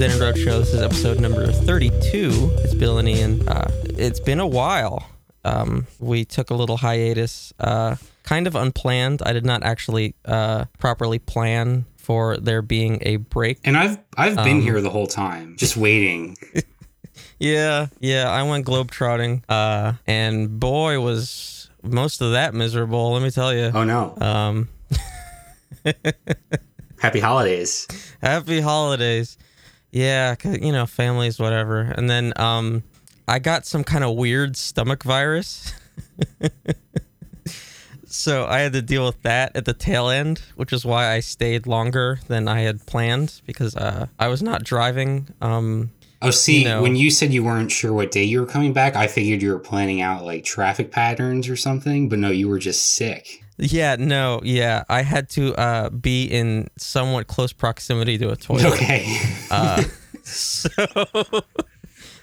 Hey, 0.00 0.06
what's 0.06 0.18
the 0.18 0.24
Dead 0.24 0.32
and 0.32 0.38
Road 0.38 0.38
Show. 0.38 0.58
This 0.60 0.72
is 0.72 0.80
episode 0.80 1.20
number 1.20 1.52
32. 1.52 2.30
It's 2.60 2.72
Bill 2.72 2.96
and 2.96 3.06
Ian. 3.06 3.46
Uh, 3.46 3.70
it's 3.98 4.18
been 4.18 4.40
a 4.40 4.46
while. 4.46 5.06
Um, 5.44 5.86
we 5.98 6.24
took 6.24 6.48
a 6.48 6.54
little 6.54 6.78
hiatus, 6.78 7.52
uh, 7.60 7.96
kind 8.22 8.46
of 8.46 8.56
unplanned. 8.56 9.20
I 9.20 9.34
did 9.34 9.44
not 9.44 9.62
actually 9.62 10.14
uh, 10.24 10.64
properly 10.78 11.18
plan 11.18 11.84
for 11.98 12.38
there 12.38 12.62
being 12.62 12.98
a 13.02 13.16
break. 13.16 13.58
And 13.62 13.76
I've 13.76 13.98
I've 14.16 14.36
been 14.36 14.56
Um, 14.56 14.62
here 14.62 14.80
the 14.80 14.88
whole 14.88 15.06
time, 15.06 15.56
just 15.58 15.76
waiting. 15.76 16.36
Yeah, 17.38 17.88
yeah, 18.00 18.30
I 18.30 18.42
went 18.42 18.66
globetrotting, 18.66 19.42
uh, 19.48 19.94
and 20.06 20.60
boy, 20.60 21.00
was 21.00 21.70
most 21.82 22.22
of 22.22 22.32
that 22.32 22.54
miserable. 22.54 23.12
Let 23.12 23.22
me 23.22 23.30
tell 23.30 23.52
you. 23.54 23.70
Oh 23.74 23.84
no! 23.84 24.14
Um, 24.18 24.68
Happy 27.00 27.20
holidays. 27.20 27.86
Happy 28.22 28.60
holidays. 28.60 29.38
Yeah, 29.92 30.36
you 30.44 30.72
know, 30.72 30.86
families, 30.86 31.38
whatever. 31.38 31.80
And 31.80 32.08
then 32.08 32.32
um, 32.36 32.82
I 33.26 33.38
got 33.38 33.66
some 33.66 33.82
kind 33.84 34.04
of 34.04 34.16
weird 34.16 34.56
stomach 34.56 35.02
virus. 35.02 35.72
so 38.06 38.46
I 38.46 38.60
had 38.60 38.72
to 38.74 38.82
deal 38.82 39.04
with 39.06 39.22
that 39.22 39.54
at 39.56 39.64
the 39.64 39.72
tail 39.72 40.08
end, 40.08 40.42
which 40.56 40.72
is 40.72 40.84
why 40.84 41.12
I 41.12 41.20
stayed 41.20 41.66
longer 41.66 42.20
than 42.28 42.48
I 42.48 42.60
had 42.60 42.86
planned 42.86 43.40
because 43.46 43.76
uh, 43.76 44.06
I 44.18 44.28
was 44.28 44.42
not 44.42 44.64
driving. 44.64 45.28
Um, 45.40 45.90
Oh, 46.22 46.30
see, 46.30 46.58
You 46.58 46.68
know. 46.68 46.82
when 46.82 46.96
you 46.96 47.10
said 47.10 47.32
you 47.32 47.42
weren't 47.42 47.72
sure 47.72 47.94
what 47.94 48.10
day 48.10 48.24
you 48.24 48.40
were 48.40 48.46
coming 48.46 48.74
back, 48.74 48.94
I 48.94 49.06
figured 49.06 49.40
you 49.40 49.52
were 49.52 49.58
planning 49.58 50.02
out 50.02 50.22
like 50.22 50.44
traffic 50.44 50.90
patterns 50.92 51.48
or 51.48 51.56
something. 51.56 52.10
But 52.10 52.18
no, 52.18 52.30
you 52.30 52.46
were 52.46 52.58
just 52.58 52.94
sick. 52.94 53.42
Yeah, 53.60 53.96
no, 53.98 54.40
yeah. 54.42 54.84
I 54.88 55.02
had 55.02 55.28
to 55.30 55.54
uh, 55.54 55.90
be 55.90 56.24
in 56.24 56.68
somewhat 56.76 57.26
close 57.26 57.52
proximity 57.52 58.18
to 58.18 58.30
a 58.30 58.36
toilet. 58.36 58.64
Okay. 58.74 59.06
Uh, 59.50 59.82
so 60.24 60.68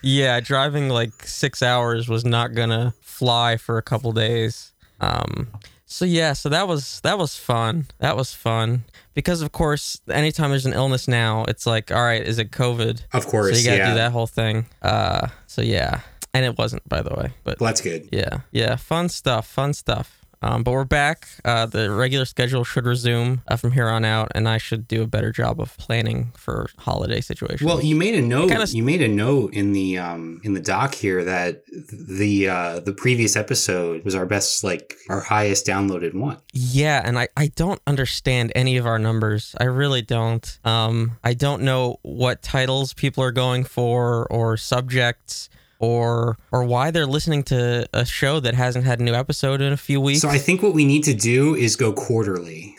yeah, 0.02 0.40
driving 0.40 0.90
like 0.90 1.24
six 1.24 1.62
hours 1.62 2.08
was 2.10 2.26
not 2.26 2.54
gonna 2.54 2.94
fly 3.02 3.58
for 3.58 3.78
a 3.78 3.82
couple 3.82 4.12
days. 4.14 4.72
Um, 5.00 5.48
so 5.86 6.06
yeah, 6.06 6.34
so 6.34 6.50
that 6.50 6.68
was 6.68 7.02
that 7.02 7.18
was 7.18 7.36
fun. 7.38 7.88
That 8.00 8.16
was 8.18 8.34
fun 8.34 8.84
because 9.14 9.42
of 9.42 9.52
course, 9.52 10.00
anytime 10.10 10.50
there's 10.52 10.66
an 10.66 10.74
illness 10.74 11.08
now, 11.08 11.46
it's 11.48 11.66
like, 11.66 11.92
all 11.92 12.04
right, 12.04 12.22
is 12.22 12.40
it 12.40 12.52
COVID? 12.52 13.02
of 13.14 13.26
course, 13.28 13.54
So 13.54 13.60
you 13.60 13.66
gotta 13.66 13.78
yeah. 13.78 13.90
do 13.90 13.96
that 13.96 14.12
whole 14.12 14.28
thing. 14.28 14.66
Uh, 14.82 15.28
so 15.48 15.62
yeah, 15.62 16.02
and 16.34 16.46
it 16.46 16.58
wasn't, 16.58 16.88
by 16.88 17.02
the 17.02 17.14
way, 17.16 17.32
but 17.44 17.60
Well, 17.60 17.68
that's 17.70 17.82
good. 17.82 18.10
yeah, 18.12 18.40
yeah, 18.52 18.76
fun 18.76 19.10
stuff, 19.10 19.48
fun 19.48 19.74
stuff. 19.74 20.17
Um, 20.42 20.64
but 20.64 20.72
we're 20.72 20.86
back. 20.86 21.28
Uh, 21.44 21.66
the 21.66 21.90
regular 21.92 22.26
schedule 22.26 22.64
should 22.64 22.86
resume 22.86 23.42
uh, 23.48 23.56
from 23.56 23.72
here 23.72 23.88
on 23.88 24.06
out, 24.06 24.32
and 24.36 24.48
I 24.48 24.60
should 24.60 24.88
do 24.88 25.02
a 25.02 25.08
better 25.08 25.32
job 25.32 25.60
of 25.60 25.76
planning 25.78 26.32
for 26.36 26.70
holiday 26.78 27.22
situations. 27.22 27.64
Well, 27.64 27.82
you 27.84 27.96
made 27.96 28.14
a 28.16 28.22
note. 28.22 28.50
kinda- 28.50 28.68
you 28.68 28.84
made 28.84 29.02
a 29.02 29.08
note 29.08 29.54
in 29.54 29.72
the 29.74 29.98
um 29.98 30.40
in 30.44 30.54
the 30.54 30.60
doc 30.60 30.94
here 30.94 31.24
that 31.24 31.64
the 31.92 32.50
uh 32.50 32.80
the 32.82 32.94
previous 32.94 33.36
episode 33.36 34.04
was 34.06 34.14
our 34.14 34.26
best, 34.26 34.64
like 34.64 34.96
our 35.10 35.22
highest 35.22 35.66
downloaded 35.66 36.14
one. 36.14 36.38
Yeah, 36.54 37.02
and 37.04 37.18
I, 37.18 37.30
I 37.36 37.48
don't 37.56 37.82
understand 37.88 38.52
any 38.56 38.78
of 38.78 38.86
our 38.86 39.00
numbers. 39.00 39.56
I 39.60 39.64
really 39.66 40.02
don't. 40.02 40.60
Um, 40.64 41.18
I 41.24 41.34
don't 41.34 41.64
know 41.64 41.98
what 42.04 42.42
titles 42.42 42.94
people 42.94 43.24
are 43.24 43.32
going 43.32 43.64
for 43.64 44.28
or 44.32 44.58
subjects 44.58 45.50
or 45.80 46.38
or 46.52 46.64
why 46.64 46.92
they're 46.92 47.06
listening 47.06 47.44
to 47.44 47.88
a 47.94 48.06
show 48.06 48.40
that 48.40 48.54
hasn't 48.56 48.86
had 48.86 49.00
a 49.00 49.04
new 49.04 49.14
episode 49.14 49.62
in 49.62 49.74
a 49.74 49.78
few 49.78 50.00
weeks. 50.02 50.22
So 50.22 50.30
I 50.30 50.38
think 50.38 50.62
what 50.64 50.74
we 50.74 50.86
need 50.86 51.04
to 51.04 51.14
do 51.14 51.56
is 51.56 51.76
go 51.76 51.94
quarterly. 51.94 52.76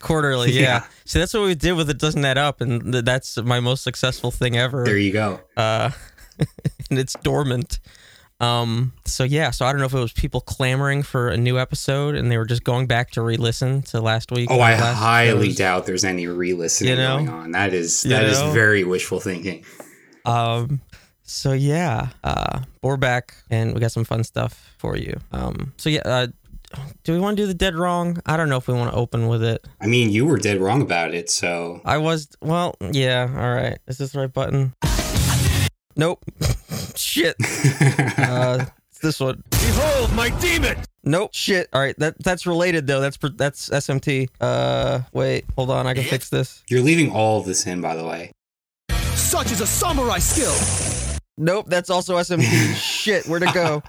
Quarterly, 0.00 0.52
yeah. 0.54 0.60
Yeah. 0.60 0.84
So 1.04 1.18
that's 1.18 1.34
what 1.34 1.44
we 1.44 1.54
did 1.54 1.72
with 1.72 1.90
it 1.90 1.98
doesn't 1.98 2.24
add 2.24 2.38
up, 2.38 2.60
and 2.60 2.92
th- 2.92 3.04
that's 3.04 3.36
my 3.38 3.60
most 3.60 3.82
successful 3.84 4.30
thing 4.30 4.56
ever. 4.56 4.84
There 4.84 4.96
you 4.98 5.12
go. 5.12 5.40
uh, 5.56 5.90
and 6.90 6.98
it's 6.98 7.14
dormant. 7.22 7.78
Um, 8.40 8.94
so 9.04 9.22
yeah, 9.24 9.50
so 9.50 9.66
I 9.66 9.72
don't 9.72 9.80
know 9.80 9.86
if 9.86 9.92
it 9.92 9.98
was 9.98 10.14
people 10.14 10.40
clamoring 10.40 11.02
for 11.02 11.28
a 11.28 11.36
new 11.36 11.58
episode 11.58 12.14
and 12.14 12.30
they 12.32 12.38
were 12.38 12.46
just 12.46 12.64
going 12.64 12.86
back 12.86 13.10
to 13.10 13.20
re-listen 13.20 13.82
to 13.82 14.00
last 14.00 14.32
week. 14.32 14.48
Oh, 14.50 14.58
I 14.60 14.72
highly 14.76 15.48
show's. 15.48 15.56
doubt 15.56 15.84
there's 15.84 16.04
any 16.06 16.26
re-listening 16.26 16.92
You 16.92 16.96
know? 16.96 17.16
going 17.18 17.28
on. 17.28 17.50
That 17.52 17.74
is 17.74 18.02
You 18.02 18.12
that 18.12 18.24
is 18.24 18.40
know? 18.40 18.50
very 18.52 18.82
wishful 18.82 19.20
thinking. 19.20 19.62
Um, 20.24 20.80
so 21.30 21.52
yeah, 21.52 22.08
uh, 22.24 22.60
we're 22.82 22.96
back 22.96 23.36
and 23.50 23.72
we 23.72 23.80
got 23.80 23.92
some 23.92 24.04
fun 24.04 24.24
stuff 24.24 24.74
for 24.78 24.96
you. 24.96 25.18
Um, 25.32 25.72
so 25.76 25.88
yeah, 25.88 26.02
uh, 26.04 26.26
do 27.04 27.12
we 27.12 27.20
want 27.20 27.36
to 27.36 27.42
do 27.42 27.46
the 27.46 27.54
dead 27.54 27.76
wrong? 27.76 28.20
I 28.26 28.36
don't 28.36 28.48
know 28.48 28.56
if 28.56 28.66
we 28.66 28.74
want 28.74 28.90
to 28.90 28.96
open 28.96 29.28
with 29.28 29.42
it. 29.42 29.66
I 29.80 29.86
mean, 29.86 30.10
you 30.10 30.26
were 30.26 30.38
dead 30.38 30.60
wrong 30.60 30.82
about 30.82 31.14
it, 31.14 31.30
so 31.30 31.80
I 31.84 31.98
was 31.98 32.28
well, 32.40 32.74
yeah. 32.80 33.28
All 33.30 33.54
right, 33.54 33.78
is 33.86 33.98
this 33.98 34.12
the 34.12 34.20
right 34.20 34.32
button? 34.32 34.74
Nope. 35.96 36.24
Shit. 36.96 37.36
Uh, 38.20 38.64
it's 38.90 39.00
this 39.00 39.18
one. 39.18 39.42
Behold 39.50 40.12
my 40.14 40.30
demon! 40.40 40.76
Nope. 41.02 41.30
Shit. 41.32 41.68
All 41.72 41.80
right. 41.80 41.98
That 41.98 42.22
that's 42.22 42.46
related 42.46 42.86
though. 42.86 43.00
That's 43.00 43.16
that's 43.16 43.68
SMT. 43.70 44.28
Uh, 44.40 45.00
wait. 45.12 45.46
Hold 45.56 45.70
on. 45.70 45.86
I 45.86 45.94
can 45.94 46.04
fix 46.04 46.28
this. 46.28 46.62
you're 46.68 46.82
leaving 46.82 47.10
all 47.10 47.40
of 47.40 47.46
this 47.46 47.66
in, 47.66 47.80
by 47.80 47.96
the 47.96 48.04
way. 48.04 48.30
Such 49.14 49.50
is 49.50 49.60
a 49.60 49.66
samurai 49.66 50.18
skill! 50.18 50.99
Nope. 51.40 51.66
That's 51.68 51.88
also 51.88 52.16
SMT. 52.18 52.74
Shit. 52.74 53.26
where 53.26 53.40
to 53.40 53.50
go? 53.52 53.82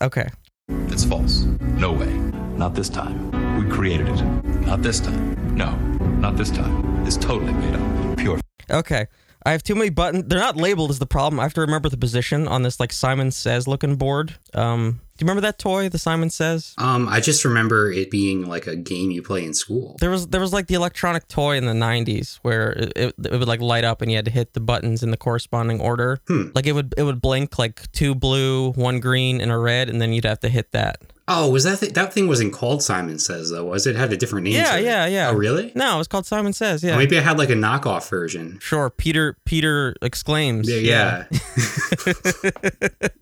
Okay. 0.00 0.28
It's 0.68 1.04
false. 1.04 1.40
No 1.60 1.92
way. 1.92 2.12
Not 2.56 2.74
this 2.74 2.88
time. 2.88 3.32
We 3.58 3.68
created 3.68 4.08
it. 4.08 4.22
Not 4.66 4.80
this 4.80 5.00
time. 5.00 5.56
No, 5.56 5.74
not 6.20 6.36
this 6.36 6.50
time. 6.50 7.04
It's 7.04 7.16
totally 7.16 7.52
made 7.52 7.74
up. 7.74 8.18
Pure. 8.18 8.40
Okay. 8.70 9.06
I 9.44 9.50
have 9.50 9.64
too 9.64 9.74
many 9.74 9.90
buttons. 9.90 10.26
They're 10.28 10.38
not 10.38 10.56
labeled 10.56 10.90
is 10.90 11.00
the 11.00 11.06
problem. 11.06 11.40
I 11.40 11.42
have 11.42 11.54
to 11.54 11.60
remember 11.62 11.88
the 11.88 11.96
position 11.96 12.46
on 12.46 12.62
this 12.62 12.78
like 12.78 12.92
Simon 12.92 13.32
Says 13.32 13.66
looking 13.66 13.96
board. 13.96 14.36
Um, 14.54 15.00
do 15.20 15.24
you 15.24 15.26
remember 15.26 15.42
that 15.42 15.58
toy, 15.58 15.90
the 15.90 15.98
Simon 15.98 16.30
Says? 16.30 16.74
Um, 16.78 17.06
I 17.06 17.20
just 17.20 17.44
remember 17.44 17.92
it 17.92 18.10
being 18.10 18.48
like 18.48 18.66
a 18.66 18.74
game 18.74 19.10
you 19.10 19.20
play 19.20 19.44
in 19.44 19.52
school. 19.52 19.98
There 20.00 20.08
was 20.08 20.28
there 20.28 20.40
was 20.40 20.50
like 20.50 20.66
the 20.66 20.72
electronic 20.76 21.28
toy 21.28 21.58
in 21.58 21.66
the 21.66 21.74
'90s 21.74 22.38
where 22.40 22.70
it, 22.70 22.92
it, 22.96 23.14
it 23.26 23.32
would 23.32 23.46
like 23.46 23.60
light 23.60 23.84
up 23.84 24.00
and 24.00 24.10
you 24.10 24.16
had 24.16 24.24
to 24.24 24.30
hit 24.30 24.54
the 24.54 24.60
buttons 24.60 25.02
in 25.02 25.10
the 25.10 25.18
corresponding 25.18 25.78
order. 25.78 26.22
Hmm. 26.26 26.48
Like 26.54 26.66
it 26.66 26.72
would 26.72 26.94
it 26.96 27.02
would 27.02 27.20
blink 27.20 27.58
like 27.58 27.92
two 27.92 28.14
blue, 28.14 28.72
one 28.72 28.98
green, 28.98 29.42
and 29.42 29.52
a 29.52 29.58
red, 29.58 29.90
and 29.90 30.00
then 30.00 30.14
you'd 30.14 30.24
have 30.24 30.40
to 30.40 30.48
hit 30.48 30.72
that. 30.72 31.02
Oh, 31.28 31.50
was 31.50 31.64
that 31.64 31.80
th- 31.80 31.92
that 31.92 32.14
thing 32.14 32.26
wasn't 32.26 32.54
called 32.54 32.82
Simon 32.82 33.18
Says 33.18 33.50
though? 33.50 33.66
Was 33.66 33.86
it? 33.86 33.94
it 33.94 33.98
had 33.98 34.10
a 34.14 34.16
different 34.16 34.44
name? 34.44 34.54
Yeah, 34.54 34.78
yeah, 34.78 35.04
yeah. 35.04 35.28
Oh, 35.28 35.34
really? 35.34 35.70
No, 35.74 35.96
it 35.96 35.98
was 35.98 36.08
called 36.08 36.24
Simon 36.24 36.54
Says. 36.54 36.82
Yeah. 36.82 36.94
Or 36.94 36.96
maybe 36.96 37.18
I 37.18 37.20
had 37.20 37.36
like 37.36 37.50
a 37.50 37.54
knockoff 37.54 38.08
version. 38.08 38.58
Sure. 38.62 38.88
Peter 38.88 39.36
Peter 39.44 39.94
exclaims. 40.00 40.66
Yeah, 40.66 41.26
yeah. 41.26 41.26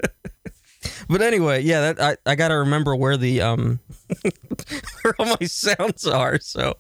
But 1.09 1.23
anyway, 1.23 1.63
yeah, 1.63 1.93
that 1.93 2.01
I, 2.27 2.31
I 2.31 2.35
gotta 2.35 2.59
remember 2.59 2.95
where 2.95 3.17
the 3.17 3.41
um 3.41 3.81
where 5.03 5.15
all 5.19 5.27
my 5.27 5.47
sounds 5.47 6.07
are. 6.07 6.39
So 6.39 6.77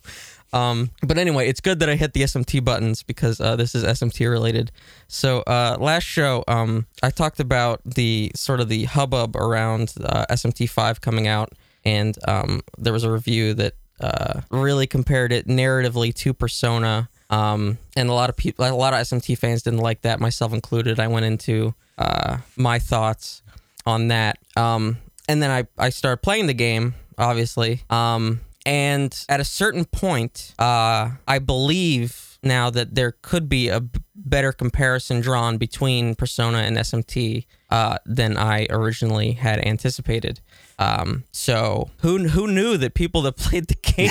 um 0.52 0.90
but 1.02 1.18
anyway, 1.18 1.48
it's 1.48 1.60
good 1.60 1.80
that 1.80 1.88
I 1.88 1.96
hit 1.96 2.12
the 2.12 2.22
SMT 2.22 2.64
buttons 2.64 3.02
because 3.02 3.40
uh, 3.40 3.56
this 3.56 3.74
is 3.74 3.84
SMT 3.84 4.30
related. 4.30 4.70
So 5.08 5.40
uh 5.40 5.76
last 5.80 6.04
show, 6.04 6.44
um 6.46 6.86
I 7.02 7.10
talked 7.10 7.40
about 7.40 7.80
the 7.84 8.30
sort 8.34 8.60
of 8.60 8.68
the 8.68 8.84
hubbub 8.84 9.36
around 9.36 9.94
uh, 10.04 10.26
SMT 10.30 10.68
five 10.68 11.00
coming 11.00 11.26
out 11.26 11.52
and 11.84 12.16
um 12.28 12.60
there 12.76 12.92
was 12.92 13.04
a 13.04 13.10
review 13.10 13.54
that 13.54 13.74
uh 14.00 14.42
really 14.50 14.86
compared 14.86 15.32
it 15.32 15.46
narratively 15.46 16.14
to 16.16 16.34
Persona. 16.34 17.08
Um, 17.30 17.76
and 17.94 18.08
a 18.08 18.14
lot 18.14 18.30
of 18.30 18.38
people, 18.38 18.64
a 18.64 18.72
lot 18.72 18.94
of 18.94 19.00
SMT 19.00 19.36
fans 19.36 19.62
didn't 19.62 19.80
like 19.80 20.00
that, 20.00 20.18
myself 20.18 20.54
included. 20.54 20.98
I 20.98 21.08
went 21.08 21.26
into 21.26 21.74
uh, 21.98 22.38
my 22.56 22.78
thoughts 22.78 23.42
on 23.88 24.08
that. 24.08 24.38
Um, 24.56 24.98
and 25.28 25.42
then 25.42 25.50
I, 25.50 25.66
I 25.78 25.90
started 25.90 26.18
playing 26.18 26.46
the 26.46 26.54
game, 26.54 26.94
obviously. 27.16 27.82
Um, 27.88 28.40
and 28.66 29.16
at 29.28 29.40
a 29.40 29.44
certain 29.44 29.84
point, 29.86 30.54
uh, 30.58 31.10
I 31.26 31.38
believe 31.38 32.38
now 32.42 32.70
that 32.70 32.94
there 32.94 33.12
could 33.22 33.48
be 33.48 33.68
a 33.68 33.80
b- 33.80 34.00
better 34.14 34.52
comparison 34.52 35.20
drawn 35.20 35.56
between 35.56 36.14
Persona 36.14 36.58
and 36.58 36.76
SMT 36.76 37.46
uh, 37.70 37.98
than 38.04 38.36
I 38.36 38.66
originally 38.70 39.32
had 39.32 39.66
anticipated. 39.66 40.40
Um, 40.78 41.24
so 41.32 41.90
who 42.02 42.28
who 42.28 42.46
knew 42.46 42.76
that 42.76 42.94
people 42.94 43.22
that 43.22 43.32
played 43.36 43.68
the 43.68 43.74
game 43.74 44.10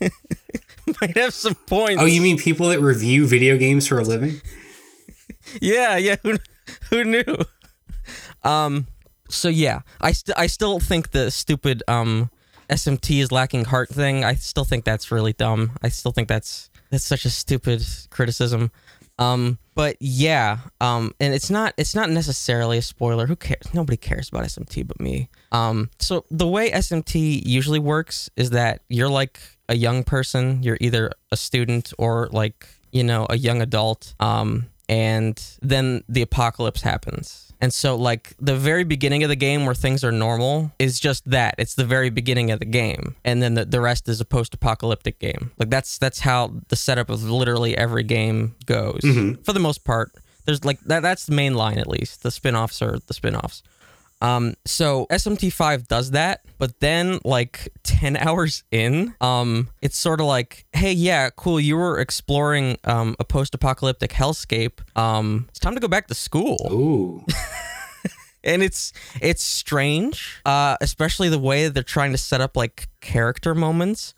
might 1.00 1.16
have 1.16 1.34
some 1.34 1.54
points? 1.54 2.02
Oh, 2.02 2.06
you 2.06 2.20
mean 2.20 2.36
people 2.36 2.68
that 2.68 2.80
review 2.80 3.26
video 3.26 3.56
games 3.56 3.86
for 3.86 3.98
a 3.98 4.04
living? 4.04 4.42
Yeah, 5.60 5.96
yeah. 5.96 6.14
Who, 6.22 6.36
who 6.90 7.02
knew? 7.02 7.24
Um. 8.44 8.86
So 9.28 9.48
yeah, 9.48 9.80
I 10.00 10.12
st- 10.12 10.36
I 10.36 10.46
still 10.48 10.80
think 10.80 11.12
the 11.12 11.30
stupid 11.30 11.82
um 11.86 12.30
SMT 12.68 13.20
is 13.20 13.32
lacking 13.32 13.66
heart 13.66 13.88
thing. 13.88 14.24
I 14.24 14.34
still 14.34 14.64
think 14.64 14.84
that's 14.84 15.10
really 15.12 15.32
dumb. 15.32 15.72
I 15.82 15.88
still 15.88 16.12
think 16.12 16.28
that's 16.28 16.70
that's 16.90 17.04
such 17.04 17.24
a 17.24 17.30
stupid 17.30 17.84
criticism. 18.10 18.70
Um. 19.18 19.58
But 19.74 19.96
yeah. 20.00 20.58
Um. 20.80 21.12
And 21.20 21.34
it's 21.34 21.50
not 21.50 21.74
it's 21.76 21.94
not 21.94 22.10
necessarily 22.10 22.78
a 22.78 22.82
spoiler. 22.82 23.26
Who 23.26 23.36
cares? 23.36 23.72
Nobody 23.72 23.96
cares 23.96 24.28
about 24.28 24.44
SMT 24.44 24.86
but 24.86 25.00
me. 25.00 25.28
Um. 25.52 25.90
So 25.98 26.24
the 26.30 26.48
way 26.48 26.70
SMT 26.70 27.46
usually 27.46 27.78
works 27.78 28.30
is 28.36 28.50
that 28.50 28.82
you're 28.88 29.10
like 29.10 29.40
a 29.68 29.76
young 29.76 30.02
person. 30.04 30.62
You're 30.62 30.78
either 30.80 31.12
a 31.30 31.36
student 31.36 31.92
or 31.98 32.28
like 32.32 32.66
you 32.92 33.04
know, 33.04 33.26
a 33.30 33.36
young 33.36 33.62
adult. 33.62 34.14
Um, 34.20 34.66
and 34.90 35.40
then 35.62 36.02
the 36.08 36.20
apocalypse 36.20 36.82
happens. 36.82 37.52
And 37.60 37.72
so, 37.72 37.94
like, 37.94 38.34
the 38.40 38.56
very 38.56 38.82
beginning 38.82 39.22
of 39.22 39.28
the 39.28 39.36
game 39.36 39.64
where 39.64 39.74
things 39.74 40.02
are 40.02 40.10
normal 40.10 40.72
is 40.80 40.98
just 40.98 41.30
that. 41.30 41.54
It's 41.58 41.74
the 41.74 41.84
very 41.84 42.10
beginning 42.10 42.50
of 42.50 42.58
the 42.58 42.64
game. 42.64 43.14
And 43.24 43.40
then 43.40 43.54
the, 43.54 43.64
the 43.64 43.80
rest 43.80 44.08
is 44.08 44.20
a 44.20 44.24
post 44.24 44.52
apocalyptic 44.52 45.20
game. 45.20 45.52
Like, 45.58 45.70
that's 45.70 45.96
that's 45.96 46.20
how 46.20 46.54
the 46.68 46.76
setup 46.76 47.08
of 47.08 47.22
literally 47.22 47.78
every 47.78 48.02
game 48.02 48.56
goes 48.66 49.02
mm-hmm. 49.04 49.42
for 49.42 49.52
the 49.52 49.60
most 49.60 49.84
part. 49.84 50.12
There's 50.44 50.64
like 50.64 50.80
that, 50.80 51.00
that's 51.00 51.26
the 51.26 51.34
main 51.34 51.54
line, 51.54 51.78
at 51.78 51.86
least. 51.86 52.24
The 52.24 52.32
spin 52.32 52.56
offs 52.56 52.82
are 52.82 52.98
the 53.06 53.14
spin 53.14 53.36
offs. 53.36 53.62
Um, 54.20 54.54
so 54.66 55.06
SMT5 55.10 55.88
does 55.88 56.10
that, 56.10 56.42
but 56.58 56.78
then 56.80 57.18
like 57.24 57.68
10 57.84 58.16
hours 58.18 58.64
in, 58.70 59.14
um, 59.20 59.68
it's 59.80 59.96
sort 59.96 60.20
of 60.20 60.26
like, 60.26 60.66
hey, 60.72 60.92
yeah, 60.92 61.30
cool, 61.30 61.58
you 61.58 61.76
were 61.76 61.98
exploring 61.98 62.76
um, 62.84 63.16
a 63.18 63.24
post-apocalyptic 63.24 64.10
hellscape. 64.12 64.80
Um, 64.96 65.46
it's 65.48 65.58
time 65.58 65.74
to 65.74 65.80
go 65.80 65.88
back 65.88 66.08
to 66.08 66.14
school. 66.14 66.56
Ooh. 66.70 67.24
And 68.42 68.62
it's 68.62 68.92
it's 69.20 69.42
strange, 69.42 70.40
uh, 70.46 70.76
especially 70.80 71.28
the 71.28 71.38
way 71.38 71.68
they're 71.68 71.82
trying 71.82 72.12
to 72.12 72.18
set 72.18 72.40
up 72.40 72.56
like 72.56 72.88
character 73.00 73.54
moments. 73.54 74.14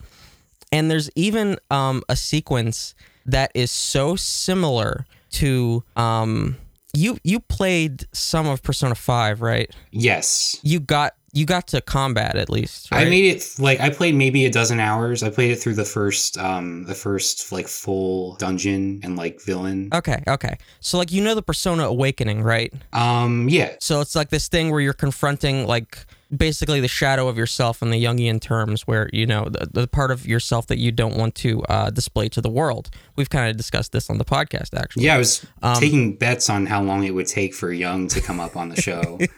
And 0.70 0.90
there's 0.90 1.10
even 1.16 1.58
um, 1.70 2.02
a 2.08 2.16
sequence 2.16 2.94
that 3.26 3.50
is 3.54 3.70
so 3.70 4.16
similar 4.16 5.06
to 5.32 5.82
um, 5.96 6.56
you 6.92 7.18
you 7.24 7.40
played 7.40 8.04
some 8.12 8.46
of 8.46 8.62
Persona 8.62 8.94
5, 8.94 9.40
right? 9.40 9.70
Yes. 9.90 10.58
you 10.62 10.80
got 10.80 11.14
you 11.34 11.46
got 11.46 11.66
to 11.68 11.80
combat 11.80 12.36
at 12.36 12.50
least. 12.50 12.88
I 12.92 13.04
made 13.06 13.24
it 13.24 13.54
like 13.58 13.80
I 13.80 13.88
played 13.88 14.14
maybe 14.14 14.44
a 14.44 14.50
dozen 14.50 14.78
hours. 14.80 15.22
I 15.22 15.30
played 15.30 15.50
it 15.50 15.56
through 15.56 15.74
the 15.74 15.84
first 15.84 16.36
um 16.36 16.84
the 16.84 16.94
first 16.94 17.50
like 17.50 17.68
full 17.68 18.36
dungeon 18.36 19.00
and 19.02 19.16
like 19.16 19.40
villain. 19.40 19.88
Okay, 19.94 20.22
okay. 20.28 20.58
So 20.80 20.98
like 20.98 21.10
you 21.10 21.22
know 21.24 21.34
the 21.34 21.42
Persona 21.42 21.84
Awakening, 21.84 22.42
right? 22.42 22.72
Um 22.92 23.48
yeah. 23.48 23.76
So 23.80 24.00
it's 24.02 24.14
like 24.14 24.28
this 24.28 24.48
thing 24.48 24.70
where 24.70 24.80
you're 24.80 24.92
confronting 24.92 25.66
like 25.66 26.04
basically 26.36 26.80
the 26.80 26.88
shadow 26.88 27.28
of 27.28 27.36
yourself 27.36 27.82
in 27.82 27.90
the 27.90 28.02
Jungian 28.02 28.40
terms, 28.40 28.82
where 28.82 29.08
you 29.12 29.26
know 29.26 29.48
the, 29.50 29.68
the 29.72 29.86
part 29.86 30.10
of 30.10 30.26
yourself 30.26 30.66
that 30.68 30.78
you 30.78 30.92
don't 30.92 31.16
want 31.16 31.34
to 31.36 31.62
uh, 31.64 31.90
display 31.90 32.28
to 32.30 32.40
the 32.40 32.50
world. 32.50 32.90
We've 33.16 33.30
kind 33.30 33.50
of 33.50 33.56
discussed 33.56 33.92
this 33.92 34.08
on 34.10 34.18
the 34.18 34.24
podcast, 34.24 34.74
actually. 34.76 35.04
Yeah, 35.04 35.16
I 35.16 35.18
was 35.18 35.44
Um, 35.62 35.80
taking 35.80 36.16
bets 36.16 36.48
on 36.50 36.66
how 36.66 36.82
long 36.82 37.04
it 37.04 37.14
would 37.14 37.26
take 37.26 37.54
for 37.54 37.72
Jung 37.72 38.08
to 38.08 38.20
come 38.20 38.40
up 38.40 38.56
on 38.56 38.68
the 38.68 38.80
show. 38.80 39.18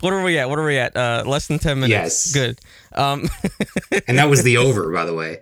What 0.00 0.12
are 0.12 0.24
we 0.24 0.36
at? 0.38 0.50
What 0.50 0.58
are 0.58 0.64
we 0.64 0.76
at? 0.76 0.96
Uh, 0.96 1.22
less 1.24 1.46
than 1.46 1.60
ten 1.60 1.78
minutes. 1.78 1.90
Yes. 1.90 2.34
Good. 2.34 2.58
Um, 2.94 3.28
and 4.08 4.18
that 4.18 4.28
was 4.28 4.42
the 4.42 4.56
over, 4.64 4.92
by 4.92 5.04
the 5.04 5.14
way. 5.14 5.38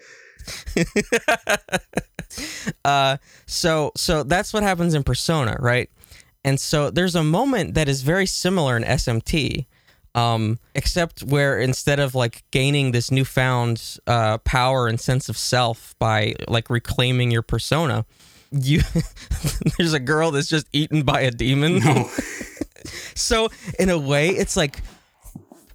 uh, 2.85 3.17
so 3.47 3.93
so 3.97 4.23
that's 4.23 4.53
what 4.53 4.63
happens 4.63 4.95
in 4.95 5.03
Persona, 5.03 5.57
right? 5.59 5.91
And 6.45 6.61
so 6.61 6.91
there's 6.91 7.15
a 7.15 7.25
moment 7.25 7.75
that 7.75 7.89
is 7.89 8.03
very 8.03 8.27
similar 8.27 8.77
in 8.77 8.85
SMT, 8.85 9.67
um, 10.17 10.59
except 10.75 11.23
where 11.23 11.61
instead 11.61 12.01
of 12.01 12.15
like 12.15 12.43
gaining 12.51 12.91
this 12.91 13.11
newfound 13.11 13.99
uh, 14.07 14.39
power 14.39 14.89
and 14.89 14.99
sense 14.99 15.29
of 15.29 15.37
self 15.37 15.95
by 15.99 16.35
like 16.49 16.71
reclaiming 16.71 17.31
your 17.31 17.43
persona, 17.43 18.05
you 18.51 18.81
there's 19.79 19.93
a 19.93 20.01
girl 20.01 20.31
that's 20.33 20.49
just 20.49 20.67
eaten 20.73 21.03
by 21.03 21.21
a 21.21 21.31
demon. 21.31 21.79
No. 21.79 22.11
So 23.17 23.49
in 23.81 23.89
a 23.89 23.99
way, 23.99 24.29
it's 24.29 24.57
like 24.57 24.83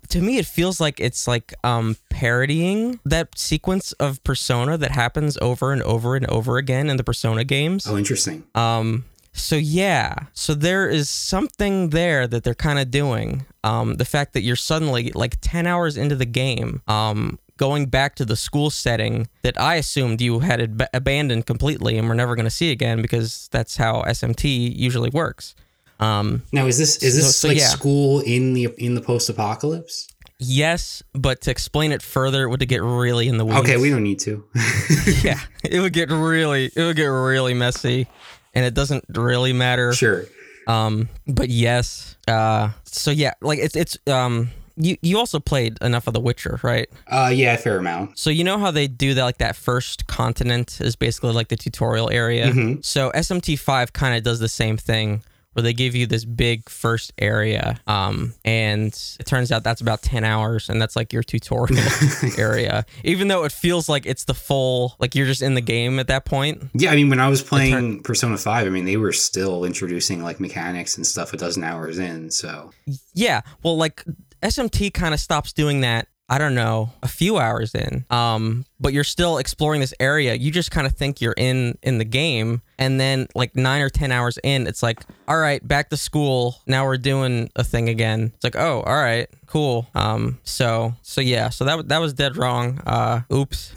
to 0.09 0.21
me, 0.21 0.37
it 0.37 0.45
feels 0.45 0.79
like 0.79 0.99
it's 0.99 1.27
like 1.27 1.53
um 1.63 1.97
parodying 2.09 2.99
that 3.05 3.37
sequence 3.37 3.91
of 3.93 4.23
Persona 4.23 4.77
that 4.77 4.91
happens 4.91 5.37
over 5.41 5.73
and 5.73 5.81
over 5.83 6.15
and 6.15 6.25
over 6.27 6.57
again 6.57 6.89
in 6.89 6.97
the 6.97 7.03
Persona 7.03 7.43
games. 7.43 7.87
Oh, 7.87 7.97
interesting. 7.97 8.43
Um, 8.55 9.05
so 9.33 9.55
yeah, 9.55 10.15
so 10.33 10.53
there 10.53 10.89
is 10.89 11.09
something 11.09 11.89
there 11.89 12.27
that 12.27 12.43
they're 12.43 12.53
kind 12.55 12.79
of 12.79 12.91
doing. 12.91 13.45
Um, 13.63 13.95
the 13.95 14.05
fact 14.05 14.33
that 14.33 14.41
you're 14.41 14.55
suddenly 14.55 15.11
like 15.15 15.37
ten 15.41 15.67
hours 15.67 15.97
into 15.97 16.15
the 16.15 16.25
game, 16.25 16.81
um, 16.87 17.39
going 17.57 17.85
back 17.85 18.15
to 18.15 18.25
the 18.25 18.35
school 18.35 18.69
setting 18.69 19.27
that 19.43 19.59
I 19.59 19.75
assumed 19.75 20.19
you 20.21 20.39
had 20.39 20.59
ab- 20.61 20.87
abandoned 20.93 21.45
completely 21.45 21.97
and 21.97 22.07
we're 22.09 22.15
never 22.15 22.35
going 22.35 22.45
to 22.45 22.49
see 22.51 22.71
again 22.71 23.01
because 23.01 23.47
that's 23.51 23.77
how 23.77 24.01
SMT 24.03 24.75
usually 24.75 25.11
works. 25.11 25.53
Um, 25.99 26.41
Now, 26.51 26.65
is 26.65 26.79
this 26.79 26.97
is 27.03 27.15
this 27.15 27.25
So- 27.25 27.31
so 27.31 27.47
like 27.49 27.57
yeah. 27.59 27.67
school 27.67 28.19
in 28.21 28.53
the 28.53 28.69
in 28.77 28.95
the 28.95 29.01
post 29.01 29.29
apocalypse? 29.29 30.07
yes, 30.43 31.03
but 31.13 31.39
to 31.41 31.51
explain 31.51 31.91
it 31.91 32.01
further, 32.01 32.43
it 32.45 32.49
would 32.49 32.67
get 32.67 32.81
really 32.81 33.27
in 33.27 33.37
the 33.37 33.45
weeds. 33.45 33.59
Okay, 33.59 33.77
we 33.77 33.91
don't 33.91 34.01
need 34.01 34.17
to. 34.21 34.43
yeah, 35.23 35.39
it 35.63 35.79
would 35.79 35.93
get 35.93 36.09
really, 36.09 36.71
it 36.75 36.81
would 36.81 36.95
get 36.95 37.05
really 37.05 37.53
messy, 37.53 38.07
and 38.53 38.65
it 38.65 38.73
doesn't 38.73 39.05
really 39.09 39.53
matter. 39.53 39.93
sure. 39.93 40.25
Um, 40.67 41.09
but 41.27 41.49
yes. 41.49 42.15
Uh, 42.27 42.69
so 42.83 43.11
yeah, 43.11 43.33
like 43.41 43.59
it's 43.59 43.75
it's 43.75 43.97
um. 44.07 44.49
You, 44.77 44.95
you 45.01 45.19
also 45.19 45.39
played 45.39 45.77
enough 45.81 46.07
of 46.07 46.13
The 46.13 46.21
Witcher, 46.21 46.59
right? 46.63 46.89
Uh, 47.05 47.29
yeah, 47.31 47.53
a 47.53 47.57
fair 47.57 47.77
amount. 47.77 48.17
So 48.17 48.29
you 48.29 48.43
know 48.43 48.57
how 48.57 48.71
they 48.71 48.87
do 48.87 49.13
that, 49.13 49.23
like 49.23 49.37
that 49.39 49.55
first 49.55 50.07
continent 50.07 50.79
is 50.81 50.95
basically 50.95 51.33
like 51.33 51.49
the 51.49 51.57
tutorial 51.57 52.09
area. 52.09 52.47
Mhm. 52.47 52.83
So 52.83 53.11
SMT5 53.13 53.91
kind 53.93 54.15
of 54.15 54.23
does 54.23 54.39
the 54.39 54.47
same 54.47 54.77
thing, 54.77 55.23
where 55.53 55.63
they 55.63 55.73
give 55.73 55.95
you 55.95 56.05
this 56.05 56.25
big 56.25 56.69
first 56.69 57.13
area, 57.17 57.79
um, 57.87 58.33
and 58.45 58.87
it 59.19 59.25
turns 59.25 59.51
out 59.51 59.63
that's 59.63 59.81
about 59.81 60.01
ten 60.01 60.23
hours, 60.23 60.69
and 60.69 60.81
that's 60.81 60.95
like 60.95 61.11
your 61.13 61.23
tutorial 61.23 61.83
area. 62.37 62.85
Even 63.03 63.27
though 63.27 63.43
it 63.43 63.51
feels 63.51 63.89
like 63.89 64.05
it's 64.05 64.25
the 64.25 64.33
full, 64.33 64.95
like 64.99 65.15
you're 65.15 65.25
just 65.25 65.41
in 65.41 65.53
the 65.53 65.61
game 65.61 65.99
at 65.99 66.07
that 66.07 66.25
point. 66.25 66.63
Yeah, 66.73 66.91
I 66.91 66.95
mean, 66.95 67.09
when 67.09 67.19
I 67.19 67.27
was 67.29 67.41
playing 67.41 68.03
Persona 68.03 68.37
Five, 68.37 68.67
I 68.67 68.69
mean, 68.69 68.85
they 68.85 68.97
were 68.97 69.13
still 69.13 69.65
introducing 69.65 70.23
like 70.23 70.39
mechanics 70.39 70.97
and 70.97 71.05
stuff 71.05 71.33
a 71.33 71.37
dozen 71.37 71.63
hours 71.63 71.99
in. 71.99 72.31
So 72.31 72.71
Yeah, 73.13 73.41
well, 73.63 73.77
like 73.77 74.03
SMT 74.41 74.93
kind 74.93 75.13
of 75.13 75.19
stops 75.19 75.53
doing 75.53 75.81
that. 75.81 76.07
I 76.31 76.37
don't 76.37 76.55
know, 76.55 76.93
a 77.03 77.09
few 77.09 77.37
hours 77.39 77.75
in. 77.75 78.05
Um, 78.09 78.65
but 78.79 78.93
you're 78.93 79.03
still 79.03 79.37
exploring 79.37 79.81
this 79.81 79.93
area. 79.99 80.33
You 80.33 80.49
just 80.49 80.71
kind 80.71 80.87
of 80.87 80.93
think 80.93 81.19
you're 81.19 81.35
in 81.35 81.77
in 81.83 81.97
the 81.97 82.05
game, 82.05 82.61
and 82.79 82.97
then 82.97 83.27
like 83.35 83.53
nine 83.57 83.81
or 83.81 83.89
ten 83.89 84.13
hours 84.13 84.39
in, 84.41 84.65
it's 84.65 84.81
like, 84.81 85.03
all 85.27 85.37
right, 85.37 85.65
back 85.67 85.89
to 85.89 85.97
school. 85.97 86.55
Now 86.65 86.85
we're 86.85 86.95
doing 86.95 87.49
a 87.57 87.65
thing 87.65 87.89
again. 87.89 88.31
It's 88.33 88.45
like, 88.45 88.55
oh, 88.55 88.81
all 88.83 88.95
right, 88.95 89.27
cool. 89.45 89.89
Um, 89.93 90.39
so 90.45 90.93
so 91.01 91.19
yeah, 91.19 91.49
so 91.49 91.65
that 91.65 91.89
that 91.89 91.97
was 91.99 92.13
dead 92.13 92.37
wrong. 92.37 92.79
Uh, 92.85 93.21
oops. 93.33 93.73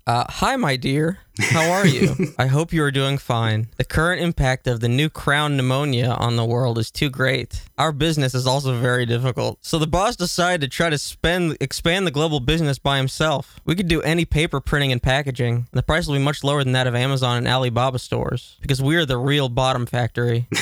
Uh, 0.06 0.26
hi, 0.28 0.58
my 0.58 0.76
dear. 0.76 1.20
How 1.40 1.72
are 1.72 1.88
you? 1.88 2.34
I 2.38 2.48
hope 2.48 2.72
you 2.72 2.84
are 2.84 2.92
doing 2.92 3.18
fine. 3.18 3.68
The 3.78 3.84
current 3.84 4.22
impact 4.22 4.68
of 4.68 4.82
the 4.82 4.88
new 4.88 5.10
crown 5.10 5.58
pneumonia 5.58 6.12
on 6.12 6.36
the 6.36 6.46
world 6.46 6.78
is 6.78 6.92
too 6.92 7.10
great. 7.10 7.64
Our 7.78 7.92
business 7.92 8.36
is 8.36 8.46
also 8.46 8.80
very 8.80 9.06
difficult. 9.06 9.58
So 9.62 9.80
the 9.80 9.88
boss 9.88 10.16
decided 10.16 10.62
to 10.62 10.68
try 10.68 10.90
to 10.90 10.98
spend 10.98 11.58
expand 11.60 12.06
the 12.06 12.12
global 12.12 12.40
business 12.40 12.78
by 12.78 12.98
himself. 12.98 13.60
We 13.66 13.76
could 13.76 13.88
do 13.88 14.02
any 14.04 14.26
paper 14.26 14.60
printing 14.60 14.92
and 14.92 15.02
packaging. 15.02 15.56
and 15.56 15.68
The 15.72 15.84
price 15.84 16.06
will 16.06 16.16
be 16.16 16.24
much 16.24 16.44
lower 16.44 16.64
than 16.64 16.74
that 16.74 16.88
of 16.88 16.94
Amazon 16.96 17.38
and 17.38 17.48
Alibaba 17.48 17.98
stores 17.98 18.58
because 18.62 18.82
we 18.82 18.96
are 18.96 19.06
the 19.06 19.18
real 19.18 19.50
bottom 19.50 19.86
factory. 19.86 20.48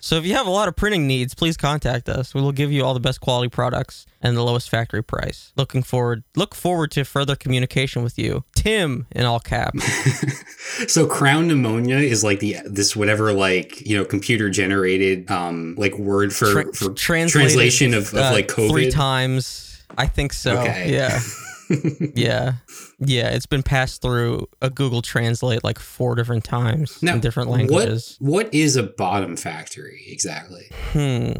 So 0.00 0.16
if 0.16 0.24
you 0.24 0.34
have 0.34 0.46
a 0.46 0.50
lot 0.50 0.68
of 0.68 0.76
printing 0.76 1.06
needs, 1.06 1.34
please 1.34 1.56
contact 1.56 2.08
us. 2.08 2.34
We 2.34 2.40
will 2.40 2.52
give 2.52 2.72
you 2.72 2.84
all 2.84 2.94
the 2.94 3.00
best 3.00 3.20
quality 3.20 3.48
products 3.50 4.06
and 4.22 4.36
the 4.36 4.42
lowest 4.42 4.70
factory 4.70 5.02
price. 5.02 5.52
Looking 5.56 5.82
forward 5.82 6.24
look 6.34 6.54
forward 6.54 6.90
to 6.92 7.04
further 7.04 7.36
communication 7.36 8.02
with 8.02 8.18
you. 8.18 8.44
Tim 8.54 9.06
in 9.12 9.24
all 9.24 9.40
caps. 9.40 9.84
So 10.88 11.06
crown 11.06 11.48
pneumonia 11.48 11.96
is 11.96 12.24
like 12.24 12.40
the 12.40 12.56
this 12.64 12.96
whatever 12.96 13.32
like 13.32 13.80
you 13.86 13.96
know 13.96 14.04
computer 14.04 14.48
generated 14.48 15.30
um 15.30 15.74
like 15.76 15.98
word 15.98 16.32
for 16.32 16.52
Tra- 16.52 16.72
for 16.72 16.94
translation 16.94 17.92
of, 17.92 18.14
of 18.14 18.20
uh, 18.20 18.30
like 18.32 18.48
COVID. 18.48 18.70
Three 18.70 18.90
times. 18.90 19.82
I 19.98 20.06
think 20.06 20.32
so. 20.32 20.58
Okay. 20.58 20.92
Yeah. 20.92 21.20
yeah. 22.14 22.52
Yeah. 22.98 23.28
It's 23.30 23.46
been 23.46 23.62
passed 23.62 24.00
through 24.00 24.48
a 24.62 24.70
Google 24.70 25.02
Translate 25.02 25.64
like 25.64 25.78
four 25.78 26.14
different 26.14 26.44
times 26.44 27.02
Now, 27.02 27.14
in 27.14 27.20
different 27.20 27.50
languages. 27.50 28.16
What 28.20 28.46
what 28.46 28.54
is 28.54 28.76
a 28.76 28.84
bottom 28.84 29.36
factory 29.36 30.04
exactly? 30.06 30.70
Hmm. 30.92 31.32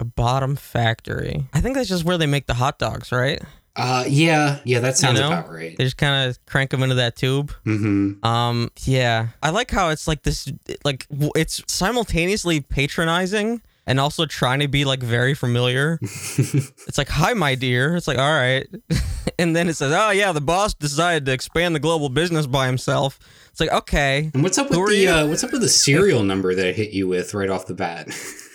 A 0.00 0.04
bottom 0.04 0.56
factory. 0.56 1.44
I 1.52 1.60
think 1.60 1.76
that's 1.76 1.88
just 1.88 2.04
where 2.04 2.16
they 2.16 2.26
make 2.26 2.46
the 2.46 2.54
hot 2.54 2.78
dogs, 2.78 3.12
right? 3.12 3.40
Uh, 3.76 4.04
yeah, 4.08 4.58
yeah, 4.64 4.80
that 4.80 4.96
sounds 4.96 5.18
you 5.18 5.24
know? 5.24 5.32
about 5.32 5.50
right. 5.50 5.76
They 5.76 5.84
just 5.84 5.96
kind 5.96 6.28
of 6.28 6.44
crank 6.46 6.70
them 6.70 6.82
into 6.82 6.96
that 6.96 7.16
tube. 7.16 7.52
Mm-hmm. 7.64 8.24
Um, 8.26 8.70
yeah, 8.84 9.28
I 9.42 9.50
like 9.50 9.70
how 9.70 9.90
it's 9.90 10.08
like 10.08 10.22
this, 10.22 10.50
like 10.84 11.06
it's 11.10 11.62
simultaneously 11.66 12.60
patronizing 12.60 13.62
and 13.86 13.98
also 13.98 14.26
trying 14.26 14.60
to 14.60 14.68
be 14.68 14.84
like 14.84 15.02
very 15.02 15.34
familiar. 15.34 15.98
it's 16.02 16.98
like, 16.98 17.08
"Hi, 17.08 17.32
my 17.32 17.54
dear." 17.54 17.96
It's 17.96 18.08
like, 18.08 18.18
"All 18.18 18.32
right," 18.32 18.66
and 19.38 19.54
then 19.54 19.68
it 19.68 19.74
says, 19.74 19.92
"Oh 19.92 20.10
yeah, 20.10 20.32
the 20.32 20.40
boss 20.40 20.74
decided 20.74 21.26
to 21.26 21.32
expand 21.32 21.74
the 21.74 21.80
global 21.80 22.08
business 22.08 22.46
by 22.46 22.66
himself." 22.66 23.18
It's 23.50 23.60
like, 23.60 23.72
okay, 23.72 24.30
And 24.32 24.42
what's 24.42 24.58
up 24.58 24.70
with 24.70 24.88
the 24.88 25.08
uh, 25.08 25.26
what's 25.26 25.42
up 25.44 25.52
with 25.52 25.60
the 25.60 25.68
serial 25.68 26.22
number 26.22 26.54
that 26.54 26.66
I 26.66 26.72
hit 26.72 26.92
you 26.92 27.08
with 27.08 27.34
right 27.34 27.50
off 27.50 27.66
the 27.66 27.74
bat? 27.74 28.08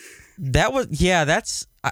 that 0.38 0.74
was 0.74 0.88
yeah. 0.90 1.26
That's 1.26 1.68
I, 1.84 1.92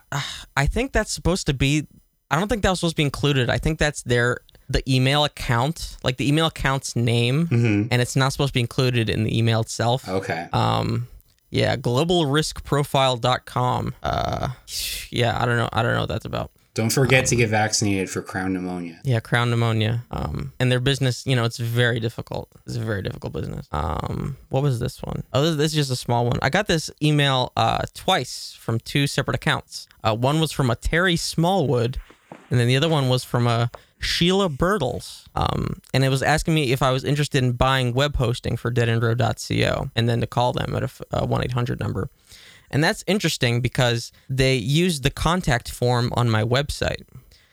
I 0.55 0.65
think 0.65 0.91
that's 0.91 1.11
supposed 1.11 1.45
to 1.47 1.53
be. 1.53 1.87
I 2.33 2.39
don't 2.39 2.47
think 2.47 2.63
that 2.63 2.69
was 2.71 2.79
supposed 2.79 2.93
to 2.95 2.97
be 2.97 3.03
included. 3.03 3.49
I 3.49 3.57
think 3.59 3.77
that's 3.79 4.01
their 4.03 4.37
the 4.69 4.81
email 4.91 5.23
account, 5.25 5.97
like 6.03 6.17
the 6.17 6.27
email 6.27 6.45
account's 6.47 6.95
name, 6.95 7.47
Mhm. 7.47 7.87
and 7.91 8.01
it's 8.01 8.15
not 8.15 8.31
supposed 8.31 8.49
to 8.49 8.53
be 8.55 8.61
included 8.61 9.09
in 9.09 9.23
the 9.23 9.37
email 9.37 9.59
itself. 9.61 10.07
Okay. 10.09 10.47
Um, 10.53 11.07
yeah, 11.51 11.75
globalriskprofile.com. 11.75 13.93
Uh, 14.01 14.47
yeah, 15.09 15.39
I 15.41 15.45
don't 15.45 15.57
know. 15.57 15.69
I 15.71 15.83
don't 15.83 15.93
know 15.93 15.99
what 16.01 16.09
that's 16.09 16.25
about. 16.25 16.49
Don't 16.75 16.89
forget 16.89 17.27
to 17.27 17.35
get 17.35 17.49
vaccinated 17.49 18.09
for 18.09 18.23
crown 18.23 18.53
pneumonia. 18.53 18.99
Yeah, 19.03 19.19
crown 19.19 19.51
pneumonia. 19.51 20.05
Um, 20.09 20.53
and 20.59 20.71
their 20.71 20.79
business, 20.79 21.23
you 21.27 21.35
know, 21.35 21.43
it's 21.43 21.57
very 21.59 21.99
difficult. 21.99 22.49
It's 22.65 22.77
a 22.77 22.79
very 22.79 23.03
difficult 23.03 23.31
business. 23.33 23.67
Um, 23.71 24.37
what 24.49 24.63
was 24.63 24.79
this 24.79 24.99
one? 25.03 25.21
Oh, 25.33 25.43
this, 25.43 25.55
this 25.55 25.71
is 25.73 25.75
just 25.75 25.91
a 25.91 25.95
small 25.95 26.25
one. 26.25 26.39
I 26.41 26.49
got 26.49 26.65
this 26.67 26.89
email 27.01 27.51
uh 27.55 27.83
twice 27.93 28.57
from 28.59 28.79
two 28.79 29.05
separate 29.05 29.35
accounts. 29.35 29.87
Uh, 30.03 30.15
one 30.15 30.39
was 30.39 30.51
from 30.51 30.71
a 30.71 30.75
Terry 30.75 31.15
Smallwood, 31.15 31.99
and 32.49 32.59
then 32.59 32.67
the 32.67 32.77
other 32.77 32.89
one 32.89 33.09
was 33.09 33.23
from 33.23 33.47
a 33.47 33.71
Sheila 33.99 34.49
Birtles. 34.49 35.25
Um, 35.35 35.81
and 35.93 36.03
it 36.03 36.09
was 36.09 36.21
asking 36.21 36.53
me 36.53 36.71
if 36.71 36.81
I 36.81 36.91
was 36.91 37.03
interested 37.03 37.43
in 37.43 37.53
buying 37.53 37.93
web 37.93 38.17
hosting 38.17 38.57
for 38.57 38.71
deadendroad.co, 38.71 39.89
and 39.95 40.09
then 40.09 40.19
to 40.21 40.27
call 40.27 40.53
them 40.53 40.75
at 40.75 40.83
a 41.11 41.25
one 41.25 41.43
eight 41.43 41.53
hundred 41.53 41.79
number. 41.79 42.09
And 42.69 42.83
that's 42.83 43.03
interesting 43.05 43.61
because 43.61 44.11
they 44.29 44.55
used 44.55 45.03
the 45.03 45.11
contact 45.11 45.69
form 45.69 46.11
on 46.15 46.29
my 46.29 46.43
website. 46.43 47.03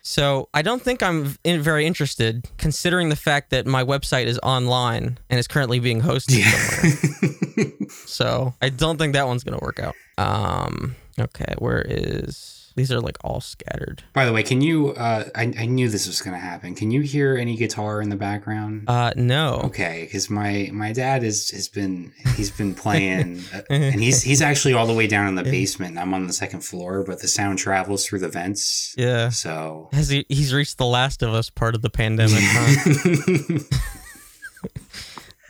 So 0.03 0.49
I 0.55 0.63
don't 0.63 0.81
think 0.81 1.03
I'm 1.03 1.37
in, 1.45 1.61
very 1.61 1.87
interested, 1.87 2.49
considering 2.57 3.11
the 3.11 3.17
fact 3.17 3.51
that 3.51 3.67
my 3.67 3.85
website 3.85 4.27
is 4.27 4.39
online 4.43 5.19
and 5.29 5.39
is 5.39 5.47
currently 5.47 5.79
being 5.79 6.01
hosted 6.01 6.43
somewhere. 6.43 7.89
so 8.07 8.55
I 8.63 8.71
don't 8.71 8.97
think 8.97 9.13
that 9.13 9.27
one's 9.27 9.45
gonna 9.45 9.59
work 9.61 9.79
out. 9.79 9.95
Um, 10.17 10.97
okay, 11.19 11.55
where 11.59 11.85
is? 11.87 12.60
These 12.81 12.91
are 12.91 13.01
like 13.01 13.19
all 13.23 13.43
scattered. 13.43 14.03
By 14.15 14.25
the 14.25 14.33
way, 14.33 14.43
can 14.43 14.63
you? 14.63 14.95
Uh, 14.95 15.25
I, 15.35 15.53
I 15.59 15.67
knew 15.67 15.91
this 15.91 16.07
was 16.07 16.19
to 16.23 16.31
happen. 16.35 16.75
Can 16.75 16.91
you 16.91 17.03
hear 17.03 17.37
any 17.37 17.55
guitar 17.55 18.01
in 18.01 18.09
the 18.09 18.17
background? 18.17 18.89
Uh, 18.89 19.13
no. 19.17 19.61
Okay, 19.65 20.05
because 20.07 20.31
my 20.31 20.71
my 20.73 20.95
dad 20.95 21.23
is 21.23 21.51
has 21.51 21.69
been 21.69 22.15
he's 22.37 22.51
been 22.51 22.75
playing, 22.75 23.43
uh, 23.55 23.61
and 23.69 24.01
he's 24.01 24.23
he's 24.23 24.41
actually 24.41 24.73
all 24.73 24.87
the 24.87 24.95
way 24.95 25.07
down 25.07 25.29
in 25.29 25.35
the 25.35 25.43
basement. 25.43 25.99
I'm 25.99 26.15
on 26.15 26.27
the 26.27 26.33
second 26.33 26.63
floor, 26.63 27.05
but 27.05 27.21
the 27.21 27.29
sound 27.29 27.59
travels 27.59 28.07
through 28.07 28.21
the 28.21 28.31
vents. 28.31 28.95
Yeah. 28.97 29.29
So. 29.29 29.91
Has 29.93 30.09
he? 30.09 30.25
He's 30.31 30.55
reached 30.55 30.79
the 30.79 30.87
Last 30.87 31.23
of 31.23 31.35
Us 31.35 31.51
part 31.51 31.75
of 31.75 31.83
the 31.83 31.91
pandemic. 31.91 32.41
Huh? 32.41 33.59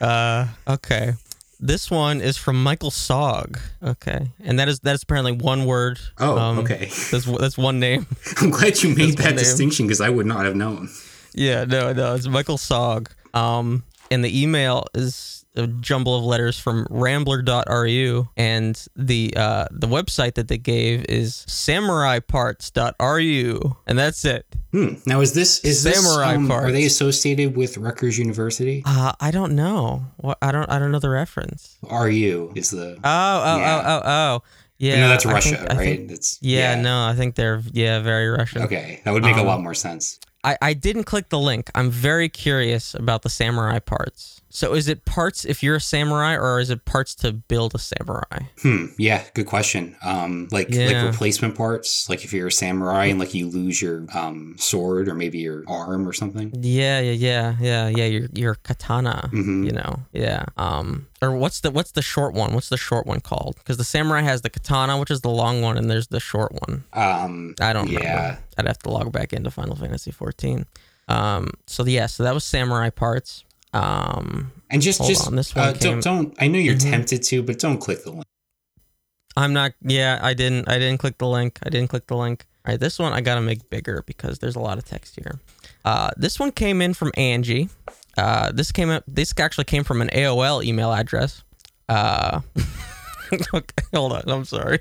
Uh, 0.01 0.47
okay. 0.67 1.13
This 1.63 1.91
one 1.91 2.21
is 2.21 2.37
from 2.37 2.61
Michael 2.63 2.89
Sog. 2.89 3.59
Okay, 3.83 4.31
and 4.43 4.57
that 4.59 4.67
is 4.67 4.79
that 4.79 4.95
is 4.95 5.03
apparently 5.03 5.31
one 5.33 5.65
word. 5.65 5.99
oh, 6.17 6.37
Um, 6.37 6.59
okay. 6.59 6.85
That's 7.11 7.25
that's 7.25 7.57
one 7.57 7.79
name. 7.79 8.07
I'm 8.37 8.49
glad 8.49 8.81
you 8.81 8.95
made 8.95 9.17
that 9.19 9.37
distinction 9.37 9.85
because 9.85 10.01
I 10.01 10.09
would 10.09 10.25
not 10.25 10.45
have 10.45 10.55
known. 10.55 10.89
Yeah, 11.33 11.65
no, 11.65 11.93
no, 11.93 12.15
it's 12.15 12.27
Michael 12.27 12.57
Sog. 12.57 13.09
Um, 13.33 13.83
and 14.09 14.25
the 14.25 14.41
email 14.41 14.87
is 14.95 15.40
a 15.55 15.67
jumble 15.67 16.15
of 16.15 16.23
letters 16.23 16.57
from 16.57 16.87
rambler.ru 16.89 18.27
and 18.37 18.85
the 18.95 19.33
uh 19.35 19.65
the 19.71 19.87
website 19.87 20.35
that 20.35 20.47
they 20.47 20.57
gave 20.57 21.03
is 21.09 21.45
samuraiparts.ru 22.51 23.75
and 23.87 23.99
that's 23.99 24.23
it. 24.25 24.45
Hmm. 24.71 24.93
Now, 25.05 25.19
is 25.21 25.33
this 25.33 25.59
is 25.65 25.83
this 25.83 26.01
Samurai 26.01 26.35
um, 26.35 26.47
parts. 26.47 26.65
are 26.65 26.71
they 26.71 26.85
associated 26.85 27.57
with 27.57 27.77
Rutgers 27.77 28.17
University? 28.17 28.81
Uh 28.85 29.11
I 29.19 29.31
don't 29.31 29.53
know. 29.55 30.05
I 30.41 30.51
don't 30.51 30.69
I 30.69 30.79
don't 30.79 30.91
know 30.91 30.99
the 30.99 31.09
reference. 31.09 31.77
RU 31.89 32.53
is 32.55 32.69
the. 32.71 32.97
Oh, 33.03 33.43
oh, 33.43 33.57
Yeah. 33.57 33.81
oh, 33.85 33.91
oh, 33.97 34.01
oh. 34.05 34.43
Yeah. 34.77 35.01
no, 35.01 35.09
that's 35.09 35.25
Russia, 35.25 35.57
think- 35.57 35.69
right? 35.73 35.97
think- 35.99 36.11
It's 36.11 36.37
yeah, 36.41 36.75
yeah. 36.75 36.81
no, 36.81 37.05
I 37.05 37.13
think 37.13 37.35
they're 37.35 37.61
yeah, 37.71 37.99
very 37.99 38.29
Russian. 38.29 38.63
Okay, 38.63 39.01
that 39.05 39.11
would 39.11 39.23
make 39.23 39.35
a 39.35 39.41
Um, 39.41 39.47
lot 39.47 39.61
more 39.61 39.73
sense. 39.75 40.19
I, 40.43 40.57
I 40.59 40.73
didn't 40.73 41.03
click 41.03 41.29
the 41.29 41.37
link. 41.37 41.69
I'm 41.75 41.91
very 41.91 42.27
curious 42.27 42.95
about 42.95 43.21
the 43.21 43.29
samurai 43.29 43.77
parts. 43.77 44.40
So 44.53 44.73
is 44.73 44.87
it 44.87 45.05
parts 45.05 45.45
if 45.45 45.63
you're 45.63 45.77
a 45.77 45.81
samurai 45.81 46.35
or 46.35 46.59
is 46.59 46.69
it 46.69 46.83
parts 46.85 47.15
to 47.15 47.31
build 47.31 47.73
a 47.73 47.79
samurai? 47.79 48.39
Hmm. 48.61 48.87
Yeah. 48.97 49.23
Good 49.33 49.45
question. 49.47 49.95
Um, 50.03 50.47
like 50.51 50.67
Yeah. 50.69 50.87
like 50.87 51.05
replacement 51.11 51.55
parts. 51.55 52.09
Like 52.09 52.23
if 52.25 52.33
you're 52.33 52.47
a 52.47 52.51
samurai 52.51 53.05
and 53.05 53.19
like 53.19 53.33
you 53.33 53.47
lose 53.49 53.81
your 53.81 54.05
um 54.13 54.55
sword 54.59 55.07
or 55.07 55.15
maybe 55.15 55.39
your 55.39 55.63
arm 55.67 56.07
or 56.07 56.13
something. 56.13 56.51
Yeah, 56.61 56.99
yeah, 56.99 57.11
yeah, 57.13 57.55
yeah, 57.59 57.87
yeah. 57.87 58.05
Your 58.05 58.27
your 58.33 58.55
katana, 58.55 59.29
Mhm. 59.33 59.65
you 59.65 59.71
know, 59.71 60.01
yeah. 60.11 60.45
Um, 60.57 61.07
or 61.21 61.31
what's 61.31 61.61
the 61.61 61.71
what's 61.71 61.91
the 61.91 62.01
short 62.01 62.33
one? 62.33 62.53
What's 62.53 62.69
the 62.69 62.77
short 62.77 63.07
one 63.07 63.21
called? 63.21 63.55
Because 63.57 63.77
the 63.77 63.83
samurai 63.83 64.21
has 64.21 64.41
the 64.41 64.49
katana, 64.49 64.97
which 64.99 65.11
is 65.11 65.21
the 65.21 65.29
long 65.29 65.61
one, 65.61 65.77
and 65.77 65.89
there's 65.89 66.07
the 66.07 66.19
short 66.19 66.51
one. 66.67 66.83
Um. 66.93 67.55
I 67.61 67.73
don't 67.73 67.89
Yeah. 67.89 67.99
remember. 67.99 68.39
I'd 68.57 68.67
have 68.67 68.79
to 68.79 68.89
log 68.89 69.11
back 69.11 69.31
into 69.33 69.49
Final 69.49 69.75
Fantasy 69.75 70.11
14. 70.11 70.65
Um, 71.07 71.49
so 71.67 71.85
yeah, 71.85 72.05
so 72.05 72.23
that 72.23 72.33
was 72.33 72.43
samurai 72.43 72.89
parts. 72.89 73.43
Um, 73.73 74.51
And 74.69 74.81
just 74.81 75.05
just 75.05 75.27
on, 75.27 75.35
this 75.35 75.55
uh, 75.55 75.73
don't 75.73 76.03
don't. 76.03 76.33
I 76.39 76.47
know 76.47 76.59
you're 76.59 76.75
Mhm. 76.75 76.91
tempted 76.91 77.23
to, 77.23 77.43
but 77.43 77.59
don't 77.59 77.77
click 77.77 78.03
the 78.03 78.11
link. 78.11 78.25
I'm 79.37 79.53
not. 79.53 79.71
Yeah, 79.81 80.19
I 80.21 80.33
didn't. 80.33 80.67
I 80.69 80.77
didn't 80.77 80.97
click 80.99 81.17
the 81.17 81.27
link. 81.27 81.59
I 81.63 81.69
didn't 81.69 81.89
click 81.89 82.07
the 82.07 82.17
link. 82.17 82.45
All 82.65 82.71
right, 82.73 82.79
this 82.79 82.99
one 82.99 83.13
I 83.13 83.21
gotta 83.21 83.41
make 83.41 83.69
bigger 83.69 84.03
because 84.05 84.39
there's 84.39 84.55
a 84.55 84.59
lot 84.59 84.77
of 84.77 84.85
text 84.85 85.15
here. 85.15 85.39
Uh, 85.85 86.11
this 86.17 86.39
one 86.39 86.51
came 86.51 86.81
in 86.81 86.93
from 86.93 87.11
Angie. 87.17 87.69
Uh, 88.17 88.51
this 88.51 88.71
came 88.71 88.89
up. 88.89 89.03
This 89.07 89.33
actually 89.39 89.63
came 89.65 89.83
from 89.83 90.01
an 90.01 90.09
AOL 90.09 90.61
email 90.63 90.91
address. 90.91 91.43
Uh, 91.89 92.41
okay, 93.53 93.85
hold 93.93 94.11
on. 94.13 94.23
I'm 94.27 94.45
sorry. 94.45 94.79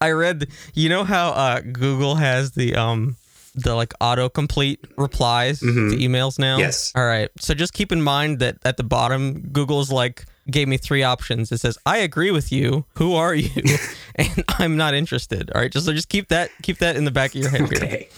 I 0.00 0.10
read. 0.10 0.48
You 0.74 0.88
know 0.88 1.04
how 1.04 1.30
uh, 1.30 1.60
Google 1.60 2.16
has 2.16 2.52
the 2.52 2.74
um 2.74 3.16
the 3.54 3.74
like 3.74 3.92
autocomplete 4.00 4.78
replies 4.96 5.60
to 5.60 5.66
mm-hmm. 5.66 6.00
emails 6.00 6.38
now. 6.38 6.58
Yes. 6.58 6.92
All 6.94 7.04
right. 7.04 7.30
So 7.38 7.54
just 7.54 7.72
keep 7.72 7.92
in 7.92 8.02
mind 8.02 8.40
that 8.40 8.58
at 8.64 8.76
the 8.76 8.82
bottom, 8.82 9.48
Google's 9.52 9.90
like 9.90 10.24
gave 10.50 10.68
me 10.68 10.76
three 10.76 11.02
options. 11.02 11.52
It 11.52 11.58
says, 11.58 11.78
"I 11.86 11.98
agree 11.98 12.30
with 12.30 12.50
you. 12.52 12.84
Who 12.96 13.14
are 13.14 13.34
you?" 13.34 13.50
and 14.16 14.44
I'm 14.48 14.76
not 14.76 14.94
interested. 14.94 15.50
All 15.54 15.60
right. 15.60 15.70
Just 15.70 15.86
so 15.86 15.92
just 15.92 16.08
keep 16.08 16.28
that 16.28 16.50
keep 16.62 16.78
that 16.78 16.96
in 16.96 17.04
the 17.04 17.10
back 17.10 17.34
of 17.34 17.40
your 17.40 17.50
head 17.50 17.60
here. 17.60 17.84
Okay. 17.84 18.08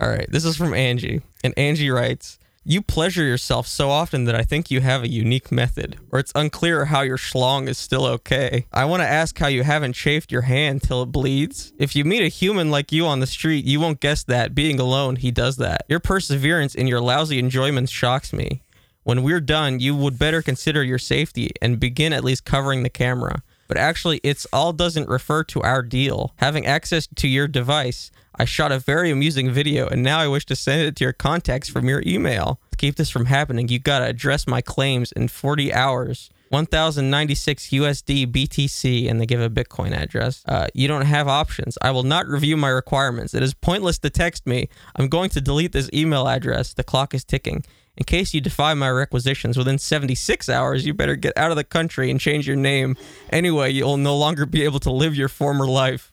All 0.00 0.08
right. 0.08 0.26
This 0.30 0.44
is 0.44 0.56
from 0.56 0.74
Angie, 0.74 1.22
and 1.44 1.56
Angie 1.56 1.90
writes. 1.90 2.38
You 2.64 2.80
pleasure 2.80 3.24
yourself 3.24 3.66
so 3.66 3.90
often 3.90 4.24
that 4.26 4.36
I 4.36 4.44
think 4.44 4.70
you 4.70 4.82
have 4.82 5.02
a 5.02 5.08
unique 5.08 5.50
method, 5.50 5.98
or 6.12 6.20
it's 6.20 6.30
unclear 6.36 6.84
how 6.84 7.00
your 7.00 7.16
schlong 7.16 7.66
is 7.66 7.76
still 7.76 8.06
okay. 8.06 8.66
I 8.72 8.84
want 8.84 9.02
to 9.02 9.08
ask 9.08 9.36
how 9.36 9.48
you 9.48 9.64
haven't 9.64 9.94
chafed 9.94 10.30
your 10.30 10.42
hand 10.42 10.80
till 10.80 11.02
it 11.02 11.06
bleeds. 11.06 11.72
If 11.76 11.96
you 11.96 12.04
meet 12.04 12.22
a 12.22 12.28
human 12.28 12.70
like 12.70 12.92
you 12.92 13.04
on 13.04 13.18
the 13.18 13.26
street, 13.26 13.64
you 13.64 13.80
won't 13.80 13.98
guess 13.98 14.22
that, 14.24 14.54
being 14.54 14.78
alone, 14.78 15.16
he 15.16 15.32
does 15.32 15.56
that. 15.56 15.84
Your 15.88 15.98
perseverance 15.98 16.76
in 16.76 16.86
your 16.86 17.00
lousy 17.00 17.40
enjoyments 17.40 17.90
shocks 17.90 18.32
me. 18.32 18.62
When 19.02 19.24
we're 19.24 19.40
done, 19.40 19.80
you 19.80 19.96
would 19.96 20.16
better 20.16 20.40
consider 20.40 20.84
your 20.84 20.98
safety 20.98 21.50
and 21.60 21.80
begin 21.80 22.12
at 22.12 22.22
least 22.22 22.44
covering 22.44 22.84
the 22.84 22.88
camera. 22.88 23.42
But 23.72 23.80
actually, 23.80 24.20
it's 24.22 24.46
all 24.52 24.74
doesn't 24.74 25.08
refer 25.08 25.44
to 25.44 25.62
our 25.62 25.82
deal. 25.82 26.34
Having 26.36 26.66
access 26.66 27.08
to 27.14 27.26
your 27.26 27.48
device, 27.48 28.10
I 28.36 28.44
shot 28.44 28.70
a 28.70 28.78
very 28.78 29.10
amusing 29.10 29.50
video 29.50 29.86
and 29.86 30.02
now 30.02 30.18
I 30.18 30.28
wish 30.28 30.44
to 30.46 30.56
send 30.56 30.82
it 30.82 30.96
to 30.96 31.04
your 31.04 31.14
contacts 31.14 31.70
from 31.70 31.88
your 31.88 32.02
email. 32.04 32.60
To 32.72 32.76
keep 32.76 32.96
this 32.96 33.08
from 33.08 33.24
happening, 33.24 33.68
you 33.68 33.78
gotta 33.78 34.04
address 34.04 34.46
my 34.46 34.60
claims 34.60 35.10
in 35.10 35.28
40 35.28 35.72
hours. 35.72 36.28
1096 36.50 37.70
USD 37.70 38.30
BTC, 38.30 39.10
and 39.10 39.18
they 39.18 39.24
give 39.24 39.40
a 39.40 39.48
Bitcoin 39.48 39.92
address. 39.92 40.44
Uh, 40.46 40.66
you 40.74 40.86
don't 40.86 41.06
have 41.06 41.26
options. 41.26 41.78
I 41.80 41.92
will 41.92 42.02
not 42.02 42.26
review 42.26 42.58
my 42.58 42.68
requirements. 42.68 43.32
It 43.32 43.42
is 43.42 43.54
pointless 43.54 43.98
to 44.00 44.10
text 44.10 44.46
me. 44.46 44.68
I'm 44.96 45.08
going 45.08 45.30
to 45.30 45.40
delete 45.40 45.72
this 45.72 45.88
email 45.94 46.28
address. 46.28 46.74
The 46.74 46.84
clock 46.84 47.14
is 47.14 47.24
ticking. 47.24 47.64
In 47.96 48.04
case 48.04 48.32
you 48.32 48.40
defy 48.40 48.74
my 48.74 48.88
requisitions 48.90 49.58
within 49.58 49.78
76 49.78 50.48
hours, 50.48 50.86
you 50.86 50.94
better 50.94 51.14
get 51.14 51.36
out 51.36 51.50
of 51.50 51.56
the 51.56 51.64
country 51.64 52.10
and 52.10 52.18
change 52.18 52.46
your 52.46 52.56
name. 52.56 52.96
Anyway, 53.30 53.70
you'll 53.70 53.98
no 53.98 54.16
longer 54.16 54.46
be 54.46 54.62
able 54.64 54.80
to 54.80 54.90
live 54.90 55.14
your 55.14 55.28
former 55.28 55.66
life. 55.66 56.10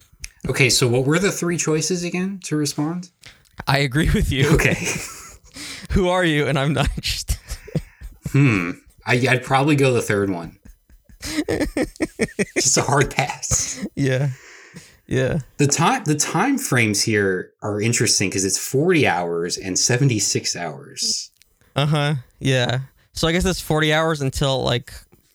Okay. 0.47 0.69
So 0.69 0.87
what 0.87 1.05
were 1.05 1.19
the 1.19 1.31
three 1.31 1.57
choices 1.57 2.03
again 2.03 2.39
to 2.43 2.57
respond? 2.57 3.11
I 3.67 3.79
agree 3.79 4.09
with 4.13 4.31
you. 4.31 4.53
Okay. 4.53 4.75
Who 5.91 6.09
are 6.09 6.23
you? 6.23 6.47
And 6.47 6.57
I'm 6.57 6.73
not 6.73 6.89
interested. 6.95 7.37
hmm. 8.31 8.71
I, 9.05 9.13
I'd 9.29 9.43
probably 9.43 9.75
go 9.75 9.93
the 9.93 10.01
third 10.01 10.29
one. 10.29 10.57
Just 12.55 12.77
a 12.77 12.81
hard 12.81 13.11
pass. 13.11 13.85
yeah. 13.95 14.29
Yeah. 15.07 15.39
The 15.57 15.65
time 15.65 16.03
the 16.03 16.13
time 16.13 16.59
frames 16.59 17.01
here 17.01 17.51
are 17.63 17.81
interesting 17.81 18.29
because 18.29 18.45
it's 18.45 18.59
40 18.59 19.07
hours 19.07 19.57
and 19.57 19.77
76 19.77 20.55
hours. 20.55 21.28
Uh 21.79 21.85
huh. 21.85 22.13
Yeah. 22.39 22.79
So 23.13 23.27
I 23.27 23.31
guess 23.31 23.43
that's 23.43 23.61
40 23.61 23.93
hours 23.93 24.21
until 24.21 24.61
like 24.63 24.91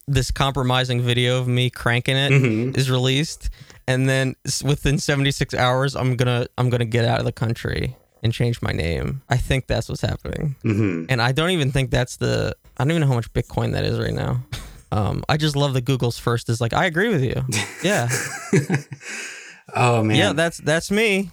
this 0.06 0.30
compromising 0.30 1.00
video 1.00 1.38
of 1.40 1.48
me 1.48 1.70
cranking 1.70 2.16
it 2.16 2.30
is 2.76 2.88
Mhm. 2.88 2.90
released, 2.90 3.48
and 3.88 4.06
then 4.08 4.34
within 4.62 4.98
76 4.98 5.54
hours, 5.54 5.96
I'm 5.96 6.16
gonna 6.16 6.46
I'm 6.58 6.68
gonna 6.68 6.84
get 6.84 7.04
out 7.06 7.18
of 7.18 7.24
the 7.24 7.32
country 7.32 7.96
and 8.22 8.30
change 8.32 8.60
my 8.60 8.72
name. 8.72 9.22
I 9.30 9.38
think 9.38 9.66
that's 9.66 9.88
what's 9.88 10.02
happening, 10.02 10.56
hmm 10.62 11.06
and 11.08 11.22
I 11.22 11.32
don't 11.32 11.50
even 11.50 11.72
think 11.72 11.90
that's 11.90 12.16
the 12.16 12.54
I 12.76 12.84
don't 12.84 12.90
even 12.90 13.00
know 13.02 13.08
how 13.08 13.14
much 13.14 13.32
Bitcoin 13.32 13.72
that 13.72 13.84
is 13.84 13.98
right 13.98 14.12
now. 14.14 14.42
Um, 14.92 15.24
I 15.28 15.36
just 15.38 15.56
love 15.56 15.72
that 15.74 15.84
Google's 15.86 16.18
first 16.18 16.48
is 16.50 16.60
like 16.60 16.74
I 16.74 16.84
agree 16.84 17.08
with 17.08 17.22
you. 17.24 17.42
Yeah. 17.82 18.08
Oh 19.74 20.02
man. 20.04 20.16
Yeah, 20.16 20.32
that's 20.34 20.58
that's 20.58 20.90
me. 20.90 21.30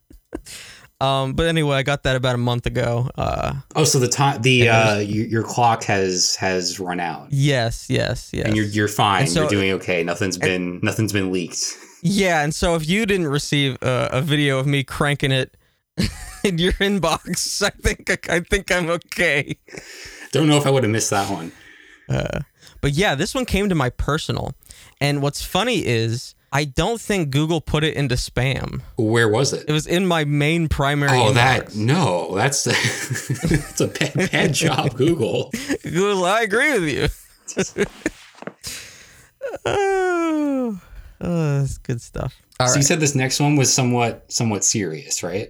um, 0.99 1.33
but 1.33 1.45
anyway, 1.47 1.77
I 1.77 1.83
got 1.83 2.03
that 2.03 2.15
about 2.15 2.35
a 2.35 2.39
month 2.39 2.65
ago. 2.65 3.09
Uh, 3.15 3.53
oh, 3.75 3.83
so 3.83 3.99
the 3.99 4.07
time 4.07 4.41
the 4.41 4.67
And 4.67 4.69
uh 4.69 4.99
your, 5.01 5.25
your 5.27 5.43
clock 5.43 5.83
has 5.83 6.35
has 6.37 6.79
run 6.79 6.99
out. 6.99 7.27
yes, 7.31 7.87
yes, 7.89 8.31
yes. 8.33 8.45
And 8.45 8.55
you're 8.55 8.65
you're 8.65 8.87
fine. 8.87 9.27
So- 9.27 9.41
you're 9.41 9.49
doing 9.49 9.71
okay. 9.73 10.03
Nothing's 10.03 10.37
been 10.37 10.79
nothing's 10.81 11.13
been 11.13 11.31
leaked. 11.31 11.77
yeah, 12.01 12.43
and 12.43 12.53
so 12.53 12.75
if 12.75 12.87
you 12.87 13.05
didn't 13.05 13.27
receive 13.27 13.77
a, 13.81 14.09
a 14.13 14.21
video 14.21 14.59
of 14.59 14.65
me 14.67 14.83
cranking 14.83 15.31
it 15.31 15.55
in 16.43 16.57
your 16.57 16.73
inbox, 16.73 17.61
I 17.65 17.69
think 17.69 18.29
I 18.29 18.39
think 18.39 18.71
I'm 18.71 18.89
okay. 18.89 19.57
Don't 20.31 20.47
know 20.47 20.57
if 20.57 20.65
I 20.65 20.69
would 20.69 20.83
have 20.83 20.91
missed 20.91 21.09
that 21.11 21.29
one. 21.29 21.51
But 22.79 22.93
yeah, 22.93 23.15
this 23.15 23.33
one 23.33 23.45
came 23.45 23.69
to 23.69 23.75
my 23.75 23.89
personal, 23.89 24.53
and 25.01 25.21
what's 25.21 25.41
funny 25.43 25.85
is 25.85 26.35
I 26.51 26.63
don't 26.63 26.99
think 27.01 27.29
Google 27.31 27.59
put 27.59 27.83
it 27.83 27.95
into 27.95 28.15
spam. 28.15 28.81
Where 28.97 29.27
was 29.27 29.51
it? 29.53 29.65
It 29.67 29.73
was 29.73 29.85
in 29.85 30.05
my 30.05 30.23
main 30.23 30.69
primary. 30.69 31.17
Oh, 31.17 31.31
inbox. 31.31 31.33
that 31.33 31.75
no, 31.75 32.35
that's 32.35 32.63
that's 32.63 33.81
a 33.81 33.87
bad, 33.87 34.31
bad 34.31 34.53
job, 34.53 34.95
Google. 34.95 35.51
Google, 35.83 36.25
I 36.25 36.41
agree 36.41 36.79
with 36.79 37.73
you. 37.77 37.85
oh, 39.65 40.81
oh, 41.21 41.59
that's 41.59 41.77
good 41.79 42.01
stuff. 42.01 42.35
All 42.59 42.67
so 42.67 42.73
right. 42.73 42.77
you 42.77 42.83
said 42.83 42.99
this 42.99 43.13
next 43.15 43.39
one 43.39 43.55
was 43.55 43.73
somewhat 43.73 44.31
somewhat 44.31 44.63
serious, 44.63 45.23
right? 45.23 45.49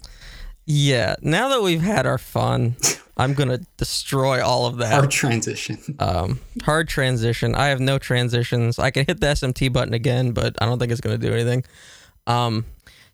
yeah. 0.65 1.15
Now 1.21 1.49
that 1.49 1.61
we've 1.61 1.81
had 1.81 2.05
our 2.05 2.17
fun, 2.17 2.75
I'm 3.17 3.33
gonna 3.33 3.59
destroy 3.77 4.43
all 4.43 4.65
of 4.65 4.77
that. 4.77 4.93
Hard 4.93 5.11
transition. 5.11 5.77
Um, 5.99 6.39
hard 6.63 6.87
transition. 6.87 7.55
I 7.55 7.67
have 7.67 7.79
no 7.79 7.97
transitions. 7.97 8.79
I 8.79 8.91
can 8.91 9.05
hit 9.05 9.19
the 9.19 9.27
SMT 9.27 9.73
button 9.73 9.93
again, 9.93 10.31
but 10.31 10.55
I 10.61 10.65
don't 10.65 10.79
think 10.79 10.91
it's 10.91 11.01
gonna 11.01 11.17
do 11.17 11.33
anything. 11.33 11.63
Um, 12.27 12.65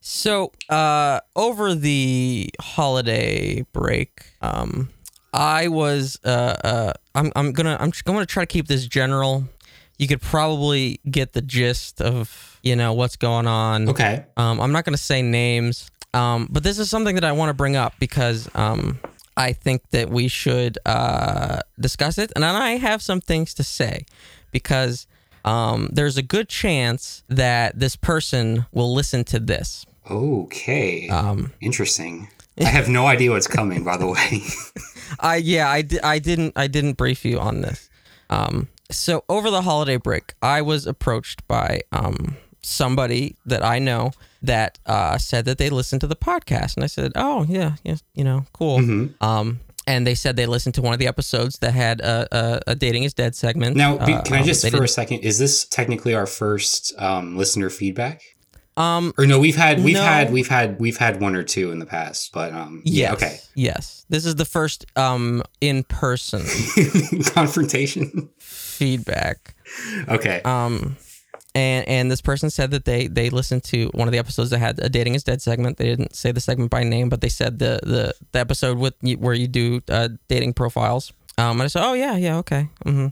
so 0.01 0.51
uh, 0.69 1.21
over 1.35 1.75
the 1.75 2.49
holiday 2.59 3.61
break, 3.71 4.33
um, 4.41 4.89
I 5.31 5.69
was 5.69 6.19
uh, 6.25 6.55
uh, 6.63 6.93
I'm 7.15 7.31
I'm 7.35 7.53
gonna 7.53 7.77
I'm 7.79 7.91
gonna 8.03 8.25
try 8.25 8.43
to 8.43 8.47
keep 8.47 8.67
this 8.67 8.85
general. 8.85 9.45
You 9.97 10.07
could 10.07 10.21
probably 10.21 10.99
get 11.09 11.33
the 11.33 11.41
gist 11.41 12.01
of 12.01 12.59
you 12.63 12.75
know 12.75 12.93
what's 12.93 13.15
going 13.15 13.47
on. 13.47 13.89
Okay. 13.89 14.25
Um, 14.35 14.59
I'm 14.59 14.71
not 14.71 14.85
going 14.85 14.95
to 14.95 15.01
say 15.01 15.21
names, 15.21 15.89
um, 16.13 16.47
but 16.51 16.63
this 16.63 16.79
is 16.79 16.89
something 16.89 17.15
that 17.15 17.23
I 17.23 17.31
want 17.31 17.49
to 17.49 17.53
bring 17.53 17.75
up 17.75 17.93
because 17.99 18.49
um, 18.55 18.99
I 19.35 19.53
think 19.53 19.89
that 19.91 20.09
we 20.09 20.27
should 20.27 20.77
uh, 20.85 21.59
discuss 21.79 22.17
it, 22.17 22.31
and 22.35 22.45
I 22.45 22.71
have 22.77 23.01
some 23.01 23.21
things 23.21 23.53
to 23.55 23.63
say 23.63 24.05
because 24.51 25.07
um, 25.45 25.89
there's 25.91 26.17
a 26.17 26.21
good 26.21 26.49
chance 26.49 27.23
that 27.27 27.79
this 27.79 27.95
person 27.95 28.65
will 28.71 28.93
listen 28.93 29.23
to 29.25 29.39
this. 29.39 29.85
Okay. 30.09 31.09
Um, 31.09 31.53
Interesting. 31.61 32.29
I 32.59 32.65
have 32.65 32.87
no 32.87 33.07
idea 33.07 33.31
what's 33.31 33.47
coming, 33.47 33.83
by 33.83 33.97
the 33.97 34.07
way. 34.07 34.43
I 35.19 35.37
yeah, 35.37 35.69
I, 35.69 35.81
di- 35.81 36.01
I 36.01 36.19
didn't 36.19 36.53
I 36.55 36.67
didn't 36.67 36.93
brief 36.93 37.25
you 37.25 37.39
on 37.39 37.61
this. 37.61 37.89
Um, 38.29 38.69
so 38.91 39.23
over 39.27 39.49
the 39.49 39.63
holiday 39.63 39.97
break, 39.97 40.35
I 40.41 40.61
was 40.61 40.85
approached 40.85 41.47
by 41.47 41.81
um 41.91 42.37
somebody 42.63 43.35
that 43.45 43.63
I 43.63 43.79
know 43.79 44.11
that 44.41 44.79
uh, 44.85 45.17
said 45.17 45.45
that 45.45 45.57
they 45.57 45.69
listened 45.69 46.01
to 46.01 46.07
the 46.07 46.15
podcast, 46.15 46.75
and 46.75 46.83
I 46.83 46.87
said, 46.87 47.11
"Oh 47.15 47.45
yeah, 47.47 47.75
yeah, 47.83 47.95
you 48.13 48.23
know, 48.23 48.45
cool." 48.53 48.77
Um, 49.21 49.59
and 49.85 50.07
they 50.07 50.15
said 50.15 50.35
they 50.37 50.45
listened 50.45 50.75
to 50.75 50.81
one 50.81 50.93
of 50.93 50.99
the 50.99 51.07
episodes 51.07 51.59
that 51.59 51.73
had 51.73 51.99
a, 52.01 52.27
a, 52.31 52.61
a 52.71 52.75
dating 52.75 53.03
is 53.03 53.13
dead 53.13 53.35
segment. 53.35 53.75
now, 53.75 53.97
Uh, 53.97 54.21
can 54.23 54.35
I 54.35 54.39
um, 54.39 54.45
just 54.45 54.61
they 54.63 54.69
for 54.69 54.83
a 54.83 54.87
second? 54.87 55.19
Is 55.19 55.37
this 55.39 55.65
technically 55.65 56.13
our 56.13 56.25
first 56.25 56.93
um, 56.97 57.37
listener 57.37 57.69
feedback? 57.69 58.21
um 58.75 59.13
Or 59.19 59.27
no, 59.27 59.39
we've 59.39 59.55
had 59.55 59.83
we've 59.83 59.93
No. 59.93 60.01
had 60.01 60.31
we've 60.33 60.47
had 60.47 60.79
we've 60.79 60.97
had 60.97 61.21
one 61.21 61.35
or 61.35 61.43
two 61.43 61.71
in 61.71 61.77
the 61.79 61.85
past, 61.85 62.31
but 62.33 62.51
um, 62.53 62.81
yes, 62.85 62.95
yeah, 62.97 63.13
okay. 63.13 63.37
yes, 63.53 64.05
this 64.09 64.25
is 64.25 64.33
the 64.35 64.45
first 64.45 64.85
um 64.95 65.43
in 65.61 65.83
person 65.83 66.41
Confrontation. 67.33 68.29
feedback. 68.39 69.53
Okay. 70.09 70.41
Um, 70.43 70.97
and 71.55 71.87
and 71.87 72.11
this 72.11 72.21
person 72.21 72.49
said 72.49 72.71
that 72.71 72.85
they 72.85 73.07
they 73.07 73.29
listened 73.29 73.63
to 73.65 73.87
one 73.93 74.07
of 74.07 74.11
the 74.11 74.17
episodes 74.19 74.49
that 74.51 74.59
had 74.59 74.79
a 74.79 74.89
dating 74.89 75.15
is 75.15 75.23
dead 75.23 75.41
segment. 75.41 75.77
They 75.77 75.85
didn't 75.85 76.15
say 76.15 76.31
the 76.31 76.39
segment 76.41 76.71
by 76.71 76.83
name, 76.83 77.09
but 77.09 77.21
they 77.21 77.29
said 77.29 77.59
the 77.59 77.79
the, 77.83 78.13
the 78.31 78.39
episode 78.39 78.77
with 78.77 78.95
where 79.19 79.33
you 79.35 79.47
do 79.47 79.81
uh, 79.89 80.09
dating 80.27 80.53
profiles. 80.53 81.13
Um, 81.37 81.59
and 81.59 81.63
I 81.63 81.67
said, 81.67 81.83
oh 81.85 81.93
yeah, 81.93 82.15
yeah, 82.17 82.37
okay. 82.37 82.69
hmm 82.85 83.07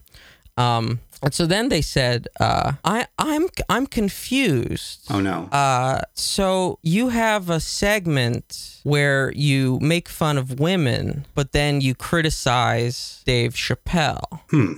Um, 0.57 0.99
and 1.23 1.33
so 1.35 1.45
then 1.45 1.69
they 1.69 1.81
said, 1.83 2.27
uh, 2.39 2.73
I 2.83 3.05
I'm 3.19 3.47
I'm 3.69 3.85
confused. 3.85 5.05
oh 5.11 5.21
no. 5.21 5.43
Uh, 5.51 6.01
so 6.15 6.79
you 6.81 7.09
have 7.09 7.49
a 7.49 7.59
segment 7.59 8.79
where 8.83 9.31
you 9.35 9.77
make 9.81 10.09
fun 10.09 10.37
of 10.39 10.59
women, 10.59 11.25
but 11.35 11.51
then 11.51 11.79
you 11.81 11.93
criticize 11.93 13.21
Dave 13.25 13.53
Chappelle. 13.53 14.41
Hmm. 14.49 14.73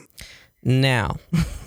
Now, 0.63 1.17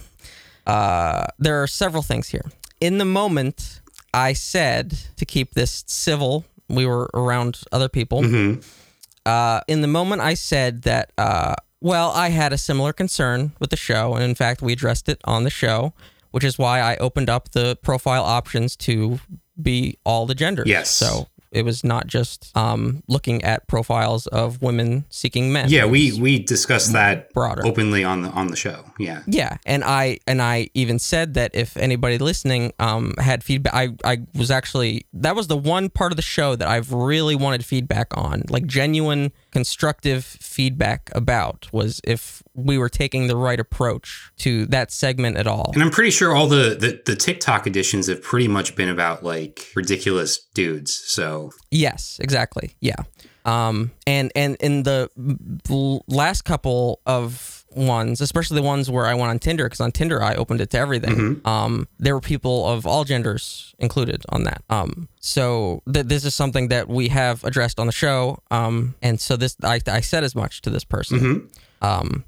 uh, 0.66 1.26
there 1.38 1.62
are 1.62 1.66
several 1.66 2.02
things 2.02 2.28
here. 2.28 2.44
In 2.80 2.98
the 2.98 3.04
moment, 3.04 3.80
I 4.12 4.32
said 4.32 4.98
to 5.16 5.24
keep 5.24 5.54
this 5.54 5.84
civil. 5.86 6.44
We 6.68 6.86
were 6.86 7.08
around 7.14 7.60
other 7.72 7.88
people. 7.88 8.22
Mhm. 8.22 8.64
Uh, 9.24 9.60
in 9.68 9.80
the 9.80 9.88
moment, 9.88 10.22
I 10.22 10.34
said 10.34 10.82
that. 10.82 11.10
Uh, 11.18 11.54
well, 11.80 12.10
I 12.12 12.30
had 12.30 12.52
a 12.52 12.58
similar 12.58 12.92
concern 12.92 13.52
with 13.60 13.70
the 13.70 13.76
show, 13.76 14.14
and 14.14 14.24
in 14.24 14.34
fact, 14.34 14.62
we 14.62 14.72
addressed 14.72 15.08
it 15.08 15.20
on 15.24 15.44
the 15.44 15.50
show, 15.50 15.92
which 16.30 16.42
is 16.42 16.58
why 16.58 16.80
I 16.80 16.96
opened 16.96 17.28
up 17.28 17.50
the 17.52 17.76
profile 17.76 18.24
options 18.24 18.76
to 18.76 19.20
be 19.60 19.98
all 20.04 20.26
the 20.26 20.34
genders. 20.34 20.66
Yes. 20.66 20.90
So 20.90 21.28
it 21.56 21.64
was 21.64 21.82
not 21.82 22.06
just 22.06 22.56
um, 22.56 23.02
looking 23.08 23.42
at 23.42 23.66
profiles 23.66 24.26
of 24.26 24.60
women 24.60 25.06
seeking 25.08 25.52
men. 25.52 25.70
Yeah, 25.70 25.86
we 25.86 26.18
we 26.20 26.38
discussed 26.38 26.92
that 26.92 27.32
broader. 27.32 27.66
openly 27.66 28.04
on 28.04 28.22
the 28.22 28.28
on 28.30 28.48
the 28.48 28.56
show. 28.56 28.84
Yeah. 28.98 29.22
Yeah, 29.26 29.56
and 29.64 29.82
I 29.82 30.18
and 30.26 30.42
I 30.42 30.68
even 30.74 30.98
said 30.98 31.34
that 31.34 31.52
if 31.54 31.76
anybody 31.76 32.18
listening 32.18 32.72
um, 32.78 33.14
had 33.18 33.42
feedback, 33.42 33.74
I 33.74 33.94
I 34.04 34.18
was 34.34 34.50
actually 34.50 35.06
that 35.14 35.34
was 35.34 35.46
the 35.46 35.56
one 35.56 35.88
part 35.88 36.12
of 36.12 36.16
the 36.16 36.22
show 36.22 36.56
that 36.56 36.68
I've 36.68 36.92
really 36.92 37.34
wanted 37.34 37.64
feedback 37.64 38.16
on, 38.16 38.42
like 38.50 38.66
genuine 38.66 39.32
constructive 39.50 40.24
feedback 40.24 41.10
about 41.14 41.72
was 41.72 42.00
if 42.04 42.42
we 42.54 42.78
were 42.78 42.88
taking 42.88 43.26
the 43.26 43.36
right 43.36 43.60
approach 43.60 44.30
to 44.38 44.66
that 44.66 44.90
segment 44.90 45.36
at 45.36 45.46
all. 45.46 45.70
And 45.74 45.82
I'm 45.82 45.90
pretty 45.90 46.10
sure 46.10 46.34
all 46.34 46.46
the, 46.46 46.76
the 46.78 47.00
the 47.06 47.16
TikTok 47.16 47.66
editions 47.66 48.08
have 48.08 48.22
pretty 48.22 48.48
much 48.48 48.76
been 48.76 48.88
about 48.88 49.24
like 49.24 49.72
ridiculous 49.74 50.38
dudes. 50.54 50.92
So 50.94 51.45
Yes, 51.70 52.18
exactly. 52.20 52.76
Yeah. 52.80 52.96
Um, 53.44 53.92
and 54.06 54.32
and 54.34 54.56
in 54.60 54.82
the 54.82 55.08
last 56.08 56.42
couple 56.42 57.00
of 57.06 57.64
ones, 57.70 58.20
especially 58.20 58.56
the 58.56 58.66
ones 58.66 58.90
where 58.90 59.06
I 59.06 59.14
went 59.14 59.30
on 59.30 59.38
Tinder, 59.38 59.64
because 59.64 59.80
on 59.80 59.92
Tinder 59.92 60.22
I 60.22 60.34
opened 60.34 60.60
it 60.60 60.70
to 60.70 60.78
everything. 60.78 61.40
Um, 61.44 61.86
there 61.98 62.14
were 62.14 62.20
people 62.20 62.66
of 62.66 62.86
all 62.86 63.04
genders 63.04 63.74
included 63.78 64.24
on 64.30 64.44
that. 64.44 64.62
Um, 64.68 65.08
so 65.20 65.82
th- 65.92 66.06
this 66.06 66.24
is 66.24 66.34
something 66.34 66.68
that 66.68 66.88
we 66.88 67.08
have 67.08 67.44
addressed 67.44 67.78
on 67.78 67.86
the 67.86 67.92
show. 67.92 68.38
Um, 68.50 68.94
and 69.02 69.20
so 69.20 69.36
this 69.36 69.56
I, 69.62 69.80
I 69.86 70.00
said 70.00 70.24
as 70.24 70.34
much 70.34 70.62
to 70.62 70.70
this 70.70 70.84
person. 70.84 71.48
Um, 71.82 72.24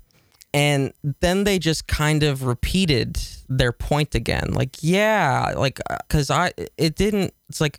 and 0.54 0.92
then 1.20 1.44
they 1.44 1.58
just 1.58 1.86
kind 1.86 2.22
of 2.22 2.44
repeated 2.44 3.18
their 3.48 3.72
point 3.72 4.14
again 4.14 4.48
like 4.52 4.76
yeah 4.80 5.52
like 5.56 5.78
because 6.06 6.30
i 6.30 6.50
it 6.76 6.94
didn't 6.94 7.34
it's 7.48 7.60
like 7.60 7.78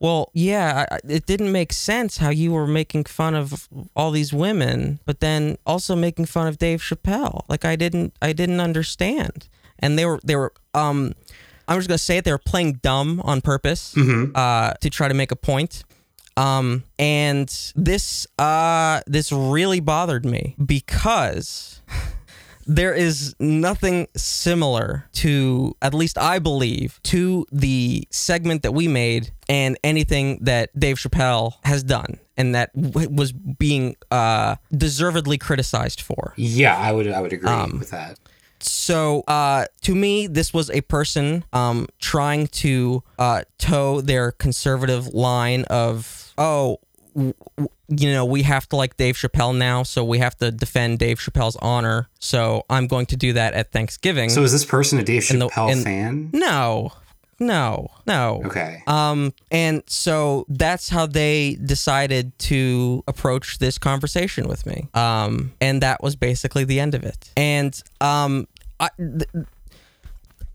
well 0.00 0.30
yeah 0.34 0.86
I- 0.90 0.98
it 1.08 1.26
didn't 1.26 1.52
make 1.52 1.72
sense 1.72 2.18
how 2.18 2.30
you 2.30 2.52
were 2.52 2.66
making 2.66 3.04
fun 3.04 3.34
of 3.34 3.68
all 3.94 4.10
these 4.10 4.32
women 4.32 5.00
but 5.04 5.20
then 5.20 5.56
also 5.66 5.96
making 5.96 6.26
fun 6.26 6.46
of 6.48 6.58
dave 6.58 6.80
chappelle. 6.80 7.44
Like 7.48 7.64
i 7.64 7.76
didn't 7.76 8.12
i 8.22 8.32
didn't 8.32 8.60
understand. 8.60 9.48
And 9.78 9.98
they 9.98 10.06
were 10.06 10.20
they 10.24 10.36
were 10.36 10.52
um 10.74 11.12
i'm 11.68 11.78
just 11.78 11.88
gonna 11.88 11.98
say 11.98 12.18
it 12.18 12.24
they 12.24 12.32
were 12.32 12.38
playing 12.52 12.74
dumb 12.82 13.20
on 13.24 13.40
purpose 13.40 13.94
uh 14.34 14.72
to 14.80 14.88
try 14.90 15.08
to 15.08 15.14
make 15.14 15.32
a 15.32 15.36
point. 15.36 15.84
Um 16.36 16.84
and 16.98 17.48
this 17.74 18.26
uh 18.38 19.00
this 19.06 19.32
really 19.32 19.80
bothered 19.80 20.24
me 20.26 20.54
because 20.64 21.80
there 22.66 22.92
is 22.92 23.34
nothing 23.38 24.08
similar 24.16 25.08
to, 25.14 25.74
at 25.80 25.94
least 25.94 26.18
I 26.18 26.38
believe, 26.38 27.00
to 27.04 27.46
the 27.52 28.06
segment 28.10 28.62
that 28.62 28.72
we 28.72 28.88
made 28.88 29.30
and 29.48 29.78
anything 29.84 30.38
that 30.42 30.70
Dave 30.78 30.96
Chappelle 30.96 31.54
has 31.64 31.82
done 31.82 32.18
and 32.36 32.54
that 32.54 32.70
w- 32.80 33.08
was 33.08 33.32
being 33.32 33.96
uh, 34.10 34.56
deservedly 34.76 35.38
criticized 35.38 36.00
for. 36.00 36.34
Yeah, 36.36 36.76
I 36.76 36.92
would 36.92 37.08
I 37.08 37.20
would 37.20 37.32
agree 37.32 37.48
Um, 37.48 37.78
with 37.78 37.90
that. 37.90 38.18
So, 38.58 39.20
uh, 39.28 39.66
to 39.82 39.94
me, 39.94 40.26
this 40.26 40.52
was 40.52 40.70
a 40.70 40.80
person 40.80 41.44
um, 41.52 41.86
trying 42.00 42.46
to 42.48 43.02
uh, 43.18 43.42
toe 43.58 44.00
their 44.00 44.32
conservative 44.32 45.08
line 45.08 45.64
of, 45.64 46.32
oh, 46.38 46.78
you 47.16 48.12
know, 48.12 48.24
we 48.24 48.42
have 48.42 48.68
to 48.68 48.76
like 48.76 48.96
Dave 48.96 49.16
Chappelle 49.16 49.56
now, 49.56 49.82
so 49.82 50.04
we 50.04 50.18
have 50.18 50.36
to 50.38 50.50
defend 50.50 50.98
Dave 50.98 51.18
Chappelle's 51.18 51.56
honor. 51.62 52.08
So 52.18 52.64
I'm 52.68 52.86
going 52.86 53.06
to 53.06 53.16
do 53.16 53.32
that 53.32 53.54
at 53.54 53.72
Thanksgiving. 53.72 54.28
So 54.28 54.42
is 54.42 54.52
this 54.52 54.64
person 54.64 54.98
a 54.98 55.02
Dave 55.02 55.24
And 55.30 55.40
the- 55.40 55.48
Chappelle 55.48 55.72
and- 55.72 55.82
fan? 55.84 56.30
no, 56.32 56.92
no, 57.38 57.88
no. 58.06 58.42
Okay. 58.46 58.82
Um, 58.86 59.32
and 59.50 59.82
so 59.86 60.44
that's 60.48 60.88
how 60.90 61.06
they 61.06 61.56
decided 61.64 62.38
to 62.40 63.02
approach 63.06 63.58
this 63.58 63.78
conversation 63.78 64.46
with 64.48 64.64
me. 64.66 64.88
Um, 64.94 65.52
and 65.60 65.82
that 65.82 66.02
was 66.02 66.16
basically 66.16 66.64
the 66.64 66.80
end 66.80 66.94
of 66.94 67.02
it. 67.04 67.30
And 67.36 67.78
um, 68.00 68.46
I, 68.80 68.88
th- 68.98 69.46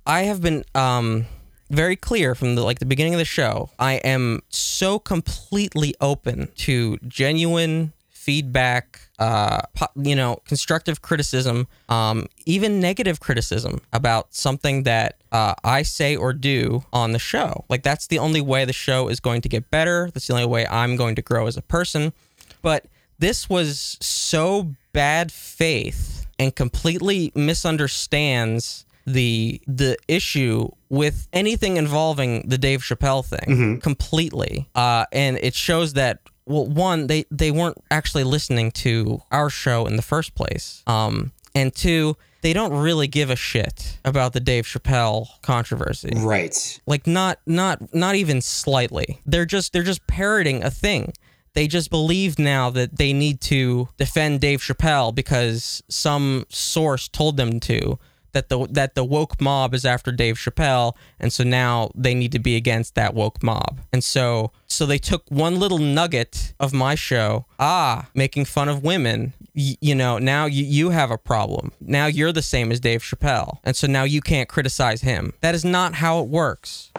I 0.06 0.24
have 0.24 0.41
been 0.41 0.63
um 0.76 1.26
very 1.71 1.95
clear 1.95 2.36
from 2.36 2.55
the 2.55 2.63
like 2.63 2.79
the 2.79 2.86
beginning 2.86 3.13
of 3.13 3.19
the 3.19 3.25
show. 3.25 3.69
I 3.79 3.93
am 3.95 4.41
so 4.49 4.99
completely 4.99 5.95
open 6.01 6.49
to 6.57 6.97
genuine 7.07 7.93
feedback, 8.10 8.99
uh, 9.17 9.62
you 9.95 10.15
know, 10.15 10.38
constructive 10.45 11.01
criticism, 11.01 11.67
um, 11.89 12.27
even 12.45 12.79
negative 12.79 13.19
criticism 13.19 13.81
about 13.91 14.34
something 14.36 14.84
that 14.84 15.15
uh, 15.31 15.55
I 15.63 15.81
say 15.81 16.15
or 16.15 16.31
do 16.31 16.84
on 16.93 17.13
the 17.13 17.19
show. 17.19 17.65
Like 17.67 17.81
that's 17.81 18.07
the 18.07 18.19
only 18.19 18.41
way 18.41 18.63
the 18.65 18.73
show 18.73 19.07
is 19.07 19.19
going 19.19 19.41
to 19.41 19.49
get 19.49 19.71
better. 19.71 20.12
That's 20.13 20.27
the 20.27 20.34
only 20.34 20.45
way 20.45 20.67
I'm 20.67 20.95
going 20.97 21.15
to 21.15 21.21
grow 21.23 21.47
as 21.47 21.57
a 21.57 21.63
person. 21.63 22.13
But 22.62 22.86
this 23.17 23.49
was 23.49 23.97
so 24.01 24.75
bad 24.93 25.31
faith 25.31 26.27
and 26.38 26.55
completely 26.55 27.31
misunderstands 27.34 28.86
the 29.12 29.62
the 29.67 29.97
issue 30.08 30.69
with 30.89 31.28
anything 31.34 31.78
involving 31.78 32.47
the 32.47 32.58
Dave 32.58 32.82
Chappelle 32.82 33.26
thing 33.26 33.80
completely. 33.82 34.69
Uh, 34.76 35.06
and 35.12 35.38
it 35.41 35.56
shows 35.56 35.93
that 35.93 36.19
well, 36.45 36.65
one 36.65 37.08
they 37.08 37.26
they 37.32 37.52
weren't 37.52 37.78
actually 37.89 38.24
listening 38.24 38.71
to 38.71 39.21
our 39.32 39.50
show 39.50 39.86
in 39.86 39.95
the 39.95 40.02
first 40.02 40.36
place. 40.36 40.84
Um, 40.88 41.32
and 41.54 41.74
two, 41.74 42.15
they 42.41 42.54
don't 42.54 42.74
really 42.74 43.08
give 43.08 43.30
a 43.30 43.36
shit 43.36 43.97
about 44.04 44.34
the 44.34 44.39
Dave 44.39 44.65
Chappelle 44.65 45.28
controversy 45.41 46.12
right. 46.17 46.80
like 46.86 47.08
not 47.08 47.39
not 47.45 47.93
not 47.93 48.15
even 48.15 48.41
slightly 48.41 49.19
they're 49.26 49.45
just 49.45 49.74
they're 49.74 49.84
just 49.84 50.06
parroting 50.08 50.63
a 50.63 50.71
thing 50.71 51.13
they 51.54 51.67
just 51.67 51.89
believe 51.89 52.39
now 52.39 52.69
that 52.69 52.97
they 52.97 53.13
need 53.13 53.41
to 53.41 53.89
defend 53.97 54.39
Dave 54.39 54.62
Chappelle 54.62 55.13
because 55.13 55.84
some 55.89 56.45
source 56.50 57.08
told 57.08 57.38
them 57.38 57.60
to 57.62 58.00
that 58.34 58.50
the 58.50 58.67
that 58.72 58.96
the 58.96 59.04
woke 59.04 59.39
mob 59.41 59.74
is 59.74 59.86
after 59.86 60.12
Dave 60.12 60.36
Chappelle 60.36 60.94
and 61.20 61.32
so 61.32 61.44
now 61.44 61.91
they 61.96 62.13
need 62.13 62.32
to 62.32 62.39
be 62.39 62.56
against 62.56 62.96
that 62.96 63.13
woke 63.13 63.41
mob. 63.44 63.82
And 63.91 64.04
so 64.04 64.52
so 64.67 64.86
they 64.86 64.98
took 64.98 65.24
one 65.30 65.60
little 65.60 65.78
nugget 65.78 66.54
of 66.60 66.74
my 66.74 66.96
show, 66.96 67.46
ah, 67.60 68.10
making 68.13 68.46
fun 68.46 68.70
of 68.70 68.84
women. 68.84 69.34
Y- 69.54 69.76
you 69.82 69.94
know, 69.96 70.17
now 70.17 70.46
you, 70.46 70.63
you 70.63 70.89
have 70.91 71.12
a 71.12 71.17
problem. 71.17 71.74
Now 71.82 72.06
you're 72.06 72.32
the 72.32 72.41
same 72.41 72.72
as 72.72 72.80
Dave 72.80 73.02
Chappelle. 73.02 73.60
And 73.63 73.76
so 73.76 73.86
now 73.88 74.04
you 74.04 74.22
can't 74.22 74.48
criticize 74.48 75.02
him. 75.02 75.34
That 75.41 75.56
is 75.56 75.65
not 75.65 75.96
how 75.96 76.20
it 76.22 76.28
works. 76.30 76.91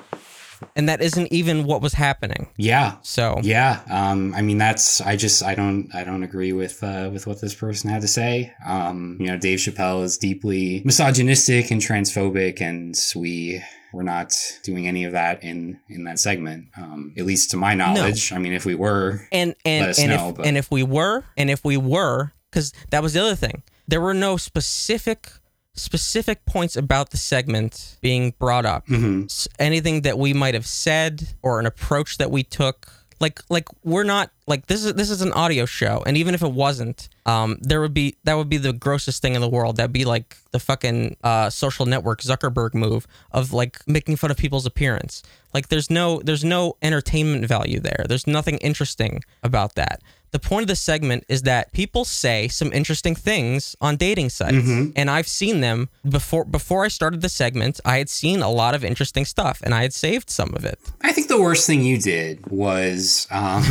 And 0.76 0.88
that 0.88 1.00
isn't 1.00 1.32
even 1.32 1.64
what 1.64 1.82
was 1.82 1.94
happening. 1.94 2.48
Yeah. 2.56 2.96
So 3.02 3.38
Yeah. 3.42 3.80
Um, 3.90 4.34
I 4.34 4.42
mean, 4.42 4.58
that's 4.58 5.00
I 5.00 5.16
just 5.16 5.42
I 5.42 5.54
don't 5.54 5.94
I 5.94 6.04
don't 6.04 6.22
agree 6.22 6.52
with 6.52 6.82
uh, 6.82 7.10
with 7.12 7.26
what 7.26 7.40
this 7.40 7.54
person 7.54 7.90
had 7.90 8.02
to 8.02 8.08
say. 8.08 8.52
Um, 8.66 9.16
you 9.20 9.26
know, 9.26 9.36
Dave 9.36 9.58
Chappelle 9.58 10.02
is 10.02 10.18
deeply 10.18 10.82
misogynistic 10.84 11.70
and 11.70 11.80
transphobic, 11.80 12.60
and 12.60 12.96
we 13.16 13.62
we're 13.92 14.02
not 14.02 14.34
doing 14.62 14.86
any 14.86 15.04
of 15.04 15.12
that 15.12 15.42
in 15.42 15.80
in 15.88 16.04
that 16.04 16.18
segment. 16.18 16.66
Um, 16.76 17.14
at 17.16 17.24
least 17.24 17.50
to 17.50 17.56
my 17.56 17.74
knowledge. 17.74 18.30
no. 18.30 18.36
I 18.36 18.40
mean, 18.40 18.52
if 18.52 18.64
we 18.64 18.74
were, 18.74 19.26
and 19.32 19.54
and 19.64 19.82
let 19.82 19.90
us 19.90 19.98
and 19.98 20.10
know, 20.10 20.34
if 20.38 20.46
and 20.46 20.56
if 20.56 20.70
we 20.70 20.82
were 20.82 21.24
and 21.36 21.50
if 21.50 21.64
we 21.64 21.76
were 21.76 22.32
because 22.50 22.72
that 22.90 23.02
was 23.02 23.14
the 23.14 23.20
other 23.20 23.34
thing 23.34 23.62
there 23.88 24.00
were 24.00 24.14
no 24.14 24.36
specific 24.36 25.30
specific 25.74 26.44
points 26.44 26.76
about 26.76 27.10
the 27.10 27.16
segment 27.16 27.96
being 28.00 28.34
brought 28.38 28.66
up. 28.66 28.86
Mm-hmm. 28.86 29.26
Anything 29.58 30.02
that 30.02 30.18
we 30.18 30.34
might 30.34 30.54
have 30.54 30.66
said 30.66 31.34
or 31.42 31.60
an 31.60 31.66
approach 31.66 32.18
that 32.18 32.30
we 32.30 32.42
took. 32.42 32.88
Like 33.20 33.38
like 33.48 33.68
we're 33.84 34.02
not 34.02 34.32
like 34.48 34.66
this 34.66 34.84
is 34.84 34.94
this 34.94 35.08
is 35.08 35.22
an 35.22 35.30
audio 35.30 35.64
show 35.64 36.02
and 36.04 36.16
even 36.16 36.34
if 36.34 36.42
it 36.42 36.50
wasn't 36.50 37.08
um 37.24 37.56
there 37.60 37.80
would 37.80 37.94
be 37.94 38.16
that 38.24 38.34
would 38.34 38.48
be 38.48 38.56
the 38.56 38.72
grossest 38.72 39.22
thing 39.22 39.36
in 39.36 39.40
the 39.40 39.48
world. 39.48 39.76
That'd 39.76 39.92
be 39.92 40.04
like 40.04 40.38
the 40.50 40.58
fucking 40.58 41.18
uh 41.22 41.48
social 41.48 41.86
network 41.86 42.20
zuckerberg 42.20 42.74
move 42.74 43.06
of 43.30 43.52
like 43.52 43.78
making 43.86 44.16
fun 44.16 44.32
of 44.32 44.38
people's 44.38 44.66
appearance. 44.66 45.22
Like 45.54 45.68
there's 45.68 45.88
no 45.88 46.20
there's 46.24 46.42
no 46.42 46.76
entertainment 46.82 47.46
value 47.46 47.78
there. 47.78 48.06
There's 48.08 48.26
nothing 48.26 48.56
interesting 48.58 49.22
about 49.44 49.76
that 49.76 50.02
the 50.32 50.38
point 50.38 50.62
of 50.62 50.68
the 50.68 50.76
segment 50.76 51.24
is 51.28 51.42
that 51.42 51.72
people 51.72 52.04
say 52.04 52.48
some 52.48 52.72
interesting 52.72 53.14
things 53.14 53.76
on 53.80 53.96
dating 53.96 54.30
sites. 54.30 54.66
And 54.96 55.08
i've 55.10 55.28
seen 55.28 55.60
them 55.60 55.88
before 56.08 56.44
before 56.44 56.84
i 56.84 56.88
started 56.88 57.20
the 57.20 57.28
segment 57.28 57.80
i 57.84 57.98
had 57.98 58.08
seen 58.08 58.40
a 58.42 58.50
lot 58.50 58.74
of 58.74 58.82
interesting 58.84 59.24
stuff 59.24 59.56
and 59.64 59.72
i 59.74 59.82
had 59.82 59.92
saved 59.92 60.28
some 60.30 60.52
of 60.54 60.64
it. 60.64 60.78
I 61.02 61.12
think 61.12 61.28
the 61.28 61.40
worst 61.40 61.66
thing 61.66 61.82
you 61.82 61.98
did 61.98 62.34
was, 62.50 63.26
um, 63.30 63.62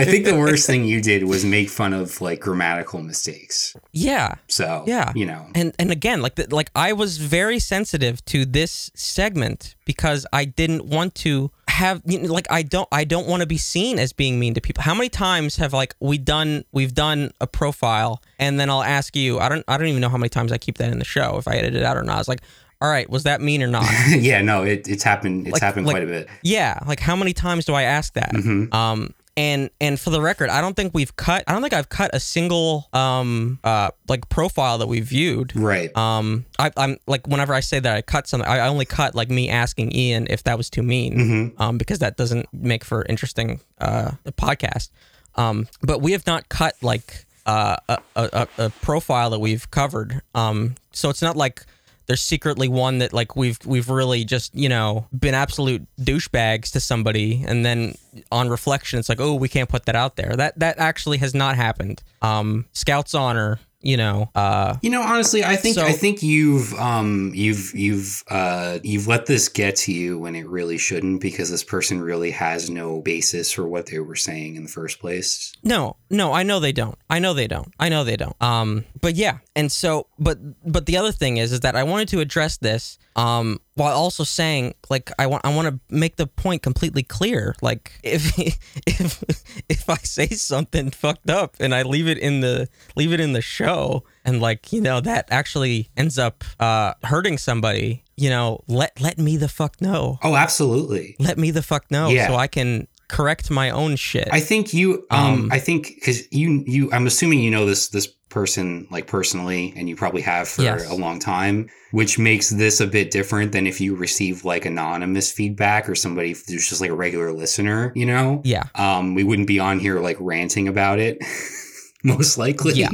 I 0.00 0.04
think 0.10 0.24
the 0.24 0.36
worst 0.38 0.66
thing 0.66 0.84
you 0.84 1.00
did 1.00 1.24
was 1.24 1.44
make 1.44 1.68
fun 1.68 1.92
of 1.92 2.20
like 2.20 2.40
grammatical 2.40 3.00
mistakes. 3.02 3.76
yeah. 3.92 4.34
So 4.48 4.84
Yeah. 4.86 5.12
you 5.14 5.26
know, 5.26 5.46
and 5.54 5.74
and 5.78 5.90
again 5.90 6.22
like 6.22 6.34
the, 6.36 6.46
like 6.54 6.70
I 6.74 6.92
was 6.92 7.18
very 7.18 7.58
sensitive 7.58 8.24
to 8.26 8.44
this 8.44 8.90
segment 8.94 9.74
because 9.90 10.24
I 10.32 10.44
didn't 10.44 10.84
want 10.84 11.16
to 11.16 11.50
have 11.66 12.00
you 12.04 12.20
know, 12.20 12.32
like 12.32 12.46
I 12.48 12.62
don't 12.62 12.88
I 12.92 13.02
don't 13.02 13.26
want 13.26 13.40
to 13.40 13.46
be 13.46 13.56
seen 13.58 13.98
as 13.98 14.12
being 14.12 14.38
mean 14.38 14.54
to 14.54 14.60
people. 14.60 14.84
How 14.84 14.94
many 14.94 15.08
times 15.08 15.56
have 15.56 15.72
like 15.72 15.96
we 15.98 16.16
done 16.16 16.64
we've 16.70 16.94
done 16.94 17.32
a 17.40 17.48
profile 17.48 18.22
and 18.38 18.60
then 18.60 18.70
I'll 18.70 18.84
ask 18.84 19.16
you 19.16 19.40
I 19.40 19.48
don't 19.48 19.64
I 19.66 19.76
don't 19.78 19.88
even 19.88 20.00
know 20.00 20.08
how 20.08 20.16
many 20.16 20.28
times 20.28 20.52
I 20.52 20.58
keep 20.58 20.78
that 20.78 20.92
in 20.92 21.00
the 21.00 21.04
show 21.04 21.38
if 21.38 21.48
I 21.48 21.56
edit 21.56 21.74
it 21.74 21.82
out 21.82 21.96
or 21.96 22.04
not. 22.04 22.14
I 22.14 22.18
was 22.18 22.28
like, 22.28 22.42
all 22.80 22.88
right, 22.88 23.10
was 23.10 23.24
that 23.24 23.40
mean 23.40 23.64
or 23.64 23.66
not? 23.66 23.90
yeah, 24.08 24.40
no, 24.42 24.62
it, 24.62 24.86
it's 24.86 25.02
happened. 25.02 25.48
It's 25.48 25.54
Like- 25.54 25.62
happened 25.62 25.86
like- 25.86 25.94
quite 25.94 26.04
a 26.04 26.06
bit. 26.06 26.28
Yeah, 26.42 26.78
like 26.86 27.00
how 27.00 27.16
many 27.16 27.32
times 27.32 27.64
do 27.64 27.74
I 27.74 27.82
ask 27.82 28.14
that? 28.14 28.32
Um, 28.72 29.12
and 29.40 29.70
and 29.80 29.98
for 29.98 30.10
the 30.10 30.20
record, 30.20 30.50
I 30.50 30.60
don't 30.60 30.76
think 30.76 30.92
we've 30.92 31.16
cut. 31.16 31.44
I 31.48 31.52
don't 31.52 31.62
think 31.62 31.72
I've 31.72 31.88
cut 31.88 32.10
a 32.12 32.20
single 32.20 32.88
um 32.92 33.58
uh 33.64 33.90
like 34.06 34.28
profile 34.28 34.76
that 34.78 34.86
we 34.86 35.00
viewed. 35.00 35.56
Right. 35.56 35.96
Um, 35.96 36.44
I, 36.58 36.70
I'm 36.76 36.98
like 37.06 37.26
whenever 37.26 37.54
I 37.54 37.60
say 37.60 37.80
that 37.80 37.96
I 37.96 38.02
cut 38.02 38.28
something, 38.28 38.46
I 38.46 38.68
only 38.68 38.84
cut 38.84 39.14
like 39.14 39.30
me 39.30 39.48
asking 39.48 39.96
Ian 39.96 40.26
if 40.28 40.42
that 40.42 40.58
was 40.58 40.68
too 40.68 40.82
mean, 40.82 41.54
um, 41.56 41.78
because 41.78 42.00
that 42.00 42.18
doesn't 42.18 42.52
make 42.52 42.84
for 42.84 43.06
interesting 43.08 43.60
uh 43.80 44.10
podcast. 44.32 44.90
Um, 45.36 45.68
but 45.80 46.02
we 46.02 46.12
have 46.12 46.26
not 46.26 46.50
cut 46.50 46.74
like 46.82 47.24
uh, 47.46 47.76
a, 47.88 47.98
a, 48.16 48.28
a 48.32 48.64
a 48.66 48.70
profile 48.82 49.30
that 49.30 49.38
we've 49.38 49.70
covered. 49.70 50.20
Um, 50.34 50.74
so 50.92 51.08
it's 51.08 51.22
not 51.22 51.36
like 51.36 51.64
there's 52.10 52.20
secretly 52.20 52.66
one 52.66 52.98
that 52.98 53.12
like 53.12 53.36
we've 53.36 53.56
we've 53.64 53.88
really 53.88 54.24
just 54.24 54.52
you 54.52 54.68
know 54.68 55.06
been 55.16 55.32
absolute 55.32 55.86
douchebags 56.00 56.72
to 56.72 56.80
somebody, 56.80 57.44
and 57.46 57.64
then 57.64 57.94
on 58.32 58.48
reflection, 58.48 58.98
it's 58.98 59.08
like 59.08 59.20
oh 59.20 59.36
we 59.36 59.48
can't 59.48 59.68
put 59.68 59.86
that 59.86 59.94
out 59.94 60.16
there. 60.16 60.34
That 60.34 60.58
that 60.58 60.80
actually 60.80 61.18
has 61.18 61.36
not 61.36 61.54
happened. 61.54 62.02
Um, 62.20 62.66
Scouts 62.72 63.14
honor, 63.14 63.60
you 63.82 63.96
know. 63.96 64.30
Uh, 64.34 64.76
You 64.82 64.90
know, 64.90 65.02
honestly, 65.02 65.42
I 65.44 65.56
think 65.56 65.74
So- 65.76 65.84
I 65.86 65.92
think 65.92 66.22
you've 66.22 66.74
um 66.74 67.32
you've 67.34 67.72
you've 67.74 68.22
uh 68.28 68.78
you've 68.82 69.06
let 69.06 69.26
this 69.26 69.48
get 69.48 69.76
to 69.76 69.92
you 69.92 70.18
when 70.18 70.34
it 70.34 70.46
really 70.48 70.78
shouldn't 70.78 71.20
because 71.20 71.50
this 71.50 71.64
person 71.64 72.00
really 72.00 72.30
has 72.30 72.68
no 72.70 73.00
basis 73.00 73.50
for 73.52 73.66
what 73.66 73.86
they 73.86 73.98
were 73.98 74.16
saying 74.16 74.56
in 74.56 74.62
the 74.64 74.68
first 74.70 75.00
place. 75.00 75.52
No, 75.62 75.96
no, 76.10 76.32
I 76.32 76.42
know 76.42 76.60
they 76.60 76.72
don't. 76.72 76.96
I 77.08 77.18
know 77.18 77.34
they 77.34 77.46
don't. 77.48 77.72
I 77.80 77.88
know 77.88 78.04
they 78.04 78.16
don't. 78.16 78.36
Um, 78.42 78.84
but 79.00 79.16
yeah, 79.16 79.38
and 79.56 79.72
so, 79.72 80.06
but 80.18 80.38
but 80.64 80.86
the 80.86 80.96
other 80.96 81.12
thing 81.12 81.38
is, 81.38 81.52
is 81.52 81.60
that 81.60 81.74
I 81.76 81.82
wanted 81.82 82.08
to 82.08 82.20
address 82.20 82.56
this, 82.58 82.98
um, 83.16 83.58
while 83.74 83.96
also 83.96 84.24
saying, 84.24 84.74
like, 84.88 85.10
I 85.18 85.26
want 85.26 85.44
I 85.44 85.54
want 85.54 85.68
to 85.68 85.94
make 85.94 86.16
the 86.16 86.26
point 86.26 86.62
completely 86.62 87.02
clear. 87.02 87.54
Like, 87.62 87.92
if 88.02 88.38
if 88.86 89.22
if 89.68 89.88
I 89.90 89.96
say 89.96 90.28
something 90.28 90.90
fucked 90.90 91.30
up 91.30 91.56
and 91.60 91.74
I 91.74 91.82
leave 91.82 92.08
it 92.08 92.18
in 92.18 92.40
the 92.40 92.68
leave 92.96 93.12
it 93.12 93.20
in 93.20 93.32
the 93.32 93.42
show, 93.42 94.04
and 94.24 94.40
like 94.40 94.72
you 94.72 94.80
know 94.80 95.00
that 95.00 95.28
actually 95.30 95.88
ends 95.96 96.18
up 96.18 96.44
uh 96.60 96.94
hurting 97.04 97.38
somebody, 97.38 98.04
you 98.16 98.30
know, 98.30 98.62
let 98.68 99.00
let 99.00 99.18
me 99.18 99.36
the 99.36 99.48
fuck 99.48 99.80
know. 99.80 100.18
Oh, 100.22 100.36
absolutely. 100.36 101.16
Let 101.18 101.38
me 101.38 101.50
the 101.50 101.62
fuck 101.62 101.90
know 101.90 102.08
Yeah. 102.10 102.28
so 102.28 102.36
I 102.36 102.46
can 102.46 102.86
correct 103.08 103.50
my 103.50 103.70
own 103.70 103.96
shit. 103.96 104.28
I 104.30 104.38
think 104.40 104.72
you 104.72 105.04
um, 105.10 105.48
I 105.50 105.58
think 105.58 106.00
cuz 106.04 106.28
you 106.30 106.62
you 106.66 106.92
I'm 106.92 107.06
assuming 107.06 107.40
you 107.40 107.50
know 107.50 107.66
this 107.66 107.88
this 107.88 108.06
person 108.30 108.86
like 108.90 109.06
personally, 109.06 109.74
and 109.76 109.88
you 109.88 109.96
probably 109.96 110.22
have 110.22 110.48
for 110.48 110.62
Yes. 110.62 110.88
a 110.88 110.94
long 110.94 111.18
time, 111.18 111.68
which 111.90 112.18
makes 112.18 112.48
this 112.50 112.80
a 112.80 112.86
bit 112.86 113.10
different 113.10 113.52
than 113.52 113.66
if 113.66 113.80
you 113.80 113.94
receive 113.96 114.44
like 114.44 114.64
anonymous 114.64 115.30
feedback 115.32 115.88
or 115.88 115.94
somebody 115.94 116.30
who's 116.30 116.68
just 116.68 116.80
like 116.80 116.90
a 116.90 116.94
regular 116.94 117.32
listener, 117.32 117.92
you 117.94 118.06
know? 118.06 118.40
Yeah. 118.44 118.62
Um, 118.76 119.14
we 119.14 119.24
wouldn't 119.24 119.48
be 119.48 119.58
on 119.58 119.78
here 119.80 120.00
like 120.00 120.16
ranting 120.20 120.68
about 120.68 120.98
it, 121.00 121.18
most 122.04 122.38
likely. 122.38 122.74
Yeah. 122.74 122.90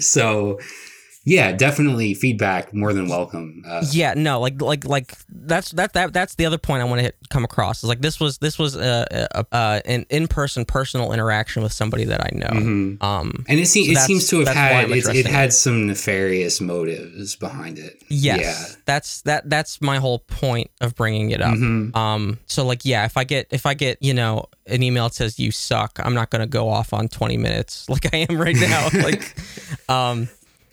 so, 0.00 0.58
yeah, 1.24 1.52
definitely 1.52 2.14
feedback 2.14 2.74
more 2.74 2.92
than 2.92 3.08
welcome. 3.08 3.62
Uh, 3.66 3.84
Yeah, 3.90 4.14
no, 4.16 4.40
like 4.40 4.60
like 4.60 4.84
like 4.84 5.14
that's 5.28 5.70
that 5.72 5.92
that 5.92 6.12
that's 6.12 6.34
the 6.34 6.46
other 6.46 6.58
point 6.58 6.82
I 6.82 6.84
want 6.84 6.98
to 6.98 7.02
hit, 7.04 7.16
come 7.30 7.44
across 7.44 7.82
is 7.82 7.88
like 7.88 8.00
this 8.00 8.18
was 8.18 8.38
this 8.38 8.58
was 8.58 8.74
a, 8.76 9.28
a, 9.34 9.44
a 9.52 9.82
an 9.86 10.04
in 10.10 10.26
person 10.28 10.64
personal 10.64 11.12
interaction 11.12 11.62
with 11.62 11.72
somebody 11.72 12.04
that 12.04 12.20
I 12.20 12.30
know. 12.36 12.46
mhm. 12.60 13.02
Um, 13.02 13.44
And 13.48 13.60
it, 13.60 13.66
se- 13.66 13.84
So 13.84 13.90
it 13.92 13.98
seems 13.98 14.28
to 14.28 14.40
have 14.40 14.48
had 14.48 14.90
it, 14.90 15.06
it 15.14 15.26
had 15.26 15.52
some 15.52 15.86
nefarious 15.86 16.60
motives 16.60 17.36
behind 17.36 17.78
it. 17.78 18.02
yes, 18.08 18.76
that's 18.84 19.22
that 19.22 19.48
that's 19.48 19.80
my 19.80 19.98
whole 19.98 20.18
point 20.20 20.70
of 20.80 20.94
bringing 20.94 21.30
it 21.30 21.40
Yeah. 21.40 21.50
up. 21.52 21.58
Mhm. 21.58 21.94
Um, 21.96 22.38
so 22.46 22.64
like 22.66 22.84
yeah, 22.84 23.04
if 23.04 23.16
I 23.16 23.24
get 23.24 23.46
if 23.50 23.64
I 23.66 23.74
get 23.74 23.98
you 24.00 24.12
know 24.14 24.46
an 24.66 24.82
email 24.82 25.04
that 25.04 25.14
says 25.14 25.38
you 25.38 25.50
suck, 25.52 25.98
I'm 26.02 26.14
not 26.14 26.30
gonna 26.30 26.46
go 26.46 26.68
off 26.68 26.92
on 26.92 27.08
20 27.08 27.36
minutes 27.36 27.88
like 27.88 28.12
I 28.12 28.26
am 28.28 28.36
right 28.40 28.56
now. 28.56 28.88
like, 29.02 29.34
um, 29.88 30.28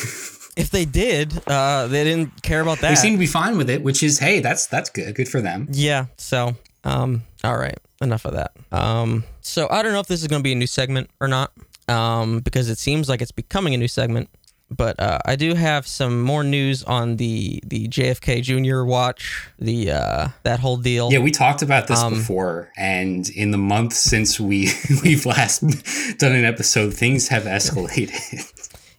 If 0.58 0.70
they 0.70 0.86
did, 0.86 1.34
uh, 1.48 1.88
they 1.88 2.04
didn't 2.04 2.44
care 2.44 2.62
about 2.62 2.80
that. 2.80 2.90
they 2.90 2.96
seem 2.96 3.14
to 3.14 3.20
be 3.20 3.26
fine 3.28 3.58
with 3.58 3.70
it, 3.70 3.82
which 3.84 4.04
is 4.04 4.20
hey, 4.20 4.40
that's 4.42 4.68
that's 4.68 4.90
good. 4.90 5.16
Good 5.16 5.30
for 5.30 5.42
them. 5.42 5.68
Yeah. 5.72 6.08
So, 6.18 6.56
um, 6.84 7.24
all 7.44 7.58
right, 7.58 7.78
enough 8.02 8.26
of 8.26 8.34
that. 8.34 8.52
Um, 8.72 9.24
so 9.42 9.68
I 9.70 9.82
don't 9.82 9.94
know 9.94 10.00
if 10.02 10.08
this 10.08 10.22
is 10.22 10.28
going 10.28 10.42
to 10.42 10.44
be 10.44 10.52
a 10.52 10.56
new 10.56 10.68
segment 10.68 11.10
or 11.22 11.28
not, 11.28 11.52
um, 11.88 12.40
because 12.40 12.70
it 12.70 12.78
seems 12.78 13.08
like 13.08 13.22
it's 13.22 13.32
becoming 13.32 13.74
a 13.74 13.78
new 13.78 13.88
segment. 13.88 14.30
But 14.74 15.00
uh, 15.02 15.20
I 15.26 15.36
do 15.36 15.54
have 15.54 15.86
some 15.86 16.22
more 16.22 16.44
news 16.46 16.82
on 16.84 17.18
the 17.18 17.62
the 17.66 17.88
JFK 17.90 18.42
Jr. 18.42 18.84
watch, 18.86 19.50
the 19.60 19.92
uh, 19.92 20.28
that 20.44 20.60
whole 20.62 20.78
deal. 20.78 21.12
Yeah, 21.12 21.20
we 21.20 21.32
talked 21.32 21.62
about 21.62 21.88
this 21.88 22.00
Um, 22.00 22.14
before, 22.14 22.72
and 22.78 23.28
in 23.30 23.52
the 23.52 23.58
month 23.58 23.94
since 23.94 24.40
we 24.40 24.70
we've 25.04 25.26
last 25.26 25.60
done 26.20 26.34
an 26.34 26.46
episode, 26.46 26.94
things 26.94 27.28
have 27.30 27.44
escalated. 27.44 28.18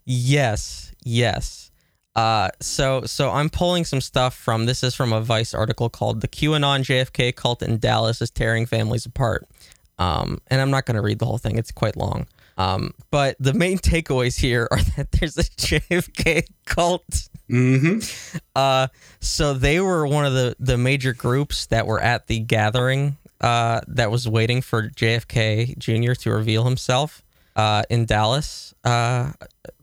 Yes, 0.05 0.82
yes. 1.05 1.71
Uh, 2.15 2.51
so 2.61 3.03
so 3.05 3.31
I'm 3.31 3.49
pulling 3.49 3.85
some 3.85 4.01
stuff 4.01 4.35
from 4.35 4.67
this 4.67 4.83
is 4.83 4.95
from 4.95 5.13
a 5.13 5.21
Vice 5.21 5.55
article 5.55 5.89
called 5.89 6.21
"The 6.21 6.29
QAnon 6.29 6.81
JFK 6.81 7.35
Cult 7.35 7.63
in 7.63 7.79
Dallas 7.79 8.21
is 8.21 8.31
Tearing 8.31 8.67
Families 8.67 9.07
Apart," 9.07 9.49
um, 9.99 10.39
and 10.49 10.61
I'm 10.61 10.71
not 10.71 10.85
going 10.85 10.97
to 10.97 11.03
read 11.03 11.21
the 11.21 11.25
whole 11.25 11.39
thing; 11.39 11.57
it's 11.57 11.73
quite 11.73 11.97
long. 11.97 12.27
Um, 12.59 12.93
but 13.11 13.37
the 13.41 13.55
main 13.55 13.79
takeaways 13.79 14.39
here 14.39 14.69
are 14.71 14.83
that 14.97 15.13
there's 15.13 15.39
a 15.39 15.45
JFK 15.45 16.45
cult. 16.67 17.07
Mm-hmm. 17.51 18.37
Uh, 18.55 18.89
so 19.21 19.55
they 19.55 19.81
were 19.81 20.07
one 20.07 20.27
of 20.27 20.35
the 20.35 20.55
the 20.59 20.77
major 20.77 21.15
groups 21.15 21.67
that 21.67 21.87
were 21.87 22.01
at 22.01 22.27
the 22.27 22.41
gathering 22.41 23.17
uh, 23.41 23.81
that 23.89 24.11
was 24.11 24.29
waiting 24.29 24.61
for 24.61 24.91
JFK 24.91 25.79
Jr. 25.79 26.13
to 26.13 26.31
reveal 26.31 26.65
himself 26.65 27.25
uh, 27.57 27.83
in 27.91 28.05
Dallas 28.05 28.75
uh, 28.85 29.33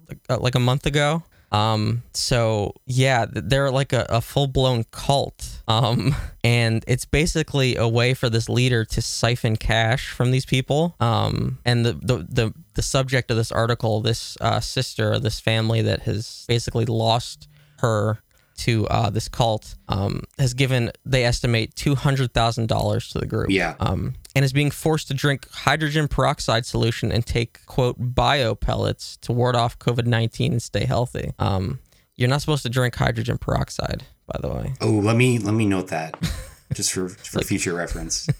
like, 0.09 0.41
like 0.41 0.55
a 0.55 0.59
month 0.59 0.85
ago. 0.85 1.23
Um, 1.51 2.03
so 2.13 2.75
yeah, 2.85 3.25
they're 3.29 3.71
like 3.71 3.93
a, 3.93 4.05
a 4.09 4.21
full 4.21 4.47
blown 4.47 4.85
cult. 4.91 5.61
Um, 5.67 6.15
and 6.43 6.83
it's 6.87 7.05
basically 7.05 7.75
a 7.75 7.87
way 7.87 8.13
for 8.13 8.29
this 8.29 8.49
leader 8.49 8.85
to 8.85 9.01
siphon 9.01 9.55
cash 9.55 10.09
from 10.09 10.31
these 10.31 10.45
people. 10.45 10.95
Um, 10.99 11.59
and 11.65 11.85
the, 11.85 11.93
the, 11.93 12.17
the, 12.29 12.53
the 12.75 12.81
subject 12.81 13.31
of 13.31 13.37
this 13.37 13.51
article, 13.51 14.01
this 14.01 14.37
uh, 14.41 14.59
sister, 14.59 15.19
this 15.19 15.39
family 15.39 15.81
that 15.81 16.01
has 16.03 16.45
basically 16.47 16.85
lost 16.85 17.47
her 17.79 18.19
to 18.65 18.87
uh, 18.87 19.09
this 19.09 19.27
cult, 19.27 19.75
um, 19.87 20.23
has 20.37 20.53
given, 20.53 20.91
they 21.05 21.23
estimate 21.25 21.75
$200,000 21.75 23.11
to 23.11 23.19
the 23.19 23.25
group 23.25 23.49
Yeah. 23.49 23.75
um, 23.79 24.15
and 24.35 24.45
is 24.45 24.53
being 24.53 24.71
forced 24.71 25.07
to 25.09 25.13
drink 25.13 25.47
hydrogen 25.51 26.07
peroxide 26.07 26.65
solution 26.65 27.11
and 27.11 27.25
take 27.25 27.65
quote 27.65 27.95
bio 27.99 28.55
pellets 28.55 29.17
to 29.21 29.31
ward 29.33 29.55
off 29.55 29.77
COVID 29.79 30.05
nineteen 30.05 30.51
and 30.53 30.61
stay 30.61 30.85
healthy. 30.85 31.31
Um, 31.39 31.79
you're 32.15 32.29
not 32.29 32.41
supposed 32.41 32.63
to 32.63 32.69
drink 32.69 32.95
hydrogen 32.95 33.37
peroxide, 33.37 34.03
by 34.27 34.39
the 34.41 34.49
way. 34.49 34.73
Oh, 34.81 34.91
let 34.91 35.15
me 35.15 35.39
let 35.39 35.53
me 35.53 35.65
note 35.65 35.87
that 35.87 36.17
just 36.73 36.91
for 36.93 37.09
for 37.09 37.41
future 37.41 37.73
reference. 37.73 38.27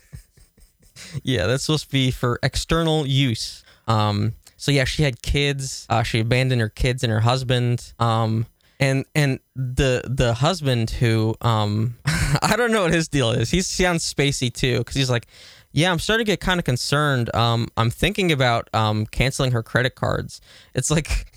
Yeah, 1.23 1.47
that's 1.47 1.63
supposed 1.63 1.85
to 1.85 1.91
be 1.91 2.11
for 2.11 2.39
external 2.43 3.07
use. 3.07 3.63
Um, 3.87 4.33
so 4.57 4.69
yeah, 4.71 4.83
she 4.83 5.03
had 5.03 5.21
kids. 5.21 5.85
Uh, 5.89 6.03
she 6.03 6.19
abandoned 6.19 6.59
her 6.61 6.69
kids 6.69 7.03
and 7.03 7.11
her 7.11 7.21
husband. 7.21 7.93
Um, 7.99 8.45
and 8.79 9.05
and 9.13 9.39
the 9.55 10.03
the 10.05 10.33
husband 10.33 10.89
who 10.89 11.35
um, 11.41 11.95
I 12.41 12.55
don't 12.57 12.71
know 12.71 12.83
what 12.83 12.93
his 12.93 13.07
deal 13.07 13.31
is. 13.31 13.51
He 13.51 13.61
sounds 13.61 14.11
spacey 14.11 14.53
too 14.53 14.79
because 14.79 14.95
he's 14.95 15.09
like, 15.09 15.27
yeah, 15.71 15.91
I'm 15.91 15.99
starting 15.99 16.25
to 16.25 16.31
get 16.31 16.39
kind 16.39 16.59
of 16.59 16.65
concerned. 16.65 17.33
Um, 17.35 17.67
I'm 17.77 17.89
thinking 17.89 18.31
about 18.31 18.69
um 18.73 19.05
canceling 19.05 19.51
her 19.51 19.63
credit 19.63 19.95
cards. 19.95 20.41
It's 20.73 20.89
like. 20.91 21.27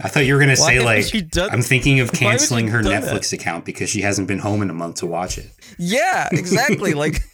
I 0.00 0.06
thought 0.08 0.24
you 0.24 0.34
were 0.34 0.40
gonna 0.40 0.54
say 0.68 0.78
like 0.78 1.30
done- 1.30 1.50
I'm 1.50 1.62
thinking 1.62 1.98
of 1.98 2.08
Why 2.12 2.18
haven't 2.18 2.32
you 2.32 2.38
canceling 2.38 2.68
her 2.68 2.80
Netflix 2.80 3.32
account 3.32 3.64
because 3.64 3.90
she 3.90 4.02
hasn't 4.02 4.28
been 4.28 4.38
home 4.38 4.62
in 4.62 4.70
a 4.70 4.74
month 4.74 4.96
to 4.96 5.06
watch 5.06 5.36
it. 5.36 5.50
Yeah, 5.78 6.28
exactly. 6.30 6.94
like, 6.94 7.24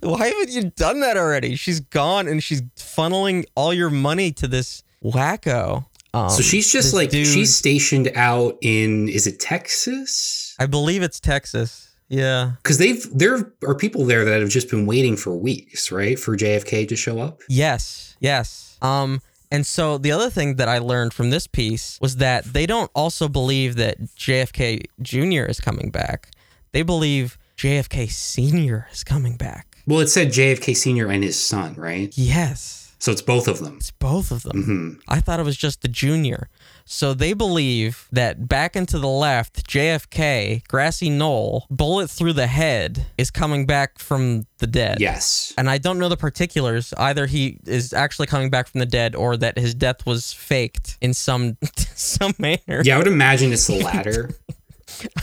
why 0.00 0.26
haven't 0.28 0.50
you 0.50 0.70
done 0.76 1.00
that 1.00 1.16
already? 1.16 1.54
She's 1.56 1.80
gone 1.80 2.28
and 2.28 2.42
she's 2.42 2.60
funneling 2.76 3.46
all 3.54 3.72
your 3.72 3.88
money 3.88 4.30
to 4.32 4.46
this 4.46 4.82
wacko. 5.02 5.86
Um, 6.12 6.30
So 6.30 6.42
she's 6.42 6.70
just 6.72 6.92
like 6.94 7.10
dude- 7.10 7.26
she's 7.26 7.54
stationed 7.54 8.10
out 8.16 8.58
in 8.60 9.08
is 9.08 9.26
it 9.26 9.38
Texas? 9.40 10.54
I 10.58 10.66
believe 10.66 11.02
it's 11.02 11.20
Texas. 11.20 11.88
Yeah. 12.08 12.52
Because 12.62 12.78
they've 12.78 13.06
there 13.16 13.52
are 13.66 13.74
people 13.74 14.04
there 14.04 14.24
that 14.24 14.40
have 14.40 14.48
just 14.50 14.68
been 14.70 14.84
waiting 14.86 15.16
for 15.16 15.36
weeks, 15.36 15.92
right, 15.92 16.18
for 16.18 16.36
JFK 16.36 16.88
to 16.88 16.96
show 16.96 17.20
up. 17.20 17.40
Yes. 17.48 18.16
Yes. 18.20 18.76
Um. 18.82 19.20
And 19.52 19.66
so 19.66 19.98
the 19.98 20.12
other 20.12 20.30
thing 20.30 20.56
that 20.56 20.68
I 20.68 20.78
learned 20.78 21.12
from 21.12 21.30
this 21.30 21.46
piece 21.48 21.98
was 22.00 22.16
that 22.16 22.44
they 22.44 22.66
don't 22.66 22.90
also 22.94 23.28
believe 23.28 23.74
that 23.76 23.98
JFK 24.16 24.82
Jr. 25.02 25.50
is 25.50 25.60
coming 25.60 25.90
back. 25.90 26.30
They 26.72 26.82
believe 26.82 27.36
JFK 27.56 28.08
Sr. 28.10 28.86
is 28.92 29.02
coming 29.02 29.36
back. 29.36 29.66
Well, 29.88 30.00
it 30.00 30.08
said 30.08 30.28
JFK 30.28 30.76
Senior 30.76 31.08
and 31.08 31.24
his 31.24 31.36
son, 31.38 31.74
right? 31.74 32.12
Yes. 32.16 32.79
So 33.00 33.12
it's 33.12 33.22
both 33.22 33.48
of 33.48 33.60
them. 33.60 33.76
It's 33.78 33.90
both 33.90 34.30
of 34.30 34.42
them. 34.42 34.62
hmm 34.62 34.92
I 35.08 35.20
thought 35.20 35.40
it 35.40 35.44
was 35.44 35.56
just 35.56 35.80
the 35.80 35.88
junior. 35.88 36.50
So 36.84 37.14
they 37.14 37.32
believe 37.32 38.06
that 38.12 38.46
back 38.46 38.76
into 38.76 38.98
the 38.98 39.08
left, 39.08 39.66
JFK, 39.66 40.66
grassy 40.68 41.08
knoll, 41.08 41.66
bullet 41.70 42.10
through 42.10 42.34
the 42.34 42.46
head, 42.46 43.06
is 43.16 43.30
coming 43.30 43.64
back 43.64 43.98
from 43.98 44.46
the 44.58 44.66
dead. 44.66 45.00
Yes. 45.00 45.54
And 45.56 45.70
I 45.70 45.78
don't 45.78 45.98
know 45.98 46.10
the 46.10 46.16
particulars. 46.18 46.92
Either 46.98 47.26
he 47.26 47.58
is 47.64 47.94
actually 47.94 48.26
coming 48.26 48.50
back 48.50 48.68
from 48.68 48.80
the 48.80 48.86
dead 48.86 49.14
or 49.14 49.36
that 49.38 49.56
his 49.56 49.74
death 49.74 50.04
was 50.04 50.32
faked 50.34 50.98
in 51.00 51.14
some 51.14 51.56
some 51.94 52.34
manner. 52.38 52.82
Yeah, 52.84 52.96
I 52.96 52.98
would 52.98 53.06
imagine 53.06 53.50
it's 53.52 53.66
the 53.66 53.76
latter. 53.82 54.30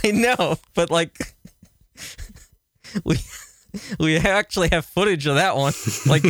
I 0.03 0.11
know, 0.11 0.57
but 0.73 0.89
like 0.89 1.15
we 3.03 3.17
we 3.99 4.17
actually 4.17 4.69
have 4.69 4.85
footage 4.85 5.27
of 5.27 5.35
that 5.35 5.55
one. 5.55 5.73
Like 6.07 6.23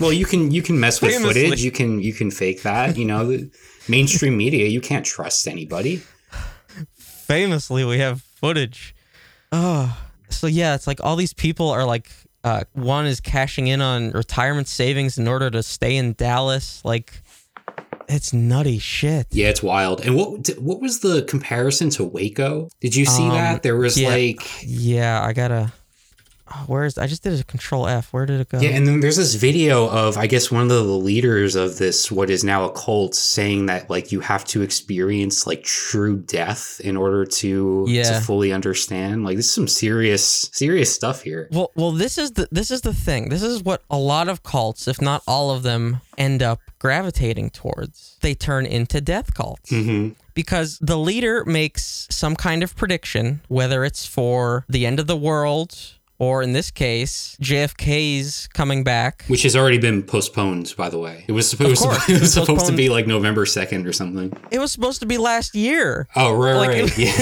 Well, 0.00 0.12
you 0.12 0.24
can 0.26 0.50
you 0.50 0.62
can 0.62 0.78
mess 0.78 1.00
with 1.00 1.12
Famously. 1.12 1.44
footage. 1.44 1.62
You 1.64 1.70
can 1.72 2.00
you 2.00 2.12
can 2.12 2.30
fake 2.30 2.62
that. 2.62 2.96
You 2.96 3.04
know, 3.04 3.26
the 3.26 3.50
mainstream 3.88 4.36
media. 4.36 4.66
You 4.68 4.80
can't 4.80 5.04
trust 5.04 5.46
anybody. 5.48 6.02
famously 6.96 7.84
we 7.84 7.98
have 7.98 8.22
footage. 8.22 8.94
Oh, 9.52 9.96
so 10.28 10.46
yeah, 10.46 10.74
it's 10.74 10.86
like 10.86 11.00
all 11.02 11.16
these 11.16 11.32
people 11.32 11.68
are 11.70 11.84
like 11.84 12.10
uh, 12.44 12.64
one 12.72 13.06
is 13.06 13.20
cashing 13.20 13.66
in 13.66 13.80
on 13.80 14.10
retirement 14.12 14.68
savings 14.68 15.18
in 15.18 15.26
order 15.28 15.50
to 15.50 15.62
stay 15.62 15.96
in 15.96 16.12
Dallas. 16.14 16.84
Like 16.84 17.22
it's 18.08 18.32
nutty 18.32 18.78
shit. 18.78 19.26
Yeah, 19.30 19.48
it's 19.48 19.62
wild. 19.62 20.00
And 20.02 20.14
what 20.16 20.48
what 20.58 20.80
was 20.80 21.00
the 21.00 21.22
comparison 21.22 21.90
to 21.90 22.04
Waco? 22.04 22.68
Did 22.80 22.94
you 22.94 23.04
see 23.04 23.24
Um, 23.24 23.30
that? 23.30 23.62
There 23.62 23.76
was 23.76 23.98
yeah. 23.98 24.08
like 24.10 24.40
Yeah, 24.62 25.22
I 25.22 25.32
gotta. 25.32 25.72
Oh, 26.50 26.64
where's 26.66 26.96
I 26.98 27.06
just 27.06 27.22
did 27.22 27.38
a 27.38 27.44
control 27.44 27.86
F. 27.86 28.12
Where 28.12 28.26
did 28.26 28.40
it 28.40 28.48
go? 28.48 28.58
Yeah, 28.60 28.70
and 28.70 28.86
then 28.86 29.00
there's 29.00 29.16
this 29.16 29.34
video 29.34 29.88
of 29.88 30.16
I 30.16 30.26
guess 30.26 30.50
one 30.50 30.62
of 30.62 30.68
the 30.68 30.82
leaders 30.82 31.54
of 31.54 31.78
this 31.78 32.10
what 32.10 32.30
is 32.30 32.42
now 32.44 32.64
a 32.64 32.72
cult 32.72 33.14
saying 33.14 33.66
that 33.66 33.90
like 33.90 34.12
you 34.12 34.20
have 34.20 34.44
to 34.46 34.62
experience 34.62 35.46
like 35.46 35.62
true 35.64 36.16
death 36.18 36.80
in 36.82 36.96
order 36.96 37.24
to 37.24 37.84
Yeah. 37.88 38.04
to 38.04 38.20
fully 38.20 38.52
understand. 38.52 39.24
Like 39.24 39.36
this 39.36 39.46
is 39.46 39.54
some 39.54 39.68
serious 39.68 40.48
serious 40.52 40.94
stuff 40.94 41.22
here. 41.22 41.48
Well, 41.50 41.70
well, 41.74 41.92
this 41.92 42.16
is 42.18 42.32
the 42.32 42.48
this 42.50 42.70
is 42.70 42.80
the 42.82 42.94
thing. 42.94 43.28
This 43.28 43.42
is 43.42 43.62
what 43.62 43.82
a 43.90 43.98
lot 43.98 44.28
of 44.28 44.42
cults, 44.42 44.88
if 44.88 45.00
not 45.00 45.22
all 45.26 45.50
of 45.50 45.62
them, 45.62 46.00
end 46.16 46.42
up 46.42 46.60
gravitating 46.78 47.50
towards. 47.50 48.16
They 48.20 48.34
turn 48.34 48.64
into 48.66 49.00
death 49.00 49.34
cults. 49.34 49.70
hmm 49.70 50.10
because 50.34 50.78
the 50.80 50.96
leader 50.96 51.44
makes 51.44 52.06
some 52.10 52.36
kind 52.36 52.62
of 52.62 52.76
prediction, 52.76 53.40
whether 53.48 53.84
it's 53.84 54.06
for 54.06 54.64
the 54.68 54.86
end 54.86 55.00
of 55.00 55.08
the 55.08 55.16
world 55.16 55.74
or 56.20 56.42
in 56.42 56.52
this 56.52 56.70
case, 56.70 57.36
JFK's 57.40 58.48
coming 58.48 58.82
back. 58.84 59.24
Which 59.28 59.42
has 59.44 59.54
already 59.54 59.78
been 59.78 60.02
postponed, 60.02 60.74
by 60.76 60.88
the 60.88 60.98
way. 60.98 61.24
It 61.28 61.32
was 61.32 61.48
supposed 61.48 61.84
it 62.08 62.20
was 62.20 62.32
supposed 62.32 62.66
to 62.66 62.72
be 62.72 62.88
like 62.88 63.06
November 63.06 63.46
second 63.46 63.86
or 63.86 63.92
something. 63.92 64.32
It 64.50 64.58
was 64.58 64.72
supposed 64.72 65.00
to 65.00 65.06
be 65.06 65.16
last 65.18 65.54
year. 65.54 66.08
Oh 66.16 66.34
right, 66.34 66.54
Like, 66.54 66.68
right, 66.70 66.98
yeah. 66.98 67.12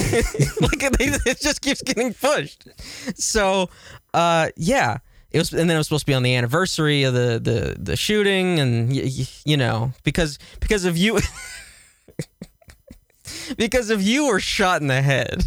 like 0.61 0.83
it, 0.83 1.21
it 1.27 1.41
just 1.41 1.61
keeps 1.61 1.83
getting 1.83 2.15
pushed. 2.15 2.69
So, 3.17 3.69
uh, 4.15 4.49
yeah. 4.57 4.99
It 5.33 5.39
was, 5.39 5.53
and 5.53 5.69
then 5.69 5.75
it 5.77 5.79
was 5.79 5.89
supposed 5.89 6.07
to 6.07 6.11
be 6.11 6.15
on 6.15 6.23
the 6.23 6.35
anniversary 6.35 7.03
of 7.03 7.13
the 7.13 7.39
the, 7.43 7.77
the 7.79 7.97
shooting, 7.97 8.59
and 8.59 8.89
y- 8.91 9.03
y- 9.05 9.27
you 9.45 9.57
know, 9.59 9.93
because 10.03 10.39
because 10.61 10.87
of 10.87 10.97
you, 10.97 11.19
because 13.59 13.91
if 13.91 14.03
you 14.03 14.29
were 14.29 14.41
shot 14.41 14.81
in 14.81 14.87
the 14.87 15.03
head, 15.03 15.45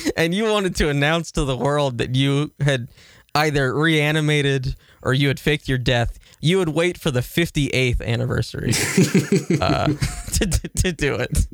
and 0.16 0.34
you 0.34 0.44
wanted 0.44 0.76
to 0.76 0.88
announce 0.88 1.32
to 1.32 1.44
the 1.44 1.56
world 1.56 1.98
that 1.98 2.14
you 2.14 2.52
had 2.60 2.88
either 3.34 3.74
reanimated 3.74 4.76
or 5.02 5.14
you 5.14 5.28
had 5.28 5.40
faked 5.40 5.68
your 5.68 5.78
death, 5.78 6.18
you 6.40 6.58
would 6.58 6.68
wait 6.68 6.98
for 6.98 7.10
the 7.10 7.20
58th 7.20 8.04
anniversary 8.04 8.72
uh, 9.60 9.86
to, 10.32 10.46
to, 10.46 10.68
to 10.68 10.92
do 10.92 11.14
it. 11.14 11.46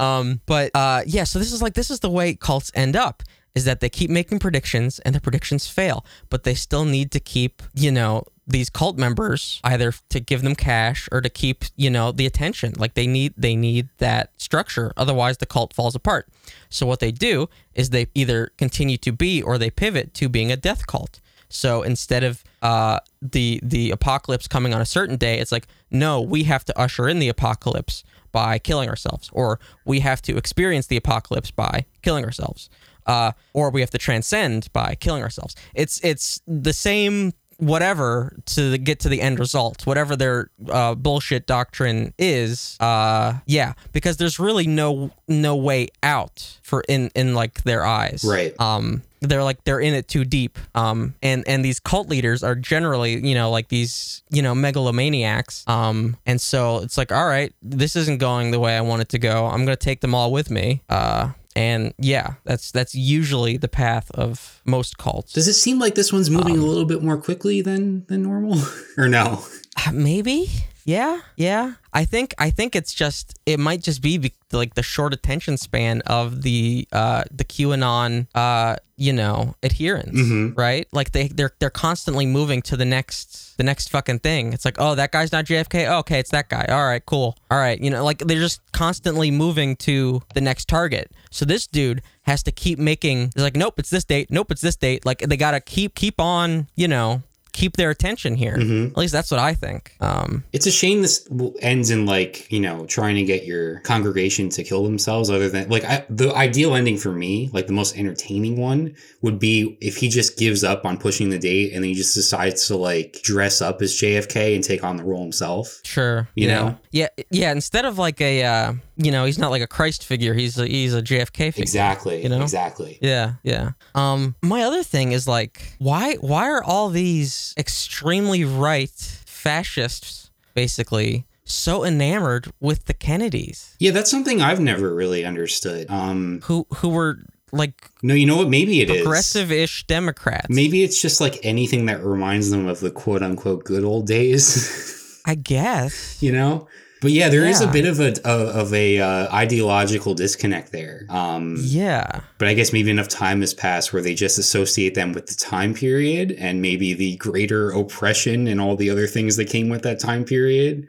Um, 0.00 0.40
but 0.46 0.70
uh, 0.74 1.02
yeah, 1.06 1.24
so 1.24 1.38
this 1.38 1.52
is 1.52 1.62
like 1.62 1.74
this 1.74 1.90
is 1.90 2.00
the 2.00 2.10
way 2.10 2.34
cults 2.34 2.70
end 2.74 2.94
up 2.94 3.22
is 3.54 3.64
that 3.64 3.80
they 3.80 3.88
keep 3.88 4.10
making 4.10 4.38
predictions 4.38 4.98
and 5.00 5.14
the 5.14 5.20
predictions 5.20 5.66
fail, 5.66 6.04
but 6.30 6.44
they 6.44 6.54
still 6.54 6.84
need 6.84 7.10
to 7.10 7.18
keep, 7.18 7.62
you 7.74 7.90
know, 7.90 8.24
these 8.48 8.70
cult 8.70 8.96
members 8.96 9.60
either 9.62 9.92
to 10.08 10.20
give 10.20 10.42
them 10.42 10.54
cash 10.54 11.08
or 11.12 11.20
to 11.20 11.28
keep, 11.28 11.64
you 11.76 11.90
know, 11.90 12.10
the 12.10 12.26
attention. 12.26 12.72
Like 12.76 12.94
they 12.94 13.06
need 13.06 13.34
they 13.36 13.54
need 13.54 13.88
that 13.98 14.32
structure. 14.38 14.92
Otherwise 14.96 15.36
the 15.36 15.46
cult 15.46 15.74
falls 15.74 15.94
apart. 15.94 16.28
So 16.70 16.86
what 16.86 17.00
they 17.00 17.12
do 17.12 17.48
is 17.74 17.90
they 17.90 18.06
either 18.14 18.50
continue 18.56 18.96
to 18.98 19.12
be 19.12 19.42
or 19.42 19.58
they 19.58 19.70
pivot 19.70 20.14
to 20.14 20.28
being 20.28 20.50
a 20.50 20.56
death 20.56 20.86
cult. 20.86 21.20
So 21.50 21.82
instead 21.82 22.24
of 22.24 22.42
uh, 22.62 23.00
the 23.20 23.60
the 23.62 23.90
apocalypse 23.90 24.48
coming 24.48 24.74
on 24.74 24.80
a 24.80 24.86
certain 24.86 25.16
day, 25.16 25.38
it's 25.38 25.52
like 25.52 25.66
no, 25.90 26.20
we 26.20 26.44
have 26.44 26.64
to 26.66 26.78
usher 26.78 27.08
in 27.08 27.18
the 27.18 27.28
apocalypse 27.28 28.04
by 28.32 28.58
killing 28.58 28.88
ourselves, 28.88 29.30
or 29.32 29.58
we 29.84 30.00
have 30.00 30.20
to 30.22 30.36
experience 30.36 30.86
the 30.86 30.96
apocalypse 30.96 31.50
by 31.50 31.86
killing 32.02 32.24
ourselves, 32.24 32.68
uh, 33.06 33.32
or 33.54 33.70
we 33.70 33.80
have 33.80 33.90
to 33.90 33.98
transcend 33.98 34.70
by 34.72 34.94
killing 34.94 35.22
ourselves. 35.22 35.54
It's 35.74 36.02
it's 36.04 36.42
the 36.46 36.72
same 36.72 37.32
whatever 37.58 38.36
to 38.46 38.78
get 38.78 39.00
to 39.00 39.08
the 39.08 39.20
end 39.20 39.38
result, 39.38 39.86
whatever 39.86 40.16
their 40.16 40.50
uh, 40.70 40.94
bullshit 40.94 41.46
doctrine 41.46 42.14
is. 42.18 42.76
Uh, 42.80 43.34
yeah, 43.46 43.74
because 43.92 44.16
there's 44.16 44.38
really 44.38 44.66
no 44.66 45.10
no 45.26 45.54
way 45.54 45.88
out 46.02 46.58
for 46.62 46.82
in 46.88 47.10
in 47.14 47.34
like 47.34 47.62
their 47.64 47.84
eyes. 47.84 48.24
Right. 48.26 48.58
Um, 48.60 49.02
they're 49.20 49.42
like 49.42 49.64
they're 49.64 49.80
in 49.80 49.94
it 49.94 50.06
too 50.08 50.24
deep. 50.24 50.58
Um, 50.74 51.14
and 51.22 51.46
and 51.48 51.64
these 51.64 51.80
cult 51.80 52.08
leaders 52.08 52.42
are 52.42 52.54
generally 52.54 53.26
you 53.26 53.34
know 53.34 53.50
like 53.50 53.68
these 53.68 54.22
you 54.30 54.42
know 54.42 54.54
megalomaniacs. 54.54 55.68
Um, 55.68 56.16
and 56.24 56.40
so 56.40 56.78
it's 56.78 56.96
like 56.96 57.12
all 57.12 57.26
right, 57.26 57.52
this 57.62 57.96
isn't 57.96 58.18
going 58.18 58.52
the 58.52 58.60
way 58.60 58.76
I 58.76 58.80
want 58.80 59.02
it 59.02 59.08
to 59.10 59.18
go. 59.18 59.46
I'm 59.46 59.64
gonna 59.64 59.76
take 59.76 60.00
them 60.00 60.14
all 60.14 60.32
with 60.32 60.50
me. 60.50 60.82
Uh. 60.88 61.32
And 61.56 61.92
yeah, 61.98 62.34
that's 62.44 62.70
that's 62.70 62.94
usually 62.94 63.56
the 63.56 63.68
path 63.68 64.10
of 64.12 64.60
most 64.64 64.98
cults. 64.98 65.32
Does 65.32 65.48
it 65.48 65.54
seem 65.54 65.78
like 65.78 65.94
this 65.94 66.12
one's 66.12 66.30
moving 66.30 66.54
Um, 66.54 66.60
a 66.60 66.64
little 66.66 66.84
bit 66.84 67.02
more 67.02 67.16
quickly 67.16 67.62
than 67.62 68.04
than 68.06 68.22
normal, 68.22 68.60
or 68.98 69.08
no? 69.08 69.42
Uh, 69.86 69.92
Maybe. 69.92 70.50
Yeah. 70.88 71.20
Yeah. 71.36 71.74
I 71.92 72.06
think 72.06 72.34
I 72.38 72.48
think 72.48 72.74
it's 72.74 72.94
just 72.94 73.38
it 73.44 73.60
might 73.60 73.82
just 73.82 74.00
be, 74.00 74.16
be 74.16 74.32
like 74.52 74.72
the 74.72 74.82
short 74.82 75.12
attention 75.12 75.58
span 75.58 76.00
of 76.06 76.40
the 76.40 76.88
uh 76.92 77.24
the 77.30 77.44
QAnon 77.44 78.26
uh 78.34 78.76
you 78.96 79.12
know 79.12 79.54
adherents, 79.62 80.18
right? 80.56 80.88
Like 80.90 81.12
they 81.12 81.28
they're 81.28 81.52
they're 81.58 81.68
constantly 81.68 82.24
moving 82.24 82.62
to 82.62 82.76
the 82.76 82.86
next 82.86 83.56
the 83.58 83.64
next 83.64 83.90
fucking 83.90 84.20
thing. 84.20 84.54
It's 84.54 84.64
like, 84.64 84.76
"Oh, 84.78 84.94
that 84.94 85.12
guy's 85.12 85.30
not 85.30 85.44
JFK. 85.44 85.88
Oh, 85.90 85.98
okay, 85.98 86.18
it's 86.20 86.30
that 86.30 86.48
guy. 86.48 86.64
All 86.70 86.86
right, 86.86 87.04
cool. 87.04 87.36
All 87.50 87.58
right." 87.58 87.78
You 87.78 87.90
know, 87.90 88.02
like 88.02 88.20
they're 88.20 88.40
just 88.40 88.60
constantly 88.72 89.30
moving 89.30 89.76
to 89.76 90.22
the 90.34 90.40
next 90.40 90.68
target. 90.68 91.12
So 91.30 91.44
this 91.44 91.66
dude 91.66 92.00
has 92.22 92.42
to 92.44 92.50
keep 92.52 92.78
making 92.78 93.24
it's 93.34 93.42
like, 93.42 93.56
"Nope, 93.56 93.78
it's 93.78 93.90
this 93.90 94.04
date. 94.04 94.30
Nope, 94.30 94.50
it's 94.50 94.62
this 94.62 94.76
date." 94.76 95.04
Like 95.04 95.18
they 95.18 95.36
got 95.36 95.50
to 95.52 95.60
keep 95.60 95.94
keep 95.94 96.18
on, 96.20 96.68
you 96.74 96.88
know, 96.88 97.22
keep 97.58 97.76
their 97.76 97.90
attention 97.90 98.36
here. 98.36 98.54
At 98.54 98.96
least 98.96 99.12
that's 99.12 99.30
what 99.30 99.40
I 99.40 99.52
think. 99.54 99.96
Um, 100.00 100.44
It's 100.52 100.66
a 100.66 100.70
shame 100.70 101.02
this 101.02 101.28
ends 101.60 101.90
in 101.90 102.06
like 102.06 102.50
you 102.52 102.60
know 102.60 102.86
trying 102.86 103.16
to 103.16 103.24
get 103.24 103.44
your 103.44 103.80
congregation 103.80 104.48
to 104.50 104.62
kill 104.62 104.84
themselves. 104.84 105.28
Other 105.28 105.48
than 105.48 105.68
like 105.68 105.84
I, 105.84 106.04
the 106.08 106.32
ideal 106.34 106.74
ending 106.74 106.96
for 106.96 107.10
me, 107.12 107.50
like 107.52 107.66
the 107.66 107.72
most 107.72 107.98
entertaining 107.98 108.56
one, 108.56 108.94
would 109.22 109.38
be 109.38 109.76
if 109.80 109.96
he 109.96 110.08
just 110.08 110.38
gives 110.38 110.62
up 110.62 110.84
on 110.84 110.98
pushing 110.98 111.30
the 111.30 111.38
date 111.38 111.72
and 111.72 111.82
then 111.82 111.88
he 111.88 111.94
just 111.94 112.14
decides 112.14 112.68
to 112.68 112.76
like 112.76 113.20
dress 113.22 113.60
up 113.60 113.82
as 113.82 113.92
JFK 113.94 114.54
and 114.54 114.62
take 114.62 114.84
on 114.84 114.96
the 114.96 115.04
role 115.04 115.22
himself. 115.22 115.80
sure. 115.84 116.28
You 116.34 116.46
yeah. 116.48 116.58
know? 116.58 116.78
Yeah. 116.92 117.08
Yeah. 117.30 117.52
Instead 117.52 117.84
of 117.84 117.98
like 117.98 118.20
a, 118.20 118.44
uh, 118.44 118.72
you 118.98 119.12
know, 119.12 119.24
he's 119.24 119.38
not 119.38 119.50
like 119.50 119.62
a 119.62 119.66
Christ 119.66 120.04
figure. 120.04 120.34
He's 120.34 120.58
a, 120.58 120.66
he's 120.66 120.92
a 120.92 121.00
JFK 121.00 121.32
figure. 121.32 121.62
Exactly. 121.62 122.22
You 122.22 122.28
know? 122.28 122.42
Exactly. 122.42 122.98
Yeah, 123.00 123.34
yeah. 123.44 123.70
Um, 123.94 124.34
my 124.42 124.62
other 124.62 124.82
thing 124.82 125.12
is 125.12 125.28
like, 125.28 125.74
why 125.78 126.14
why 126.16 126.50
are 126.50 126.62
all 126.62 126.88
these 126.88 127.54
extremely 127.56 128.44
right 128.44 128.90
fascists 128.90 130.30
basically 130.54 131.24
so 131.44 131.84
enamored 131.84 132.52
with 132.60 132.86
the 132.86 132.94
Kennedys, 132.94 133.76
Yeah, 133.78 133.92
that's 133.92 134.10
something 134.10 134.42
I've 134.42 134.60
never 134.60 134.94
really 134.94 135.24
understood. 135.24 135.88
Um, 135.88 136.40
who 136.44 136.66
who 136.76 136.90
were 136.90 137.20
like 137.52 137.90
no, 138.02 138.14
you 138.14 138.26
know 138.26 138.36
what? 138.36 138.48
Maybe 138.48 138.80
it 138.80 138.90
is 138.90 139.02
progressive-ish 139.02 139.86
Democrats? 139.86 140.48
Maybe 140.50 140.82
it's 140.82 141.00
just 141.00 141.20
like 141.20 141.38
anything 141.42 141.86
that 141.86 142.04
reminds 142.04 142.50
them 142.50 142.66
of 142.66 142.80
the 142.80 142.90
quote 142.90 143.22
unquote 143.22 143.64
good 143.64 143.84
old 143.84 144.06
days. 144.06 145.22
I 145.26 145.36
guess. 145.36 146.22
you 146.22 146.32
know 146.32 146.66
but 147.00 147.10
yeah 147.12 147.28
there 147.28 147.44
is 147.44 147.60
a 147.60 147.66
bit 147.68 147.86
of 147.86 148.00
a 148.00 148.08
of, 148.28 148.48
of 148.56 148.74
a 148.74 148.98
uh, 148.98 149.34
ideological 149.34 150.14
disconnect 150.14 150.72
there 150.72 151.06
um 151.08 151.56
Yeah. 151.60 152.20
but 152.38 152.48
i 152.48 152.54
guess 152.54 152.72
maybe 152.72 152.90
enough 152.90 153.08
time 153.08 153.40
has 153.40 153.54
passed 153.54 153.92
where 153.92 154.02
they 154.02 154.14
just 154.14 154.38
associate 154.38 154.94
them 154.94 155.12
with 155.12 155.26
the 155.26 155.34
time 155.34 155.74
period 155.74 156.32
and 156.32 156.60
maybe 156.62 156.94
the 156.94 157.16
greater 157.16 157.70
oppression 157.70 158.46
and 158.48 158.60
all 158.60 158.76
the 158.76 158.90
other 158.90 159.06
things 159.06 159.36
that 159.36 159.46
came 159.48 159.68
with 159.68 159.82
that 159.82 160.00
time 160.00 160.24
period 160.24 160.86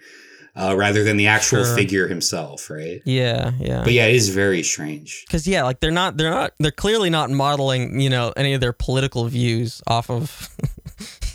uh, 0.55 0.75
rather 0.75 1.03
than 1.05 1.15
the 1.15 1.27
actual 1.27 1.63
Sure. 1.63 1.75
figure 1.75 2.07
himself 2.07 2.69
right 2.69 3.01
Yeah, 3.05 3.51
yeah. 3.59 3.83
but 3.83 3.93
yeah 3.93 4.07
it 4.07 4.15
is 4.15 4.29
very 4.29 4.63
strange 4.63 5.25
Cause 5.29 5.47
yeah, 5.47 5.63
like 5.63 5.79
they're 5.79 5.91
not, 5.91 6.17
they're 6.17 6.31
not, 6.31 6.53
they're 6.59 6.71
clearly 6.71 7.09
not 7.09 7.29
modeling, 7.29 7.99
you 8.01 8.09
know, 8.09 8.33
any 8.35 8.53
of 8.53 8.59
their 8.59 8.73
political 8.73 9.25
views 9.25 9.81
off 9.87 10.09
of 10.09 10.49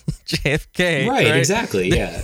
JFK. 0.27 1.09
right, 1.09 1.37
exactly 1.37 1.89
yeah 1.97 2.23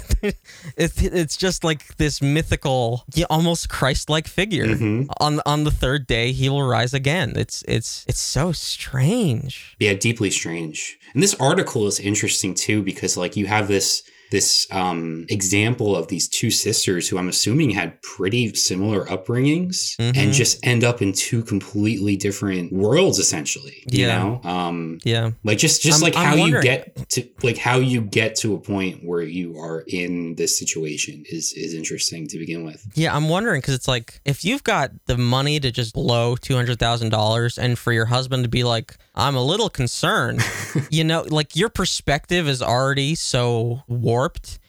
It's 0.77 1.03
it's 1.03 1.37
just 1.37 1.65
like 1.65 1.97
this 1.97 2.21
mythical, 2.21 3.05
almost 3.31 3.69
Christ-like 3.69 4.29
figure. 4.29 4.67
Mm-hmm. 4.67 5.11
On 5.19 5.41
on 5.47 5.65
the 5.65 5.71
third 5.71 6.07
day, 6.07 6.33
he 6.33 6.49
will 6.49 6.63
rise 6.63 6.93
again. 6.93 7.33
It's 7.37 7.63
it's 7.67 8.05
it's 8.07 8.21
so 8.21 8.53
strange. 8.53 9.77
Yeah, 9.79 9.95
deeply 9.95 10.31
strange. 10.31 10.99
And 11.15 11.23
this 11.23 11.35
article 11.41 11.87
is 11.87 11.99
interesting 11.99 12.55
too 12.55 12.83
because 12.83 13.17
like 13.17 13.37
you 13.37 13.47
have 13.47 13.69
this 13.69 14.03
this 14.31 14.67
um, 14.71 15.27
example 15.29 15.97
of 15.97 16.09
these 16.09 16.29
two 16.29 16.51
sisters 16.51 17.09
who 17.09 17.19
I'm 17.19 17.29
assuming 17.29 17.71
had 17.71 18.01
pretty 18.03 18.55
similar 18.55 19.05
upbringings 19.07 19.97
Mhm. 19.99 20.17
and 20.17 20.33
just 20.33 20.59
end 20.65 20.85
up 20.85 21.03
in 21.03 21.13
two 21.13 21.43
completely 21.43 22.17
different 22.17 22.73
worlds, 22.73 23.19
essentially. 23.19 23.83
You 23.91 24.07
Yeah. 24.07 24.19
know, 24.19 24.41
um, 24.45 24.99
Yeah. 25.05 25.31
like 25.45 25.59
just 25.59 25.83
just 25.83 26.03
I'm- 26.03 26.03
like 26.03 26.15
how 26.15 26.35
you 26.37 26.61
get 26.63 27.09
to 27.11 27.25
like 27.43 27.59
how 27.59 27.79
you 27.79 28.01
get 28.03 28.37
to 28.37 28.55
a 28.55 28.59
point 28.61 29.05
where 29.05 29.23
you 29.23 29.57
are 29.59 29.85
in 29.89 30.35
this 30.37 30.59
situation 30.59 31.25
is 31.31 31.53
is 31.53 31.75
interesting 31.75 32.27
to 32.29 32.39
begin 32.39 32.65
with. 32.65 32.87
Yeah, 32.95 33.15
I'm 33.17 33.29
wondering 33.29 33.61
because 33.61 33.75
it's 33.75 33.89
like 33.89 34.21
if 34.25 34.45
you've 34.45 34.65
got 34.65 34.91
the 35.07 35.17
money 35.19 35.59
to 35.61 35.71
just 35.71 35.95
blow 35.95 36.37
two 36.37 36.55
hundred 36.55 36.79
thousand 36.79 37.11
dollars, 37.11 37.59
and 37.59 37.79
for 37.79 37.93
your 37.93 38.07
husband 38.07 38.45
to 38.45 38.49
be 38.49 38.63
like, 38.65 38.97
"I'm 39.15 39.35
a 39.37 39.43
little 39.45 39.69
concerned," 39.71 40.41
you 40.91 41.03
know, 41.05 41.25
like 41.29 41.57
your 41.57 41.69
perspective 41.69 42.49
is 42.49 42.63
already 42.63 43.15
so 43.15 43.83
warped, 43.89 44.20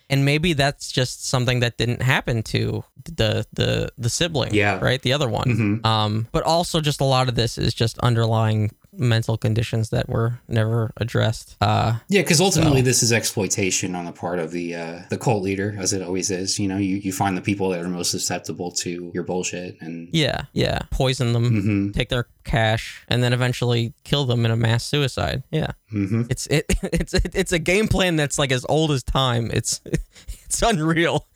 and 0.09 0.25
maybe 0.25 0.53
that's 0.53 0.91
just 0.91 1.27
something 1.27 1.59
that 1.61 1.77
didn't 1.77 2.01
happen 2.01 2.43
to 2.43 2.83
the 3.03 3.45
the 3.53 3.89
the 3.97 4.09
sibling, 4.09 4.53
Yeah. 4.53 4.79
right, 4.79 5.01
the 5.01 5.13
other 5.13 5.29
one. 5.29 5.81
Mhm. 5.81 5.85
Um, 5.85 6.27
but 6.31 6.43
also 6.43 6.81
just 6.81 7.01
a 7.01 7.05
lot 7.05 7.27
of 7.29 7.35
this 7.35 7.57
is 7.57 7.73
just 7.73 7.97
underlying 7.99 8.71
mental 8.93 9.37
conditions 9.37 9.89
that 9.89 10.09
were 10.09 10.39
never 10.47 10.91
addressed. 10.97 11.55
Uh, 11.61 11.99
Yeah, 12.09 12.21
because 12.21 12.41
ultimately 12.41 12.81
So- 12.81 12.85
this 12.85 13.03
is 13.03 13.11
exploitation 13.11 13.95
on 13.95 14.05
the 14.05 14.11
part 14.11 14.39
of 14.39 14.51
the 14.51 14.75
uh, 14.75 14.99
the 15.09 15.17
cult 15.17 15.43
leader, 15.43 15.75
as 15.79 15.93
it 15.93 16.01
always 16.01 16.29
is. 16.29 16.59
You 16.59 16.67
know, 16.67 16.77
you, 16.77 16.97
you 16.97 17.13
find 17.13 17.37
the 17.37 17.41
people 17.41 17.69
that 17.69 17.79
are 17.79 17.87
most 17.87 18.11
susceptible 18.11 18.71
to 18.71 19.11
your 19.13 19.23
bullshit, 19.23 19.77
and 19.81 20.09
yeah, 20.11 20.43
yeah, 20.53 20.79
poison 20.91 21.33
them. 21.33 21.61
hmm 21.61 21.91
Take 21.91 22.09
their 22.09 22.27
cash 22.43 23.03
and 23.07 23.23
then 23.23 23.33
eventually 23.33 23.93
kill 24.03 24.25
them 24.25 24.43
in 24.45 24.51
a 24.51 24.57
mass 24.57 24.83
suicide. 24.83 25.43
Yeah. 25.51 25.71
hmm 25.89 26.23
It's 26.29 26.47
it 26.47 26.65
it's 26.83 27.13
it, 27.13 27.31
it's 27.33 27.51
a 27.51 27.59
game 27.59 27.87
plan 27.87 28.15
that's 28.17 28.37
like 28.37 28.51
as 28.51 28.65
old 28.67 28.91
as 28.91 29.03
time. 29.03 29.49
It's 29.53 29.79
it's 30.45 30.61
unreal. 30.61 31.27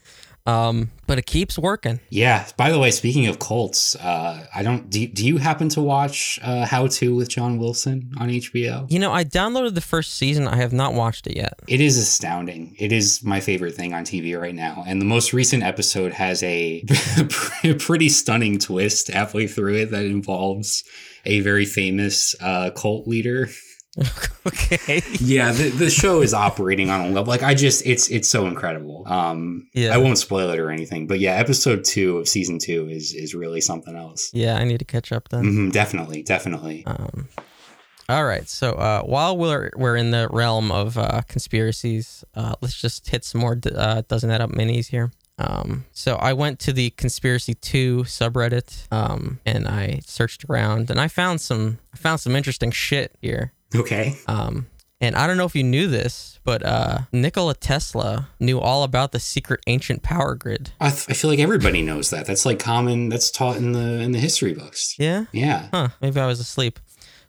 Um, 0.45 0.91
but 1.07 1.17
it 1.17 1.25
keeps 1.25 1.57
working. 1.57 1.99
yeah. 2.09 2.47
By 2.57 2.71
the 2.71 2.77
way, 2.77 2.91
speaking 2.91 3.27
of 3.27 3.39
cults, 3.39 3.95
uh, 3.95 4.45
I 4.53 4.61
don't. 4.63 4.89
Do, 4.89 5.07
do 5.07 5.25
you 5.25 5.37
happen 5.37 5.69
to 5.69 5.81
watch 5.81 6.39
uh, 6.43 6.65
How 6.65 6.87
to 6.87 7.15
with 7.15 7.29
John 7.29 7.57
Wilson 7.57 8.11
on 8.17 8.29
HBO? 8.29 8.89
You 8.91 8.99
know, 8.99 9.11
I 9.11 9.23
downloaded 9.23 9.73
the 9.73 9.81
first 9.81 10.15
season. 10.15 10.47
I 10.47 10.57
have 10.57 10.73
not 10.73 10.93
watched 10.93 11.25
it 11.27 11.35
yet. 11.35 11.59
It 11.67 11.81
is 11.81 11.97
astounding. 11.97 12.75
It 12.77 12.91
is 12.91 13.23
my 13.23 13.39
favorite 13.39 13.75
thing 13.75 13.93
on 13.93 14.03
TV 14.03 14.39
right 14.39 14.55
now. 14.55 14.83
And 14.85 15.01
the 15.01 15.05
most 15.05 15.33
recent 15.33 15.63
episode 15.63 16.13
has 16.13 16.43
a 16.43 16.83
pretty 17.79 18.09
stunning 18.09 18.59
twist 18.59 19.07
halfway 19.07 19.47
through 19.47 19.75
it 19.75 19.91
that 19.91 20.05
involves 20.05 20.83
a 21.25 21.39
very 21.39 21.65
famous 21.65 22.35
uh, 22.39 22.69
cult 22.71 23.07
leader. 23.07 23.49
okay. 24.47 25.01
Yeah, 25.19 25.51
the, 25.51 25.69
the 25.69 25.89
show 25.89 26.21
is 26.21 26.33
operating 26.33 26.89
on 26.89 27.01
a 27.01 27.07
level 27.09 27.25
like 27.25 27.43
I 27.43 27.53
just 27.53 27.85
it's 27.85 28.09
it's 28.09 28.29
so 28.29 28.47
incredible. 28.47 29.03
Um 29.07 29.67
Yeah. 29.73 29.93
I 29.93 29.97
won't 29.97 30.17
spoil 30.17 30.49
it 30.51 30.59
or 30.59 30.69
anything, 30.69 31.07
but 31.07 31.19
yeah, 31.19 31.33
episode 31.35 31.83
2 31.85 32.17
of 32.17 32.27
season 32.27 32.59
2 32.59 32.89
is 32.89 33.13
is 33.13 33.33
really 33.33 33.61
something 33.61 33.95
else. 33.95 34.29
Yeah, 34.33 34.55
I 34.57 34.63
need 34.65 34.79
to 34.79 34.85
catch 34.85 35.11
up 35.11 35.29
then. 35.29 35.43
hmm 35.43 35.69
definitely, 35.69 36.23
definitely. 36.23 36.83
Um, 36.85 37.29
all 38.07 38.25
right. 38.25 38.47
So 38.47 38.73
uh, 38.73 39.01
while 39.01 39.35
we're 39.37 39.71
we're 39.75 39.95
in 39.95 40.11
the 40.11 40.27
realm 40.29 40.71
of 40.71 40.97
uh, 40.97 41.21
conspiracies, 41.27 42.23
uh, 42.35 42.53
let's 42.61 42.79
just 42.79 43.07
hit 43.09 43.23
some 43.25 43.41
more. 43.41 43.59
Uh, 43.73 44.03
doesn't 44.07 44.29
add 44.29 44.41
up 44.41 44.51
minis 44.51 44.87
here. 44.87 45.11
Um, 45.37 45.85
so 45.91 46.15
I 46.15 46.33
went 46.33 46.59
to 46.59 46.71
the 46.71 46.91
conspiracy 46.91 47.55
two 47.55 48.03
subreddit, 48.03 48.87
um, 48.91 49.39
and 49.45 49.67
I 49.67 50.01
searched 50.05 50.45
around, 50.49 50.89
and 50.91 50.99
I 51.01 51.07
found 51.07 51.41
some 51.41 51.79
I 51.93 51.97
found 51.97 52.19
some 52.19 52.35
interesting 52.35 52.71
shit 52.71 53.15
here. 53.21 53.53
Okay. 53.75 54.17
Um, 54.27 54.67
and 55.01 55.15
I 55.15 55.27
don't 55.27 55.37
know 55.37 55.45
if 55.45 55.55
you 55.55 55.63
knew 55.63 55.87
this, 55.87 56.39
but 56.43 56.63
uh, 56.63 56.99
Nikola 57.11 57.53
Tesla 57.55 58.29
knew 58.39 58.59
all 58.59 58.83
about 58.83 59.11
the 59.11 59.19
secret 59.19 59.59
ancient 59.67 60.03
power 60.03 60.35
grid. 60.35 60.71
I, 60.79 60.89
th- 60.89 61.09
I 61.09 61.13
feel 61.13 61.29
like 61.29 61.39
everybody 61.39 61.81
knows 61.81 62.09
that. 62.11 62.25
That's 62.25 62.45
like 62.45 62.59
common 62.59 63.09
that's 63.09 63.29
taught 63.29 63.57
in 63.57 63.73
the 63.73 63.99
in 63.99 64.13
the 64.13 64.19
history 64.19 64.53
books. 64.53 64.95
Yeah. 64.97 65.25
Yeah. 65.31 65.67
Huh, 65.71 65.89
maybe 66.01 66.19
I 66.19 66.25
was 66.25 66.39
asleep. 66.39 66.79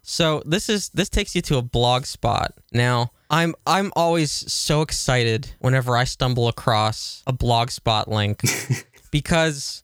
So 0.03 0.43
this 0.47 0.69
is 0.69 0.91
this 0.91 1.09
takes 1.09 1.35
you 1.35 1.43
to 1.43 1.57
a 1.57 1.63
blog 1.63 2.07
spot. 2.07 2.53
Now, 2.73 3.11
I'm 3.31 3.55
I'm 3.67 3.93
always 3.97 4.31
so 4.31 4.83
excited 4.83 5.51
whenever 5.59 5.97
I 5.97 6.05
stumble 6.05 6.47
across 6.47 7.25
a 7.27 7.33
blog 7.33 7.71
spot 7.71 8.09
link 8.09 8.43
because 9.11 9.83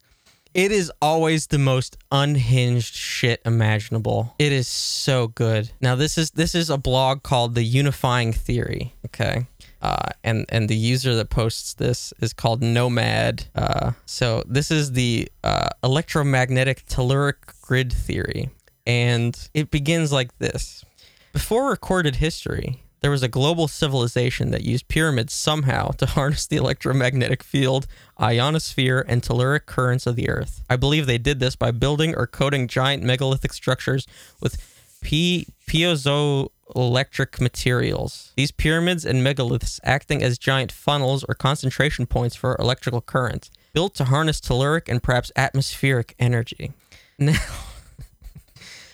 it 0.54 0.70
is 0.70 0.92
always 1.00 1.46
the 1.46 1.58
most 1.58 1.96
unhinged 2.10 2.94
shit 2.94 3.40
imaginable. 3.44 4.34
It 4.38 4.52
is 4.52 4.68
so 4.68 5.28
good. 5.28 5.70
Now 5.80 5.94
this 5.94 6.18
is 6.18 6.30
this 6.32 6.54
is 6.54 6.70
a 6.70 6.78
blog 6.78 7.22
called 7.22 7.54
The 7.54 7.62
Unifying 7.62 8.32
Theory, 8.32 8.94
okay? 9.06 9.46
Uh, 9.80 10.10
and 10.22 10.46
and 10.48 10.68
the 10.68 10.76
user 10.76 11.14
that 11.14 11.30
posts 11.30 11.74
this 11.74 12.12
is 12.20 12.32
called 12.32 12.62
Nomad. 12.62 13.46
Uh, 13.54 13.92
so 14.06 14.42
this 14.46 14.70
is 14.70 14.92
the 14.92 15.28
uh, 15.42 15.70
electromagnetic 15.82 16.86
telluric 16.86 17.36
grid 17.62 17.92
theory, 17.92 18.50
and 18.86 19.48
it 19.54 19.70
begins 19.70 20.12
like 20.12 20.36
this: 20.38 20.84
Before 21.32 21.70
recorded 21.70 22.16
history, 22.16 22.82
there 23.02 23.10
was 23.10 23.22
a 23.22 23.28
global 23.28 23.68
civilization 23.68 24.52
that 24.52 24.62
used 24.62 24.88
pyramids 24.88 25.34
somehow 25.34 25.90
to 25.90 26.06
harness 26.16 26.46
the 26.46 26.56
electromagnetic 26.56 27.42
field, 27.42 27.86
ionosphere, 28.18 29.04
and 29.06 29.22
telluric 29.22 29.66
currents 29.66 30.06
of 30.06 30.16
the 30.16 30.28
Earth. 30.28 30.62
I 30.70 30.76
believe 30.76 31.06
they 31.06 31.18
did 31.18 31.40
this 31.40 31.56
by 31.56 31.72
building 31.72 32.14
or 32.16 32.26
coating 32.26 32.68
giant 32.68 33.02
megalithic 33.02 33.52
structures 33.52 34.06
with 34.40 34.56
P- 35.02 35.48
piezoelectric 35.68 37.40
materials. 37.40 38.32
These 38.36 38.52
pyramids 38.52 39.04
and 39.04 39.26
megaliths 39.26 39.80
acting 39.82 40.22
as 40.22 40.38
giant 40.38 40.70
funnels 40.70 41.24
or 41.24 41.34
concentration 41.34 42.06
points 42.06 42.36
for 42.36 42.56
electrical 42.60 43.00
current, 43.00 43.50
built 43.72 43.96
to 43.96 44.04
harness 44.04 44.40
telluric 44.40 44.88
and 44.88 45.02
perhaps 45.02 45.32
atmospheric 45.36 46.14
energy. 46.18 46.72
Now, 47.18 47.38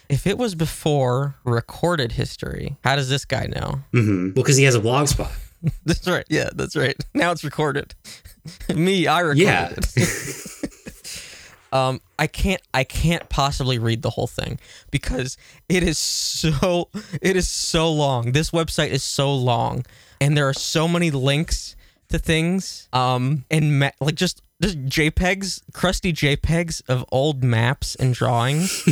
if 0.08 0.26
it 0.26 0.38
was 0.38 0.54
before 0.54 1.34
recorded 1.44 2.12
history, 2.12 2.76
how 2.84 2.96
does 2.96 3.08
this 3.08 3.24
guy 3.24 3.46
know? 3.46 3.80
hmm 3.92 4.24
Well, 4.26 4.32
because 4.42 4.56
he 4.56 4.64
has 4.64 4.74
a 4.74 4.80
blog 4.80 5.08
spot. 5.08 5.30
That's 5.84 6.06
right. 6.06 6.24
Yeah, 6.28 6.50
that's 6.54 6.76
right. 6.76 6.94
Now 7.14 7.32
it's 7.32 7.42
recorded. 7.42 7.92
Me, 8.74 9.08
I 9.08 9.18
recorded 9.20 9.42
Yeah. 9.42 9.72
it. 9.76 10.70
um, 11.72 12.00
I 12.16 12.28
can't. 12.28 12.62
I 12.72 12.84
can't 12.84 13.28
possibly 13.28 13.78
read 13.78 14.02
the 14.02 14.10
whole 14.10 14.28
thing 14.28 14.60
because 14.92 15.36
it 15.68 15.82
is 15.82 15.98
so. 15.98 16.90
It 17.20 17.34
is 17.36 17.48
so 17.48 17.90
long. 17.92 18.30
This 18.32 18.50
website 18.52 18.90
is 18.90 19.02
so 19.02 19.34
long, 19.34 19.84
and 20.20 20.36
there 20.36 20.48
are 20.48 20.54
so 20.54 20.86
many 20.86 21.10
links 21.10 21.74
to 22.10 22.20
things. 22.20 22.88
Um, 22.92 23.44
and 23.50 23.80
ma- 23.80 23.90
like 24.00 24.14
just 24.14 24.42
just 24.60 24.78
JPEGs, 24.86 25.62
crusty 25.72 26.12
JPEGs 26.12 26.82
of 26.88 27.04
old 27.12 27.44
maps 27.44 27.94
and 27.94 28.12
drawings. 28.14 28.84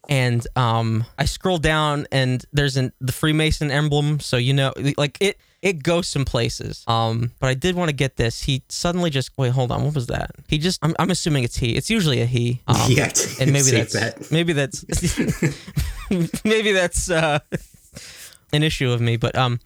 and 0.08 0.46
um, 0.56 1.04
I 1.18 1.26
scroll 1.26 1.58
down, 1.58 2.06
and 2.10 2.44
there's 2.52 2.76
an 2.76 2.92
the 3.00 3.12
Freemason 3.12 3.70
emblem, 3.70 4.20
so 4.20 4.36
you 4.36 4.52
know, 4.52 4.72
like 4.96 5.18
it. 5.20 5.38
It 5.60 5.84
goes 5.84 6.08
some 6.08 6.24
places. 6.24 6.82
Um, 6.88 7.30
but 7.38 7.46
I 7.46 7.54
did 7.54 7.76
want 7.76 7.88
to 7.88 7.94
get 7.94 8.16
this. 8.16 8.42
He 8.42 8.64
suddenly 8.68 9.10
just 9.10 9.30
wait. 9.38 9.52
Hold 9.52 9.70
on. 9.70 9.84
What 9.84 9.94
was 9.94 10.08
that? 10.08 10.32
He 10.48 10.58
just. 10.58 10.80
I'm, 10.82 10.92
I'm 10.98 11.12
assuming 11.12 11.44
it's 11.44 11.56
he. 11.56 11.76
It's 11.76 11.88
usually 11.88 12.20
a 12.20 12.26
he. 12.26 12.62
Um, 12.66 12.76
yeah. 12.88 13.12
and 13.40 13.52
maybe 13.52 13.70
that's 13.70 13.92
bet. 13.92 14.32
maybe 14.32 14.52
that's 14.54 14.84
maybe 16.44 16.72
that's 16.72 17.08
uh, 17.08 17.38
an 18.52 18.64
issue 18.64 18.90
of 18.90 19.00
me. 19.00 19.16
But 19.16 19.38
um, 19.38 19.60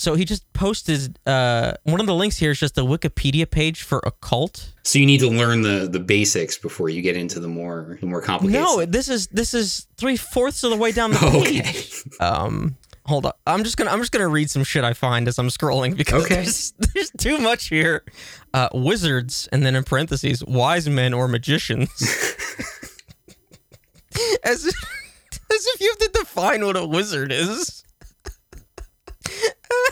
so 0.00 0.14
he 0.14 0.24
just 0.24 0.50
posted 0.54 1.18
uh 1.26 1.74
one 1.84 2.00
of 2.00 2.06
the 2.06 2.14
links 2.14 2.38
here 2.38 2.50
is 2.52 2.58
just 2.58 2.78
a 2.78 2.80
Wikipedia 2.82 3.48
page 3.50 3.82
for 3.82 4.00
a 4.04 4.10
cult. 4.10 4.72
So 4.82 4.98
you 4.98 5.04
need 5.06 5.20
to 5.20 5.28
learn 5.28 5.60
the 5.62 5.88
the 5.90 6.00
basics 6.00 6.56
before 6.56 6.88
you 6.88 7.02
get 7.02 7.16
into 7.16 7.38
the 7.40 7.48
more 7.48 7.98
the 8.00 8.06
more 8.06 8.22
complicated. 8.22 8.62
No, 8.62 8.84
this 8.86 9.08
is 9.08 9.26
this 9.28 9.52
is 9.52 9.86
three 9.98 10.16
fourths 10.16 10.64
of 10.64 10.70
the 10.70 10.76
way 10.76 10.92
down 10.92 11.10
the 11.10 11.18
page. 11.44 11.60
Okay. 12.14 12.24
Um, 12.24 12.76
hold 13.04 13.26
on. 13.26 13.32
I'm 13.46 13.62
just 13.62 13.76
gonna 13.76 13.90
I'm 13.90 14.00
just 14.00 14.12
gonna 14.12 14.28
read 14.28 14.48
some 14.50 14.64
shit 14.64 14.84
I 14.84 14.94
find 14.94 15.28
as 15.28 15.38
I'm 15.38 15.48
scrolling 15.48 15.96
because 15.96 16.24
Okay. 16.24 16.36
there's, 16.36 16.72
there's 16.94 17.10
too 17.18 17.38
much 17.38 17.68
here. 17.68 18.02
Uh, 18.54 18.68
wizards, 18.72 19.48
and 19.52 19.64
then 19.64 19.76
in 19.76 19.84
parentheses, 19.84 20.42
wise 20.44 20.88
men 20.88 21.12
or 21.14 21.28
magicians. 21.28 21.90
as 24.44 24.66
if, 24.66 24.74
as 25.52 25.66
if 25.66 25.80
you 25.80 25.88
have 25.88 25.98
to 25.98 26.18
define 26.20 26.64
what 26.64 26.76
a 26.76 26.86
wizard 26.86 27.30
is. 27.32 27.84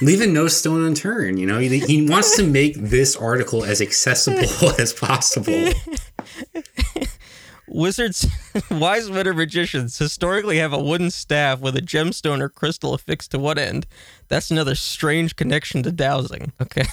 Leaving 0.00 0.32
no 0.32 0.48
stone 0.48 0.84
unturned. 0.84 1.38
You 1.38 1.46
know, 1.46 1.58
he, 1.58 1.78
he 1.78 2.06
wants 2.06 2.36
to 2.36 2.42
make 2.42 2.76
this 2.76 3.16
article 3.16 3.64
as 3.64 3.80
accessible 3.80 4.70
as 4.78 4.92
possible. 4.92 5.72
Wizards, 7.70 8.26
wise 8.70 9.10
men 9.10 9.28
or 9.28 9.34
magicians 9.34 9.98
historically 9.98 10.56
have 10.58 10.72
a 10.72 10.82
wooden 10.82 11.10
staff 11.10 11.60
with 11.60 11.76
a 11.76 11.82
gemstone 11.82 12.40
or 12.40 12.48
crystal 12.48 12.94
affixed 12.94 13.30
to 13.32 13.38
one 13.38 13.58
end. 13.58 13.86
That's 14.28 14.50
another 14.50 14.74
strange 14.74 15.36
connection 15.36 15.82
to 15.82 15.92
dowsing. 15.92 16.52
Okay. 16.62 16.84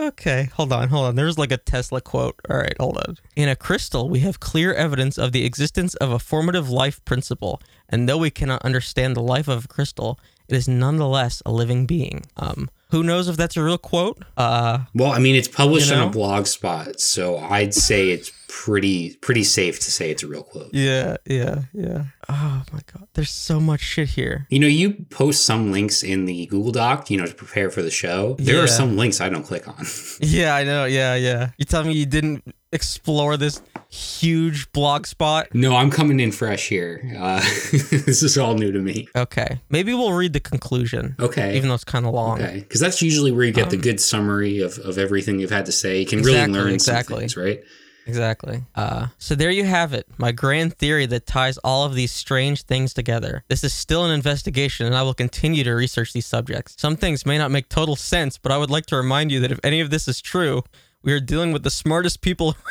Okay. 0.00 0.50
Hold 0.54 0.72
on. 0.72 0.88
Hold 0.88 1.06
on. 1.06 1.14
There's 1.14 1.38
like 1.38 1.52
a 1.52 1.56
Tesla 1.56 2.00
quote. 2.00 2.40
All 2.48 2.56
right. 2.56 2.76
Hold 2.78 2.98
on. 2.98 3.18
In 3.36 3.48
a 3.48 3.56
crystal, 3.56 4.08
we 4.08 4.20
have 4.20 4.40
clear 4.40 4.72
evidence 4.72 5.18
of 5.18 5.32
the 5.32 5.44
existence 5.44 5.94
of 5.96 6.10
a 6.10 6.18
formative 6.18 6.70
life 6.70 7.04
principle. 7.04 7.60
And 7.88 8.08
though 8.08 8.18
we 8.18 8.30
cannot 8.30 8.64
understand 8.64 9.16
the 9.16 9.22
life 9.22 9.48
of 9.48 9.64
a 9.64 9.68
crystal, 9.68 10.18
it 10.48 10.56
is 10.56 10.68
nonetheless 10.68 11.42
a 11.44 11.52
living 11.52 11.86
being. 11.86 12.26
Um, 12.36 12.70
Who 12.90 13.02
knows 13.02 13.28
if 13.28 13.36
that's 13.36 13.56
a 13.56 13.62
real 13.62 13.78
quote? 13.78 14.22
Uh, 14.36 14.80
Well, 14.94 15.12
I 15.12 15.18
mean, 15.18 15.34
it's 15.36 15.48
published 15.48 15.90
You 15.90 15.96
on 15.96 16.08
a 16.08 16.10
blog 16.10 16.46
spot, 16.46 17.00
so 17.00 17.38
I'd 17.38 17.74
say 17.74 18.10
it's 18.10 18.32
pretty 18.48 19.14
pretty 19.22 19.44
safe 19.44 19.78
to 19.78 19.90
say 19.92 20.10
it's 20.10 20.22
a 20.24 20.26
real 20.26 20.42
quote. 20.42 20.70
yeah, 20.74 21.16
yeah, 21.24 21.62
yeah. 21.72 22.04
Oh 22.28 22.62
my 22.72 22.80
god, 22.92 23.06
there's 23.14 23.30
so 23.30 23.60
much 23.60 23.80
shit 23.80 24.08
here. 24.10 24.46
You 24.50 24.58
know, 24.58 24.66
you 24.66 25.06
post 25.10 25.46
some 25.46 25.70
links 25.72 26.02
in 26.02 26.24
the 26.24 26.46
Google 26.46 26.72
Doc, 26.72 27.10
you 27.10 27.16
know, 27.16 27.26
to 27.26 27.34
prepare 27.34 27.70
for 27.70 27.82
the 27.82 27.90
show. 27.92 28.34
There 28.38 28.56
Yeah. 28.56 28.62
are 28.62 28.66
some 28.66 28.96
links 28.96 29.20
I 29.20 29.28
don't 29.28 29.44
click 29.44 29.68
on. 29.68 29.86
Yeah, 30.20 30.54
I 30.54 30.64
know. 30.64 30.84
Yeah, 30.84 31.14
yeah. 31.14 31.50
You 31.58 31.64
tell 31.64 31.84
me 31.84 31.92
you 31.94 32.06
didn't 32.06 32.42
explore 32.72 33.36
this 33.36 33.60
huge 33.90 34.70
blog 34.72 35.06
spot. 35.06 35.48
no, 35.54 35.74
I'm 35.76 35.90
coming 35.90 36.20
in 36.20 36.30
fresh 36.32 36.68
here. 36.68 37.02
Uh, 37.18 37.40
this 37.72 38.22
is 38.22 38.38
all 38.38 38.54
new 38.54 38.70
to 38.72 38.78
me. 38.78 39.08
Okay, 39.16 39.60
maybe 39.68 39.92
we'll 39.94 40.12
read 40.12 40.32
the 40.32 40.40
conclusion. 40.40 41.16
Okay. 41.18 41.56
even 41.56 41.68
though 41.68 41.74
it's 41.74 41.84
kind 41.84 42.06
of 42.06 42.14
long. 42.14 42.40
Okay, 42.40 42.60
because 42.60 42.80
that's 42.80 43.02
usually 43.02 43.32
where 43.32 43.44
you 43.44 43.52
get 43.52 43.70
the 43.70 43.76
good 43.76 44.00
summary 44.00 44.60
of, 44.60 44.78
of 44.78 44.98
everything 44.98 45.40
you've 45.40 45.50
had 45.50 45.66
to 45.66 45.72
say. 45.72 46.00
You 46.00 46.06
can 46.06 46.20
Um, 46.20 46.24
Exactly, 46.24 46.52
really 46.52 46.64
learn 46.64 46.74
exactly. 46.74 47.14
some 47.14 47.20
things, 47.20 47.36
right? 47.36 47.60
Exactly. 48.06 48.62
Uh, 48.74 49.06
so 49.18 49.34
there 49.34 49.50
you 49.50 49.64
have 49.64 49.92
it, 49.92 50.06
my 50.18 50.32
grand 50.32 50.76
theory 50.78 51.06
that 51.06 51.26
ties 51.26 51.58
all 51.58 51.84
of 51.84 51.94
these 51.94 52.10
strange 52.10 52.62
things 52.62 52.94
together. 52.94 53.44
This 53.48 53.62
is 53.62 53.72
still 53.72 54.04
an 54.04 54.10
investigation, 54.10 54.86
and 54.86 54.96
I 54.96 55.02
will 55.02 55.14
continue 55.14 55.62
to 55.64 55.72
research 55.72 56.12
these 56.12 56.26
subjects. 56.26 56.74
Some 56.78 56.96
things 56.96 57.26
may 57.26 57.38
not 57.38 57.50
make 57.50 57.68
total 57.68 57.96
sense, 57.96 58.38
but 58.38 58.50
I 58.52 58.58
would 58.58 58.70
like 58.70 58.86
to 58.86 58.96
remind 58.96 59.30
you 59.30 59.40
that 59.40 59.52
if 59.52 59.60
any 59.62 59.80
of 59.80 59.90
this 59.90 60.08
is 60.08 60.20
true, 60.20 60.62
we 61.02 61.12
are 61.12 61.20
dealing 61.20 61.52
with 61.52 61.62
the 61.62 61.70
smartest 61.70 62.20
people. 62.20 62.56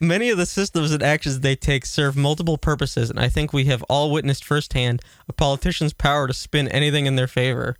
Many 0.00 0.28
of 0.30 0.36
the 0.36 0.46
systems 0.46 0.92
and 0.92 1.02
actions 1.02 1.40
they 1.40 1.56
take 1.56 1.86
serve 1.86 2.16
multiple 2.16 2.58
purposes, 2.58 3.10
and 3.10 3.18
I 3.18 3.28
think 3.28 3.52
we 3.52 3.64
have 3.64 3.82
all 3.84 4.10
witnessed 4.10 4.44
firsthand 4.44 5.02
a 5.28 5.32
politician's 5.32 5.92
power 5.92 6.26
to 6.26 6.34
spin 6.34 6.68
anything 6.68 7.06
in 7.06 7.16
their 7.16 7.26
favor. 7.26 7.76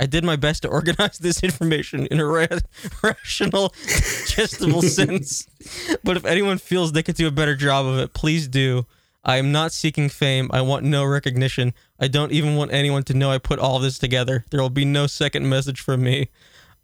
I 0.00 0.06
did 0.06 0.24
my 0.24 0.34
best 0.34 0.62
to 0.62 0.68
organize 0.68 1.18
this 1.18 1.42
information 1.44 2.06
in 2.06 2.18
a 2.18 2.26
ra- 2.26 2.46
rational, 3.02 3.72
digestible 3.86 4.82
sense. 4.82 5.46
But 6.02 6.16
if 6.16 6.24
anyone 6.24 6.58
feels 6.58 6.90
they 6.92 7.04
could 7.04 7.14
do 7.14 7.28
a 7.28 7.32
better 7.32 7.54
job 7.54 7.86
of 7.86 7.98
it, 7.98 8.12
please 8.12 8.48
do. 8.48 8.86
I 9.24 9.36
am 9.36 9.52
not 9.52 9.70
seeking 9.70 10.08
fame. 10.08 10.50
I 10.52 10.62
want 10.62 10.84
no 10.84 11.04
recognition. 11.04 11.74
I 12.00 12.08
don't 12.08 12.32
even 12.32 12.56
want 12.56 12.72
anyone 12.72 13.04
to 13.04 13.14
know 13.14 13.30
I 13.30 13.38
put 13.38 13.60
all 13.60 13.78
this 13.78 13.96
together. 13.98 14.44
There 14.50 14.60
will 14.60 14.70
be 14.70 14.84
no 14.84 15.06
second 15.06 15.48
message 15.48 15.80
from 15.80 16.02
me. 16.02 16.30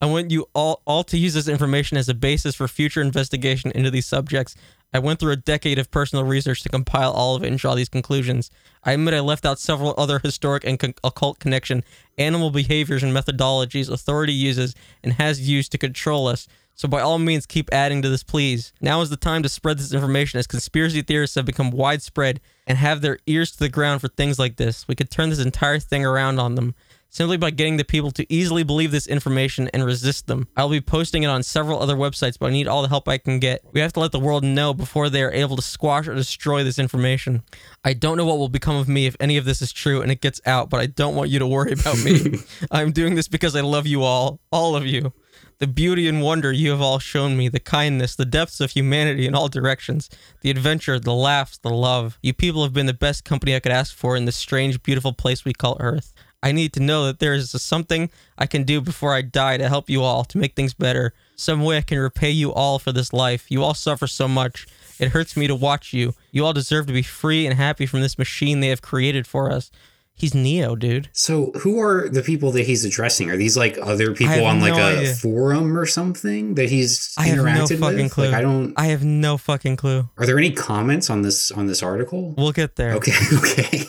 I 0.01 0.07
want 0.07 0.31
you 0.31 0.49
all, 0.55 0.81
all 0.87 1.03
to 1.05 1.19
use 1.19 1.35
this 1.35 1.49
information 1.49 1.97
as 1.97 2.09
a 2.09 2.15
basis 2.15 2.55
for 2.55 2.69
future 2.69 3.01
investigation 3.01 3.73
into 3.73 3.91
these 3.91 4.07
subjects. 4.07 4.55
I 4.95 5.01
went 5.01 5.19
through 5.19 5.33
a 5.33 5.37
decade 5.37 5.79
of 5.79 5.91
personal 5.91 6.25
research 6.25 6.63
to 6.63 6.69
compile 6.69 7.11
all 7.11 7.35
of 7.35 7.43
it 7.43 7.49
and 7.49 7.59
draw 7.59 7.75
these 7.75 7.89
conclusions. 7.89 8.51
I 8.85 8.93
admit 8.93 9.13
I 9.13 9.21
left 9.21 9.45
out 9.45 9.59
several 9.59 9.95
other 9.99 10.21
historic 10.21 10.65
and 10.65 10.79
con- 10.79 10.95
occult 11.03 11.41
connection, 11.41 11.83
animal 12.17 12.51
behaviors 12.51 13.03
and 13.03 13.15
methodologies 13.15 13.91
authority 13.91 14.33
uses 14.33 14.75
and 15.03 15.15
has 15.15 15.49
used 15.49 15.73
to 15.73 15.79
control 15.79 16.29
us. 16.29 16.47
So 16.75 16.87
by 16.87 17.01
all 17.01 17.19
means, 17.19 17.45
keep 17.45 17.69
adding 17.73 18.01
to 18.03 18.09
this, 18.09 18.23
please. 18.23 18.73
Now 18.81 19.01
is 19.01 19.11
the 19.11 19.17
time 19.17 19.43
to 19.43 19.49
spread 19.49 19.79
this 19.79 19.93
information 19.93 20.39
as 20.39 20.47
conspiracy 20.47 21.03
theorists 21.03 21.35
have 21.35 21.45
become 21.45 21.73
widespread 21.73 22.41
and 22.69 22.79
have 22.79 23.01
their 23.01 23.19
ears 23.27 23.51
to 23.51 23.59
the 23.59 23.69
ground 23.69 24.01
for 24.01 24.07
things 24.07 24.39
like 24.39 24.57
this. 24.57 24.87
We 24.87 24.95
could 24.95 25.11
turn 25.11 25.31
this 25.31 25.41
entire 25.41 25.81
thing 25.81 26.07
around 26.07 26.39
on 26.39 26.55
them 26.55 26.77
simply 27.09 27.37
by 27.37 27.51
getting 27.51 27.77
the 27.77 27.85
people 27.85 28.11
to 28.13 28.33
easily 28.33 28.63
believe 28.63 28.91
this 28.91 29.07
information 29.07 29.69
and 29.69 29.85
resist 29.85 30.27
them. 30.27 30.49
I'll 30.57 30.69
be 30.69 30.81
posting 30.81 31.23
it 31.23 31.29
on 31.29 31.43
several 31.43 31.81
other 31.81 31.97
websites, 31.97 32.39
but 32.39 32.47
I 32.47 32.51
need 32.51 32.69
all 32.69 32.83
the 32.83 32.89
help 32.89 33.09
I 33.09 33.19
can 33.19 33.39
get. 33.39 33.63
We 33.73 33.81
have 33.81 33.93
to 33.95 34.01
let 34.01 34.13
the 34.13 34.21
world 34.21 34.45
know 34.45 34.75
before 34.75 35.09
they 35.09 35.23
are 35.23 35.33
able 35.33 35.57
to 35.57 35.63
squash 35.63 36.07
or 36.07 36.15
destroy 36.15 36.65
this 36.65 36.79
information. 36.79 37.43
I 37.85 37.95
don't 37.95 38.17
know 38.17 38.27
what 38.27 38.39
will 38.39 38.49
become 38.49 38.77
of 38.77 38.89
me 38.89 39.07
if 39.07 39.17
any 39.21 39.37
of 39.37 39.45
this 39.45 39.63
is 39.63 39.73
true 39.73 40.03
and 40.03 40.13
it 40.13 40.21
gets 40.21 40.41
out, 40.47 40.71
but 40.71 40.81
I 40.81 40.87
don't 40.87 41.15
want 41.15 41.31
you 41.31 41.39
to 41.39 41.47
worry 41.47 41.73
about 41.73 41.99
me. 42.05 42.39
I'm 42.71 42.93
doing 42.93 43.15
this 43.15 43.29
because 43.29 43.57
I 43.57 43.61
love 43.61 43.87
you 43.87 44.03
all, 44.03 44.41
all 44.53 44.77
of 44.77 44.87
you. 44.87 45.13
The 45.59 45.67
beauty 45.67 46.07
and 46.07 46.23
wonder 46.23 46.53
you 46.53 46.71
have 46.71 46.81
all 46.81 47.01
shown 47.01 47.37
me, 47.37 47.49
the 47.49 47.59
kindness, 47.59 48.15
the 48.15 48.25
depths 48.25 48.61
of 48.61 48.71
humanity 48.71 49.27
in 49.27 49.35
all 49.35 49.49
directions, 49.49 50.09
the 50.43 50.51
adventure, 50.51 51.01
the 51.01 51.13
laughs, 51.13 51.59
the 51.59 51.71
love. 51.71 52.17
You 52.23 52.33
people 52.33 52.63
have 52.63 52.73
been 52.73 52.87
the 52.87 52.95
best 52.95 53.25
company 53.25 53.57
I 53.57 53.61
could 53.61 53.73
ask 53.73 53.93
for 53.93 54.15
in 54.15 54.25
this 54.25 54.37
strange, 54.37 54.81
beautiful 54.85 55.13
place 55.13 55.45
we 55.45 55.53
call 55.53 55.77
Earth. 55.81 56.13
I 56.43 56.53
need 56.53 56.73
to 56.75 56.81
know 56.81 57.07
that 57.07 57.19
there 57.19 57.35
is 57.35 57.51
something 57.63 58.11
I 58.37 58.47
can 58.47 58.63
do 58.63 58.81
before 58.81 59.13
I 59.13 59.23
die 59.23 59.57
to 59.57 59.69
help 59.69 59.91
you 59.91 60.03
all, 60.03 60.25
to 60.25 60.39
make 60.39 60.55
things 60.55 60.73
better. 60.73 61.13
Some 61.37 61.63
way 61.63 61.79
I 61.79 61.83
can 61.83 61.99
repay 61.99 62.31
you 62.31 62.53
all 62.53 62.79
for 62.79 62.93
this 62.93 63.13
life. 63.13 63.51
You 63.51 63.65
all 63.65 63.75
suffer 63.75 64.07
so 64.07 64.29
much. 64.29 64.67
It 64.99 65.09
hurts 65.09 65.37
me 65.37 65.47
to 65.47 65.55
watch 65.55 65.93
you. 65.93 66.15
You 66.31 66.45
all 66.45 66.53
deserve 66.53 66.87
to 66.87 66.93
be 66.93 67.03
free 67.03 67.47
and 67.47 67.57
happy 67.57 67.87
from 67.87 68.01
this 68.01 68.19
machine 68.19 68.61
they 68.61 68.69
have 68.69 68.83
created 68.83 69.27
for 69.27 69.51
us. 69.51 69.71
He's 70.15 70.35
Neo, 70.35 70.75
dude. 70.75 71.09
So, 71.13 71.53
who 71.61 71.81
are 71.81 72.09
the 72.09 72.23
people 72.23 72.51
that 72.51 72.67
he's 72.67 72.85
addressing? 72.85 73.31
Are 73.31 73.37
these 73.37 73.57
like 73.57 73.79
other 73.81 74.13
people 74.13 74.45
on 74.47 74.61
like 74.61 74.75
a 74.75 74.99
idea. 74.99 75.15
forum 75.15 75.79
or 75.79 75.87
something 75.87 76.57
that 76.57 76.69
he's 76.69 77.15
I 77.17 77.29
have 77.29 77.45
no 77.45 77.67
fucking 77.69 78.05
with? 78.05 78.13
clue. 78.13 78.25
Like, 78.27 78.35
I 78.35 78.41
don't. 78.41 78.75
I 78.77 78.87
have 78.87 79.05
no 79.05 79.37
fucking 79.37 79.77
clue. 79.77 80.09
Are 80.17 80.27
there 80.27 80.37
any 80.37 80.51
comments 80.51 81.09
on 81.09 81.23
this 81.23 81.53
on 81.53 81.67
this 81.67 81.85
article? 81.85 82.35
We'll 82.37 82.51
get 82.51 82.75
there. 82.75 82.95
Okay, 82.95 83.13
okay. 83.33 83.85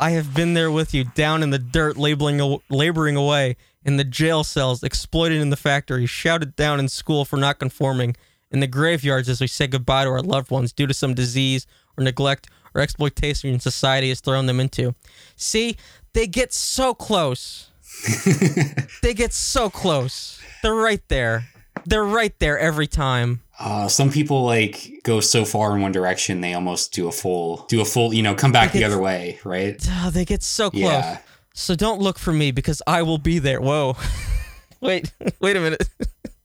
I 0.00 0.10
have 0.12 0.34
been 0.34 0.54
there 0.54 0.70
with 0.70 0.94
you, 0.94 1.04
down 1.04 1.42
in 1.42 1.50
the 1.50 1.58
dirt, 1.58 1.98
labeling, 1.98 2.58
laboring 2.70 3.16
away, 3.16 3.56
in 3.84 3.98
the 3.98 4.04
jail 4.04 4.44
cells, 4.44 4.82
exploited 4.82 5.42
in 5.42 5.50
the 5.50 5.56
factory, 5.56 6.06
shouted 6.06 6.56
down 6.56 6.80
in 6.80 6.88
school 6.88 7.26
for 7.26 7.36
not 7.36 7.58
conforming, 7.58 8.16
in 8.50 8.60
the 8.60 8.66
graveyards 8.66 9.28
as 9.28 9.42
we 9.42 9.46
say 9.46 9.66
goodbye 9.66 10.04
to 10.04 10.10
our 10.10 10.22
loved 10.22 10.50
ones 10.50 10.72
due 10.72 10.86
to 10.86 10.94
some 10.94 11.12
disease 11.12 11.66
or 11.98 12.02
neglect 12.02 12.48
or 12.74 12.80
exploitation 12.80 13.60
society 13.60 14.08
has 14.08 14.20
thrown 14.20 14.46
them 14.46 14.58
into. 14.58 14.94
See, 15.36 15.76
they 16.14 16.26
get 16.26 16.54
so 16.54 16.94
close. 16.94 17.70
they 19.02 19.12
get 19.12 19.34
so 19.34 19.68
close. 19.68 20.40
They're 20.62 20.74
right 20.74 21.06
there. 21.08 21.48
They're 21.84 22.04
right 22.04 22.36
there 22.38 22.58
every 22.58 22.86
time. 22.86 23.42
Uh, 23.60 23.86
some 23.86 24.10
people 24.10 24.44
like 24.44 25.00
go 25.04 25.20
so 25.20 25.44
far 25.44 25.76
in 25.76 25.82
one 25.82 25.92
direction 25.92 26.40
they 26.40 26.54
almost 26.54 26.94
do 26.94 27.08
a 27.08 27.12
full 27.12 27.66
do 27.68 27.82
a 27.82 27.84
full 27.84 28.14
you 28.14 28.22
know 28.22 28.34
come 28.34 28.52
back 28.52 28.72
the 28.72 28.84
other 28.84 28.98
way, 28.98 29.38
right? 29.44 29.76
Oh, 29.86 30.10
they 30.10 30.24
get 30.24 30.42
so 30.42 30.70
close. 30.70 30.82
Yeah. 30.82 31.18
So 31.52 31.74
don't 31.74 32.00
look 32.00 32.18
for 32.18 32.32
me 32.32 32.52
because 32.52 32.80
I 32.86 33.02
will 33.02 33.18
be 33.18 33.38
there. 33.38 33.60
Whoa. 33.60 33.96
wait, 34.80 35.12
wait 35.40 35.56
a 35.56 35.60
minute. 35.60 35.88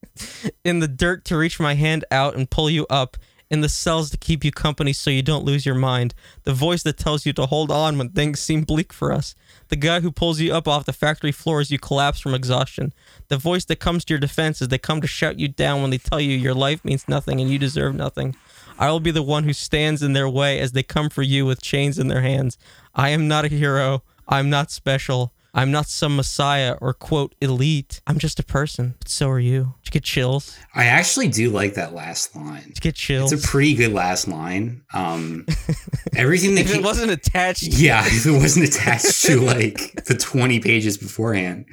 in 0.66 0.80
the 0.80 0.88
dirt 0.88 1.26
to 1.26 1.38
reach 1.38 1.59
my 1.59 1.74
hand 1.74 2.03
out 2.11 2.36
and 2.36 2.49
pull 2.49 2.70
you 2.70 2.86
up. 2.89 3.16
In 3.51 3.61
the 3.61 3.69
cells 3.69 4.09
to 4.09 4.17
keep 4.17 4.43
you 4.43 4.51
company 4.51 4.91
so 4.91 5.11
you 5.11 5.21
don't 5.21 5.45
lose 5.45 5.67
your 5.67 5.75
mind. 5.75 6.15
The 6.45 6.53
voice 6.53 6.81
that 6.81 6.97
tells 6.97 7.27
you 7.27 7.33
to 7.33 7.45
hold 7.45 7.69
on 7.69 7.97
when 7.97 8.09
things 8.09 8.39
seem 8.39 8.63
bleak 8.63 8.91
for 8.91 9.11
us. 9.11 9.35
The 9.67 9.75
guy 9.75 9.99
who 9.99 10.11
pulls 10.11 10.39
you 10.39 10.51
up 10.53 10.67
off 10.67 10.85
the 10.85 10.93
factory 10.93 11.31
floor 11.31 11.59
as 11.59 11.69
you 11.69 11.77
collapse 11.77 12.19
from 12.19 12.33
exhaustion. 12.33 12.91
The 13.27 13.37
voice 13.37 13.63
that 13.65 13.79
comes 13.79 14.03
to 14.05 14.13
your 14.13 14.19
defense 14.19 14.63
as 14.63 14.69
they 14.69 14.79
come 14.79 14.99
to 14.99 15.07
shout 15.07 15.39
you 15.39 15.47
down 15.47 15.81
when 15.81 15.91
they 15.91 15.99
tell 15.99 16.19
you 16.19 16.35
your 16.35 16.55
life 16.55 16.83
means 16.83 17.07
nothing 17.07 17.39
and 17.39 17.49
you 17.49 17.59
deserve 17.59 17.93
nothing. 17.93 18.35
I 18.79 18.89
will 18.89 18.99
be 18.99 19.11
the 19.11 19.21
one 19.21 19.43
who 19.43 19.53
stands 19.53 20.01
in 20.01 20.13
their 20.13 20.29
way 20.29 20.59
as 20.59 20.71
they 20.71 20.83
come 20.83 21.09
for 21.09 21.21
you 21.21 21.45
with 21.45 21.61
chains 21.61 21.99
in 21.99 22.07
their 22.07 22.21
hands. 22.21 22.57
I 22.95 23.09
am 23.09 23.27
not 23.27 23.45
a 23.45 23.49
hero. 23.49 24.01
I'm 24.27 24.49
not 24.49 24.71
special. 24.71 25.33
I'm 25.57 25.71
not 25.71 25.87
some 25.87 26.17
messiah 26.17 26.75
or 26.81 26.93
quote 26.93 27.33
elite. 27.39 28.01
I'm 28.05 28.19
just 28.19 28.39
a 28.41 28.43
person. 28.43 28.95
But 28.99 29.07
so 29.07 29.29
are 29.29 29.39
you. 29.39 29.73
Did 29.83 29.87
you 29.87 29.91
get 29.91 30.03
chills? 30.03 30.57
I 30.75 30.85
actually 30.87 31.29
do 31.29 31.49
like 31.49 31.75
that 31.75 31.93
last 31.93 32.35
line. 32.35 32.63
Did 32.63 32.77
you 32.77 32.81
get 32.81 32.95
chills? 32.95 33.31
It's 33.31 33.45
a 33.45 33.47
pretty 33.47 33.73
good 33.73 33.93
last 33.93 34.27
line. 34.27 34.81
Um, 34.93 35.45
everything 36.15 36.55
that 36.55 36.65
if 36.65 36.75
it 36.75 36.83
wasn't 36.83 37.11
attached, 37.11 37.63
yeah, 37.63 38.03
if 38.05 38.25
it 38.25 38.31
wasn't 38.31 38.67
attached 38.67 39.23
to 39.25 39.39
like 39.53 40.03
the 40.05 40.15
twenty 40.15 40.59
pages 40.59 40.97
beforehand. 40.97 41.65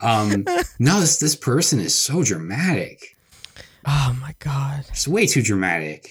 Um, 0.00 0.44
no, 0.78 1.00
this 1.00 1.18
this 1.18 1.34
person 1.34 1.80
is 1.80 1.94
so 1.96 2.22
dramatic. 2.22 3.16
oh 3.86 4.16
my 4.20 4.36
god, 4.38 4.84
It's 4.90 5.08
way 5.08 5.26
too 5.26 5.42
dramatic. 5.42 6.10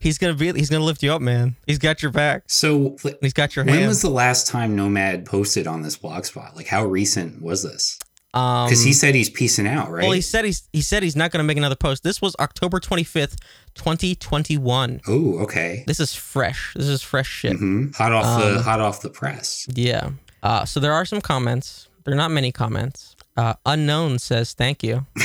He's 0.00 0.18
gonna 0.18 0.34
be. 0.34 0.52
He's 0.52 0.70
gonna 0.70 0.84
lift 0.84 1.02
you 1.02 1.12
up, 1.12 1.20
man. 1.22 1.56
He's 1.66 1.78
got 1.78 2.02
your 2.02 2.10
back. 2.12 2.44
So, 2.46 2.96
He's 3.20 3.32
got 3.32 3.56
your 3.56 3.64
when 3.64 3.74
hand. 3.74 3.88
was 3.88 4.02
the 4.02 4.10
last 4.10 4.46
time 4.46 4.74
Nomad 4.76 5.24
posted 5.26 5.66
on 5.66 5.82
this 5.82 5.96
blog 5.96 6.24
spot? 6.24 6.56
Like, 6.56 6.66
how 6.66 6.84
recent 6.84 7.42
was 7.42 7.62
this? 7.62 7.98
um, 8.34 8.66
Because 8.66 8.84
he 8.84 8.92
said 8.92 9.14
he's 9.14 9.30
peacing 9.30 9.66
out, 9.66 9.90
right? 9.90 10.02
well, 10.02 10.12
he 10.12 10.20
said 10.20 10.44
he's 10.44 10.68
he 10.72 10.80
said 10.82 11.02
he's 11.02 11.16
not 11.16 11.30
gonna 11.30 11.44
make 11.44 11.56
another 11.56 11.76
post. 11.76 12.02
This 12.02 12.20
was 12.20 12.36
October 12.38 12.78
twenty 12.80 13.04
fifth, 13.04 13.36
twenty 13.74 14.14
twenty 14.14 14.58
one. 14.58 15.00
oh, 15.08 15.38
okay. 15.40 15.84
This 15.86 15.98
is 16.00 16.14
fresh. 16.14 16.72
This 16.76 16.88
is 16.88 17.02
fresh 17.02 17.28
shit. 17.28 17.56
hmm 17.56 17.90
Hot 17.92 18.12
off 18.12 18.24
Um, 18.42 18.54
the 18.54 18.62
hot 18.62 18.80
off 18.80 19.00
the 19.00 19.10
press. 19.10 19.66
Yeah. 19.74 20.10
Uh, 20.42 20.64
so 20.64 20.78
there 20.78 20.92
are 20.92 21.04
some 21.04 21.20
comments. 21.20 21.88
There 22.04 22.12
are 22.14 22.16
not 22.16 22.30
many 22.30 22.52
comments. 22.52 23.16
Uh, 23.36 23.54
unknown 23.66 24.18
says 24.18 24.52
thank 24.52 24.82
you. 24.82 25.06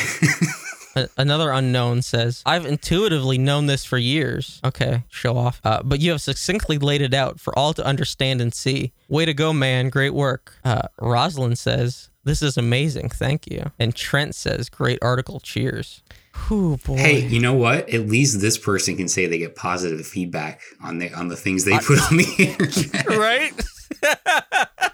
Another 1.17 1.51
unknown 1.51 2.01
says, 2.01 2.43
I've 2.45 2.65
intuitively 2.65 3.37
known 3.37 3.65
this 3.65 3.83
for 3.83 3.97
years. 3.97 4.61
Okay, 4.63 5.03
show 5.09 5.37
off. 5.37 5.59
Uh, 5.63 5.81
but 5.83 5.99
you 5.99 6.11
have 6.11 6.21
succinctly 6.21 6.77
laid 6.77 7.01
it 7.01 7.13
out 7.13 7.39
for 7.39 7.57
all 7.57 7.73
to 7.73 7.85
understand 7.85 8.41
and 8.41 8.53
see. 8.53 8.93
Way 9.07 9.25
to 9.25 9.33
go, 9.33 9.53
man. 9.53 9.89
Great 9.89 10.13
work. 10.13 10.57
Uh, 10.63 10.87
Rosalind 10.99 11.57
says, 11.57 12.09
This 12.23 12.41
is 12.41 12.57
amazing. 12.57 13.09
Thank 13.09 13.47
you. 13.47 13.71
And 13.79 13.95
Trent 13.95 14.35
says, 14.35 14.69
Great 14.69 14.99
article. 15.01 15.39
Cheers. 15.39 16.03
Ooh, 16.51 16.77
boy. 16.77 16.97
Hey, 16.97 17.27
you 17.27 17.39
know 17.39 17.53
what? 17.53 17.89
At 17.89 18.07
least 18.07 18.41
this 18.41 18.57
person 18.57 18.97
can 18.97 19.07
say 19.07 19.27
they 19.27 19.37
get 19.37 19.55
positive 19.55 20.05
feedback 20.05 20.61
on 20.83 20.97
the 20.97 21.13
on 21.13 21.27
the 21.27 21.35
things 21.35 21.63
they 21.65 21.73
I, 21.73 21.79
put 21.79 22.01
on 22.11 22.17
the 22.17 22.35
internet. 22.37 23.07
Right? 23.17 23.53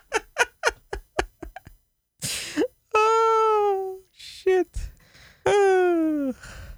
oh 2.94 4.00
shit. 4.12 4.89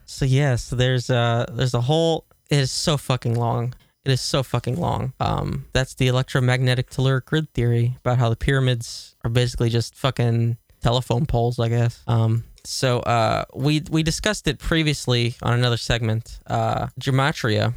so 0.06 0.26
yes, 0.26 0.70
there's 0.70 1.10
uh 1.10 1.46
there's 1.52 1.74
a 1.74 1.82
whole. 1.82 2.26
It 2.50 2.60
is 2.60 2.72
so 2.72 2.98
fucking 2.98 3.36
long. 3.36 3.74
It 4.04 4.12
is 4.12 4.22
so 4.22 4.42
fucking 4.44 4.78
long. 4.78 5.14
Um, 5.20 5.66
that's 5.74 5.94
the 5.94 6.08
electromagnetic 6.08 6.90
telluric 6.90 7.26
grid 7.26 7.54
theory 7.54 7.98
about 8.00 8.18
how 8.18 8.30
the 8.30 8.36
pyramids 8.36 9.16
are 9.24 9.30
basically 9.30 9.70
just 9.70 9.96
fucking 9.96 10.58
telephone 10.82 11.26
poles, 11.28 11.60
I 11.60 11.70
guess. 11.70 12.04
Um, 12.08 12.44
so 12.64 13.00
uh, 13.00 13.46
we 13.56 13.84
we 13.90 14.04
discussed 14.04 14.48
it 14.48 14.60
previously 14.60 15.36
on 15.42 15.54
another 15.54 15.78
segment, 15.78 16.40
uh, 16.48 16.88
gematria, 17.00 17.76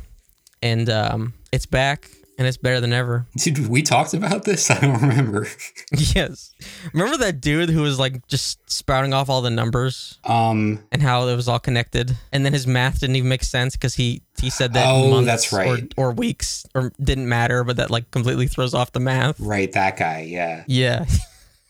and 0.62 0.88
um, 0.90 1.34
it's 1.52 1.66
back 1.66 2.10
and 2.38 2.46
it's 2.48 2.56
better 2.56 2.80
than 2.80 2.92
ever. 2.92 3.26
Dude, 3.36 3.68
we 3.68 3.82
talked 3.82 4.14
about 4.14 4.44
this? 4.44 4.70
I 4.70 4.80
don't 4.80 5.00
remember. 5.00 5.46
yes, 5.92 6.54
remember 6.92 7.16
that 7.18 7.40
dude 7.40 7.70
who 7.70 7.82
was 7.82 7.98
like 7.98 8.26
just 8.26 8.58
spouting 8.70 9.12
off 9.14 9.28
all 9.30 9.40
the 9.42 9.50
numbers 9.50 10.18
Um, 10.24 10.82
and 10.90 11.00
how 11.02 11.26
it 11.28 11.36
was 11.36 11.48
all 11.48 11.58
connected, 11.60 12.16
and 12.32 12.44
then 12.44 12.52
his 12.52 12.66
math 12.66 13.00
didn't 13.00 13.16
even 13.16 13.28
make 13.28 13.44
sense 13.44 13.74
because 13.76 13.94
he 13.94 14.22
he 14.40 14.50
said 14.50 14.72
that 14.74 14.86
Oh, 14.88 15.10
months 15.10 15.26
that's 15.26 15.52
right. 15.52 15.92
or, 15.96 16.08
or 16.08 16.12
weeks 16.12 16.66
or 16.74 16.92
didn't 17.02 17.28
matter, 17.28 17.62
but 17.64 17.76
that 17.76 17.90
like 17.90 18.10
completely 18.10 18.48
throws 18.48 18.74
off 18.74 18.92
the 18.92 19.00
math. 19.00 19.38
right, 19.40 19.70
that 19.72 19.96
guy, 19.96 20.22
yeah. 20.22 20.64
Yeah. 20.66 21.06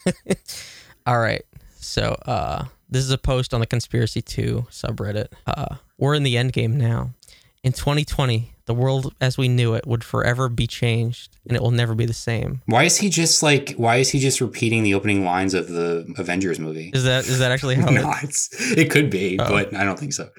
All 1.06 1.18
right. 1.18 1.42
So 1.76 2.12
uh 2.26 2.64
this 2.88 3.02
is 3.04 3.10
a 3.10 3.18
post 3.18 3.52
on 3.52 3.60
the 3.60 3.66
Conspiracy 3.66 4.22
2 4.22 4.66
subreddit. 4.70 5.28
Uh 5.46 5.76
we're 5.98 6.14
in 6.14 6.22
the 6.22 6.36
end 6.38 6.52
game 6.52 6.76
now. 6.78 7.10
In 7.62 7.72
2020, 7.72 8.53
the 8.66 8.74
world 8.74 9.14
as 9.20 9.36
we 9.36 9.48
knew 9.48 9.74
it 9.74 9.86
would 9.86 10.04
forever 10.04 10.48
be 10.48 10.66
changed 10.66 11.36
and 11.46 11.56
it 11.56 11.62
will 11.62 11.70
never 11.70 11.94
be 11.94 12.06
the 12.06 12.14
same. 12.14 12.62
Why 12.66 12.84
is 12.84 12.96
he 12.96 13.08
just 13.08 13.42
like, 13.42 13.74
why 13.76 13.96
is 13.96 14.10
he 14.10 14.18
just 14.18 14.40
repeating 14.40 14.82
the 14.82 14.94
opening 14.94 15.24
lines 15.24 15.54
of 15.54 15.68
the 15.68 16.12
Avengers 16.16 16.58
movie? 16.58 16.90
Is 16.94 17.04
that 17.04 17.26
is 17.26 17.38
that 17.38 17.52
actually 17.52 17.74
how 17.76 17.90
no, 17.90 18.10
it, 18.10 18.24
it's, 18.24 18.72
it 18.72 18.90
could 18.90 19.10
be, 19.10 19.38
oh. 19.38 19.48
but 19.48 19.74
I 19.74 19.84
don't 19.84 19.98
think 19.98 20.12
so. 20.12 20.30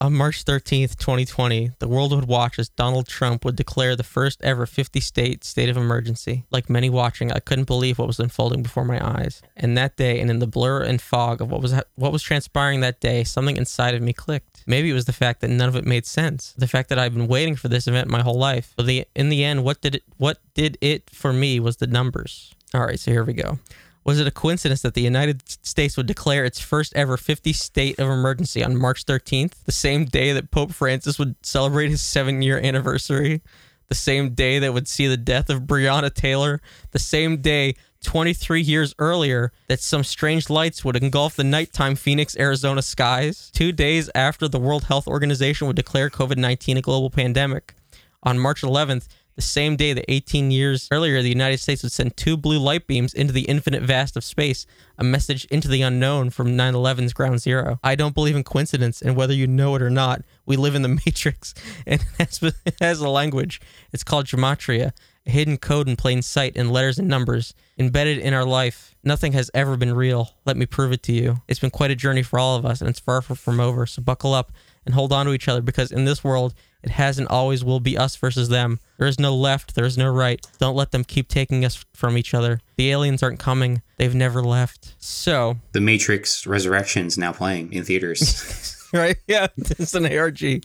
on 0.00 0.14
March 0.14 0.44
13th, 0.44 0.96
2020, 0.96 1.72
the 1.80 1.88
world 1.88 2.14
would 2.14 2.28
watch 2.28 2.58
as 2.58 2.68
Donald 2.68 3.08
Trump 3.08 3.44
would 3.44 3.56
declare 3.56 3.96
the 3.96 4.04
first 4.04 4.40
ever 4.42 4.64
50 4.64 5.00
state 5.00 5.42
state 5.42 5.68
of 5.68 5.76
emergency. 5.76 6.44
Like 6.50 6.70
many 6.70 6.88
watching, 6.88 7.32
I 7.32 7.40
couldn't 7.40 7.64
believe 7.64 7.98
what 7.98 8.06
was 8.06 8.20
unfolding 8.20 8.62
before 8.62 8.84
my 8.84 9.04
eyes. 9.04 9.42
And 9.56 9.76
that 9.76 9.96
day, 9.96 10.20
and 10.20 10.30
in 10.30 10.38
the 10.38 10.46
blur 10.46 10.82
and 10.82 11.02
fog 11.02 11.40
of 11.40 11.50
what 11.50 11.60
was 11.60 11.74
what 11.96 12.12
was 12.12 12.22
transpiring 12.22 12.80
that 12.80 13.00
day, 13.00 13.24
something 13.24 13.56
inside 13.56 13.94
of 13.94 14.02
me 14.02 14.12
clicked. 14.12 14.57
Maybe 14.68 14.90
it 14.90 14.94
was 14.94 15.06
the 15.06 15.14
fact 15.14 15.40
that 15.40 15.48
none 15.48 15.68
of 15.68 15.76
it 15.76 15.86
made 15.86 16.04
sense. 16.04 16.54
The 16.58 16.68
fact 16.68 16.90
that 16.90 16.98
I've 16.98 17.14
been 17.14 17.26
waiting 17.26 17.56
for 17.56 17.68
this 17.68 17.88
event 17.88 18.08
my 18.08 18.20
whole 18.20 18.38
life. 18.38 18.74
But 18.76 18.84
the 18.86 19.06
in 19.16 19.30
the 19.30 19.42
end, 19.42 19.64
what 19.64 19.80
did 19.80 19.96
it 19.96 20.02
what 20.18 20.38
did 20.54 20.76
it 20.82 21.08
for 21.10 21.32
me 21.32 21.58
was 21.58 21.78
the 21.78 21.86
numbers. 21.86 22.54
All 22.74 22.82
right, 22.82 23.00
so 23.00 23.10
here 23.10 23.24
we 23.24 23.32
go. 23.32 23.58
Was 24.04 24.20
it 24.20 24.26
a 24.26 24.30
coincidence 24.30 24.82
that 24.82 24.94
the 24.94 25.02
United 25.02 25.42
States 25.66 25.96
would 25.96 26.06
declare 26.06 26.44
its 26.44 26.60
first 26.60 26.94
ever 26.94 27.16
50 27.16 27.52
state 27.52 27.98
of 27.98 28.08
emergency 28.08 28.62
on 28.62 28.76
March 28.76 29.04
13th, 29.04 29.64
the 29.64 29.72
same 29.72 30.04
day 30.04 30.32
that 30.32 30.50
Pope 30.50 30.72
Francis 30.72 31.18
would 31.18 31.34
celebrate 31.42 31.90
his 31.90 32.02
seven 32.02 32.42
year 32.42 32.58
anniversary, 32.58 33.42
the 33.88 33.94
same 33.94 34.34
day 34.34 34.58
that 34.58 34.72
would 34.72 34.88
see 34.88 35.06
the 35.06 35.16
death 35.16 35.50
of 35.50 35.62
Breonna 35.62 36.12
Taylor, 36.12 36.60
the 36.90 36.98
same 36.98 37.40
day 37.40 37.74
23 38.04 38.60
years 38.60 38.94
earlier 38.98 39.52
that 39.68 39.80
some 39.80 40.04
strange 40.04 40.48
lights 40.48 40.84
would 40.84 40.96
engulf 40.96 41.34
the 41.36 41.44
nighttime 41.44 41.96
Phoenix, 41.96 42.36
Arizona 42.38 42.82
skies, 42.82 43.50
two 43.52 43.72
days 43.72 44.08
after 44.14 44.46
the 44.46 44.60
World 44.60 44.84
Health 44.84 45.08
Organization 45.08 45.66
would 45.66 45.76
declare 45.76 46.10
COVID 46.10 46.36
19 46.36 46.76
a 46.76 46.82
global 46.82 47.10
pandemic. 47.10 47.74
On 48.22 48.38
March 48.38 48.62
11th, 48.62 49.08
the 49.38 49.42
same 49.42 49.76
day 49.76 49.92
that 49.92 50.04
18 50.08 50.50
years 50.50 50.88
earlier, 50.90 51.22
the 51.22 51.28
United 51.28 51.58
States 51.58 51.84
would 51.84 51.92
send 51.92 52.16
two 52.16 52.36
blue 52.36 52.58
light 52.58 52.88
beams 52.88 53.14
into 53.14 53.32
the 53.32 53.42
infinite 53.42 53.84
vast 53.84 54.16
of 54.16 54.24
space, 54.24 54.66
a 54.98 55.04
message 55.04 55.44
into 55.44 55.68
the 55.68 55.80
unknown 55.80 56.30
from 56.30 56.56
9 56.56 56.74
11's 56.74 57.12
ground 57.12 57.40
zero. 57.40 57.78
I 57.84 57.94
don't 57.94 58.16
believe 58.16 58.34
in 58.34 58.42
coincidence, 58.42 59.00
and 59.00 59.14
whether 59.14 59.32
you 59.32 59.46
know 59.46 59.76
it 59.76 59.82
or 59.82 59.90
not, 59.90 60.22
we 60.44 60.56
live 60.56 60.74
in 60.74 60.82
the 60.82 60.88
matrix, 61.06 61.54
and 61.86 62.04
it 62.18 62.74
has, 62.80 63.00
a 63.00 63.08
language. 63.08 63.60
It's 63.92 64.02
called 64.02 64.26
gematria, 64.26 64.90
a 65.24 65.30
hidden 65.30 65.56
code 65.56 65.86
in 65.88 65.94
plain 65.94 66.20
sight 66.20 66.56
in 66.56 66.70
letters 66.70 66.98
and 66.98 67.06
numbers, 67.06 67.54
embedded 67.78 68.18
in 68.18 68.34
our 68.34 68.44
life. 68.44 68.96
Nothing 69.04 69.34
has 69.34 69.52
ever 69.54 69.76
been 69.76 69.94
real. 69.94 70.30
Let 70.46 70.56
me 70.56 70.66
prove 70.66 70.90
it 70.90 71.04
to 71.04 71.12
you. 71.12 71.42
It's 71.46 71.60
been 71.60 71.70
quite 71.70 71.92
a 71.92 71.96
journey 71.96 72.24
for 72.24 72.40
all 72.40 72.56
of 72.56 72.66
us, 72.66 72.80
and 72.80 72.90
it's 72.90 72.98
far 72.98 73.22
from 73.22 73.60
over, 73.60 73.86
so 73.86 74.02
buckle 74.02 74.34
up 74.34 74.50
and 74.84 74.96
hold 74.96 75.12
on 75.12 75.26
to 75.26 75.32
each 75.32 75.46
other 75.46 75.62
because 75.62 75.92
in 75.92 76.06
this 76.06 76.24
world, 76.24 76.54
it 76.82 76.90
has 76.90 77.18
and 77.18 77.28
always 77.28 77.64
will 77.64 77.80
be 77.80 77.98
us 77.98 78.16
versus 78.16 78.48
them. 78.48 78.80
There 78.98 79.08
is 79.08 79.18
no 79.18 79.34
left, 79.34 79.74
there 79.74 79.84
is 79.84 79.98
no 79.98 80.08
right. 80.08 80.44
Don't 80.58 80.76
let 80.76 80.92
them 80.92 81.04
keep 81.04 81.28
taking 81.28 81.64
us 81.64 81.84
from 81.94 82.16
each 82.16 82.34
other. 82.34 82.60
The 82.76 82.90
aliens 82.90 83.22
aren't 83.22 83.38
coming, 83.38 83.82
they've 83.96 84.14
never 84.14 84.42
left. 84.42 84.94
So, 84.98 85.58
The 85.72 85.80
Matrix 85.80 86.46
Resurrections 86.46 87.18
now 87.18 87.32
playing 87.32 87.72
in 87.72 87.84
theaters. 87.84 88.88
right? 88.92 89.16
Yeah, 89.26 89.48
it's 89.56 89.94
an 89.94 90.06
ARG. 90.06 90.64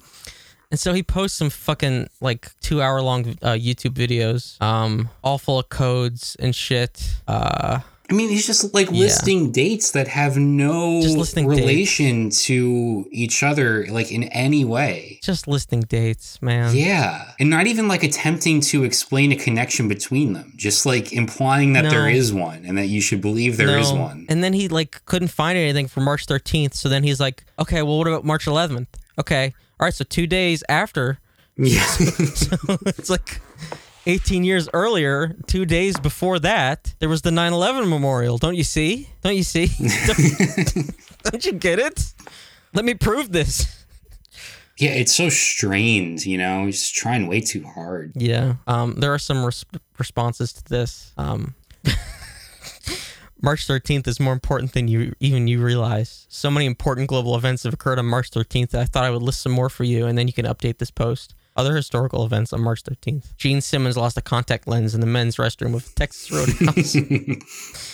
And 0.72 0.80
so 0.80 0.93
he 0.93 1.03
posts 1.03 1.38
some 1.38 1.51
fucking 1.51 2.07
like 2.20 2.49
two 2.59 2.82
hour 2.82 2.99
long 3.01 3.38
uh, 3.43 3.53
YouTube 3.53 3.93
videos, 3.93 4.59
um, 4.59 5.09
all 5.24 5.38
full 5.38 5.59
of 5.59 5.70
codes 5.70 6.36
and 6.39 6.55
shit. 6.55 7.14
Uh, 7.28 7.82
I 8.14 8.16
mean, 8.16 8.30
he's 8.30 8.45
just 8.45 8.76
like 8.76 8.91
listing 8.91 9.51
dates 9.51 9.89
that 9.91 10.07
have 10.07 10.38
no 10.38 11.01
relation 11.01 12.30
to 12.30 13.07
each 13.11 13.41
other, 13.41 13.88
like 13.89 14.11
in 14.11 14.26
any 14.26 14.64
way. 14.64 15.18
just 15.24 15.47
listing 15.47 15.82
dates, 15.82 16.39
man. 16.39 16.76
Yeah. 16.76 17.32
And 17.39 17.49
not 17.49 17.66
even 17.66 17.88
like 17.88 18.03
attempting 18.03 18.61
to 18.70 18.84
explain 18.84 19.32
a 19.32 19.36
connection 19.36 19.88
between 19.88 20.34
them, 20.34 20.53
just 20.55 20.86
like 20.86 21.11
implying 21.11 21.74
that 21.74 21.89
there 21.89 22.03
No. 22.07 22.16
is 22.16 22.32
one 22.32 22.66
and 22.66 22.78
that 22.78 22.86
you 22.86 23.01
should 23.01 23.20
believe 23.20 23.57
there 23.57 23.80
is 23.80 23.91
No. 23.91 24.01
one. 24.01 24.28
And 24.30 24.43
then 24.43 24.53
he 24.53 24.68
like 24.68 25.01
couldn't 25.05 25.30
find 25.30 25.57
anything 25.57 25.88
for 25.88 26.01
March 26.01 26.28
13th. 26.28 26.76
So 26.76 26.89
then 26.89 27.01
he's 27.01 27.20
like, 27.20 27.43
okay, 27.57 27.82
well, 27.82 27.97
what 27.97 28.07
about 28.07 28.26
March 28.26 28.45
11th? 28.45 28.88
Okay, 29.18 29.53
all 29.80 29.86
right. 29.86 29.93
So 29.93 30.05
two 30.07 30.28
days 30.28 30.64
after, 30.70 31.18
Yeah. 31.57 31.84
it's 31.99 33.09
like 33.09 33.41
18 34.06 34.43
years 34.43 34.68
earlier, 34.74 35.36
two 35.47 35.66
days 35.66 35.97
before 35.99 36.39
that, 36.39 36.93
there 36.99 37.10
was 37.10 37.22
the 37.22 37.30
9/11 37.30 37.88
memorial. 37.89 38.38
Don't 38.38 38.56
you 38.56 38.64
see? 38.64 39.10
Don't 39.22 39.36
you 39.36 39.43
see? 39.43 39.68
don't, 40.08 40.91
don't 41.24 41.45
you 41.45 41.54
get 41.54 41.80
it? 41.80 42.14
Let 42.74 42.86
me 42.86 42.93
prove 42.95 43.32
this. 43.32 43.86
yeah, 44.78 44.91
it's 44.91 45.16
so 45.16 45.30
strained, 45.30 46.26
you 46.26 46.38
know? 46.38 46.66
He's 46.66 46.89
trying 46.89 47.28
way 47.28 47.39
too 47.39 47.64
hard. 47.64 48.12
Yeah. 48.16 48.56
Um, 48.68 48.95
there 48.95 49.14
are 49.14 49.20
some 49.20 49.45
res- 49.45 49.66
responses 49.97 50.51
to 50.54 50.64
this. 50.64 51.14
Um, 51.18 51.54
March 53.41 53.68
13th 53.68 54.08
is 54.08 54.20
more 54.20 54.34
important 54.34 54.74
than 54.74 54.88
you 54.88 55.14
even 55.20 55.47
you 55.47 55.64
realize. 55.64 56.26
So 56.30 56.49
many 56.49 56.66
important 56.66 57.08
global 57.08 57.36
events 57.36 57.64
have 57.64 57.74
occurred 57.74 57.99
on 57.99 58.06
March 58.06 58.32
13th. 58.32 58.74
I 58.74 58.86
thought 58.86 59.04
I 59.04 59.12
would 59.12 59.22
list 59.22 59.41
some 59.41 59.51
more 59.51 59.70
for 59.70 59.84
you, 59.84 60.08
and 60.08 60.18
then 60.18 60.28
you 60.28 60.34
can 60.34 60.45
update 60.45 60.78
this 60.80 60.91
post. 60.91 61.36
Other 61.56 61.76
historical 61.76 62.26
events 62.26 62.51
on 62.51 62.62
March 62.62 62.84
13th. 62.84 63.36
Gene 63.38 63.62
Simmons 63.62 63.95
lost 63.95 64.18
a 64.18 64.22
contact 64.22 64.68
lens 64.68 64.95
in 64.95 65.01
the 65.01 65.08
men's 65.08 65.36
restroom 65.36 65.76
of 65.76 65.93
Texas 65.95 66.32
Roadhouse. 66.32 66.95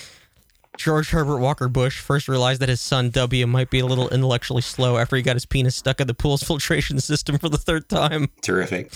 George 0.77 1.09
Herbert 1.09 1.39
Walker 1.39 1.67
Bush 1.67 1.99
first 1.99 2.29
realized 2.29 2.61
that 2.61 2.69
his 2.69 2.79
son 2.79 3.09
W 3.09 3.45
might 3.45 3.69
be 3.69 3.79
a 3.79 3.85
little 3.85 4.07
intellectually 4.09 4.61
slow 4.61 4.97
after 4.97 5.17
he 5.17 5.21
got 5.21 5.35
his 5.35 5.45
penis 5.45 5.75
stuck 5.75 5.99
in 5.99 6.07
the 6.07 6.13
pool's 6.13 6.41
filtration 6.47 7.01
system 7.01 7.37
for 7.37 7.49
the 7.49 7.57
third 7.57 7.89
time. 7.89 8.29
Terrific. 8.41 8.93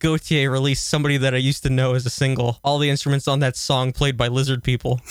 Gotye 0.00 0.50
released 0.50 0.88
somebody 0.88 1.18
that 1.18 1.32
I 1.32 1.36
used 1.36 1.62
to 1.62 1.70
know 1.70 1.94
as 1.94 2.04
a 2.04 2.10
single. 2.10 2.58
All 2.64 2.78
the 2.78 2.90
instruments 2.90 3.28
on 3.28 3.38
that 3.40 3.54
song 3.54 3.92
played 3.92 4.16
by 4.16 4.26
lizard 4.26 4.64
people. 4.64 5.00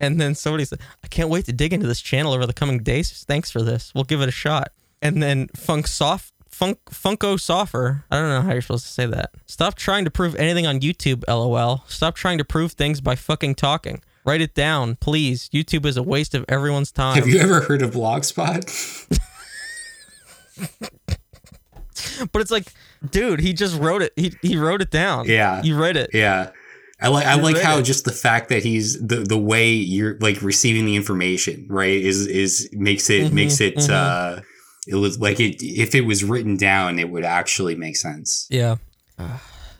and 0.00 0.20
then 0.20 0.36
somebody 0.36 0.64
said, 0.64 0.78
I 1.02 1.08
can't 1.08 1.28
wait 1.28 1.46
to 1.46 1.52
dig 1.52 1.72
into 1.72 1.88
this 1.88 2.00
channel 2.00 2.32
over 2.32 2.46
the 2.46 2.52
coming 2.52 2.84
days. 2.84 3.24
Thanks 3.26 3.50
for 3.50 3.62
this. 3.62 3.90
We'll 3.96 4.04
give 4.04 4.20
it 4.20 4.28
a 4.28 4.32
shot. 4.32 4.70
And 5.02 5.22
then 5.22 5.48
Funk 5.56 5.86
Soft 5.86 6.32
Funk 6.48 6.78
Funko 6.90 7.40
Soffer. 7.40 8.04
I 8.10 8.18
don't 8.20 8.28
know 8.28 8.42
how 8.42 8.52
you're 8.52 8.60
supposed 8.62 8.84
to 8.86 8.92
say 8.92 9.06
that. 9.06 9.30
Stop 9.46 9.76
trying 9.76 10.04
to 10.04 10.10
prove 10.10 10.34
anything 10.36 10.66
on 10.66 10.80
YouTube, 10.80 11.24
lol. 11.26 11.84
Stop 11.88 12.14
trying 12.16 12.38
to 12.38 12.44
prove 12.44 12.72
things 12.72 13.00
by 13.00 13.14
fucking 13.14 13.54
talking. 13.54 14.02
Write 14.26 14.42
it 14.42 14.54
down, 14.54 14.96
please. 14.96 15.48
YouTube 15.54 15.86
is 15.86 15.96
a 15.96 16.02
waste 16.02 16.34
of 16.34 16.44
everyone's 16.48 16.92
time. 16.92 17.14
Have 17.16 17.26
you 17.26 17.40
ever 17.40 17.60
heard 17.62 17.80
of 17.82 17.92
Blogspot? 17.92 19.08
But 22.32 22.40
it's 22.42 22.50
like, 22.50 22.72
dude, 23.10 23.40
he 23.40 23.52
just 23.52 23.78
wrote 23.78 24.02
it. 24.02 24.12
He 24.16 24.32
he 24.42 24.56
wrote 24.56 24.80
it 24.82 24.90
down. 24.90 25.26
Yeah. 25.26 25.62
You 25.62 25.78
read 25.78 25.96
it. 25.96 26.10
Yeah. 26.12 26.50
I 27.00 27.08
like 27.08 27.26
I 27.26 27.34
like 27.34 27.58
how 27.58 27.80
just 27.80 28.04
the 28.04 28.12
fact 28.12 28.50
that 28.50 28.62
he's 28.62 28.98
the 29.00 29.16
the 29.16 29.38
way 29.38 29.70
you're 29.72 30.18
like 30.20 30.42
receiving 30.42 30.84
the 30.84 30.96
information, 30.96 31.66
right, 31.68 31.92
is 31.98 32.26
is 32.26 32.68
makes 32.72 33.08
it 33.08 33.26
Mm-hmm, 33.26 33.34
makes 33.34 33.60
it 33.60 33.88
uh 33.88 34.40
it 34.90 34.96
was 34.96 35.18
like 35.20 35.38
it 35.40 35.62
if 35.62 35.94
it 35.94 36.02
was 36.02 36.24
written 36.24 36.56
down 36.56 36.98
it 36.98 37.08
would 37.10 37.24
actually 37.24 37.76
make 37.76 37.96
sense. 37.96 38.46
Yeah. 38.50 38.76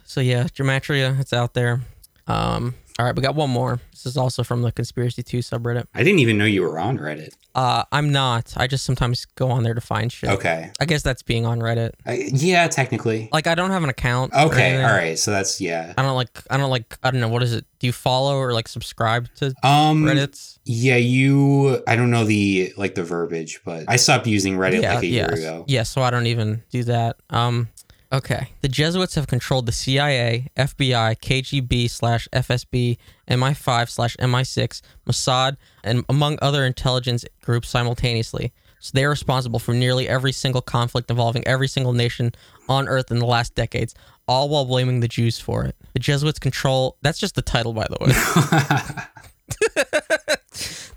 so 0.04 0.20
yeah, 0.20 0.44
gematria, 0.44 1.18
it's 1.20 1.32
out 1.32 1.54
there. 1.54 1.80
Um, 2.26 2.74
All 2.98 3.06
right, 3.06 3.16
we 3.16 3.22
got 3.22 3.34
one 3.34 3.50
more. 3.50 3.80
This 3.90 4.06
is 4.06 4.16
also 4.16 4.44
from 4.44 4.62
the 4.62 4.70
Conspiracy 4.70 5.22
2 5.22 5.38
subreddit. 5.38 5.86
I 5.94 6.02
didn't 6.04 6.20
even 6.20 6.38
know 6.38 6.44
you 6.44 6.62
were 6.62 6.78
on 6.78 6.98
Reddit. 6.98 7.30
Uh, 7.54 7.82
I'm 7.90 8.12
not. 8.12 8.54
I 8.56 8.66
just 8.66 8.84
sometimes 8.84 9.24
go 9.34 9.50
on 9.50 9.64
there 9.64 9.74
to 9.74 9.80
find 9.80 10.12
shit. 10.12 10.30
Okay. 10.30 10.70
I 10.78 10.84
guess 10.84 11.02
that's 11.02 11.22
being 11.22 11.44
on 11.44 11.58
Reddit. 11.58 11.92
I, 12.06 12.28
yeah, 12.32 12.68
technically. 12.68 13.28
Like 13.32 13.46
I 13.48 13.54
don't 13.56 13.70
have 13.70 13.82
an 13.82 13.90
account. 13.90 14.32
Okay, 14.32 14.80
all 14.82 14.90
right. 14.90 15.18
So 15.18 15.32
that's 15.32 15.60
yeah. 15.60 15.92
I 15.98 16.02
don't 16.02 16.14
like. 16.14 16.40
I 16.50 16.56
don't 16.56 16.70
like. 16.70 16.96
I 17.02 17.10
don't 17.10 17.20
know. 17.20 17.28
What 17.28 17.42
is 17.42 17.52
it? 17.52 17.64
Do 17.80 17.88
you 17.88 17.92
follow 17.92 18.36
or 18.36 18.52
like 18.52 18.68
subscribe 18.68 19.28
to 19.36 19.46
Um 19.64 20.04
Reddit's? 20.04 20.59
Yeah, 20.72 20.96
you 20.96 21.82
I 21.88 21.96
don't 21.96 22.12
know 22.12 22.24
the 22.24 22.72
like 22.76 22.94
the 22.94 23.02
verbiage, 23.02 23.60
but 23.64 23.86
I 23.88 23.96
stopped 23.96 24.28
using 24.28 24.56
Reddit 24.56 24.82
yeah, 24.82 24.94
like 24.94 25.02
a 25.02 25.06
year 25.08 25.26
yes. 25.28 25.38
ago. 25.40 25.64
Yeah, 25.66 25.82
so 25.82 26.00
I 26.00 26.10
don't 26.10 26.28
even 26.28 26.62
do 26.70 26.84
that. 26.84 27.16
Um, 27.28 27.70
okay. 28.12 28.50
The 28.60 28.68
Jesuits 28.68 29.16
have 29.16 29.26
controlled 29.26 29.66
the 29.66 29.72
CIA, 29.72 30.46
FBI, 30.56 31.18
KGB 31.18 31.90
slash 31.90 32.28
FSB, 32.32 32.98
MI5 33.28 33.90
slash 33.90 34.16
MI6, 34.18 34.80
Mossad, 35.08 35.56
and 35.82 36.04
among 36.08 36.38
other 36.40 36.64
intelligence 36.64 37.24
groups 37.42 37.68
simultaneously. 37.68 38.52
So 38.78 38.92
they 38.94 39.04
are 39.04 39.10
responsible 39.10 39.58
for 39.58 39.74
nearly 39.74 40.08
every 40.08 40.30
single 40.30 40.62
conflict 40.62 41.10
involving 41.10 41.44
every 41.48 41.66
single 41.66 41.94
nation 41.94 42.30
on 42.68 42.86
Earth 42.86 43.10
in 43.10 43.18
the 43.18 43.26
last 43.26 43.56
decades, 43.56 43.92
all 44.28 44.48
while 44.48 44.66
blaming 44.66 45.00
the 45.00 45.08
Jews 45.08 45.40
for 45.40 45.64
it. 45.64 45.74
The 45.94 45.98
Jesuits 45.98 46.38
control. 46.38 46.96
That's 47.02 47.18
just 47.18 47.34
the 47.34 47.42
title, 47.42 47.72
by 47.72 47.88
the 47.90 47.96
way. 48.00 49.06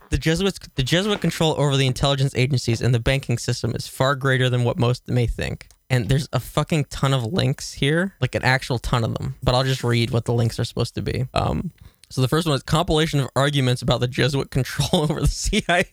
The 0.10 0.18
Jesuits, 0.18 0.60
the 0.76 0.84
Jesuit 0.84 1.22
control 1.22 1.56
over 1.58 1.76
the 1.76 1.88
intelligence 1.88 2.36
agencies 2.36 2.82
and 2.82 2.94
the 2.94 3.00
banking 3.00 3.38
system 3.38 3.74
is 3.76 3.88
far 3.88 4.16
greater 4.16 4.50
than 4.50 4.64
what 4.64 4.78
most 4.78 5.08
may 5.08 5.26
think. 5.26 5.68
And 5.90 6.10
there's 6.10 6.30
a 6.34 6.40
fucking 6.40 6.86
ton 6.86 7.14
of 7.14 7.24
links 7.24 7.74
here, 7.74 8.16
like 8.22 8.36
an 8.36 8.44
actual 8.44 8.80
ton 8.80 9.04
of 9.04 9.16
them. 9.16 9.36
But 9.44 9.56
I'll 9.56 9.64
just 9.64 9.84
read 9.84 10.12
what 10.12 10.26
the 10.26 10.34
links 10.34 10.60
are 10.60 10.66
supposed 10.66 10.96
to 10.96 11.02
be. 11.02 11.26
Um, 11.34 11.72
so 12.10 12.22
the 12.22 12.28
first 12.28 12.46
one 12.46 12.56
is 12.56 12.64
compilation 12.64 13.20
of 13.20 13.30
arguments 13.36 13.82
about 13.82 14.00
the 14.00 14.08
Jesuit 14.08 14.52
control 14.52 14.90
over 15.10 15.22
the 15.22 15.28
CIA. 15.28 15.88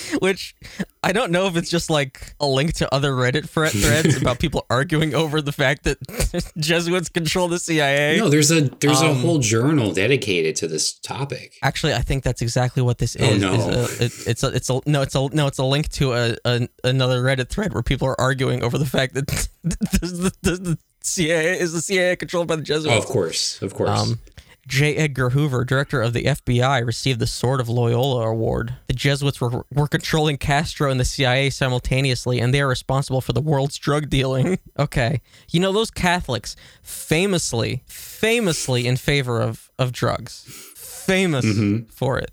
Which 0.20 0.54
I 1.02 1.12
don't 1.12 1.30
know 1.32 1.46
if 1.46 1.56
it's 1.56 1.70
just 1.70 1.90
like 1.90 2.34
a 2.40 2.46
link 2.46 2.74
to 2.74 2.94
other 2.94 3.12
Reddit 3.12 3.48
thread 3.48 3.72
threads 3.72 4.20
about 4.20 4.38
people 4.38 4.64
arguing 4.70 5.14
over 5.14 5.42
the 5.42 5.52
fact 5.52 5.84
that 5.84 5.98
Jesuits 6.56 7.08
control 7.08 7.48
the 7.48 7.58
CIA. 7.58 8.18
No, 8.18 8.28
there's 8.28 8.50
a 8.50 8.62
there's 8.62 9.00
a 9.02 9.06
Um, 9.10 9.16
whole 9.16 9.38
journal 9.38 9.92
dedicated 9.92 10.56
to 10.56 10.68
this 10.68 10.92
topic. 10.94 11.58
Actually, 11.62 11.94
I 11.94 12.00
think 12.02 12.22
that's 12.24 12.42
exactly 12.42 12.82
what 12.82 12.98
this 12.98 13.16
Oh, 13.20 13.24
is. 13.24 13.40
no. 13.40 13.52
is 13.54 13.66
a, 13.66 14.04
it, 14.04 14.12
it's 14.28 14.42
a, 14.42 14.48
it's 14.48 14.70
a, 14.70 14.80
no, 14.86 15.02
it's 15.02 15.14
a, 15.14 15.28
no, 15.34 15.46
it's 15.46 15.58
a 15.58 15.64
link 15.64 15.88
to 15.90 16.12
a, 16.14 16.36
a 16.44 16.68
another 16.84 17.22
Reddit 17.22 17.48
thread 17.48 17.72
where 17.74 17.82
people 17.82 18.08
are 18.08 18.20
arguing 18.20 18.62
over 18.62 18.78
the 18.78 18.86
fact 18.86 19.14
that 19.14 19.26
does 19.26 20.18
the, 20.18 20.32
does 20.42 20.60
the 20.60 20.78
CIA 21.02 21.58
is 21.58 21.72
the 21.72 21.80
CIA 21.82 22.16
controlled 22.16 22.46
by 22.48 22.56
the 22.56 22.62
Oh, 22.62 22.64
Jesuits. 22.64 22.96
of 22.96 23.06
course, 23.06 23.60
of 23.62 23.74
course. 23.74 23.90
Um, 23.90 24.20
J. 24.66 24.96
Edgar 24.96 25.30
Hoover, 25.30 25.64
director 25.64 26.00
of 26.00 26.12
the 26.12 26.24
FBI, 26.24 26.86
received 26.86 27.18
the 27.18 27.26
Sword 27.26 27.60
of 27.60 27.68
Loyola 27.68 28.28
Award. 28.28 28.76
The 28.86 28.94
Jesuits 28.94 29.40
were, 29.40 29.64
were 29.72 29.88
controlling 29.88 30.38
Castro 30.38 30.90
and 30.90 31.00
the 31.00 31.04
CIA 31.04 31.50
simultaneously, 31.50 32.40
and 32.40 32.54
they 32.54 32.60
are 32.60 32.68
responsible 32.68 33.20
for 33.20 33.32
the 33.32 33.40
world's 33.40 33.78
drug 33.78 34.08
dealing. 34.08 34.58
Okay. 34.78 35.20
You 35.50 35.60
know, 35.60 35.70
those 35.70 35.90
Catholics, 35.90 36.56
famously, 36.82 37.82
famously 37.86 38.86
in 38.86 38.96
favor 38.96 39.40
of, 39.40 39.70
of 39.78 39.92
drugs, 39.92 40.44
famous 40.74 41.44
mm-hmm. 41.44 41.88
for 41.90 42.18
it. 42.18 42.32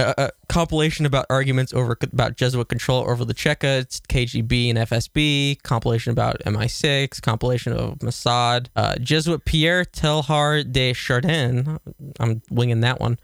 A, 0.00 0.30
compilation 0.48 1.06
about 1.06 1.26
arguments 1.30 1.72
over 1.72 1.96
about 2.12 2.36
Jesuit 2.36 2.68
control 2.68 3.08
over 3.08 3.24
the 3.24 3.34
Cheka, 3.34 3.86
KGB 4.08 4.70
and 4.70 4.78
FSB. 4.78 5.62
Compilation 5.62 6.12
about 6.12 6.40
MI6. 6.44 7.20
Compilation 7.22 7.72
of 7.72 7.98
Mossad. 7.98 8.66
Uh, 8.76 8.96
Jesuit 8.96 9.44
Pierre 9.44 9.84
Teilhard 9.84 10.72
de 10.72 10.92
Chardin. 10.92 11.78
I'm 12.18 12.42
winging 12.50 12.80
that 12.80 13.00
one. 13.00 13.18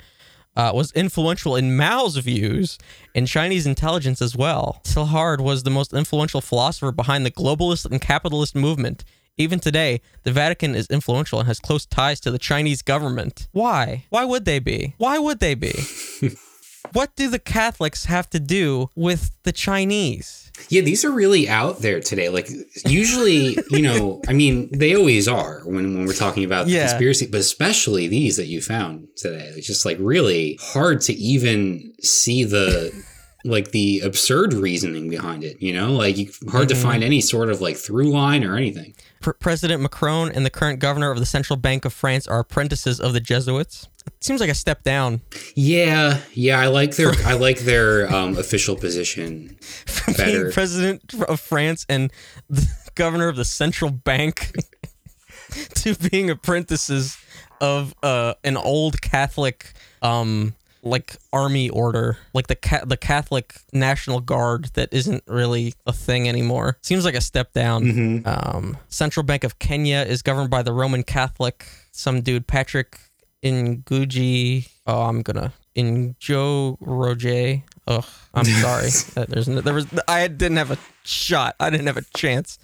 Uh, 0.57 0.73
was 0.75 0.91
influential 0.93 1.55
in 1.55 1.77
Mao's 1.77 2.17
views 2.17 2.79
and 3.15 3.29
Chinese 3.29 3.67
intelligence 3.67 4.23
as 4.23 4.35
well. 4.35 4.81
Teilhard 4.85 5.41
was 5.41 5.65
the 5.65 5.71
most 5.71 5.93
influential 5.93 6.41
philosopher 6.41 6.93
behind 6.93 7.27
the 7.27 7.31
globalist 7.31 7.85
and 7.85 8.01
capitalist 8.01 8.55
movement. 8.55 9.05
Even 9.37 9.61
today, 9.61 10.01
the 10.23 10.33
Vatican 10.33 10.75
is 10.75 10.87
influential 10.87 11.39
and 11.39 11.47
has 11.47 11.59
close 11.59 11.85
ties 11.85 12.21
to 12.21 12.31
the 12.31 12.39
Chinese 12.39 12.81
government. 12.81 13.49
Why? 13.53 14.07
Why 14.09 14.25
would 14.25 14.47
they 14.47 14.59
be? 14.59 14.95
Why 14.97 15.19
would 15.19 15.41
they 15.41 15.55
be? 15.55 15.75
what 16.93 17.15
do 17.17 17.29
the 17.29 17.39
Catholics 17.39 18.07
have 18.07 18.29
to 18.31 18.41
do 18.41 18.91
with 18.95 19.31
the 19.45 19.53
Chinese? 19.53 20.47
yeah, 20.69 20.81
these 20.81 21.05
are 21.05 21.11
really 21.11 21.49
out 21.49 21.81
there 21.81 22.01
today. 22.01 22.29
Like 22.29 22.49
usually, 22.87 23.59
you 23.71 23.83
know, 23.83 24.21
I 24.29 24.33
mean, 24.33 24.69
they 24.73 24.95
always 24.95 25.29
are 25.29 25.61
when, 25.65 25.97
when 25.97 26.07
we're 26.07 26.15
talking 26.15 26.45
about 26.45 26.67
the 26.67 26.73
Yeah. 26.73 26.89
conspiracy, 26.89 27.27
but 27.27 27.41
especially 27.41 28.09
these 28.09 28.37
that 28.37 28.47
you 28.47 28.61
found 28.61 29.09
today. 29.17 29.53
It's 29.57 29.67
just 29.67 29.85
like 29.85 29.99
really 30.01 30.59
hard 30.61 31.01
to 31.03 31.13
even 31.15 31.93
see 32.03 32.45
the 32.45 32.93
like 33.45 33.71
the 33.71 34.01
absurd 34.01 34.55
reasoning 34.55 35.09
behind 35.09 35.45
it, 35.45 35.63
you 35.63 35.73
know? 35.73 35.93
Like 35.93 36.17
hard 36.51 36.69
to 36.69 36.75
mm-hmm. 36.75 36.83
find 36.83 37.05
any 37.05 37.21
sort 37.21 37.49
of 37.49 37.61
like 37.61 37.77
through 37.77 38.11
line 38.11 38.43
or 38.43 38.57
anything. 38.57 38.95
Pr- 39.21 39.33
President 39.33 39.81
Macron 39.83 40.31
and 40.31 40.45
the 40.47 40.51
current 40.51 40.79
governor 40.81 41.11
of 41.11 41.19
the 41.19 41.27
Central 41.27 41.57
Bank 41.57 41.85
of 41.85 41.93
France 41.93 42.27
are 42.27 42.39
apprentices 42.41 43.01
of 43.01 43.13
the 43.13 43.21
Jesuits. 43.21 43.89
It 44.07 44.13
Seems 44.25 44.41
like 44.41 44.51
a 44.51 44.55
step 44.55 44.85
down 44.85 45.21
Yeah, 45.55 46.21
yeah, 46.33 46.61
I 46.61 46.67
like 46.69 46.95
their 46.97 47.13
I 47.25 47.33
like 47.35 47.61
their 47.61 48.13
um, 48.15 48.37
official 48.39 48.77
position 48.77 49.57
being 50.07 50.17
better. 50.17 50.53
president 50.53 51.15
of 51.29 51.41
France 51.41 51.85
and 51.89 52.13
the 52.49 52.69
governor 52.95 53.29
of 53.29 53.37
the 53.37 53.45
central 53.45 53.91
bank 53.91 54.53
to 55.75 55.95
being 55.97 56.31
apprentices 56.31 57.17
of 57.61 57.95
uh, 58.03 58.35
an 58.45 58.57
old 58.57 59.01
Catholic 59.01 59.73
um 60.03 60.55
like 60.87 61.17
army 61.33 61.69
order, 61.69 62.17
like 62.33 62.47
the 62.47 62.55
ca- 62.55 62.85
the 62.85 62.97
Catholic 62.97 63.57
National 63.73 64.21
Guard 64.21 64.71
that 64.75 64.89
isn't 64.93 65.23
really 65.27 65.75
a 65.87 65.93
thing 65.93 66.29
anymore. 66.29 66.79
Seems 66.83 67.05
like 67.05 67.15
a 67.15 67.21
step 67.21 67.53
down. 67.53 68.23
Um, 68.25 68.77
Central 68.89 69.25
Bank 69.25 69.45
of 69.45 69.59
Kenya 69.59 69.99
is 69.99 70.23
governed 70.23 70.51
by 70.51 70.63
the 70.63 70.73
Roman 70.73 71.03
Catholic. 71.03 71.67
Some 71.93 72.21
dude 72.23 72.47
Patrick 72.47 72.99
Ngugi. 73.45 74.69
Oh, 74.87 75.03
I'm 75.03 75.23
gonna 75.23 75.53
Injo 75.77 76.79
Roje. 76.81 77.63
Ugh, 77.89 78.05
I'm 78.35 78.45
sorry. 78.45 78.89
There's 79.29 79.49
no, 79.49 79.61
there 79.61 79.75
was 79.75 79.87
I 80.09 80.29
didn't 80.29 80.57
have 80.57 80.71
a 80.71 80.79
shot. 81.05 81.55
I 81.61 81.71
didn't 81.71 81.87
have 81.87 81.97
a 81.97 82.05
chance. 82.17 82.59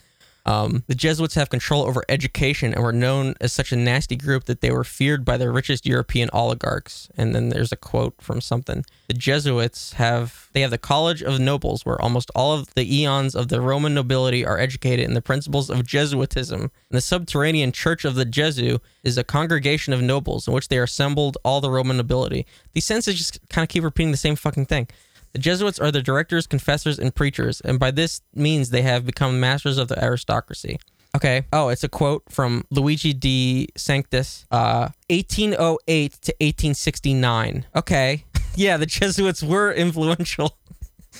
Um, 0.44 0.82
the 0.88 0.94
Jesuits 0.94 1.36
have 1.36 1.50
control 1.50 1.84
over 1.84 2.04
education 2.08 2.74
and 2.74 2.82
were 2.82 2.92
known 2.92 3.34
as 3.40 3.52
such 3.52 3.72
a 3.72 3.76
nasty 3.76 4.16
group 4.16 4.44
that 4.44 4.60
they 4.60 4.72
were 4.72 4.84
feared 4.84 5.24
by 5.24 5.36
the 5.36 5.50
richest 5.50 5.86
European 5.86 6.28
oligarchs. 6.32 7.08
And 7.16 7.34
then 7.34 7.48
there's 7.48 7.72
a 7.72 7.76
quote 7.76 8.14
from 8.20 8.40
something. 8.40 8.84
The 9.06 9.14
Jesuits 9.14 9.94
have 9.94 10.48
they 10.52 10.62
have 10.62 10.70
the 10.70 10.78
College 10.78 11.22
of 11.22 11.40
Nobles, 11.40 11.86
where 11.86 12.00
almost 12.00 12.30
all 12.34 12.52
of 12.52 12.74
the 12.74 13.00
eons 13.00 13.34
of 13.34 13.48
the 13.48 13.60
Roman 13.60 13.94
nobility 13.94 14.44
are 14.44 14.58
educated 14.58 15.04
in 15.04 15.14
the 15.14 15.22
principles 15.22 15.70
of 15.70 15.86
Jesuitism. 15.86 16.60
And 16.60 16.70
the 16.90 17.00
subterranean 17.00 17.72
Church 17.72 18.04
of 18.04 18.16
the 18.16 18.24
Jesu 18.24 18.78
is 19.04 19.16
a 19.16 19.24
congregation 19.24 19.92
of 19.92 20.02
nobles 20.02 20.48
in 20.48 20.54
which 20.54 20.68
they 20.68 20.78
are 20.78 20.84
assembled 20.84 21.38
all 21.44 21.60
the 21.60 21.70
Roman 21.70 21.96
nobility. 21.96 22.46
These 22.72 22.84
sentences 22.84 23.16
just 23.16 23.48
kind 23.48 23.64
of 23.64 23.68
keep 23.68 23.84
repeating 23.84 24.10
the 24.10 24.16
same 24.16 24.36
fucking 24.36 24.66
thing. 24.66 24.88
The 25.32 25.38
Jesuits 25.38 25.78
are 25.78 25.90
the 25.90 26.02
directors, 26.02 26.46
confessors, 26.46 26.98
and 26.98 27.14
preachers, 27.14 27.60
and 27.62 27.78
by 27.78 27.90
this 27.90 28.20
means 28.34 28.70
they 28.70 28.82
have 28.82 29.06
become 29.06 29.40
masters 29.40 29.78
of 29.78 29.88
the 29.88 30.02
aristocracy. 30.02 30.78
Okay. 31.14 31.44
Oh, 31.52 31.68
it's 31.68 31.84
a 31.84 31.88
quote 31.88 32.22
from 32.30 32.64
Luigi 32.70 33.12
di 33.12 33.68
Sanctis, 33.76 34.46
uh, 34.50 34.88
1808 35.10 36.12
to 36.12 36.32
1869. 36.40 37.66
Okay. 37.76 38.24
Yeah, 38.54 38.76
the 38.76 38.84
Jesuits 38.84 39.42
were 39.42 39.72
influential 39.72 40.58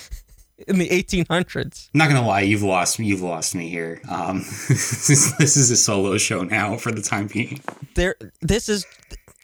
in 0.69 0.79
the 0.79 0.87
1800s. 0.91 1.89
I'm 1.95 1.99
not 1.99 2.09
gonna 2.09 2.27
lie, 2.27 2.43
you've 2.43 2.63
lost 2.63 2.99
me. 2.99 3.07
You've 3.07 3.23
lost 3.23 3.55
me 3.55 3.71
here. 3.71 4.03
Um, 4.07 4.41
this, 4.41 5.09
is, 5.11 5.35
this 5.39 5.57
is 5.57 5.71
a 5.71 5.77
solo 5.79 6.19
show 6.19 6.43
now 6.43 6.77
for 6.77 6.93
the 6.93 7.01
time 7.01 7.29
being. 7.29 7.63
There, 7.95 8.17
this 8.43 8.69
is 8.69 8.85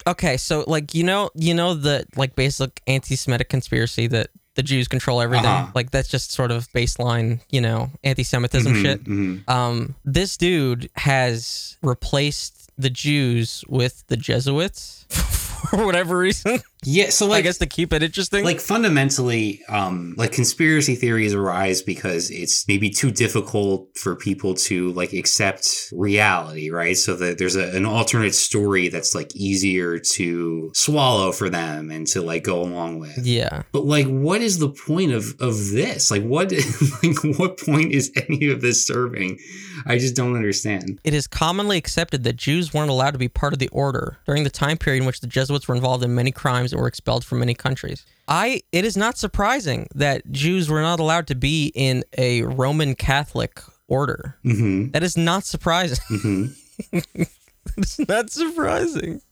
okay. 0.07 0.37
So, 0.37 0.65
like, 0.67 0.93
you 0.93 1.03
know, 1.03 1.31
you 1.35 1.55
know 1.55 1.73
the 1.73 2.05
like 2.15 2.37
basic 2.37 2.83
anti-Semitic 2.87 3.49
conspiracy 3.49 4.07
that 4.09 4.29
the 4.59 4.63
Jews 4.65 4.89
control 4.89 5.21
everything. 5.21 5.47
Uh-huh. 5.47 5.71
Like, 5.73 5.93
that's 5.93 6.09
just 6.09 6.33
sort 6.33 6.51
of 6.51 6.67
baseline, 6.73 7.39
you 7.49 7.61
know, 7.61 7.91
anti-Semitism 8.03 8.75
shit. 8.83 9.05
mhm. 9.05 9.49
Um, 9.49 9.95
this 10.05 10.37
dude 10.37 10.91
has 10.97 11.77
replaced 11.81 12.69
the 12.77 12.91
Jews 12.91 13.63
with 13.69 14.03
the 14.09 14.17
Jesuits 14.17 15.07
for 15.71 15.87
whatever 15.87 16.19
reason. 16.19 16.59
Yeah, 16.85 17.11
so 17.11 17.27
like 17.27 17.41
I 17.41 17.43
guess 17.43 17.59
to 17.59 17.67
keep 17.67 17.93
it 17.93 18.03
interesting. 18.03 18.45
like 18.45 18.61
fundamentally 18.61 19.63
um 19.69 20.15
like 20.17 20.33
conspiracy 20.33 20.95
theories 20.95 21.35
arise 21.35 21.83
because 21.83 22.31
it's 22.31 22.67
maybe 22.69 22.89
too 22.89 23.11
difficult 23.11 23.89
for 23.97 24.15
people 24.15 24.55
to 24.55 24.93
like 24.93 25.13
accept 25.13 25.89
reality 25.93 26.71
right? 26.71 26.97
So 26.97 27.17
that 27.17 27.39
there's 27.39 27.57
a, 27.57 27.77
an 27.77 27.85
alternate 27.85 28.35
story 28.35 28.89
that's 28.89 29.15
like 29.15 29.35
easier 29.35 29.99
to 29.99 30.71
swallow 30.75 31.33
for 31.33 31.51
them 31.51 31.91
and 31.91 32.07
to 32.09 32.23
like 32.23 32.45
go 32.45 32.63
along 32.63 33.01
with. 33.01 33.19
Yeah. 33.19 33.63
but 33.73 33.85
like 33.85 34.07
what 34.07 34.41
is 34.41 34.59
the 34.59 34.71
point 34.71 35.13
of 35.13 35.35
of 35.41 35.71
this? 35.73 36.11
Like 36.11 36.23
what 36.23 36.53
like 37.03 37.39
what 37.39 37.59
point 37.59 37.93
is 37.93 38.13
any 38.29 38.51
of 38.51 38.61
this 38.61 38.87
serving? 38.87 39.39
I 39.87 39.99
just 39.99 40.15
don't 40.17 40.37
understand. 40.37 41.01
It 41.05 41.15
is 41.15 41.27
commonly 41.27 41.77
accepted 41.77 42.25
that 42.25 42.37
Jews 42.37 42.73
weren't 42.73 42.91
allowed 42.91 43.13
to 43.13 43.19
be 43.19 43.29
part 43.29 43.53
of 43.53 43.59
the 43.59 43.69
order 43.69 44.19
during 44.27 44.45
the 44.45 44.51
time 44.51 44.77
period 44.77 45.01
in 45.01 45.07
which 45.07 45.21
the 45.21 45.27
Jesuits 45.27 45.49
Jesuits 45.49 45.67
were 45.67 45.75
involved 45.75 46.05
in 46.05 46.15
many 46.15 46.31
crimes 46.31 46.68
and 46.73 46.81
were 46.81 46.89
expelled 46.89 47.25
from 47.25 47.41
many 47.41 47.55
countries. 47.55 48.05
I 48.27 48.63
it 48.73 48.85
is 48.85 48.97
not 48.97 49.19
surprising 49.19 49.89
that 49.95 50.31
Jews 50.31 50.69
were 50.69 50.83
not 50.83 51.01
allowed 51.01 51.27
to 51.29 51.35
be 51.35 51.73
in 51.75 52.05
a 52.17 52.43
Roman 52.43 52.95
Catholic 52.95 53.61
order. 53.89 54.37
Mm-hmm. 54.45 54.91
That 54.91 55.03
is 55.03 55.17
not 55.17 55.45
surprising. 55.45 55.99
Mm-hmm. 56.11 57.23
it's 57.77 57.99
not 58.09 58.31
surprising. 58.31 59.23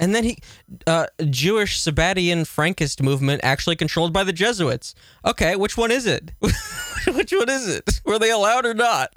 And 0.00 0.14
then 0.14 0.24
he, 0.24 0.38
uh, 0.86 1.06
Jewish 1.28 1.78
Sabbatian 1.78 2.46
Frankist 2.46 3.02
movement 3.02 3.42
actually 3.44 3.76
controlled 3.76 4.14
by 4.14 4.24
the 4.24 4.32
Jesuits. 4.32 4.94
Okay, 5.26 5.56
which 5.56 5.76
one 5.76 5.90
is 5.90 6.06
it? 6.06 6.32
which 6.40 7.32
one 7.32 7.50
is 7.50 7.68
it? 7.68 8.00
Were 8.06 8.18
they 8.18 8.30
allowed 8.30 8.64
or 8.64 8.72
not? 8.72 9.12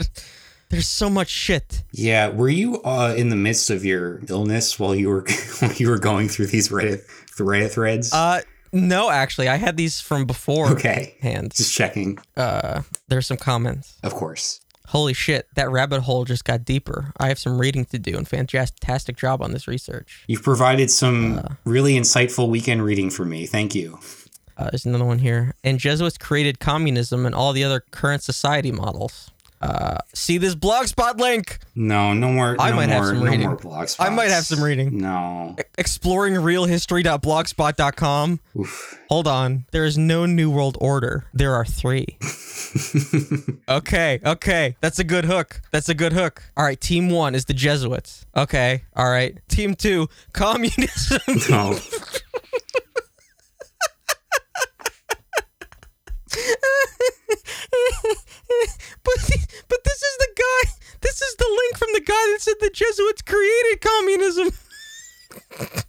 There's 0.73 0.87
so 0.87 1.07
much 1.07 1.29
shit. 1.29 1.83
Yeah, 1.91 2.29
were 2.29 2.49
you 2.49 2.81
uh, 2.81 3.13
in 3.15 3.29
the 3.29 3.35
midst 3.35 3.69
of 3.69 3.85
your 3.85 4.21
illness 4.27 4.79
while 4.79 4.95
you 4.95 5.07
were 5.07 5.23
while 5.59 5.71
you 5.73 5.87
were 5.87 5.99
going 5.99 6.29
through 6.29 6.47
these 6.47 6.69
Reddit 6.69 7.05
Reddit 7.37 7.69
threads? 7.69 8.11
Uh, 8.11 8.41
no, 8.71 9.11
actually, 9.11 9.49
I 9.49 9.57
had 9.57 9.77
these 9.77 10.01
from 10.01 10.25
before. 10.25 10.71
okay, 10.71 11.15
Hands. 11.21 11.55
just 11.55 11.75
checking. 11.75 12.17
Uh, 12.35 12.81
there's 13.07 13.27
some 13.27 13.37
comments. 13.37 13.99
Of 14.01 14.15
course. 14.15 14.61
Holy 14.87 15.13
shit, 15.13 15.47
that 15.53 15.69
rabbit 15.69 16.01
hole 16.01 16.25
just 16.25 16.43
got 16.43 16.65
deeper. 16.65 17.13
I 17.19 17.27
have 17.27 17.37
some 17.37 17.59
reading 17.59 17.85
to 17.85 17.99
do 17.99 18.17
and 18.17 18.27
fantastic 18.27 19.15
job 19.15 19.43
on 19.43 19.51
this 19.51 19.67
research. 19.67 20.23
You've 20.27 20.41
provided 20.41 20.89
some 20.89 21.55
really 21.65 21.93
insightful 21.93 22.49
weekend 22.49 22.83
reading 22.83 23.11
for 23.11 23.25
me. 23.25 23.45
Thank 23.45 23.75
you. 23.75 23.99
Uh, 24.57 24.71
there's 24.71 24.87
another 24.87 25.05
one 25.05 25.19
here. 25.19 25.53
And 25.63 25.79
Jesuits 25.79 26.17
created 26.17 26.59
communism 26.59 27.27
and 27.27 27.35
all 27.35 27.53
the 27.53 27.63
other 27.63 27.79
current 27.91 28.23
society 28.23 28.71
models. 28.71 29.29
Uh, 29.63 29.97
see 30.13 30.37
this 30.37 30.53
blogspot 30.55 31.19
link. 31.19 31.59
No, 31.73 32.13
no 32.13 32.27
more. 32.27 32.57
I 32.59 32.71
no 32.71 32.75
might 32.75 32.89
more, 32.89 32.97
have 32.97 33.05
some 33.05 33.19
no 33.19 33.25
reading. 33.31 33.47
more 33.47 33.55
blog 33.55 33.87
I 33.97 34.09
might 34.09 34.29
have 34.29 34.45
some 34.45 34.61
reading. 34.61 34.97
No. 34.97 35.55
Exploringrealhistory.blogspot.com. 35.77 38.39
Oof. 38.59 38.99
Hold 39.07 39.27
on. 39.27 39.63
There 39.71 39.85
is 39.85 39.97
no 39.97 40.25
New 40.25 40.51
World 40.51 40.77
Order. 40.81 41.27
There 41.33 41.55
are 41.55 41.63
three. 41.63 42.17
okay, 43.69 44.19
okay. 44.25 44.75
That's 44.81 44.99
a 44.99 45.05
good 45.05 45.23
hook. 45.23 45.61
That's 45.71 45.87
a 45.87 45.93
good 45.93 46.11
hook. 46.11 46.43
All 46.57 46.65
right, 46.65 46.81
team 46.81 47.09
one 47.09 47.33
is 47.33 47.45
the 47.45 47.53
Jesuits. 47.53 48.25
Okay, 48.35 48.83
all 48.97 49.09
right. 49.09 49.39
Team 49.47 49.75
two, 49.75 50.09
communism. 50.33 51.21
No. 51.49 51.79
but 59.03 59.15
but 59.67 59.79
this 59.83 60.01
is 60.01 60.17
the 60.19 60.33
guy. 60.35 60.71
This 61.01 61.21
is 61.21 61.35
the 61.35 61.47
link 61.49 61.77
from 61.77 61.89
the 61.93 62.01
guy 62.01 62.13
that 62.31 62.37
said 62.41 62.55
the 62.59 62.69
Jesuits 62.69 63.21
created 63.23 63.81
communism. 63.81 64.49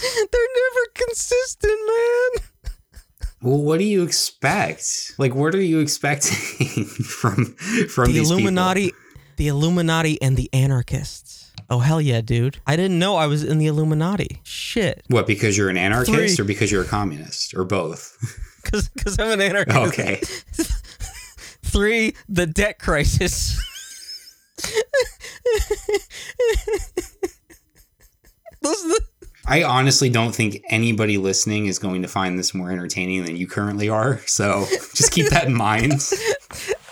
They're 0.00 0.48
never 0.54 0.86
consistent, 0.94 1.80
man. 1.86 2.44
Well, 3.40 3.62
what 3.62 3.78
do 3.78 3.84
you 3.84 4.02
expect? 4.02 5.14
Like, 5.18 5.34
what 5.34 5.54
are 5.54 5.62
you 5.62 5.78
expecting 5.80 6.84
from 6.86 7.54
from 7.88 8.12
The 8.12 8.18
Illuminati, 8.18 8.92
the 9.36 9.48
Illuminati, 9.48 10.20
and 10.20 10.36
the 10.36 10.50
anarchists. 10.52 11.52
Oh 11.70 11.78
hell 11.80 12.00
yeah, 12.00 12.20
dude! 12.20 12.58
I 12.66 12.76
didn't 12.76 12.98
know 12.98 13.16
I 13.16 13.26
was 13.26 13.44
in 13.44 13.58
the 13.58 13.66
Illuminati. 13.66 14.40
Shit, 14.42 15.02
What? 15.08 15.26
Because 15.26 15.56
you're 15.56 15.68
an 15.68 15.76
anarchist, 15.76 16.36
Three. 16.36 16.44
or 16.44 16.46
because 16.46 16.72
you're 16.72 16.82
a 16.82 16.86
communist, 16.86 17.54
or 17.54 17.64
both? 17.64 18.16
because 18.62 18.88
because 18.88 19.18
I'm 19.18 19.30
an 19.30 19.40
anarchist. 19.40 19.76
Okay. 19.76 20.20
Three, 21.68 22.14
the 22.28 22.46
debt 22.46 22.78
crisis. 22.78 23.58
Those 28.60 28.84
are 28.84 28.88
the 28.88 29.00
I 29.48 29.62
honestly 29.62 30.10
don't 30.10 30.34
think 30.34 30.62
anybody 30.68 31.16
listening 31.16 31.66
is 31.66 31.78
going 31.78 32.02
to 32.02 32.08
find 32.08 32.38
this 32.38 32.52
more 32.52 32.70
entertaining 32.70 33.24
than 33.24 33.36
you 33.36 33.46
currently 33.46 33.88
are. 33.88 34.18
So 34.26 34.66
just 34.94 35.10
keep 35.10 35.30
that 35.30 35.46
in 35.46 35.54
mind. 35.54 35.92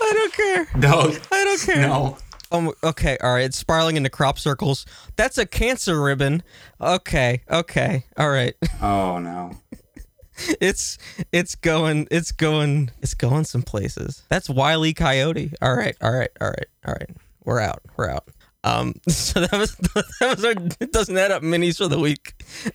I 0.01 0.13
don't 0.15 0.33
care. 0.33 0.69
No, 0.77 1.13
I 1.33 1.45
don't 1.45 1.61
care. 1.61 1.87
no. 1.87 2.17
Um, 2.53 2.73
okay, 2.83 3.19
all 3.23 3.35
right. 3.35 3.45
It's 3.45 3.59
spiraling 3.59 3.97
into 3.97 4.09
crop 4.09 4.39
circles. 4.39 4.87
That's 5.17 5.37
a 5.37 5.45
cancer 5.45 6.01
ribbon. 6.01 6.43
Okay, 6.81 7.43
okay, 7.51 8.07
all 8.17 8.31
right. 8.31 8.55
Oh 8.81 9.19
no. 9.19 9.53
It's 10.61 10.99
it's 11.33 11.55
going 11.55 12.09
it's 12.11 12.33
going 12.33 12.91
it's 13.01 13.15
going 13.15 13.45
some 13.45 13.63
places. 13.63 14.23
That's 14.29 14.49
Wiley 14.49 14.95
Coyote. 14.95 15.53
All 15.63 15.75
right, 15.75 15.97
all 16.03 16.13
right, 16.13 16.31
all 16.41 16.49
right, 16.49 16.67
all 16.87 16.95
right. 16.95 17.11
We're 17.45 17.61
out. 17.61 17.83
We're 17.97 18.11
out. 18.11 18.29
Um, 18.65 18.95
so 19.09 19.41
that 19.41 19.53
was 19.53 19.75
that 20.21 20.37
was 20.37 20.45
our 20.45 20.55
it 20.81 20.93
doesn't 20.93 21.17
add 21.17 21.31
up 21.31 21.43
minis 21.43 21.79
for 21.79 21.89
the 21.89 21.99
week. 21.99 22.35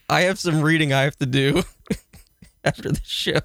I 0.09 0.21
have 0.21 0.39
some 0.39 0.61
reading 0.61 0.93
I 0.93 1.01
have 1.01 1.17
to 1.17 1.25
do 1.25 1.63
after 2.63 2.91
the 2.91 3.01
show. 3.03 3.41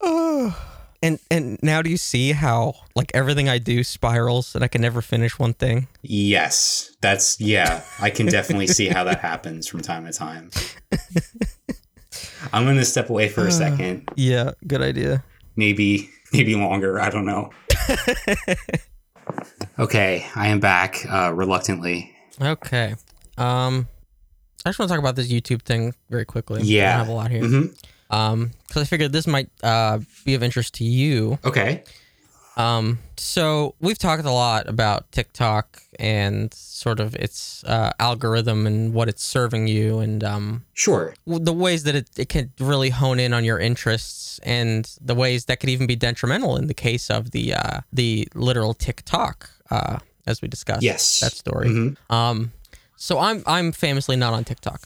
Oh. 0.00 0.56
And 1.02 1.18
and 1.30 1.58
now 1.62 1.82
do 1.82 1.90
you 1.90 1.96
see 1.96 2.32
how 2.32 2.74
like 2.94 3.10
everything 3.14 3.48
I 3.48 3.58
do 3.58 3.84
spirals 3.84 4.54
and 4.54 4.64
I 4.64 4.68
can 4.68 4.80
never 4.80 5.02
finish 5.02 5.38
one 5.38 5.52
thing? 5.52 5.88
Yes, 6.02 6.96
that's 7.00 7.40
yeah. 7.40 7.82
I 8.00 8.10
can 8.10 8.26
definitely 8.26 8.66
see 8.66 8.88
how 8.88 9.04
that 9.04 9.20
happens 9.20 9.68
from 9.68 9.82
time 9.82 10.06
to 10.06 10.12
time. 10.12 10.50
I'm 12.52 12.64
gonna 12.64 12.84
step 12.84 13.10
away 13.10 13.28
for 13.28 13.46
a 13.46 13.52
second. 13.52 14.08
Yeah, 14.16 14.52
good 14.66 14.82
idea. 14.82 15.22
Maybe 15.56 16.10
maybe 16.32 16.54
longer. 16.54 17.00
I 17.00 17.10
don't 17.10 17.26
know. 17.26 17.50
okay, 19.78 20.26
I 20.34 20.48
am 20.48 20.60
back. 20.60 21.04
Uh, 21.10 21.32
reluctantly. 21.34 22.12
Okay. 22.40 22.94
Um, 23.38 23.88
I 24.64 24.70
just 24.70 24.78
want 24.78 24.88
to 24.88 24.94
talk 24.94 24.98
about 25.00 25.16
this 25.16 25.28
YouTube 25.30 25.62
thing 25.62 25.94
very 26.10 26.24
quickly. 26.24 26.60
I 26.60 26.64
Yeah. 26.64 26.96
don't 26.98 27.06
have 27.06 27.08
a 27.08 27.12
lot 27.16 27.30
here. 27.30 27.44
hmm 27.46 27.66
Um, 28.10 28.50
because 28.68 28.82
I 28.82 28.84
figured 28.84 29.12
this 29.12 29.26
might 29.26 29.48
uh 29.62 29.98
be 30.24 30.34
of 30.34 30.42
interest 30.42 30.74
to 30.74 30.84
you. 30.84 31.38
Okay. 31.44 31.82
Um, 32.56 32.98
so 33.18 33.74
we've 33.80 33.98
talked 33.98 34.24
a 34.24 34.30
lot 34.30 34.66
about 34.68 35.10
TikTok 35.12 35.82
and 35.98 36.52
sort 36.54 37.00
of 37.00 37.14
its 37.16 37.64
uh, 37.64 37.90
algorithm 37.98 38.66
and 38.66 38.92
what 38.94 39.08
it's 39.08 39.22
serving 39.22 39.66
you, 39.68 39.98
and 40.00 40.22
um, 40.24 40.64
Sure. 40.74 41.14
the 41.26 41.52
ways 41.52 41.82
that 41.84 41.94
it, 41.94 42.08
it 42.16 42.28
can 42.28 42.52
really 42.60 42.90
hone 42.90 43.18
in 43.20 43.32
on 43.32 43.44
your 43.44 43.58
interests, 43.58 44.38
and 44.42 44.90
the 45.00 45.14
ways 45.14 45.44
that 45.46 45.60
could 45.60 45.70
even 45.70 45.86
be 45.86 45.96
detrimental 45.96 46.56
in 46.56 46.66
the 46.66 46.74
case 46.74 47.10
of 47.10 47.30
the 47.30 47.54
uh, 47.54 47.80
the 47.92 48.28
literal 48.34 48.74
TikTok, 48.74 49.50
uh, 49.70 49.98
as 50.26 50.42
we 50.42 50.48
discussed. 50.48 50.82
Yes. 50.82 51.20
that 51.20 51.32
story. 51.32 51.68
Mhm. 51.68 51.96
Um, 52.10 52.52
so 52.96 53.18
I'm 53.18 53.42
I'm 53.46 53.72
famously 53.72 54.16
not 54.16 54.32
on 54.32 54.44
TikTok, 54.44 54.80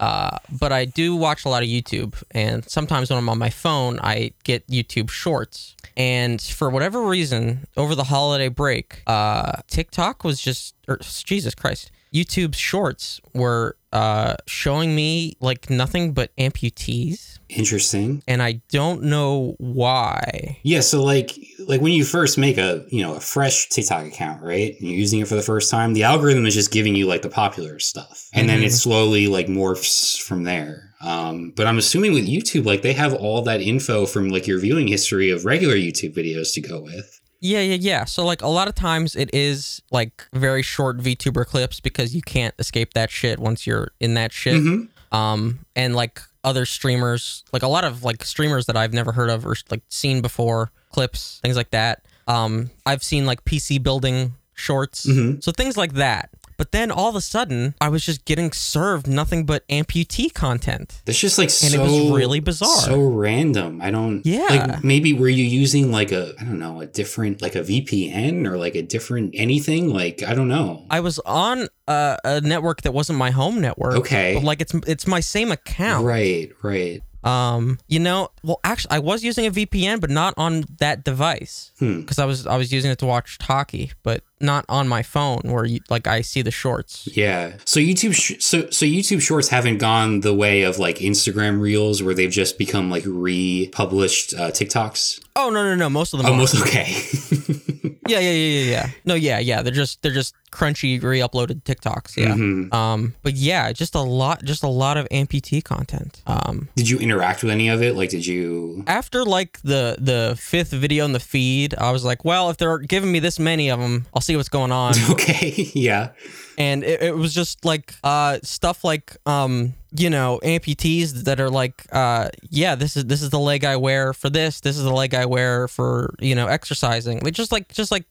uh, 0.00 0.38
but 0.58 0.72
I 0.72 0.86
do 0.86 1.14
watch 1.14 1.44
a 1.44 1.48
lot 1.50 1.62
of 1.62 1.68
YouTube, 1.68 2.20
and 2.30 2.68
sometimes 2.68 3.10
when 3.10 3.18
I'm 3.18 3.28
on 3.28 3.38
my 3.38 3.50
phone, 3.50 4.00
I 4.00 4.32
get 4.44 4.66
YouTube 4.66 5.10
Shorts. 5.10 5.76
And 5.94 6.40
for 6.40 6.70
whatever 6.70 7.02
reason, 7.02 7.66
over 7.76 7.94
the 7.94 8.04
holiday 8.04 8.48
break, 8.48 9.02
uh, 9.06 9.60
TikTok 9.68 10.24
was 10.24 10.40
just, 10.40 10.74
or 10.88 10.98
Jesus 10.98 11.54
Christ, 11.54 11.90
YouTube's 12.12 12.58
Shorts 12.58 13.20
were 13.34 13.76
uh, 13.92 14.36
showing 14.46 14.94
me 14.94 15.36
like 15.40 15.70
nothing 15.70 16.12
but 16.12 16.34
amputees, 16.36 17.38
Interesting. 17.48 18.22
and 18.28 18.42
I 18.42 18.60
don't 18.70 19.02
know 19.02 19.54
why. 19.58 20.58
Yeah, 20.62 20.80
so 20.80 21.02
like 21.02 21.38
like 21.66 21.80
when 21.80 21.92
you 21.92 22.04
first 22.04 22.38
make 22.38 22.58
a 22.58 22.84
you 22.88 23.02
know 23.02 23.14
a 23.14 23.20
fresh 23.20 23.68
TikTok 23.68 24.06
account, 24.06 24.42
right? 24.42 24.74
And 24.78 24.88
you're 24.88 24.98
using 24.98 25.20
it 25.20 25.28
for 25.28 25.34
the 25.34 25.42
first 25.42 25.70
time, 25.70 25.92
the 25.94 26.04
algorithm 26.04 26.46
is 26.46 26.54
just 26.54 26.70
giving 26.72 26.94
you 26.94 27.06
like 27.06 27.22
the 27.22 27.28
popular 27.30 27.78
stuff, 27.78 28.28
and 28.32 28.48
then 28.48 28.62
it 28.62 28.72
slowly 28.72 29.26
like 29.26 29.46
morphs 29.46 30.20
from 30.20 30.44
there. 30.44 30.94
Um, 31.02 31.52
but 31.56 31.66
I'm 31.66 31.78
assuming 31.78 32.12
with 32.12 32.28
YouTube, 32.28 32.66
like 32.66 32.82
they 32.82 32.92
have 32.92 33.14
all 33.14 33.42
that 33.42 33.60
info 33.60 34.06
from 34.06 34.28
like 34.28 34.46
your 34.46 34.60
viewing 34.60 34.86
history 34.88 35.30
of 35.30 35.44
regular 35.44 35.74
YouTube 35.74 36.14
videos 36.14 36.52
to 36.54 36.60
go 36.60 36.80
with. 36.80 37.20
Yeah, 37.40 37.60
yeah, 37.60 37.76
yeah. 37.80 38.04
So 38.04 38.24
like 38.24 38.42
a 38.42 38.48
lot 38.48 38.68
of 38.68 38.74
times 38.74 39.16
it 39.16 39.30
is 39.32 39.80
like 39.90 40.26
very 40.34 40.62
short 40.62 40.98
VTuber 40.98 41.46
clips 41.46 41.80
because 41.80 42.14
you 42.14 42.20
can't 42.22 42.54
escape 42.58 42.92
that 42.94 43.10
shit 43.10 43.38
once 43.38 43.66
you're 43.66 43.92
in 43.98 44.14
that 44.14 44.32
shit. 44.32 44.54
Mhm. 44.62 44.88
Um, 45.12 45.60
and 45.74 45.96
like 45.96 46.20
other 46.44 46.64
streamers, 46.66 47.44
like 47.52 47.62
a 47.62 47.68
lot 47.68 47.84
of 47.84 48.04
like 48.04 48.24
streamers 48.24 48.66
that 48.66 48.76
I've 48.76 48.92
never 48.92 49.12
heard 49.12 49.30
of 49.30 49.46
or 49.46 49.56
like 49.70 49.82
seen 49.88 50.20
before, 50.22 50.70
clips, 50.92 51.40
things 51.42 51.56
like 51.56 51.70
that. 51.70 52.04
Um, 52.28 52.70
I've 52.86 53.02
seen 53.02 53.26
like 53.26 53.44
PC 53.44 53.82
building 53.82 54.34
shorts, 54.54 55.06
Mhm. 55.06 55.42
so 55.42 55.50
things 55.52 55.76
like 55.76 55.94
that. 55.94 56.30
But 56.60 56.72
then 56.72 56.90
all 56.90 57.08
of 57.08 57.16
a 57.16 57.22
sudden, 57.22 57.74
I 57.80 57.88
was 57.88 58.04
just 58.04 58.26
getting 58.26 58.52
served 58.52 59.06
nothing 59.08 59.46
but 59.46 59.66
amputee 59.68 60.30
content. 60.34 61.00
That's 61.06 61.18
just 61.18 61.38
like 61.38 61.46
And 61.48 61.52
so 61.72 61.80
it 61.80 61.82
was 61.82 62.10
really 62.10 62.40
bizarre. 62.40 62.68
so 62.82 63.00
random. 63.00 63.80
I 63.80 63.90
don't. 63.90 64.20
Yeah. 64.26 64.46
Like 64.50 64.84
maybe 64.84 65.14
were 65.14 65.30
you 65.30 65.42
using 65.44 65.90
like 65.90 66.12
a 66.12 66.34
I 66.38 66.44
don't 66.44 66.58
know 66.58 66.82
a 66.82 66.86
different 66.86 67.40
like 67.40 67.54
a 67.54 67.62
VPN 67.62 68.46
or 68.46 68.58
like 68.58 68.74
a 68.74 68.82
different 68.82 69.34
anything? 69.38 69.88
Like 69.88 70.22
I 70.22 70.34
don't 70.34 70.48
know. 70.48 70.84
I 70.90 71.00
was 71.00 71.18
on 71.20 71.66
a, 71.88 72.18
a 72.24 72.40
network 72.42 72.82
that 72.82 72.92
wasn't 72.92 73.18
my 73.18 73.30
home 73.30 73.62
network. 73.62 73.94
Okay. 73.96 74.34
But 74.34 74.44
like 74.44 74.60
it's 74.60 74.74
it's 74.86 75.06
my 75.06 75.20
same 75.20 75.50
account. 75.50 76.04
Right. 76.04 76.50
Right. 76.62 77.00
Um, 77.24 77.78
you 77.88 78.00
know, 78.00 78.28
well, 78.42 78.60
actually, 78.64 78.92
I 78.92 78.98
was 78.98 79.22
using 79.24 79.46
a 79.46 79.50
VPN, 79.50 80.00
but 80.00 80.08
not 80.10 80.32
on 80.36 80.64
that 80.78 81.04
device 81.04 81.70
Hmm. 81.78 82.00
because 82.00 82.18
I 82.18 82.26
was 82.26 82.46
I 82.46 82.56
was 82.58 82.70
using 82.70 82.90
it 82.90 82.98
to 82.98 83.06
watch 83.06 83.38
hockey. 83.40 83.92
But 84.02 84.22
not 84.40 84.64
on 84.68 84.88
my 84.88 85.02
phone 85.02 85.40
where 85.44 85.64
you, 85.64 85.80
like 85.90 86.06
I 86.06 86.20
see 86.22 86.42
the 86.42 86.50
shorts. 86.50 87.08
Yeah. 87.14 87.56
So 87.64 87.80
YouTube, 87.80 88.14
sh- 88.14 88.42
so 88.42 88.70
so 88.70 88.86
YouTube 88.86 89.20
Shorts 89.20 89.48
haven't 89.48 89.78
gone 89.78 90.20
the 90.20 90.34
way 90.34 90.62
of 90.62 90.78
like 90.78 90.96
Instagram 90.98 91.60
Reels, 91.60 92.02
where 92.02 92.14
they've 92.14 92.30
just 92.30 92.58
become 92.58 92.90
like 92.90 93.04
republished 93.06 94.34
uh, 94.34 94.50
TikToks. 94.50 95.20
Oh 95.36 95.50
no 95.50 95.62
no 95.62 95.74
no! 95.74 95.88
Most 95.90 96.12
of 96.12 96.18
them. 96.18 96.26
are. 96.26 96.30
Almost 96.30 96.60
okay. 96.62 96.94
Yeah 98.08 98.18
yeah 98.18 98.30
yeah 98.32 98.60
yeah 98.62 98.70
yeah. 98.70 98.90
No 99.04 99.14
yeah 99.14 99.38
yeah. 99.38 99.62
They're 99.62 99.72
just 99.72 100.02
they're 100.02 100.10
just 100.10 100.34
crunchy 100.50 101.00
re-uploaded 101.00 101.62
TikToks. 101.62 102.16
Yeah. 102.16 102.34
Mhm. 102.34 102.74
Um. 102.74 103.14
But 103.22 103.34
yeah, 103.34 103.70
just 103.72 103.94
a 103.94 104.00
lot 104.00 104.42
just 104.44 104.64
a 104.64 104.68
lot 104.68 104.96
of 104.96 105.06
amputee 105.10 105.62
content. 105.62 106.20
Um. 106.26 106.68
Did 106.74 106.88
you 106.90 106.98
interact 106.98 107.44
with 107.44 107.52
any 107.52 107.68
of 107.68 107.82
it? 107.82 107.94
Like, 107.94 108.10
did 108.10 108.26
you? 108.26 108.82
After 108.88 109.24
like 109.24 109.60
the 109.62 109.94
the 110.00 110.36
fifth 110.40 110.72
video 110.72 111.04
in 111.04 111.12
the 111.12 111.20
feed, 111.20 111.76
I 111.78 111.92
was 111.92 112.04
like, 112.04 112.24
well, 112.24 112.50
if 112.50 112.56
they're 112.56 112.78
giving 112.78 113.12
me 113.12 113.20
this 113.20 113.38
many 113.38 113.70
of 113.70 113.78
them, 113.78 114.06
I'll 114.12 114.22
see 114.30 114.36
what's 114.36 114.48
going 114.48 114.72
on. 114.72 114.94
Okay. 115.10 115.70
yeah. 115.74 116.10
and 116.56 116.84
it, 116.84 117.02
it 117.02 117.16
was 117.16 117.34
just 117.34 117.64
like 117.64 117.94
uh 118.04 118.38
stuff 118.42 118.84
like 118.84 119.16
um 119.26 119.74
you 119.96 120.08
know 120.08 120.38
amputees 120.44 121.24
that 121.24 121.40
are 121.40 121.50
like 121.50 121.86
uh 121.92 122.28
yeah 122.48 122.74
this 122.76 122.96
is 122.96 123.06
this 123.06 123.22
is 123.22 123.30
the 123.30 123.38
leg 123.38 123.64
i 123.64 123.76
wear 123.76 124.12
for 124.12 124.30
this 124.30 124.60
this 124.60 124.76
is 124.76 124.84
the 124.84 124.92
leg 124.92 125.14
i 125.14 125.26
wear 125.26 125.66
for 125.66 126.14
you 126.20 126.34
know 126.34 126.46
exercising 126.46 127.18
like 127.20 127.34
just 127.34 127.50
like 127.50 127.72
just 127.72 127.90
like 127.90 128.06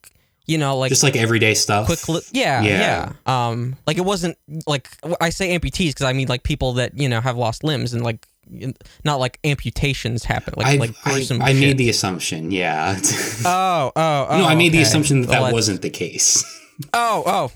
you 0.50 0.58
know 0.58 0.78
like 0.78 0.90
Just 0.90 1.04
like 1.04 1.16
everyday 1.16 1.54
stuff. 1.54 1.86
quick 1.86 2.08
li- 2.10 2.22
yeah, 2.34 2.62
Yeah. 2.62 3.12
yeah 3.26 3.50
um 3.50 3.76
like 3.88 3.98
it 3.98 4.06
wasn't 4.06 4.38
like 4.66 4.90
i 5.22 5.30
say 5.30 5.58
amputees 5.58 5.90
because 5.90 6.06
i 6.06 6.14
mean 6.14 6.28
like 6.28 6.44
people 6.44 6.74
that 6.74 6.98
you 6.98 7.08
know 7.08 7.22
have 7.22 7.38
lost 7.38 7.64
limbs 7.64 7.94
and 7.94 8.04
like 8.04 8.26
not 9.06 9.20
like 9.20 9.38
amputations 9.44 10.24
happen 10.24 10.56
like 10.58 10.66
I, 10.68 10.76
like 10.78 10.96
I, 11.06 11.12
gruesome 11.12 11.40
I 11.42 11.52
shit. 11.54 11.60
made 11.62 11.78
the 11.78 11.90
assumption. 11.90 12.50
Yeah. 12.50 12.98
oh 13.46 13.92
oh 13.96 14.28
oh 14.30 14.38
no, 14.40 14.46
I 14.46 14.56
made 14.56 14.72
the 14.72 14.82
assumption 14.82 15.22
that 15.22 15.28
that 15.30 15.42
Well, 15.44 15.52
wasn't 15.54 15.84
the 15.84 15.92
case. 15.92 16.44
oh 16.94 17.24
oh 17.28 17.52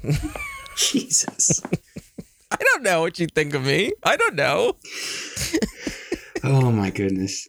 Jesus. 0.77 1.61
i 2.51 2.57
don't 2.59 2.83
know 2.83 3.01
what 3.01 3.17
you 3.17 3.25
think 3.25 3.55
of 3.55 3.65
me 3.65 3.91
i 4.03 4.15
don't 4.15 4.35
know 4.35 4.75
Oh 6.45 6.71
my 6.71 6.89
goodness. 6.91 7.47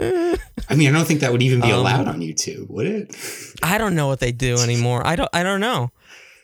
I 0.00 0.74
mean, 0.76 0.88
I 0.88 0.92
don't 0.92 1.04
think 1.06 1.20
that 1.20 1.32
would 1.32 1.42
even 1.42 1.60
be 1.60 1.72
Um, 1.72 1.80
allowed 1.80 2.08
on 2.08 2.20
YouTube, 2.20 2.68
would 2.70 2.86
it? 2.86 3.16
I 3.62 3.78
don't 3.78 3.94
know 3.94 4.06
what 4.06 4.20
they 4.20 4.32
do 4.32 4.56
anymore. 4.68 5.06
I 5.06 5.16
don't 5.16 5.28
I 5.32 5.42
don't 5.42 5.60
know. 5.60 5.90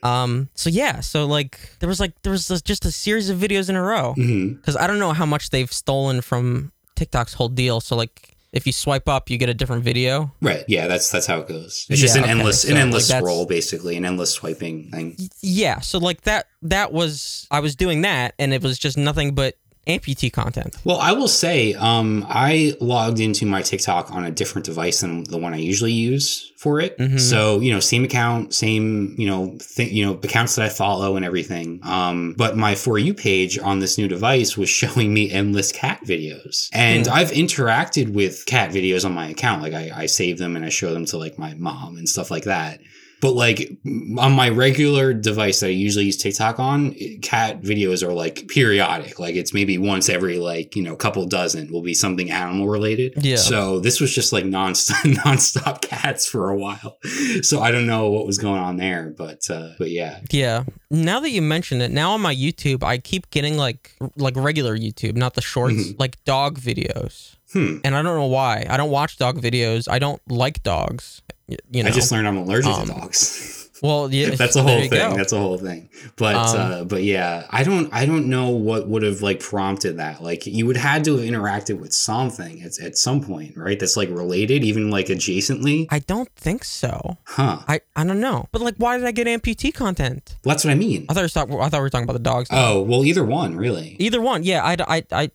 Um 0.03 0.49
so 0.55 0.69
yeah, 0.71 1.01
so 1.01 1.27
like 1.27 1.59
there 1.81 1.89
was 1.89 2.01
like 2.01 2.13
there 2.23 2.33
was 2.33 2.47
just 2.63 2.85
a 2.85 2.91
series 2.93 3.31
of 3.31 3.39
videos 3.39 3.69
in 3.69 3.77
a 3.77 3.83
row 3.83 4.15
Mhm. 4.17 4.63
cuz 4.63 4.77
I 4.77 4.87
don't 4.87 4.99
know 4.99 5.13
how 5.13 5.27
much 5.27 5.51
they've 5.51 5.73
stolen 5.73 6.21
from 6.21 6.73
TikTok's 6.97 7.35
whole 7.35 7.49
deal. 7.49 7.81
So 7.81 7.97
like 7.97 8.33
if 8.53 8.67
you 8.67 8.73
swipe 8.73 9.07
up, 9.09 9.29
you 9.29 9.37
get 9.37 9.49
a 9.51 9.55
different 9.55 9.85
video. 9.85 10.33
Right. 10.41 10.65
Yeah, 10.69 10.87
that's 10.87 11.11
that's 11.11 11.27
how 11.27 11.41
it 11.41 11.49
goes. 11.49 11.85
It's 11.91 12.01
just 12.01 12.17
an 12.17 12.23
okay. 12.23 12.31
endless 12.31 12.63
So, 12.63 12.71
an 12.71 12.77
endless 12.77 13.11
like, 13.11 13.19
scroll, 13.21 13.45
basically, 13.47 13.97
an 13.97 14.05
endless 14.07 14.31
swiping 14.31 14.91
thing. 14.91 15.17
Yeah, 15.43 15.81
so 15.81 15.99
like 15.99 16.23
that 16.23 16.47
that 16.63 16.93
was 16.93 17.47
I 17.51 17.61
was 17.61 17.75
doing 17.77 18.03
that 18.03 18.35
and 18.39 18.53
it 18.55 18.63
was 18.63 18.79
just 18.79 18.97
nothing 18.97 19.35
but 19.35 19.57
amputee 19.87 20.33
content. 20.33 20.77
Well, 20.85 20.99
I 20.99 21.13
will 21.13 21.29
say, 21.29 21.75
um, 21.75 22.27
I 22.29 22.75
logged 22.81 23.21
into 23.21 23.47
my 23.47 23.63
TikTok 23.63 24.11
on 24.13 24.25
a 24.25 24.31
different 24.31 24.65
device 24.65 25.01
than 25.01 25.25
the 25.25 25.39
one 25.39 25.55
I 25.55 25.59
usually 25.59 25.93
use 25.93 26.53
for 26.57 26.81
it. 26.81 26.99
Mhm. 26.99 27.21
So, 27.21 27.61
you 27.61 27.73
know, 27.73 27.81
same 27.81 28.03
account, 28.05 28.53
same, 28.55 29.15
you 29.19 29.27
know, 29.27 29.57
th- 29.77 29.93
you 29.93 30.05
know, 30.05 30.15
accounts 30.15 30.57
that 30.57 30.65
I 30.65 30.69
follow 30.69 31.17
and 31.17 31.25
everything. 31.25 31.81
Um, 31.85 32.35
but 32.37 32.57
my 32.57 32.75
For 32.75 32.99
You 32.99 33.15
page 33.15 33.59
on 33.59 33.79
this 33.79 33.97
new 33.99 34.09
device 34.09 34.57
was 34.57 34.69
showing 34.81 35.15
me 35.15 35.31
endless 35.31 35.71
cat 35.73 36.01
videos. 36.05 36.69
And 36.73 37.07
Hmm. 37.07 37.13
I've 37.13 37.31
interacted 37.31 38.11
with 38.13 38.45
cat 38.47 38.71
videos 38.73 39.05
on 39.05 39.13
my 39.13 39.29
account. 39.29 39.63
Like 39.63 39.75
I, 39.75 39.93
I 39.95 40.07
save 40.07 40.39
them 40.39 40.57
and 40.57 40.65
I 40.65 40.69
show 40.71 40.93
them 40.93 41.05
to 41.07 41.17
like 41.19 41.39
my 41.39 41.55
mom 41.55 41.97
and 41.97 42.09
stuff 42.09 42.31
like 42.31 42.45
that. 42.45 42.81
But 43.21 43.33
like 43.33 43.71
on 44.19 44.33
my 44.33 44.51
regular 44.51 45.15
device 45.15 45.61
that 45.61 45.69
I 45.69 45.71
usually 45.71 46.05
use 46.05 46.19
TikTok 46.19 46.59
on, 46.59 46.95
cat 47.23 47.63
videos 47.63 48.07
are 48.07 48.13
like 48.13 48.47
periodic. 48.49 49.19
Like 49.19 49.37
it's 49.37 49.55
maybe 49.55 49.79
once 49.79 50.09
every 50.09 50.39
like, 50.39 50.77
you 50.77 50.83
know, 50.83 50.97
couple 50.97 51.27
dozen 51.27 51.73
will 51.73 51.83
be 51.83 51.95
something 51.95 52.31
animal 52.31 52.69
related. 52.69 53.15
Yeah. 53.17 53.37
So 53.37 53.81
this 53.81 54.01
was 54.01 54.15
just 54.15 54.33
like 54.33 54.45
nonstop 54.45 54.97
nonstop 55.15 55.81
cats 55.81 56.27
for 56.27 56.51
a 56.51 56.57
while. 56.57 56.99
So 57.43 57.61
I 57.61 57.71
don't 57.71 57.87
know 57.87 58.11
what 58.11 58.27
was 58.27 58.39
going 58.39 58.61
on 58.61 58.77
there, 58.77 59.15
but 59.17 59.49
uh 59.51 59.71
but 59.79 59.91
yeah. 59.91 60.21
Yeah. 60.31 60.65
Now 60.91 61.21
that 61.21 61.31
you 61.31 61.43
mention 61.43 61.81
it, 61.81 61.91
now 61.91 62.13
on 62.13 62.21
my 62.21 62.35
YouTube, 62.35 62.83
I 62.83 62.99
keep 62.99 63.31
getting 63.31 63.57
like 63.57 63.97
like 64.17 64.37
regular 64.37 64.77
YouTube, 64.77 65.17
not 65.17 65.35
the 65.35 65.43
shorts, 65.43 65.95
like 65.99 66.23
dog 66.25 66.59
videos. 66.59 67.37
Hmm. 67.53 67.79
And 67.85 67.95
I 67.97 68.03
don't 68.03 68.17
know 68.17 68.27
why. 68.27 68.67
I 68.69 68.77
don't 68.77 68.91
watch 68.91 69.19
dog 69.19 69.41
videos. 69.41 69.89
I 69.91 69.99
don't 69.99 70.21
like 70.31 70.63
dogs. 70.63 71.23
You 71.49 71.83
know. 71.85 71.89
I 71.89 71.93
just 71.93 72.11
learned 72.11 72.27
I'm 72.27 72.37
allergic 72.37 72.73
Um, 72.73 72.87
to 72.89 72.93
dogs. 72.93 73.71
well, 73.83 74.13
yeah, 74.13 74.31
That's 74.35 74.57
a 74.57 74.63
whole 74.63 74.81
thing. 74.81 74.91
go. 74.91 75.15
That's 75.17 75.33
a 75.33 75.39
whole 75.39 75.59
thing. 75.59 75.89
But 76.17 76.35
Um, 76.35 76.57
uh, 76.73 76.85
but 76.85 77.03
yeah, 77.05 77.47
I 77.51 77.63
don't 77.63 77.93
I 77.93 78.05
don't 78.07 78.27
know 78.29 78.49
what 78.51 78.89
would 78.89 79.03
have 79.03 79.23
like 79.23 79.39
prompted 79.39 79.99
that. 79.99 80.23
Like 80.23 80.47
you 80.47 80.67
would 80.67 80.77
had 80.77 81.05
to 81.05 81.17
have 81.19 81.25
interacted 81.29 81.79
with 81.79 81.93
something 81.95 82.63
at, 82.63 82.81
at 82.81 82.99
some 82.99 83.21
point, 83.23 83.57
right? 83.57 83.79
That's 83.79 83.97
like 83.97 84.09
related, 84.09 84.65
even 84.65 84.91
like 84.91 85.07
adjacently. 85.07 85.87
I 85.91 86.01
don't 86.01 86.31
think 86.35 86.65
so. 86.65 87.19
Huh. 87.27 87.61
I, 87.69 87.81
I 87.95 88.05
don't 88.05 88.21
know. 88.21 88.49
But 88.51 88.63
like, 88.63 88.75
why 88.79 88.97
did 88.97 89.07
I 89.07 89.13
get 89.13 89.27
amputee 89.29 89.73
content? 89.73 90.37
That's 90.43 90.65
what 90.65 90.73
I 90.73 90.75
mean. 90.75 91.07
I 91.09 91.15
thought 91.15 91.21
we 91.21 91.25
were 91.25 91.29
talking, 91.29 91.61
I 91.61 91.69
thought 91.69 91.79
we 91.79 91.83
were 91.83 91.91
talking 91.91 92.05
about 92.05 92.15
the 92.15 92.19
dogs. 92.31 92.49
Oh, 92.51 92.83
well 92.83 93.05
either 93.05 93.25
one, 93.25 93.57
really. 93.57 93.97
Either 94.01 94.21
one, 94.21 94.43
yeah. 94.43 94.65
I, 94.65 94.77
I, 94.89 95.05
I, 95.13 95.31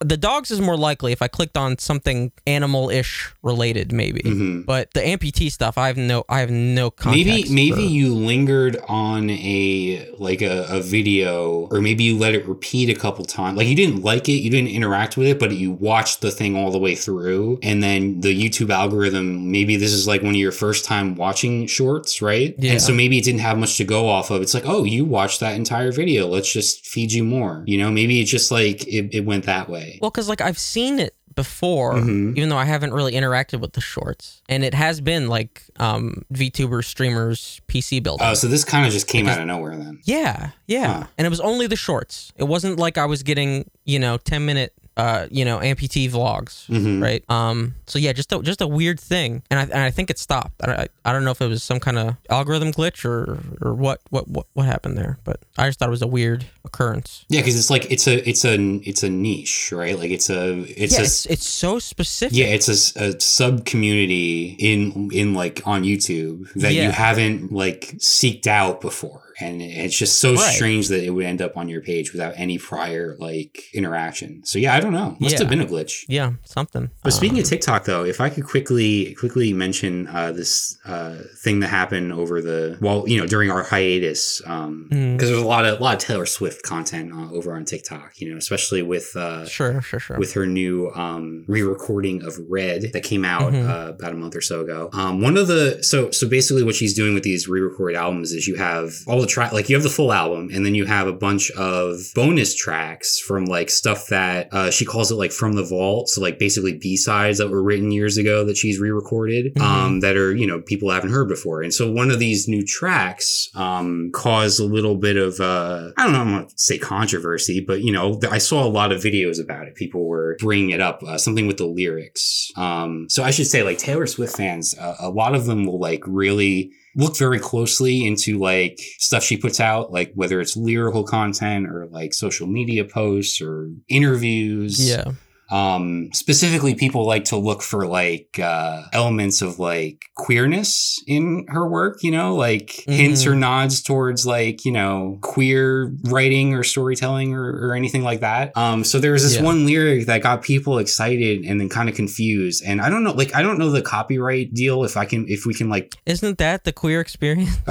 the 0.00 0.16
dogs 0.16 0.50
is 0.50 0.60
more 0.60 0.76
likely 0.76 1.12
if 1.12 1.22
I 1.22 1.28
clicked 1.28 1.56
on 1.56 1.78
something 1.78 2.32
animal-ish 2.46 3.32
related, 3.42 3.92
maybe. 3.92 4.20
Mhm. 4.22 4.66
But 4.66 4.92
the 4.94 5.00
amputee 5.00 5.50
stuff, 5.50 5.76
I 5.78 5.86
have 5.88 5.96
no, 5.96 6.24
I 6.28 6.40
have 6.40 6.50
no 6.50 6.90
context. 6.90 7.50
Maybe 7.50 7.70
maybe 7.70 7.86
for- 7.86 7.92
you 7.92 8.14
lingered 8.14 8.76
on 8.88 9.30
a 9.30 10.08
like 10.18 10.42
a, 10.42 10.66
a 10.68 10.80
video 10.80 11.68
or 11.70 11.80
maybe 11.80 12.04
you 12.04 12.16
let 12.16 12.34
it 12.34 12.46
repeat 12.48 12.88
a 12.90 12.94
couple 12.94 13.24
times. 13.24 13.56
Like 13.58 13.66
you 13.68 13.74
didn't 13.76 14.02
like 14.02 14.28
it, 14.28 14.34
you 14.42 14.50
didn't 14.50 14.70
interact 14.70 15.16
with 15.16 15.26
it, 15.26 15.38
but 15.38 15.52
you 15.52 15.72
watched 15.72 16.20
the 16.20 16.30
thing 16.30 16.56
all 16.56 16.70
the 16.70 16.78
way 16.78 16.94
through 16.94 17.58
and 17.62 17.82
then 17.82 18.20
the 18.20 18.32
YouTube 18.34 18.70
algorithm, 18.70 19.50
maybe 19.50 19.76
this 19.76 19.92
is 19.92 20.06
like 20.06 20.22
one 20.22 20.34
of 20.34 20.40
your 20.40 20.52
first 20.52 20.84
time 20.84 21.14
watching 21.16 21.66
shorts, 21.66 22.22
right? 22.22 22.54
Yeah. 22.58 22.72
And 22.72 22.82
so 22.82 22.92
maybe 22.92 23.18
it 23.18 23.24
didn't 23.24 23.40
have 23.40 23.58
much 23.58 23.76
to 23.78 23.84
go 23.84 24.08
off 24.08 24.30
of. 24.30 24.42
It's 24.42 24.54
like, 24.54 24.66
"Oh, 24.66 24.84
you 24.84 25.04
watched 25.04 25.40
that 25.40 25.54
entire 25.56 25.92
video. 25.92 26.26
Let's 26.26 26.52
just 26.52 26.84
feed 26.86 27.12
you 27.12 27.24
more." 27.24 27.62
You 27.66 27.78
know, 27.78 27.90
maybe 27.90 28.20
it's 28.20 28.30
just 28.30 28.50
like 28.50 28.86
it, 28.86 29.08
it 29.14 29.24
went 29.24 29.44
that 29.44 29.68
way. 29.68 29.93
Well, 30.00 30.10
because 30.10 30.28
like 30.28 30.40
I've 30.40 30.58
seen 30.58 30.98
it 30.98 31.14
before, 31.34 31.94
Mhm. 31.94 32.36
even 32.36 32.48
though 32.48 32.56
I 32.56 32.64
haven't 32.64 32.94
really 32.94 33.12
interacted 33.12 33.58
with 33.60 33.72
the 33.72 33.80
shorts, 33.80 34.40
and 34.48 34.62
it 34.64 34.72
has 34.74 35.00
been 35.00 35.26
like 35.28 35.62
um, 35.80 36.24
VTubers, 36.32 36.84
streamers, 36.84 37.60
PC 37.66 38.00
building. 38.02 38.24
Oh, 38.26 38.34
so 38.34 38.46
this 38.46 38.64
kind 38.64 38.86
of 38.86 38.92
just 38.92 39.08
came 39.08 39.26
out 39.28 39.40
of 39.40 39.46
nowhere 39.46 39.76
then. 39.76 39.98
yeah, 40.04 40.50
yeah, 40.68 40.86
Huh. 41.00 41.06
and 41.18 41.26
it 41.26 41.30
was 41.30 41.40
only 41.40 41.66
the 41.66 41.74
shorts. 41.76 42.32
It 42.36 42.44
wasn't 42.44 42.78
like 42.78 42.96
I 42.98 43.06
was 43.06 43.22
getting 43.24 43.68
you 43.84 43.98
know 43.98 44.16
ten 44.18 44.44
minute. 44.46 44.72
Uh, 44.96 45.26
you 45.28 45.44
know, 45.44 45.58
amputee 45.58 46.08
vlogs, 46.08 46.66
Mhm. 46.68 47.02
right? 47.02 47.24
Um, 47.28 47.74
so 47.88 47.98
yeah, 47.98 48.12
just 48.12 48.32
a, 48.32 48.40
just 48.42 48.60
a 48.60 48.66
weird 48.68 49.00
thing, 49.00 49.42
and 49.50 49.58
I, 49.58 49.62
and 49.64 49.72
I 49.82 49.90
think 49.90 50.08
it 50.08 50.20
stopped. 50.20 50.54
I, 50.62 50.72
I, 50.72 50.88
I 51.04 51.12
don't 51.12 51.24
know 51.24 51.32
if 51.32 51.40
it 51.40 51.48
was 51.48 51.64
some 51.64 51.80
kind 51.80 51.98
of 51.98 52.14
algorithm 52.30 52.70
glitch 52.70 53.04
or 53.04 53.40
or 53.60 53.74
what 53.74 54.00
what 54.10 54.28
what 54.28 54.46
what 54.52 54.66
happened 54.66 54.96
there, 54.96 55.18
but 55.24 55.40
I 55.58 55.66
just 55.66 55.80
thought 55.80 55.88
it 55.88 55.90
was 55.90 56.02
a 56.02 56.06
weird 56.06 56.44
occurrence. 56.64 57.24
Yeah, 57.28 57.40
because 57.40 57.58
it's 57.58 57.70
like 57.70 57.90
it's 57.90 58.06
a 58.06 58.28
it's 58.28 58.44
a 58.44 58.54
it's 58.88 59.02
a 59.02 59.10
niche, 59.10 59.72
right? 59.72 59.98
Like 59.98 60.12
it's 60.12 60.30
a 60.30 60.58
it's 60.60 60.92
yeah, 60.94 61.00
a 61.00 61.02
it's, 61.02 61.26
it's 61.26 61.48
so 61.48 61.80
specific. 61.80 62.38
yeah, 62.38 62.46
it's 62.46 62.68
a, 62.96 63.02
a 63.04 63.20
sub 63.20 63.64
community 63.64 64.54
in 64.60 65.10
in 65.12 65.34
like 65.34 65.60
on 65.66 65.82
YouTube 65.82 66.52
that 66.54 66.72
you 66.72 66.90
haven't 66.92 67.50
like 67.52 67.96
seeked 67.98 68.46
out 68.46 68.80
before, 68.80 69.22
and 69.40 69.60
it's 69.62 69.96
just 69.98 70.20
so 70.20 70.34
Right. 70.34 70.54
strange 70.54 70.88
that 70.88 71.02
it 71.04 71.10
would 71.10 71.24
end 71.26 71.42
up 71.42 71.56
on 71.56 71.68
your 71.68 71.80
page 71.80 72.12
without 72.12 72.34
any 72.36 72.58
prior 72.58 73.16
like 73.18 73.64
interaction. 73.74 74.42
So 74.44 74.58
yeah, 74.58 74.74
I 74.74 74.80
don't 74.80 74.92
know. 74.92 75.16
Must 75.20 75.32
Yeah. 75.34 75.38
have 75.40 75.48
been 75.50 75.60
a 75.60 75.66
glitch. 75.66 76.04
yeah, 76.08 76.32
something. 76.44 76.90
But 77.02 77.12
speaking 77.12 77.38
Um, 77.38 77.42
of 77.42 77.48
TikTok, 77.48 77.84
though, 77.84 78.04
if 78.04 78.20
I 78.20 78.28
could 78.28 78.44
quickly 78.44 79.14
quickly 79.18 79.52
mention 79.52 80.06
uh, 80.08 80.32
this 80.32 80.76
uh, 80.84 81.16
thing 81.42 81.60
that 81.60 81.68
happened 81.68 82.12
over 82.12 82.40
the 82.40 82.76
well, 82.80 83.04
you 83.06 83.18
know, 83.18 83.26
during 83.26 83.50
our 83.50 83.62
hiatus, 83.62 84.40
because 84.44 84.58
Mhm. 84.90 85.18
there's 85.18 85.30
a 85.30 85.40
lot 85.44 85.64
of 85.64 85.80
a 85.80 85.82
lot 85.82 85.94
of 85.96 86.00
Taylor 86.00 86.26
Swift 86.26 86.62
content 86.62 87.12
uh, 87.12 87.30
over 87.32 87.54
on 87.54 87.64
TikTok, 87.64 88.20
you 88.20 88.30
know, 88.30 88.36
especially 88.36 88.82
with 88.82 89.14
uh, 89.16 89.46
Sure, 89.46 89.80
sure, 89.82 90.00
sure. 90.00 90.18
with 90.18 90.32
her 90.34 90.46
new 90.46 90.90
um, 90.94 91.44
re-recording 91.48 92.22
of 92.22 92.38
Red 92.48 92.92
that 92.92 93.02
came 93.02 93.24
out 93.24 93.52
Mhm. 93.52 93.68
uh, 93.68 93.88
about 93.90 94.12
a 94.12 94.16
month 94.16 94.36
or 94.36 94.40
so 94.40 94.60
ago. 94.60 94.90
Um, 94.92 95.20
one 95.20 95.36
of 95.36 95.46
the 95.48 95.78
so 95.82 96.10
so 96.10 96.28
basically 96.28 96.62
what 96.62 96.74
she's 96.74 96.94
doing 96.94 97.14
with 97.14 97.22
these 97.22 97.48
re-recorded 97.48 97.96
albums 97.96 98.32
is 98.32 98.46
you 98.46 98.56
have 98.56 98.94
all 99.06 99.23
the 99.24 99.30
track, 99.30 99.52
like 99.52 99.68
you 99.68 99.76
have 99.76 99.82
the 99.82 99.90
full 99.90 100.12
album, 100.12 100.50
and 100.52 100.64
then 100.64 100.74
you 100.74 100.84
have 100.84 101.06
a 101.06 101.12
bunch 101.12 101.50
of 101.52 101.98
bonus 102.14 102.54
tracks 102.54 103.18
from 103.18 103.46
like 103.46 103.70
stuff 103.70 104.08
that 104.08 104.52
uh, 104.52 104.70
she 104.70 104.84
calls 104.84 105.10
it 105.10 105.16
like 105.16 105.32
from 105.32 105.54
the 105.54 105.64
vault. 105.64 106.08
So 106.08 106.20
like 106.20 106.38
basically 106.38 106.76
B 106.76 106.96
sides 106.96 107.38
that 107.38 107.50
were 107.50 107.62
written 107.62 107.90
years 107.90 108.16
ago 108.16 108.44
that 108.44 108.56
she's 108.56 108.78
re-recorded, 108.78 109.58
um, 109.60 110.00
that 110.00 110.16
are 110.16 110.34
you 110.34 110.46
know 110.46 110.60
people 110.60 110.90
haven't 110.90 111.10
heard 111.10 111.28
before. 111.28 111.62
And 111.62 111.72
so 111.72 111.90
one 111.90 112.10
of 112.10 112.18
these 112.18 112.48
new 112.48 112.64
tracks 112.64 113.48
um, 113.54 114.10
caused 114.12 114.60
a 114.60 114.64
little 114.64 114.96
bit 114.96 115.16
of 115.16 115.40
uh, 115.40 115.90
I 115.96 116.04
don't 116.04 116.12
know, 116.12 116.20
I'm 116.20 116.30
gonna 116.30 116.48
say 116.56 116.78
controversy, 116.78 117.64
but 117.66 117.82
you 117.82 117.92
know 117.92 118.20
I 118.30 118.38
saw 118.38 118.64
a 118.64 118.68
lot 118.68 118.92
of 118.92 119.00
videos 119.00 119.42
about 119.42 119.66
it. 119.66 119.74
People 119.74 120.06
were 120.06 120.36
bringing 120.40 120.70
it 120.70 120.80
up, 120.80 121.02
uh, 121.02 121.18
something 121.18 121.46
with 121.46 121.56
the 121.56 121.66
lyrics. 121.66 122.50
Um, 122.56 123.06
so 123.08 123.22
I 123.22 123.30
should 123.30 123.46
say 123.46 123.62
like 123.62 123.78
Taylor 123.78 124.06
Swift 124.06 124.36
fans, 124.36 124.76
uh, 124.78 124.96
a 124.98 125.10
lot 125.10 125.34
of 125.34 125.46
them 125.46 125.66
will 125.66 125.78
like 125.78 126.02
really 126.06 126.72
look 126.96 127.16
very 127.16 127.38
closely 127.38 128.06
into 128.06 128.38
like 128.38 128.78
stuff 128.98 129.22
she 129.22 129.36
puts 129.36 129.60
out, 129.60 129.92
like 129.92 130.12
whether 130.14 130.40
it's 130.40 130.56
lyrical 130.56 131.04
content 131.04 131.68
or 131.68 131.86
like 131.86 132.14
social 132.14 132.46
media 132.46 132.84
posts 132.84 133.40
or 133.40 133.70
interviews. 133.88 134.86
Yeah. 134.86 135.12
Um, 135.50 136.08
specifically, 136.12 136.74
people 136.74 137.06
like 137.06 137.24
to 137.26 137.36
look 137.36 137.62
for 137.62 137.86
like 137.86 138.38
uh, 138.42 138.82
elements 138.92 139.42
of 139.42 139.58
like 139.58 140.06
queerness 140.14 141.02
in 141.06 141.46
her 141.48 141.68
work, 141.68 142.02
you 142.02 142.10
know, 142.10 142.34
like 142.34 142.70
hints 142.86 143.26
or 143.26 143.34
nods 143.34 143.82
towards 143.82 144.26
like, 144.26 144.64
you 144.64 144.72
know, 144.72 145.18
queer 145.20 145.92
writing 146.04 146.54
or 146.54 146.62
storytelling 146.64 147.34
or, 147.34 147.44
or 147.68 147.74
anything 147.74 148.02
like 148.02 148.20
that. 148.20 148.56
Um, 148.56 148.84
so 148.84 148.98
there 148.98 149.12
was 149.12 149.22
this 149.22 149.36
Yeah. 149.36 149.42
one 149.42 149.66
lyric 149.66 150.06
that 150.06 150.22
got 150.22 150.42
people 150.42 150.78
excited 150.78 151.44
and 151.44 151.60
then 151.60 151.68
kind 151.68 151.88
of 151.88 151.94
confused. 151.94 152.62
And 152.66 152.80
I 152.80 152.88
don't 152.88 153.04
know, 153.04 153.12
like, 153.12 153.34
I 153.34 153.42
don't 153.42 153.58
know 153.58 153.70
the 153.70 153.82
copyright 153.82 154.54
deal 154.54 154.82
if 154.84 154.96
I 154.96 155.04
can, 155.04 155.26
if 155.28 155.44
we 155.46 155.52
can 155.54 155.68
like 155.68 155.94
Isn't 156.06 156.38
that 156.38 156.64
the 156.64 156.72
queer 156.72 157.00
experience? 157.00 157.54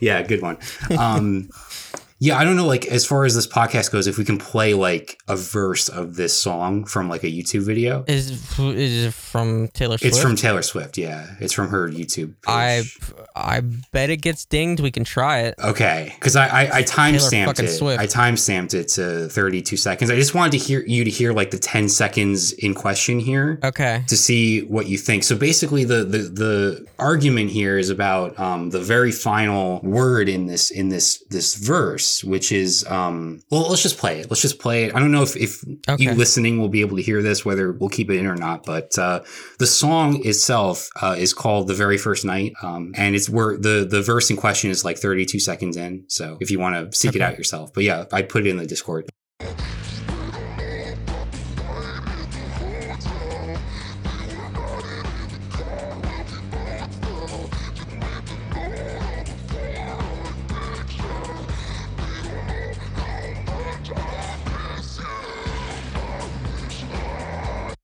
yeah, 0.00 0.22
good 0.22 0.42
one. 0.42 0.58
Um, 0.98 1.48
yeah, 2.22 2.38
I 2.38 2.44
don't 2.44 2.54
know. 2.54 2.66
Like 2.66 2.86
as 2.86 3.04
far 3.04 3.24
as 3.24 3.34
this 3.34 3.48
podcast 3.48 3.90
goes, 3.90 4.06
if 4.06 4.16
we 4.16 4.24
can 4.24 4.38
play 4.38 4.74
like 4.74 5.18
a 5.26 5.34
verse 5.34 5.88
of 5.88 6.14
this 6.14 6.38
song 6.40 6.84
from 6.84 7.08
like 7.08 7.24
a 7.24 7.26
YouTube 7.26 7.62
video, 7.66 8.04
Is 8.06 8.30
is 8.60 9.06
it 9.06 9.12
from 9.14 9.66
Taylor 9.74 9.98
Swift? 9.98 10.14
it's 10.14 10.22
from 10.22 10.36
Taylor 10.36 10.62
Swift. 10.62 10.96
Yeah, 10.96 11.26
it's 11.40 11.52
from 11.52 11.68
her 11.70 11.88
YouTube. 11.88 12.34
I 12.46 12.82
Page. 12.84 13.12
I 13.34 13.60
bet 13.90 14.08
it 14.10 14.18
gets 14.18 14.44
dinged. 14.44 14.80
We 14.80 14.92
can 14.92 15.02
try 15.02 15.40
it. 15.40 15.56
Okay, 15.58 16.12
because 16.14 16.36
I 16.36 16.46
I, 16.46 16.70
I 16.78 16.82
time 16.82 17.18
stamped 17.18 17.58
it. 17.58 17.68
Swift. 17.68 18.00
I 18.00 18.06
time 18.06 18.36
stamped 18.36 18.74
it 18.74 18.86
to 18.90 19.28
thirty 19.28 19.60
two 19.60 19.76
seconds. 19.76 20.08
I 20.08 20.14
just 20.14 20.32
wanted 20.34 20.52
to 20.52 20.58
hear 20.58 20.84
you 20.86 21.02
to 21.02 21.10
hear 21.10 21.32
like 21.32 21.50
the 21.50 21.58
ten 21.58 21.88
seconds 21.88 22.52
in 22.52 22.72
question 22.74 23.18
here. 23.18 23.58
Okay. 23.64 24.04
to 24.06 24.16
see 24.16 24.60
what 24.60 24.86
you 24.86 24.96
think. 24.96 25.24
So 25.24 25.34
basically, 25.34 25.82
the 25.84 26.04
the 26.04 26.18
the 26.18 26.86
argument 27.00 27.50
here 27.50 27.78
is 27.78 27.90
about 27.90 28.38
um, 28.38 28.70
the 28.70 28.80
very 28.80 29.10
final 29.10 29.80
word 29.82 30.28
in 30.28 30.46
this 30.46 30.70
in 30.70 30.88
this 30.90 31.24
this 31.30 31.54
verse, 31.56 32.11
which 32.20 32.52
is 32.52 32.84
um, 32.86 33.40
well, 33.50 33.68
let's 33.68 33.82
just 33.82 33.98
play 33.98 34.20
it. 34.20 34.30
Let's 34.30 34.42
just 34.42 34.58
play 34.58 34.84
it. 34.84 34.94
I 34.94 34.98
don't 34.98 35.12
know 35.12 35.22
if 35.22 35.36
if 35.36 35.64
you 35.98 36.12
listening 36.12 36.58
will 36.58 36.68
be 36.68 36.80
able 36.80 36.96
to 36.96 37.02
hear 37.02 37.22
this, 37.22 37.44
whether 37.44 37.72
we'll 37.72 37.88
keep 37.88 38.10
it 38.10 38.18
in 38.18 38.26
or 38.26 38.36
not. 38.36 38.64
But 38.64 38.98
uh, 38.98 39.22
the 39.58 39.66
song 39.66 40.24
itself 40.24 40.88
uh, 41.00 41.16
is 41.18 41.34
called 41.34 41.68
"The 41.68 41.74
Very 41.74 41.98
First 41.98 42.24
Night," 42.24 42.52
um, 42.62 42.92
and 42.96 43.14
it's 43.14 43.28
where 43.28 43.56
the 43.56 43.86
the 43.88 44.02
verse 44.02 44.30
in 44.30 44.36
question 44.36 44.70
is 44.70 44.84
like 44.84 44.98
32 44.98 45.40
seconds 45.40 45.76
in. 45.76 46.04
So 46.08 46.38
if 46.40 46.50
you 46.50 46.58
want 46.58 46.92
to 46.92 46.96
seek 46.96 47.16
it 47.16 47.22
out 47.22 47.38
yourself, 47.38 47.72
but 47.72 47.84
yeah, 47.84 48.04
I 48.12 48.22
put 48.22 48.46
it 48.46 48.50
in 48.50 48.56
the 48.56 48.66
Discord. 48.66 49.08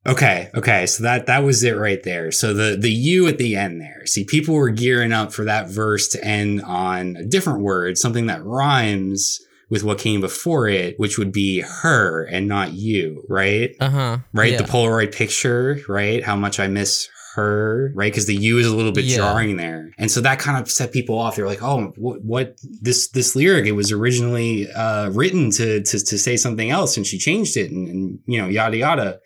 Okay, 0.08 0.48
okay, 0.54 0.86
so 0.86 1.02
that 1.02 1.26
that 1.26 1.42
was 1.44 1.62
it 1.62 1.76
right 1.76 2.02
there. 2.02 2.32
So 2.32 2.54
the 2.54 2.76
the 2.76 2.90
you 2.90 3.28
at 3.28 3.36
the 3.38 3.56
end 3.56 3.80
there. 3.80 4.06
See, 4.06 4.24
people 4.24 4.54
were 4.54 4.70
gearing 4.70 5.12
up 5.12 5.32
for 5.32 5.44
that 5.44 5.68
verse 5.68 6.08
to 6.08 6.24
end 6.24 6.62
on 6.62 7.16
a 7.16 7.24
different 7.24 7.60
word, 7.60 7.98
something 7.98 8.26
that 8.26 8.42
rhymes 8.44 9.40
with 9.68 9.84
what 9.84 9.98
came 9.98 10.22
before 10.22 10.66
it, 10.66 10.98
which 10.98 11.18
would 11.18 11.30
be 11.30 11.60
her 11.60 12.24
and 12.24 12.48
not 12.48 12.72
you, 12.72 13.22
right? 13.28 13.76
Uh 13.80 13.90
huh. 13.90 14.18
Right? 14.32 14.52
Yeah. 14.52 14.62
The 14.62 14.64
Polaroid 14.64 15.14
picture, 15.14 15.78
right? 15.88 16.24
How 16.24 16.36
much 16.36 16.58
I 16.58 16.68
miss 16.68 17.06
her, 17.34 17.92
right? 17.94 18.10
Because 18.10 18.24
the 18.24 18.34
you 18.34 18.56
is 18.58 18.66
a 18.66 18.74
little 18.74 18.92
bit 18.92 19.04
Yeah. 19.04 19.16
jarring 19.16 19.58
there, 19.58 19.90
and 19.98 20.10
so 20.10 20.22
that 20.22 20.38
kind 20.38 20.56
of 20.60 20.70
set 20.70 20.90
people 20.90 21.18
off. 21.18 21.36
They're 21.36 21.46
like, 21.46 21.62
"Oh, 21.62 21.92
what? 21.96 22.22
What? 22.24 22.56
This 22.80 23.08
this 23.08 23.36
lyric? 23.36 23.66
It 23.66 23.72
was 23.72 23.92
originally 23.92 24.70
uh, 24.72 25.10
written 25.10 25.50
to, 25.50 25.82
to 25.82 25.98
to 26.02 26.18
say 26.18 26.38
something 26.38 26.70
else, 26.70 26.96
and 26.96 27.06
she 27.06 27.18
changed 27.18 27.58
it, 27.58 27.70
and, 27.70 27.88
and 27.88 28.18
you 28.26 28.40
know, 28.40 28.48
yada 28.48 28.78
yada." 28.78 29.20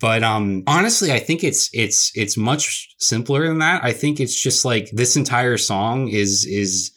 But 0.00 0.22
um 0.22 0.62
honestly, 0.66 1.12
I 1.12 1.18
think 1.18 1.44
it's 1.44 1.70
it's 1.72 2.10
it's 2.14 2.36
much 2.36 2.94
simpler 2.98 3.46
than 3.46 3.58
that. 3.58 3.82
I 3.84 3.92
think 3.92 4.20
it's 4.20 4.40
just 4.40 4.64
like 4.64 4.90
this 4.92 5.16
entire 5.16 5.56
song 5.58 6.08
is 6.08 6.44
is 6.44 6.90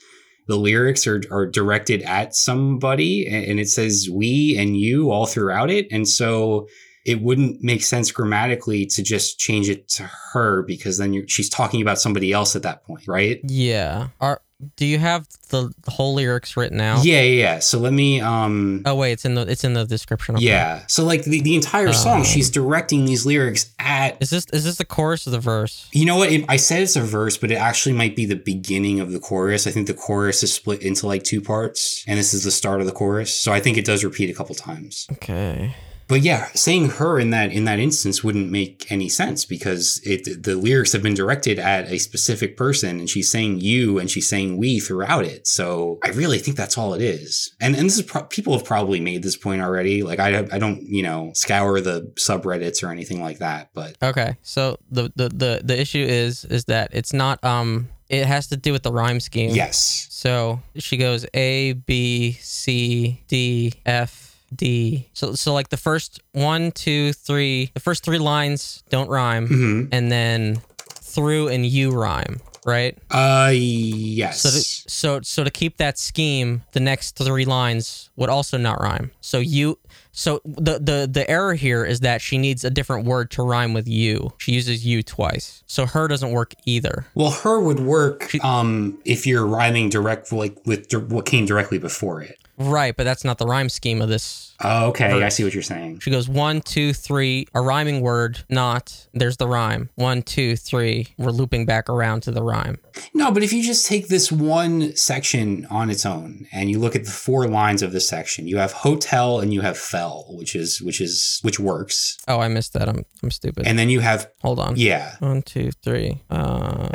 the 0.48 0.58
lyrics 0.58 1.06
are 1.08 1.22
are 1.32 1.46
directed 1.46 2.02
at 2.04 2.36
somebody 2.36 3.28
and, 3.28 3.60
it 3.60 3.70
says 3.70 4.08
we 4.12 4.58
and 4.58 4.78
you 4.78 5.12
all 5.12 5.26
throughout 5.26 5.70
it. 5.70 5.88
And 5.92 6.08
so 6.08 6.68
it 7.06 7.22
wouldn't 7.22 7.64
make 7.64 7.84
sense 7.84 8.12
grammatically 8.12 8.86
to 8.86 9.02
just 9.02 9.40
change 9.40 9.70
it 9.70 9.88
to 9.88 10.10
her 10.34 10.64
because 10.64 10.98
then 10.98 11.26
she's 11.28 11.50
talking 11.50 11.82
about 11.82 12.00
somebody 12.00 12.34
else 12.34 12.56
at 12.56 12.64
that 12.64 12.84
point, 12.84 13.08
right? 13.08 13.40
Yeah. 13.44 14.10
Are 14.20 14.42
do 14.76 14.86
you 14.86 14.98
have 14.98 15.28
the 15.50 15.72
whole 15.88 16.16
lyrics 16.16 16.58
written 16.58 16.82
out? 16.82 17.06
Yeah, 17.06 17.22
yeah, 17.22 17.42
yeah. 17.42 17.60
So 17.60 17.78
let 17.78 17.94
me 17.94 18.22
um 18.22 18.82
Oh 18.86 18.96
wait, 18.96 19.12
it's 19.14 19.26
in 19.26 19.36
the 19.36 19.42
it's 19.42 19.64
in 19.64 19.74
the 19.74 19.86
description. 19.86 20.36
Okay. 20.36 20.46
yeah. 20.46 20.84
So 20.88 21.04
like 21.04 21.24
the, 21.24 21.42
the 21.42 21.56
entire 21.56 21.94
song, 21.94 22.20
Um, 22.20 22.24
she's 22.24 22.50
directing 22.50 23.06
these 23.06 23.26
lyrics 23.26 23.72
at 23.78 24.18
Is 24.22 24.32
this 24.32 24.46
is 24.54 24.64
this 24.64 24.78
the 24.78 24.86
chorus 24.86 25.28
or 25.28 25.30
the 25.30 25.40
verse? 25.40 25.88
You 25.92 26.06
know 26.06 26.18
what? 26.18 26.32
It, 26.32 26.46
I 26.50 26.58
said 26.58 26.82
it's 26.82 26.96
a 26.96 27.02
verse, 27.02 27.38
but 27.38 27.52
it 27.52 27.56
actually 27.56 27.94
might 27.94 28.16
be 28.16 28.26
the 28.26 28.36
beginning 28.36 29.00
of 29.00 29.12
the 29.12 29.20
chorus. 29.20 29.68
I 29.68 29.72
think 29.72 29.88
the 29.88 29.94
chorus 29.94 30.42
is 30.42 30.54
split 30.54 30.82
into 30.82 31.06
like 31.06 31.24
two 31.24 31.42
parts, 31.42 32.04
and 32.08 32.18
this 32.18 32.34
is 32.34 32.44
the 32.44 32.52
start 32.52 32.80
of 32.80 32.88
the 32.88 32.94
chorus. 32.94 33.34
So 33.38 33.54
I 33.54 33.60
think 33.60 33.78
it 33.78 33.86
does 33.86 34.04
repeat 34.04 34.30
a 34.30 34.34
couple 34.34 34.56
times. 34.56 35.08
Okay. 35.12 35.76
But 36.08 36.22
yeah, 36.22 36.48
saying 36.54 36.90
her 36.92 37.20
in 37.20 37.32
that 37.32 37.52
in 37.52 37.66
that 37.66 37.80
instance 37.80 38.24
wouldn't 38.24 38.50
make 38.50 38.90
any 38.90 39.10
sense 39.10 39.44
because 39.44 40.00
it 40.06 40.44
the 40.44 40.56
lyrics 40.56 40.94
have 40.94 41.04
been 41.04 41.14
directed 41.14 41.60
at 41.60 41.92
a 41.92 41.98
specific 41.98 42.56
person, 42.56 43.00
and 43.00 43.10
she's 43.10 43.30
saying 43.30 43.60
you 43.60 44.00
and 44.00 44.10
she's 44.10 44.30
saying 44.30 44.58
we 44.58 44.80
throughout 44.80 45.26
it. 45.26 45.48
So 45.48 46.00
I 46.04 46.10
really 46.10 46.40
think 46.40 46.56
that's 46.56 46.78
all 46.78 46.94
it 46.94 47.02
is. 47.02 47.54
And 47.60 47.76
and 47.76 47.86
this 47.86 47.98
is 47.98 48.04
pro- 48.04 48.24
people 48.24 48.54
have 48.54 48.66
probably 48.66 49.00
made 49.02 49.22
this 49.22 49.36
point 49.36 49.62
already. 49.62 50.02
Like 50.04 50.20
I 50.20 50.40
I 50.52 50.60
don't 50.60 50.82
you 50.84 51.04
know 51.04 51.32
scour 51.34 51.82
the 51.82 52.12
subreddits 52.16 52.84
or 52.84 52.92
anything 52.92 53.22
like 53.22 53.40
that, 53.40 53.70
but 53.74 53.98
Okay. 54.02 54.38
So 54.44 54.78
the, 54.90 55.12
the 55.16 55.30
the 55.30 55.62
the 55.64 55.80
issue 55.80 56.06
is 56.08 56.46
is 56.46 56.66
that 56.66 56.90
it's 56.94 57.12
not 57.12 57.44
um 57.44 57.90
it 58.10 58.26
has 58.26 58.48
to 58.48 58.56
do 58.56 58.72
with 58.72 58.84
the 58.84 58.92
rhyme 58.94 59.20
scheme. 59.20 59.50
yes. 59.50 60.08
So 60.10 60.62
she 60.78 60.96
goes 60.96 61.26
A 61.34 61.74
B 61.74 62.32
C 62.40 63.22
D 63.28 63.74
F 63.86 64.27
D. 64.56 65.10
So 65.14 65.34
so 65.34 65.54
like 65.54 65.70
the 65.70 65.78
first 65.78 66.22
one, 66.34 66.72
two, 66.72 67.14
three, 67.14 67.72
the 67.74 67.80
first 67.80 68.04
three 68.04 68.20
lines 68.20 68.84
don't 68.90 69.10
rhyme, 69.10 69.48
hmm 69.48 69.84
and 69.92 70.12
then 70.12 70.62
through 70.86 71.48
and 71.48 71.66
you 71.66 71.90
rhyme, 71.92 72.40
right? 72.66 72.96
Uh, 73.10 73.52
yes. 73.54 74.42
So 74.42 74.50
to, 74.50 74.56
so 74.60 75.22
so 75.22 75.44
to 75.44 75.50
keep 75.50 75.78
that 75.78 75.98
scheme, 75.98 76.62
the 76.74 76.80
next 76.80 77.18
three 77.18 77.46
lines 77.46 78.10
would 78.16 78.30
also 78.30 78.58
not 78.58 78.80
rhyme. 78.80 79.12
So 79.22 79.40
you 79.40 79.80
so 80.12 80.42
the 80.46 80.80
the 80.80 81.10
the 81.12 81.30
error 81.30 81.54
here 81.56 81.84
is 81.86 82.02
that 82.02 82.22
she 82.22 82.38
needs 82.38 82.64
a 82.64 82.70
different 82.70 83.06
word 83.06 83.32
to 83.32 83.44
rhyme 83.44 83.74
with 83.74 83.88
you. 83.88 84.34
She 84.38 84.52
uses 84.52 84.86
you 84.86 85.02
twice. 85.04 85.64
So 85.68 85.86
her 85.86 86.08
doesn't 86.08 86.32
work 86.32 86.54
either. 86.66 87.06
well, 87.16 87.32
her 87.32 87.60
would 87.60 87.80
work 87.80 88.34
um 88.44 89.00
if 89.06 89.26
you're 89.26 89.46
rhyming 89.46 89.90
direct 89.90 90.32
like 90.32 90.56
with 90.66 90.92
what 91.10 91.26
came 91.26 91.46
directly 91.46 91.78
before 91.80 92.22
it. 92.22 92.38
Right, 92.60 92.96
but 92.98 93.04
that's 93.04 93.24
not 93.24 93.38
the 93.38 93.46
rhyme 93.46 93.70
scheme 93.70 94.02
of 94.02 94.10
this. 94.10 94.56
Oh, 94.64 94.88
okay. 94.88 95.22
I 95.22 95.30
see 95.30 95.44
what 95.44 95.54
you're 95.54 95.62
saying. 95.62 96.00
She 96.00 96.10
goes 96.10 96.28
one, 96.28 96.62
two, 96.62 96.92
three, 96.92 97.46
a 97.54 97.62
rhyming 97.62 98.02
word, 98.02 98.40
not. 98.50 99.08
There's 99.14 99.38
the 99.38 99.48
rhyme. 99.48 99.92
One, 99.94 100.24
two, 100.24 100.56
three. 100.56 101.10
We're 101.20 101.30
looping 101.30 101.68
back 101.68 101.88
around 101.88 102.22
to 102.22 102.32
the 102.32 102.42
rhyme. 102.42 102.80
No, 103.14 103.30
but 103.30 103.44
if 103.44 103.54
you 103.54 103.62
just 103.62 103.86
take 103.86 104.08
this 104.08 104.32
one 104.32 104.96
section 104.96 105.68
on 105.70 105.92
its 105.92 106.04
own 106.04 106.48
and 106.52 106.72
you 106.72 106.80
look 106.80 106.96
at 106.96 107.06
the 107.06 107.12
four 107.12 107.48
lines 107.48 107.84
of 107.84 107.92
this 107.92 108.10
section, 108.10 108.48
you 108.48 108.58
have 108.58 108.72
hotel 108.72 109.40
and 109.40 109.54
you 109.54 109.62
have 109.62 109.78
fell, 109.78 110.26
which 110.30 110.56
is 110.56 110.82
which 110.82 111.00
is 111.00 111.40
which 111.44 111.60
works, 111.60 112.18
Oh, 112.28 112.40
I 112.40 112.48
missed 112.48 112.74
that. 112.74 112.90
I'm 112.90 113.06
I'm 113.22 113.30
stupid. 113.30 113.68
and 113.68 113.78
then 113.78 113.90
you 113.90 114.00
have 114.00 114.32
Hold 114.42 114.60
on. 114.60 114.76
yeah. 114.78 115.18
One, 115.20 115.44
two, 115.44 115.70
three. 115.84 116.24
Uh, 116.32 116.88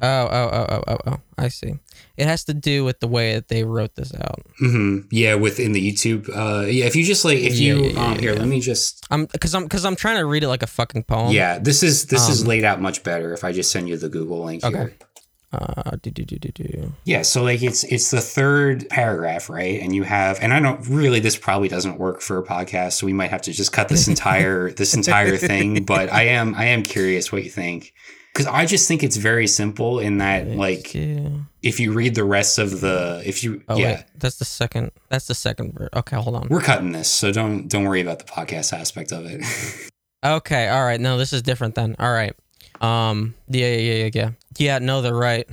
oh, 0.00 0.02
oh, 0.02 0.28
oh, 0.30 0.66
oh, 0.70 0.82
oh, 0.86 0.98
oh. 1.06 1.16
I 1.36 1.48
see. 1.48 1.74
It 2.18 2.26
has 2.26 2.42
to 2.44 2.54
do 2.54 2.84
with 2.84 2.98
the 3.00 3.06
way 3.08 3.34
that 3.34 3.46
they 3.48 3.62
wrote 3.64 3.94
this 3.94 4.12
out. 4.14 4.42
hmm 4.58 5.00
Yeah, 5.10 5.36
within 5.36 5.72
the 5.72 5.80
YouTube. 5.92 6.28
Uh, 6.28 6.66
yeah, 6.66 6.84
if 6.86 6.96
you 6.96 7.04
just 7.04 7.24
like 7.24 7.38
if 7.38 7.54
Yeah, 7.54 7.74
you 7.74 7.82
yeah, 7.84 7.90
yeah, 7.92 8.06
um 8.12 8.18
here, 8.18 8.32
yeah. 8.34 8.40
let 8.40 8.48
me 8.48 8.60
just 8.60 9.06
I'm 9.10 9.26
because 9.26 9.54
I'm 9.54 9.62
because 9.62 9.84
I'm 9.84 9.96
trying 9.96 10.16
to 10.16 10.26
read 10.26 10.42
it 10.42 10.48
like 10.48 10.62
a 10.64 10.66
fucking 10.66 11.04
poem. 11.04 11.32
yeah. 11.32 11.58
This 11.58 11.82
is 11.82 12.06
this 12.06 12.28
is 12.28 12.42
Um, 12.42 12.48
laid 12.48 12.64
out 12.64 12.80
much 12.80 13.02
better 13.04 13.32
if 13.32 13.44
I 13.44 13.52
just 13.52 13.70
send 13.70 13.88
you 13.88 13.96
the 13.96 14.08
Google 14.08 14.44
link 14.44 14.64
Okay. 14.64 14.76
here. 14.76 14.94
Uh, 15.50 15.92
do 16.02 16.10
do 16.10 16.24
do 16.26 16.36
do 16.38 16.50
do. 16.52 16.92
Yeah, 17.04 17.22
so 17.22 17.42
like 17.42 17.62
it's 17.62 17.82
it's 17.84 18.10
the 18.10 18.20
third 18.20 18.86
paragraph, 18.90 19.48
right? 19.48 19.80
And 19.80 19.94
you 19.94 20.02
have 20.02 20.38
and 20.42 20.52
I 20.52 20.60
don't 20.60 20.86
really 20.88 21.20
this 21.20 21.36
probably 21.38 21.68
doesn't 21.68 21.98
work 21.98 22.20
for 22.20 22.36
a 22.36 22.42
podcast, 22.44 22.92
so 22.94 23.06
we 23.06 23.14
might 23.14 23.30
have 23.30 23.40
to 23.42 23.52
just 23.52 23.72
cut 23.72 23.88
this 23.88 24.08
entire 24.14 24.70
this 24.72 24.92
entire 24.92 25.38
thing, 25.38 25.84
but 25.84 26.12
I 26.12 26.24
am 26.24 26.54
I 26.54 26.66
am 26.66 26.82
curious 26.82 27.32
what 27.32 27.44
you 27.44 27.50
think. 27.50 27.94
Cuz 28.34 28.46
I 28.46 28.66
just 28.66 28.86
think 28.86 29.02
it's 29.02 29.16
very 29.16 29.46
simple 29.46 29.98
in 29.98 30.18
that 30.18 30.48
like 30.48 30.94
Yeah. 30.94 31.28
if 31.62 31.80
you 31.80 31.92
read 31.92 32.14
the 32.14 32.24
rest 32.24 32.58
of 32.58 32.80
the 32.80 33.22
if 33.24 33.42
you 33.42 33.62
Oh 33.68 33.76
yeah, 33.76 33.96
wait, 33.96 34.04
that's 34.16 34.36
the 34.36 34.44
second. 34.44 34.92
That's 35.08 35.26
the 35.26 35.34
second 35.34 35.74
verse. 35.74 35.88
Okay, 35.94 36.16
hold 36.16 36.36
on. 36.36 36.46
we're 36.48 36.60
cutting 36.60 36.92
this, 36.92 37.10
so 37.10 37.32
don't 37.32 37.68
don't 37.68 37.84
worry 37.84 38.00
about 38.00 38.18
the 38.20 38.24
podcast 38.26 38.72
aspect 38.72 39.12
of 39.12 39.26
it. 39.26 39.42
Okay, 40.24 40.68
all 40.68 40.84
right. 40.84 41.00
No, 41.00 41.16
this 41.16 41.32
is 41.32 41.42
different 41.42 41.74
then. 41.76 41.94
All 41.98 42.12
right. 42.12 42.34
Um. 42.80 43.34
Yeah, 43.48 43.68
yeah, 43.74 43.94
yeah, 44.04 44.10
yeah. 44.12 44.30
Yeah. 44.58 44.78
No, 44.80 45.00
they're 45.00 45.14
right. 45.14 45.48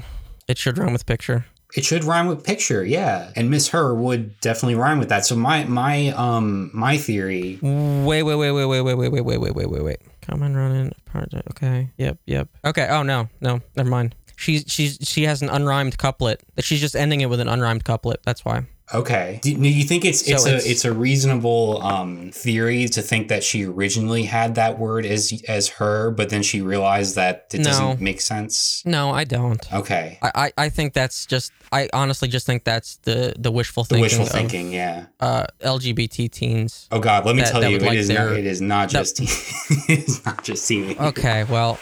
It 0.48 0.58
should 0.58 0.78
rhyme 0.78 0.92
with 0.94 1.06
picture. 1.06 1.46
It 1.76 1.84
should 1.84 2.04
rhyme 2.04 2.28
with 2.28 2.44
picture, 2.44 2.86
yeah. 2.86 3.32
And 3.36 3.50
Miss 3.50 3.68
Her 3.70 3.94
would 3.94 4.40
definitely 4.40 4.76
rhyme 4.76 4.98
with 4.98 5.10
that. 5.10 5.26
So 5.26 5.36
my 5.36 5.66
my 5.66 6.10
um 6.10 6.70
my 6.74 6.98
theory 6.98 7.60
Wait, 7.62 8.24
wait, 8.24 8.36
wait, 8.36 8.52
wait, 8.52 8.66
wait, 8.66 8.82
wait, 8.82 8.94
wait, 8.96 9.10
wait, 9.10 9.22
wait, 9.22 9.38
wait, 9.38 9.56
wait, 9.56 9.70
wait, 9.70 9.84
wait. 9.84 9.98
Come 10.26 10.44
on, 10.44 10.56
running. 10.56 10.92
Project. 11.06 11.48
Okay. 11.52 11.90
Yep. 11.98 12.18
Yep. 12.26 12.50
Okay. 12.66 12.88
Oh 12.90 13.04
no, 13.04 13.30
no. 13.42 13.62
Never 13.76 13.90
mind. 13.90 14.16
She's 14.38 14.66
she's 14.68 14.98
she 15.02 15.24
has 15.24 15.42
an 15.42 15.50
unrhymed 15.50 15.98
couplet. 15.98 16.42
She's 16.60 16.82
just 16.82 16.96
ending 16.96 17.22
it 17.22 17.30
with 17.30 17.40
an 17.40 17.48
unrhymed 17.48 17.84
couplet. 17.84 18.24
That's 18.24 18.44
why. 18.44 18.66
Okay. 18.94 19.40
Do, 19.42 19.52
you 19.52 19.84
think 19.84 20.06
it's 20.06 20.22
it's 20.30 20.44
So 20.44 20.50
a 20.50 20.54
it's- 20.54 20.66
it's 20.68 20.86
a 20.86 20.94
reasonable 20.94 21.82
um, 21.82 22.30
theory 22.32 22.88
to 22.90 23.02
think 23.02 23.30
that 23.30 23.44
she 23.44 23.66
originally 23.66 24.24
had 24.24 24.56
that 24.56 24.78
word 24.78 25.06
as 25.08 25.42
as 25.48 25.70
her, 25.70 26.12
but 26.12 26.30
then 26.30 26.44
she 26.44 26.62
realized 26.62 27.16
that 27.16 27.48
it 27.52 27.60
No. 27.60 27.64
doesn't 27.64 28.00
make 28.02 28.22
sense? 28.22 28.84
No, 28.86 29.10
I 29.10 29.24
don't. 29.24 29.62
Okay. 29.74 30.20
I, 30.22 30.32
I, 30.36 30.66
I 30.66 30.70
think 30.70 30.94
that's 30.94 31.26
just. 31.26 31.52
I 31.72 31.90
honestly 31.94 32.28
just 32.28 32.46
think 32.46 32.64
that's 32.64 32.98
the 32.98 33.34
the 33.40 33.52
wishful 33.52 33.84
thinking. 33.86 34.02
The 34.04 34.06
wishful 34.06 34.26
of, 34.28 34.32
thinking, 34.32 34.72
yeah. 34.72 35.08
Uh, 35.20 35.46
LGBT 35.64 36.30
teens. 36.32 36.88
Oh 36.92 37.00
God, 37.00 37.26
let 37.26 37.36
me 37.36 37.42
that- 37.42 37.52
tell 37.52 37.62
that 37.62 37.72
you, 37.72 37.78
it 37.78 37.82
like 37.82 37.98
is 37.98 38.10
not. 38.10 38.34
It 38.34 38.46
is 38.46 38.62
not 38.62 38.90
that- 38.92 39.00
just. 39.00 39.20
it's 39.90 40.24
not 40.26 40.44
just 40.44 40.68
teen. 40.68 40.96
Okay. 41.00 41.44
Well, 41.46 41.80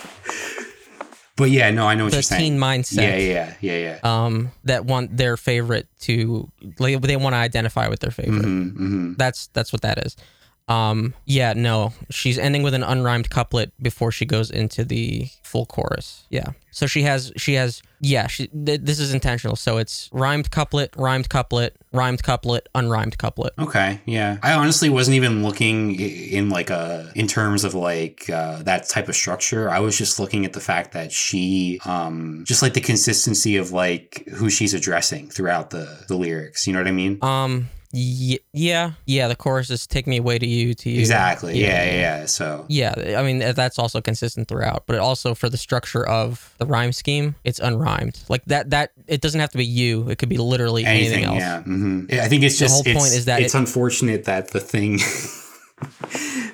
But 1.35 1.49
yeah, 1.49 1.71
no, 1.71 1.87
I 1.87 1.95
know 1.95 2.03
what 2.03 2.13
you're 2.13 2.21
saying. 2.21 2.41
teen 2.41 2.59
mindset. 2.59 3.01
Yeah, 3.01 3.17
yeah, 3.17 3.53
yeah, 3.59 3.77
yeah. 3.77 3.99
um, 4.03 4.51
that 4.65 4.85
want 4.85 5.17
their 5.17 5.35
favorite 5.35 5.87
to 6.01 6.51
like, 6.77 7.01
they 7.01 7.17
want 7.17 7.33
to 7.33 7.37
identify 7.37 7.87
with 7.87 8.01
their 8.01 8.11
favorite. 8.11 8.45
Mm-hmm. 8.45 9.13
That's 9.17 9.47
that's 9.47 9.73
what 9.73 9.81
that 9.81 10.05
is. 10.05 10.15
Um, 10.67 11.13
yeah, 11.25 11.53
no, 11.53 11.93
she's 12.09 12.37
ending 12.37 12.63
with 12.63 12.73
an 12.73 12.83
unrhymed 12.83 13.29
couplet 13.29 13.71
before 13.81 14.11
she 14.11 14.25
goes 14.25 14.49
into 14.49 14.85
the 14.85 15.27
full 15.43 15.65
chorus. 15.65 16.25
Yeah, 16.29 16.51
so 16.71 16.87
she 16.87 17.03
has 17.03 17.33
she 17.35 17.55
has 17.55 17.81
yeah. 17.99 18.27
She 18.27 18.47
th- 18.47 18.81
this 18.81 18.99
is 18.99 19.13
intentional. 19.13 19.57
So 19.57 19.77
it's 19.77 20.09
rhymed 20.13 20.51
couplet, 20.51 20.95
rhymed 20.95 21.29
couplet, 21.29 21.75
rhymed 21.91 22.23
couplet, 22.23 22.69
unrhymed 22.73 23.17
couplet. 23.17 23.53
Okay, 23.59 23.99
yeah. 24.05 24.37
I 24.41 24.53
honestly 24.53 24.89
wasn't 24.89 25.15
even 25.15 25.43
looking 25.43 25.99
in 25.99 26.49
like 26.49 26.69
a 26.69 27.11
in 27.13 27.27
terms 27.27 27.65
of 27.65 27.73
like 27.73 28.29
uh, 28.29 28.63
that 28.63 28.87
type 28.87 29.09
of 29.09 29.15
structure. 29.15 29.69
I 29.69 29.79
was 29.79 29.97
just 29.97 30.17
looking 30.17 30.45
at 30.45 30.53
the 30.53 30.61
fact 30.61 30.93
that 30.93 31.11
she 31.11 31.81
um 31.85 32.45
just 32.47 32.61
like 32.61 32.73
the 32.73 32.81
consistency 32.81 33.57
of 33.57 33.71
like 33.71 34.23
who 34.33 34.49
she's 34.49 34.73
addressing 34.73 35.29
throughout 35.29 35.71
the 35.71 36.05
the 36.07 36.15
lyrics. 36.15 36.67
You 36.67 36.73
know 36.73 36.79
what 36.79 36.87
I 36.87 36.91
mean? 36.91 37.19
Um, 37.21 37.69
yeah, 37.95 38.91
yeah. 39.05 39.27
The 39.27 39.35
chorus 39.35 39.69
is 39.69 39.85
"Take 39.85 40.07
me 40.07 40.17
away 40.17 40.39
to 40.39 40.45
you, 40.47 40.73
to 40.73 40.89
you." 40.89 40.99
Exactly. 40.99 41.59
Yeah, 41.59 41.83
yeah. 41.85 41.93
yeah. 41.93 42.25
So 42.25 42.65
Yeah, 42.67 43.15
I 43.17 43.21
mean 43.23 43.39
that's 43.39 43.77
also 43.77 44.01
consistent 44.01 44.47
throughout, 44.47 44.83
but 44.87 44.97
also 44.97 45.35
for 45.35 45.47
the 45.47 45.57
structure 45.57 46.05
of 46.07 46.53
the 46.57 46.65
rhyme 46.65 46.91
scheme, 46.91 47.35
it's 47.43 47.59
unrhymed. 47.59 48.27
Like 48.29 48.43
that 48.45 48.71
that 48.71 48.91
it 49.07 49.21
doesn't 49.21 49.39
have 49.39 49.51
to 49.51 49.57
be 49.59 49.65
you; 49.65 50.09
it 50.09 50.17
could 50.17 50.29
be 50.29 50.37
literally 50.37 50.85
anything, 50.85 51.23
anything, 51.25 51.25
else. 51.35 51.39
yeah. 51.39 51.61
hmm 51.61 52.05
I 52.11 52.27
think 52.27 52.43
it's 52.43 52.57
The 52.57 52.65
just 52.65 52.73
whole 52.73 52.83
it's, 52.85 52.99
point 52.99 53.13
is 53.13 53.25
that 53.25 53.41
it's 53.41 53.53
it- 53.53 53.59
unfortunate 53.59 54.25
that 54.25 54.49
the 54.49 54.59
thing. 54.59 54.99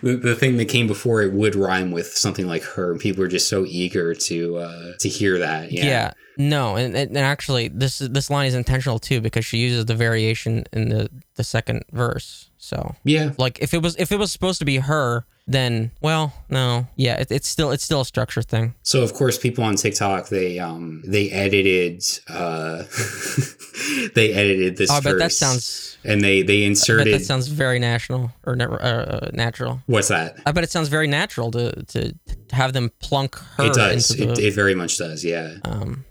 The, 0.01 0.15
the 0.15 0.35
thing 0.35 0.57
that 0.57 0.69
came 0.69 0.87
before 0.87 1.21
it 1.21 1.33
would 1.33 1.55
rhyme 1.55 1.91
with 1.91 2.07
something 2.07 2.47
like 2.47 2.63
her, 2.63 2.91
and 2.91 2.99
people 2.99 3.23
are 3.23 3.27
just 3.27 3.49
so 3.49 3.65
eager 3.65 4.13
to 4.13 4.57
uh, 4.57 4.91
to 4.99 5.09
hear 5.09 5.37
that. 5.39 5.71
Yeah, 5.71 5.85
Yeah. 5.85 6.13
No, 6.37 6.77
and, 6.77 6.95
and 6.95 7.17
actually, 7.17 7.67
this 7.67 7.99
this 7.99 8.29
line 8.29 8.47
is 8.47 8.55
intentional 8.55 8.99
too 8.99 9.19
because 9.19 9.45
she 9.45 9.57
uses 9.57 9.85
the 9.85 9.95
variation 9.95 10.63
in 10.71 10.89
the 10.89 11.09
the 11.35 11.43
second 11.43 11.83
verse. 11.91 12.48
So, 12.69 12.95
yeah. 13.03 13.31
like, 13.39 13.57
if 13.61 13.73
it 13.73 13.81
was 13.81 13.95
if 13.97 14.11
it 14.11 14.17
was 14.17 14.31
supposed 14.31 14.59
to 14.59 14.65
be 14.65 14.77
her, 14.77 15.25
then 15.47 15.89
well, 16.01 16.31
no, 16.49 16.85
yeah, 16.95 17.15
it, 17.19 17.31
it's 17.31 17.47
still 17.47 17.71
it's 17.71 17.83
still 17.83 18.01
a 18.01 18.05
structure 18.05 18.43
thing. 18.43 18.75
So 18.83 19.01
of 19.01 19.15
course, 19.15 19.39
people 19.39 19.63
on 19.63 19.75
TikTok 19.75 20.29
they 20.29 20.59
um 20.59 21.01
they 21.03 21.31
edited 21.31 22.03
uh 22.27 22.83
they 24.13 24.33
edited 24.33 24.77
this. 24.77 24.91
Oh, 24.91 24.95
I 24.95 24.99
bet 24.99 25.17
that 25.17 25.31
sounds. 25.31 25.97
and 26.03 26.21
they 26.21 26.43
they 26.43 26.63
inserted 26.63 27.11
that 27.11 27.25
sounds 27.25 27.47
very 27.47 27.79
national 27.79 28.31
or 28.45 28.55
ne- 28.55 28.65
uh, 28.65 29.31
natural. 29.33 29.81
what's 29.87 30.09
that? 30.09 30.37
I 30.45 30.51
bet 30.51 30.63
it 30.63 30.69
sounds 30.69 30.89
very 30.89 31.07
natural 31.07 31.49
to 31.51 31.71
to, 31.85 32.13
to 32.13 32.55
have 32.55 32.73
them 32.73 32.91
plunk 32.99 33.35
her 33.57 33.65
It 33.65 33.73
does. 33.73 34.11
into 34.11 34.27
the. 34.27 34.33
It, 34.33 34.39
it 34.49 34.53
very 34.53 34.75
much 34.75 34.99
does. 34.99 35.25
Yeah. 35.25 35.55
um, 35.65 36.05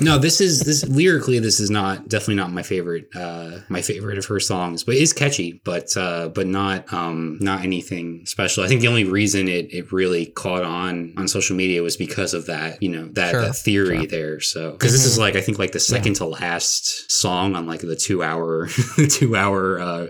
No, 0.00 0.18
this 0.18 0.40
is 0.40 0.60
this 0.60 0.86
lyrically. 0.88 1.38
This 1.38 1.60
is 1.60 1.70
not 1.70 2.08
definitely 2.08 2.34
not 2.34 2.50
my 2.52 2.62
favorite. 2.62 3.08
Uh, 3.14 3.60
my 3.68 3.80
favorite 3.80 4.18
of 4.18 4.26
her 4.26 4.40
songs, 4.40 4.82
but 4.82 4.96
it 4.96 5.02
is 5.02 5.12
catchy. 5.12 5.60
But 5.64 5.96
uh, 5.96 6.28
but 6.28 6.46
not 6.46 6.92
um 6.92 7.38
not 7.40 7.62
anything 7.62 8.26
special. 8.26 8.64
I 8.64 8.68
think 8.68 8.80
the 8.80 8.88
only 8.88 9.04
reason 9.04 9.46
it 9.48 9.72
it 9.72 9.92
really 9.92 10.26
caught 10.26 10.64
on 10.64 11.14
on 11.16 11.28
social 11.28 11.56
media 11.56 11.82
was 11.82 11.96
because 11.96 12.34
of 12.34 12.46
that. 12.46 12.82
You 12.82 12.90
know 12.90 13.08
that 13.12 13.30
Sure, 13.30 13.42
that 13.42 13.56
theory 13.56 13.98
sure. 13.98 14.06
there. 14.06 14.40
So 14.40 14.72
because 14.72 14.92
this 14.92 15.04
is 15.04 15.18
like 15.18 15.36
I 15.36 15.40
think 15.40 15.58
like 15.58 15.72
the 15.72 15.80
second 15.80 16.14
to 16.16 16.26
last 16.26 17.10
song 17.10 17.54
on 17.54 17.66
like 17.66 17.80
the 17.80 17.96
two 17.96 18.22
hour 18.22 18.68
two 19.10 19.36
hour 19.36 19.78
uh, 19.78 20.06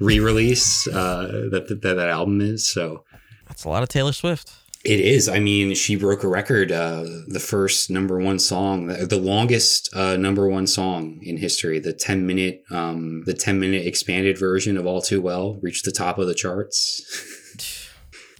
re 0.00 0.18
release 0.18 0.88
uh, 0.88 1.48
that, 1.52 1.68
that 1.68 1.82
that 1.82 1.98
album 1.98 2.40
is. 2.40 2.68
So. 2.68 3.04
that's 3.46 3.64
a 3.64 3.68
lot 3.68 3.82
of 3.82 3.88
Taylor 3.88 4.12
Swift. 4.12 4.52
It 4.82 5.00
is. 5.00 5.28
I 5.28 5.40
mean, 5.40 5.74
she 5.74 5.94
broke 5.94 6.24
a 6.24 6.28
record. 6.28 6.72
Uh, 6.72 7.04
the 7.26 7.40
first 7.40 7.90
number 7.90 8.18
one 8.18 8.38
song, 8.38 8.86
the, 8.86 9.18
longest 9.18 9.94
uh, 9.94 10.16
number 10.16 10.48
one 10.48 10.66
song 10.66 11.20
in 11.22 11.36
history, 11.36 11.78
the 11.78 11.92
ten 11.92 12.26
minute, 12.26 12.64
um, 12.70 13.22
the 13.26 13.34
ten 13.34 13.60
minute 13.60 13.86
expanded 13.86 14.38
version 14.38 14.78
of 14.78 14.86
"All 14.86 15.02
Too 15.02 15.20
Well" 15.20 15.58
reached 15.60 15.84
the 15.84 15.92
top 15.92 16.18
of 16.18 16.26
the 16.26 16.34
charts. 16.34 17.02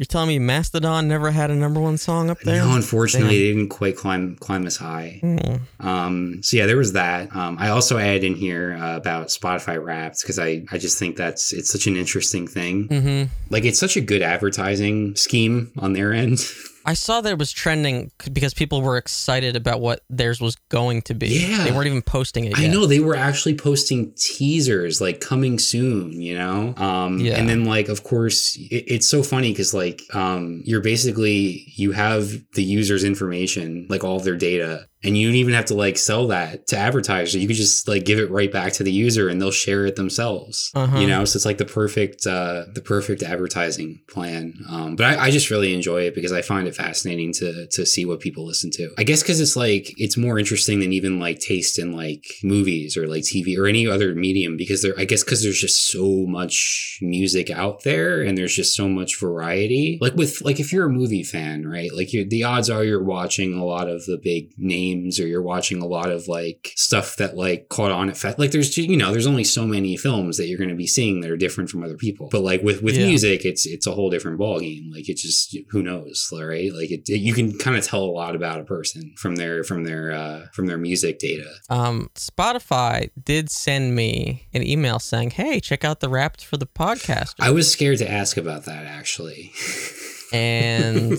You're 0.01 0.07
telling 0.07 0.29
me 0.29 0.39
Mastodon 0.39 1.09
never 1.09 1.31
had 1.31 1.51
a 1.51 1.55
number 1.55 1.79
one 1.79 1.99
song 1.99 2.31
up 2.31 2.41
there? 2.41 2.65
no, 2.65 2.75
unfortunately, 2.75 3.37
they 3.37 3.49
didn't 3.49 3.69
quite 3.69 3.99
climb 3.99 4.35
climb 4.37 4.67
as 4.67 4.79
high. 4.79 5.19
Hmm. 5.21 5.57
Um, 5.79 6.43
so 6.43 6.57
yeah, 6.57 6.65
there 6.65 6.79
was 6.79 6.95
that. 6.95 7.37
Um, 7.37 7.59
I 7.61 7.69
also 7.69 7.99
added 7.99 8.25
in 8.25 8.35
here 8.35 8.79
uh, 8.81 8.97
about 8.97 9.27
Spotify 9.27 9.79
Wrapped 9.79 10.23
because 10.23 10.39
I 10.39 10.65
I 10.73 10.79
just 10.79 10.99
think 10.99 11.19
that's 11.19 11.53
it's 11.53 11.71
such 11.71 11.87
an 11.87 11.99
interesting 11.99 12.47
thing. 12.47 12.89
Mm-hmm. 12.89 13.31
Like 13.51 13.67
it's 13.67 13.79
such 13.79 13.99
a 13.99 14.01
good 14.01 14.23
advertising 14.23 15.17
scheme 15.17 15.71
on 15.77 15.93
their 15.93 16.15
end. 16.15 16.39
I 16.85 16.95
saw 16.95 17.21
that 17.21 17.31
it 17.33 17.39
was 17.39 17.53
trending 17.53 18.11
because 18.33 18.55
people 18.55 18.81
were 18.83 18.97
excited 18.97 19.55
about 19.57 19.81
what 19.81 20.03
theirs 20.09 20.41
was 20.41 20.57
going 20.71 21.03
to 21.03 21.15
be. 21.15 21.29
Yeah. 21.29 21.65
They 21.65 21.73
weren't 21.73 21.87
even 21.87 22.03
posting 22.03 22.47
it 22.47 22.59
I 22.59 22.63
yet. 22.63 22.73
know 22.73 22.87
they 22.87 23.01
were 23.01 23.17
actually 23.17 23.55
posting 23.55 24.13
teasers 24.17 25.01
like 25.01 25.21
coming 25.21 25.59
soon, 25.59 26.21
you 26.21 26.37
know? 26.37 26.75
Um 26.77 27.19
Yeah. 27.19 27.37
and 27.39 27.49
then 27.49 27.65
like 27.65 27.89
of 27.89 28.03
course 28.05 28.57
it, 28.57 28.85
it's 28.87 29.09
so 29.09 29.23
funny 29.23 29.53
cuz 29.55 29.75
like 29.75 30.03
um 30.15 30.63
you're 30.65 30.81
basically 30.81 31.65
you 31.77 31.93
have 31.93 32.33
the 32.55 32.63
user's 32.65 33.05
information, 33.05 33.87
like 33.89 34.03
all 34.05 34.17
of 34.17 34.25
their 34.25 34.37
data 34.37 34.87
and 35.03 35.17
you 35.17 35.29
don't 35.29 35.37
even 35.37 35.55
have 35.55 35.65
to 35.67 35.75
like 35.75 35.97
sell 35.97 36.27
that 36.29 36.67
to 36.69 36.77
advertisers. 36.77 37.35
You 37.35 37.47
could 37.47 37.57
just 37.57 37.89
like 37.89 38.05
give 38.05 38.19
it 38.19 38.31
right 38.31 38.53
back 38.53 38.75
to 38.75 38.85
the 38.85 38.93
user 38.93 39.29
and 39.29 39.41
they'll 39.41 39.51
share 39.51 39.87
it 39.87 39.97
themselves. 39.97 40.71
Uh-huh. 40.75 40.99
You 40.99 41.07
know, 41.07 41.25
so 41.25 41.37
it's 41.37 41.47
like 41.47 41.59
the 41.59 41.65
perfect 41.65 42.27
uh 42.27 42.65
the 42.75 42.83
perfect 42.83 43.23
advertising 43.23 44.01
plan. 44.09 44.55
Um 44.69 44.97
but 44.97 45.07
I, 45.07 45.27
I 45.27 45.31
just 45.31 45.51
really 45.51 45.75
enjoy 45.75 46.03
it 46.03 46.15
because 46.15 46.33
I 46.33 46.43
find 46.43 46.69
it 46.69 46.77
fascinating 46.77 47.33
to 47.35 47.67
to 47.69 47.87
see 47.87 48.05
what 48.05 48.21
people 48.21 48.47
listen 48.47 48.71
to. 48.73 48.91
I 48.99 49.05
guess 49.05 49.23
because 49.23 49.41
it's 49.41 49.57
like 49.57 49.93
it's 49.97 50.17
more 50.17 50.39
interesting 50.39 50.81
than 50.81 50.93
even 50.93 51.19
like 51.19 51.41
taste 51.41 51.79
in 51.79 51.93
like 51.93 52.25
movies 52.43 52.97
or 52.97 53.07
like 53.07 53.23
TV 53.23 53.57
or 53.57 53.67
any 53.67 53.87
other 53.87 54.15
medium 54.15 54.57
because 54.57 54.83
there 54.83 54.95
I 54.99 55.07
guess 55.07 55.25
because 55.25 55.43
there's 55.43 55.61
just 55.61 55.91
so 55.91 56.27
much 56.27 56.99
music 57.01 57.51
out 57.51 57.85
there 57.85 58.21
and 58.23 58.37
there's 58.37 58.55
just 58.55 58.77
so 58.77 58.89
much 58.89 59.19
variety. 59.19 59.99
Like 60.01 60.15
with 60.15 60.43
like 60.43 60.61
if 60.61 60.73
you're 60.73 60.87
a 60.87 60.91
movie 60.93 61.23
fan, 61.23 61.67
right? 61.67 61.91
Like 61.95 62.13
you 62.13 62.29
the 62.29 62.45
odds 62.45 62.69
are 62.69 62.85
you're 62.85 63.03
watching 63.03 63.55
a 63.55 63.65
lot 63.65 63.89
of 63.89 64.05
the 64.05 64.19
big 64.23 64.51
names 64.59 64.90
or 64.95 65.27
you're 65.27 65.43
watching 65.43 65.81
a 65.83 65.87
lot 65.87 66.11
of 66.11 66.29
like 66.29 66.73
stuff 66.77 67.17
that 67.17 67.37
like 67.37 67.69
caught 67.69 67.91
on 67.91 68.09
at 68.09 68.17
fe- 68.17 68.35
like 68.39 68.51
there's 68.51 68.77
you 68.77 68.97
know 68.97 69.11
there's 69.13 69.27
only 69.27 69.45
so 69.45 69.67
many 69.67 69.97
films 69.97 70.37
that 70.37 70.47
you're 70.47 70.59
going 70.59 70.71
to 70.71 70.77
be 70.77 70.87
seeing 70.87 71.21
that 71.21 71.31
are 71.31 71.37
different 71.37 71.71
from 71.71 71.83
other 71.85 71.97
people. 71.97 72.29
But 72.31 72.43
like 72.43 72.63
with 72.63 72.83
with 72.83 72.97
Yeah. 72.97 73.07
music, 73.07 73.45
it's 73.45 73.67
it's 73.67 73.87
a 73.87 73.93
whole 73.93 74.11
different 74.11 74.39
ball 74.39 74.61
game. 74.61 74.91
Like 74.93 75.09
it's 75.09 75.23
just 75.23 75.57
who 75.71 75.83
knows, 75.83 76.29
right? 76.33 76.73
Like 76.73 76.91
it, 76.91 77.09
you 77.09 77.33
can 77.35 77.57
kind 77.59 77.77
of 77.77 77.85
tell 77.85 78.03
a 78.03 78.13
lot 78.21 78.35
about 78.35 78.61
a 78.61 78.65
person 78.65 79.15
from 79.17 79.37
their 79.37 79.65
from 79.65 79.85
their 79.85 80.13
uh, 80.13 80.47
from 80.53 80.67
their 80.67 80.79
music 80.79 81.19
data. 81.19 81.51
Um, 81.69 82.11
Spotify 82.15 83.11
did 83.23 83.51
send 83.51 83.95
me 83.95 84.47
an 84.53 84.63
email 84.67 84.99
saying, 84.99 85.31
"Hey, 85.31 85.61
check 85.61 85.85
out 85.85 86.01
the 86.01 86.09
Wrapped 86.09 86.45
for 86.45 86.57
the 86.57 86.67
podcast," 86.67 87.35
I 87.39 87.51
was 87.51 87.71
scared 87.71 87.99
to 87.99 88.11
ask 88.11 88.37
about 88.37 88.65
that 88.65 88.87
actually. 88.87 89.53
and 90.33 91.19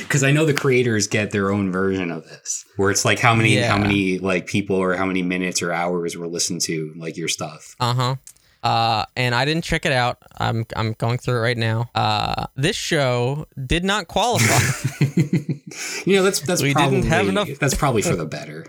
because 0.00 0.22
I 0.22 0.30
know 0.32 0.44
the 0.44 0.54
creators 0.54 1.06
get 1.06 1.30
their 1.30 1.50
own 1.52 1.70
version 1.72 2.10
of 2.10 2.24
this, 2.24 2.64
where 2.76 2.90
it's 2.90 3.04
like 3.04 3.18
how 3.18 3.34
many 3.34 3.54
Yeah. 3.56 3.68
how 3.70 3.78
many 3.78 4.18
like 4.18 4.46
people 4.46 4.76
or 4.76 4.94
how 4.96 5.06
many 5.06 5.22
minutes 5.22 5.62
or 5.62 5.72
hours 5.72 6.16
were 6.16 6.26
listened 6.28 6.60
to 6.62 6.92
like 6.96 7.16
your 7.16 7.28
stuff. 7.28 7.74
Uh-huh. 7.80 8.16
Uh 8.62 9.04
and 9.16 9.34
I 9.34 9.44
didn't 9.44 9.64
check 9.64 9.86
it 9.86 9.92
out. 9.92 10.18
I'm 10.38 10.66
I'm 10.74 10.94
going 10.94 11.18
through 11.18 11.36
it 11.38 11.40
right 11.42 11.58
now. 11.58 11.90
Uh 11.94 12.46
this 12.56 12.74
show 12.76 13.46
did 13.66 13.84
not 13.84 14.08
qualify. 14.08 14.58
you 16.04 16.16
know 16.16 16.22
that's 16.22 16.40
that's 16.40 16.62
We 16.62 16.72
probably 16.72 17.00
didn't 17.00 17.10
have 17.10 17.28
enough- 17.28 17.48
that's 17.60 17.74
probably 17.74 18.02
for 18.02 18.16
the 18.16 18.26
better. 18.38 18.66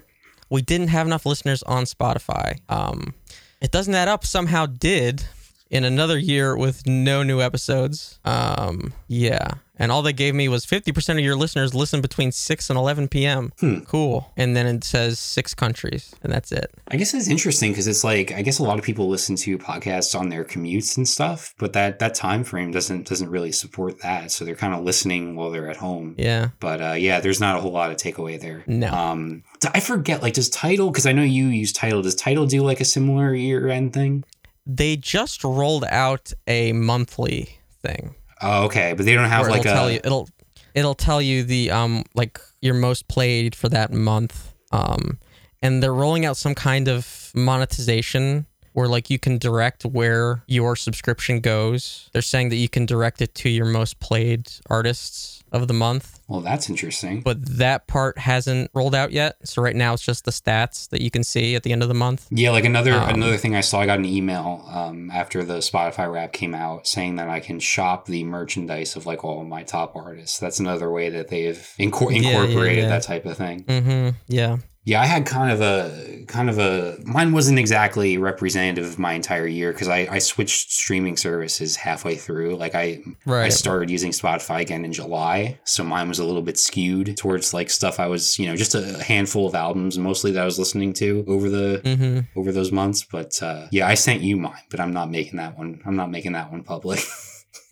we 0.49 0.61
didn't 0.61 0.89
have 0.89 1.07
enough 1.07 1.25
listeners 1.25 1.63
on 1.63 1.85
Spotify. 1.85 2.59
Um 2.69 3.13
it 3.61 3.71
doesn't 3.71 3.95
add 3.95 4.07
up 4.07 4.25
somehow 4.25 4.65
did 4.67 5.25
in 5.69 5.83
another 5.83 6.17
year 6.17 6.55
with 6.55 6.85
no 6.85 7.23
new 7.23 7.41
episodes. 7.41 8.19
Um 8.25 8.93
yeah. 9.07 9.51
And 9.79 9.91
all 9.91 10.01
they 10.01 10.13
gave 10.13 10.33
me 10.35 10.47
was 10.47 10.65
50% 10.65 11.13
of 11.13 11.19
your 11.19 11.35
listeners 11.35 11.73
listen 11.73 12.01
between 12.01 12.31
6 12.31 12.69
and 12.69 12.77
11 12.77 13.07
p.m. 13.09 13.53
Cool. 13.85 14.31
And 14.35 14.55
then 14.55 14.65
it 14.65 14.83
says 14.83 15.19
six 15.19 15.53
countries, 15.53 16.13
and 16.23 16.33
that's 16.33 16.51
it. 16.51 16.71
I 16.89 16.97
guess 16.97 17.13
it's 17.13 17.27
interesting 17.27 17.71
because 17.71 17.87
it's 17.87 18.03
like 18.03 18.31
I 18.31 18.41
guess 18.41 18.59
a 18.59 18.63
lot 18.63 18.79
of 18.79 18.85
people 18.85 19.07
listen 19.07 19.35
to 19.37 19.57
podcasts 19.57 20.17
on 20.17 20.29
their 20.29 20.43
commutes 20.43 20.97
and 20.97 21.07
stuff, 21.07 21.53
but 21.57 21.73
that 21.73 21.99
that 21.99 22.15
time 22.15 22.43
frame 22.43 22.71
doesn't 22.71 23.07
doesn't 23.07 23.29
really 23.29 23.51
support 23.51 24.01
that. 24.01 24.31
So 24.31 24.45
they're 24.45 24.55
kind 24.55 24.73
of 24.73 24.83
listening 24.83 25.35
while 25.35 25.51
they're 25.51 25.69
at 25.69 25.77
home. 25.77 26.15
Yeah. 26.17 26.49
But 26.59 26.81
uh, 26.81 26.93
yeah, 26.93 27.19
there's 27.19 27.39
not 27.39 27.57
a 27.57 27.61
whole 27.61 27.71
lot 27.71 27.91
of 27.91 27.97
takeaway 27.97 28.39
there. 28.39 28.63
No. 28.67 28.91
Um, 28.91 29.43
I 29.73 29.79
forget. 29.79 30.21
Like, 30.21 30.33
does 30.33 30.49
Tidal? 30.49 30.89
Because 30.89 31.05
I 31.05 31.11
know 31.11 31.23
you 31.23 31.47
use 31.47 31.71
Tidal. 31.71 32.01
Does 32.01 32.15
Tidal 32.15 32.45
do 32.45 32.63
like 32.63 32.79
a 32.79 32.85
similar 32.85 33.33
year 33.33 33.67
end 33.69 33.93
thing? 33.93 34.23
They 34.65 34.97
just 34.97 35.43
rolled 35.43 35.85
out 35.85 36.33
a 36.45 36.73
monthly 36.73 37.59
thing. 37.81 38.15
Oh, 38.41 38.65
okay, 38.65 38.93
but 38.93 39.05
they 39.05 39.15
don't 39.15 39.29
have 39.29 39.47
like 39.47 39.61
it'll 39.61 39.71
a. 39.71 39.75
tell 39.75 39.91
you 39.91 39.99
it'll 40.03 40.29
it'll 40.77 40.95
tell 40.95 41.21
you 41.21 41.43
the 41.43 41.71
um 41.71 42.03
like 42.13 42.39
your 42.61 42.75
most 42.75 43.07
played 43.07 43.55
for 43.55 43.69
that 43.69 43.91
month 43.91 44.53
um 44.71 45.17
and 45.61 45.81
they're 45.81 45.93
rolling 45.93 46.25
out 46.25 46.37
some 46.37 46.53
kind 46.53 46.87
of 46.87 47.31
monetization 47.33 48.45
where 48.73 48.87
like 48.87 49.09
you 49.09 49.17
can 49.17 49.37
direct 49.39 49.85
where 49.85 50.43
your 50.47 50.75
subscription 50.75 51.39
goes 51.39 52.09
they're 52.13 52.21
saying 52.21 52.49
that 52.49 52.57
you 52.57 52.69
can 52.69 52.85
direct 52.85 53.21
it 53.21 53.33
to 53.33 53.49
your 53.49 53.65
most 53.65 53.99
played 53.99 54.47
artists 54.69 55.43
of 55.51 55.67
the 55.67 55.73
month 55.73 56.16
well, 56.27 56.41
that's 56.41 56.69
interesting. 56.69 57.21
but 57.21 57.43
that 57.57 57.87
part 57.87 58.17
hasn't 58.17 58.69
rolled 58.73 58.93
out 58.95 59.11
yet 59.11 59.37
so 59.43 59.61
right 59.61 59.75
now 59.75 59.93
it's 59.93 60.03
just 60.03 60.25
the 60.25 60.31
stats 60.31 60.89
that 60.89 61.01
you 61.01 61.09
can 61.09 61.23
see 61.23 61.55
at 61.55 61.63
the 61.63 61.71
end 61.71 61.81
of 61.81 61.87
the 61.87 61.93
month 61.95 62.27
Yeah, 62.31 62.51
like 62.51 62.65
another 62.65 62.93
Um, 62.93 63.09
another 63.15 63.37
thing 63.37 63.55
I 63.55 63.61
saw. 63.61 63.79
I 63.79 63.85
got 63.85 63.99
an 63.99 64.05
email 64.05 64.63
um, 64.67 65.09
after 65.11 65.43
the 65.43 65.57
Spotify 65.59 66.11
rap 66.11 66.33
came 66.33 66.53
out 66.55 66.87
saying 66.87 67.15
that 67.15 67.29
I 67.29 67.39
can 67.39 67.59
shop 67.59 68.05
the 68.07 68.23
merchandise 68.23 68.95
of 68.95 69.05
like 69.05 69.23
all 69.23 69.41
of 69.41 69.47
my 69.47 69.63
top 69.63 69.95
artists. 69.95 70.39
That's 70.39 70.59
another 70.59 70.91
way 70.91 71.09
that 71.09 71.27
they've 71.29 71.57
incor- 71.79 72.11
Yeah, 72.13 72.21
yeah, 72.31 72.41
incorporated 72.43 72.83
yeah. 72.83 72.89
that 72.89 73.03
type 73.03 73.25
of 73.25 73.37
thing. 73.37 73.63
mm-hmm 73.63 74.09
yeah 74.27 74.57
Yeah, 74.87 75.01
I 75.01 75.05
had 75.05 75.25
kind 75.25 75.51
of 75.51 75.59
a 75.59 76.23
kind 76.27 76.49
of 76.49 76.59
a 76.59 76.97
mine 77.03 77.33
wasn't 77.33 77.59
exactly 77.59 78.17
representative 78.17 78.85
of 78.85 78.97
my 78.97 79.11
entire 79.11 79.45
year 79.45 79.73
because 79.73 79.89
I, 79.89 80.07
I 80.09 80.19
switched 80.19 80.71
streaming 80.71 81.17
services 81.17 81.75
halfway 81.75 82.15
through. 82.15 82.55
Like 82.55 82.73
I 82.73 83.03
right. 83.25 83.47
I 83.47 83.49
started 83.49 83.89
using 83.89 84.11
Spotify 84.11 84.61
again 84.61 84.85
in 84.85 84.93
July, 84.93 85.59
so 85.65 85.83
mine 85.83 86.07
was 86.07 86.19
a 86.19 86.23
little 86.23 86.41
bit 86.41 86.57
skewed 86.57 87.17
towards 87.17 87.53
like 87.53 87.69
stuff 87.69 87.99
I 87.99 88.07
was 88.07 88.39
you 88.39 88.47
know 88.47 88.55
just 88.55 88.75
a 88.75 89.03
handful 89.03 89.45
of 89.45 89.55
albums 89.55 89.99
mostly 89.99 90.31
that 90.31 90.41
I 90.41 90.45
was 90.45 90.57
listening 90.57 90.93
to 90.93 91.25
over 91.27 91.49
the 91.49 91.81
mm-hmm 91.83 92.19
over 92.39 92.53
those 92.53 92.71
months. 92.71 93.03
But 93.03 93.43
uh, 93.43 93.67
yeah, 93.73 93.89
I 93.89 93.95
sent 93.95 94.21
you 94.21 94.37
mine, 94.37 94.63
but 94.71 94.79
I'm 94.79 94.93
not 94.93 95.11
making 95.11 95.35
that 95.35 95.57
one. 95.57 95.81
I'm 95.85 95.97
not 95.97 96.09
making 96.09 96.31
that 96.31 96.49
one 96.49 96.63
public. 96.63 97.01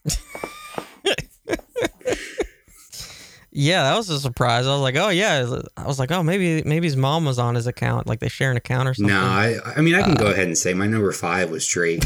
Yeah, 3.57 3.84
that 3.84 3.95
was 3.95 4.10
a 4.10 4.19
surprise. 4.19 4.68
I 4.68 4.72
was 4.73 4.82
like, 4.82 4.95
oh 4.98 5.07
yeah. 5.10 5.60
I 5.77 5.88
was 5.88 5.98
like, 5.98 6.11
oh 6.11 6.22
maybe 6.23 6.61
maybe 6.64 6.88
his 6.88 6.98
mom 6.98 7.23
was 7.23 7.40
on 7.40 7.56
his 7.56 7.68
account, 7.68 8.06
like 8.06 8.19
they 8.19 8.27
share 8.27 8.52
an 8.52 8.57
account 8.57 8.90
or 8.90 8.94
something. 8.94 9.14
no, 9.15 9.22
I 9.22 9.56
I 9.77 9.82
mean 9.82 9.95
I 9.95 10.02
can 10.02 10.11
Uh, 10.11 10.15
go 10.15 10.27
ahead 10.27 10.48
and 10.48 10.57
say 10.57 10.73
my 10.73 10.88
number 10.88 11.11
five 11.14 11.49
was 11.52 11.65
Drake. 11.65 12.03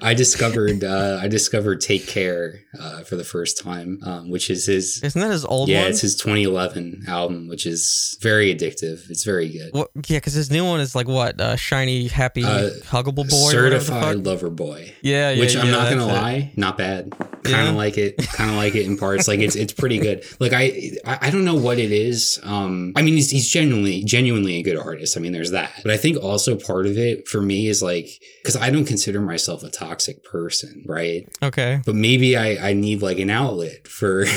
I 0.00 0.14
discovered 0.14 0.84
uh, 0.84 1.18
I 1.20 1.26
discovered 1.28 1.80
Take 1.80 2.06
Care 2.06 2.60
uh, 2.78 3.02
for 3.02 3.16
the 3.16 3.24
first 3.24 3.60
time, 3.60 3.98
um, 4.04 4.30
which 4.30 4.50
is 4.50 4.66
his 4.66 5.02
Isn't 5.02 5.20
that 5.20 5.30
his 5.30 5.44
old 5.44 5.68
yeah, 5.68 5.82
one? 5.82 5.90
it's 5.90 6.00
his 6.00 6.14
2011 6.16 7.04
album, 7.08 7.48
which 7.48 7.66
is 7.66 8.16
very 8.20 8.54
addictive. 8.54 9.08
It's 9.10 9.24
very 9.24 9.48
good. 9.48 9.72
Yeah, 9.74 10.18
because 10.18 10.34
his 10.34 10.50
new 10.50 10.64
one 10.64 10.78
is 10.80 10.94
like 10.94 11.08
what? 11.08 11.40
Uh, 11.40 11.56
shiny, 11.56 12.06
happy, 12.08 12.44
Uh, 12.44 12.70
huggable 12.84 13.28
boy. 13.28 13.50
or 13.58 13.64
whatever 13.64 13.70
the 13.70 13.80
Certified? 13.80 14.26
Lover 14.26 14.50
Boy. 14.50 14.94
Yeah, 15.02 15.30
yeah. 15.30 15.40
which 15.40 15.56
I'm 15.56 15.66
yeah, 15.66 15.72
not 15.72 15.90
gonna 15.90 16.04
it. 16.04 16.12
lie, 16.12 16.52
not 16.56 16.78
bad. 16.78 17.12
Kind 17.50 17.64
Yeah? 17.64 17.70
of 17.70 17.76
like 17.76 17.98
it, 17.98 18.16
kind 18.18 18.50
of 18.50 18.56
like 18.56 18.74
it 18.74 18.86
in 18.86 18.96
parts. 18.96 19.28
Like 19.28 19.40
it's 19.40 19.56
it's 19.56 19.72
pretty 19.72 19.98
good. 19.98 20.24
Like 20.40 20.52
I 20.54 20.92
I 21.04 21.30
don't 21.30 21.44
know 21.44 21.54
what 21.54 21.78
it 21.78 21.92
is. 21.92 22.38
Um, 22.42 22.92
I 22.96 23.02
mean 23.02 23.14
he's 23.14 23.30
he's 23.30 23.48
genuinely 23.48 24.04
genuinely 24.04 24.56
a 24.56 24.62
good 24.62 24.76
artist. 24.78 25.16
I 25.16 25.20
mean 25.20 25.32
there's 25.32 25.50
that, 25.52 25.72
but 25.82 25.90
I 25.92 25.96
think 25.96 26.16
also 26.22 26.56
part 26.56 26.86
of 26.86 26.96
it 26.98 27.28
for 27.28 27.40
me 27.40 27.68
is 27.68 27.82
like 27.82 28.08
because 28.42 28.56
I 28.56 28.70
don't 28.70 28.84
consider 28.86 29.20
myself 29.20 29.62
a 29.62 29.70
toxic 29.70 30.24
person, 30.24 30.84
right? 30.86 31.28
Okay. 31.42 31.80
But 31.84 31.94
maybe 31.94 32.36
I 32.36 32.70
I 32.70 32.72
need 32.72 33.02
like 33.02 33.18
an 33.18 33.30
outlet 33.30 33.86
for. 33.88 34.26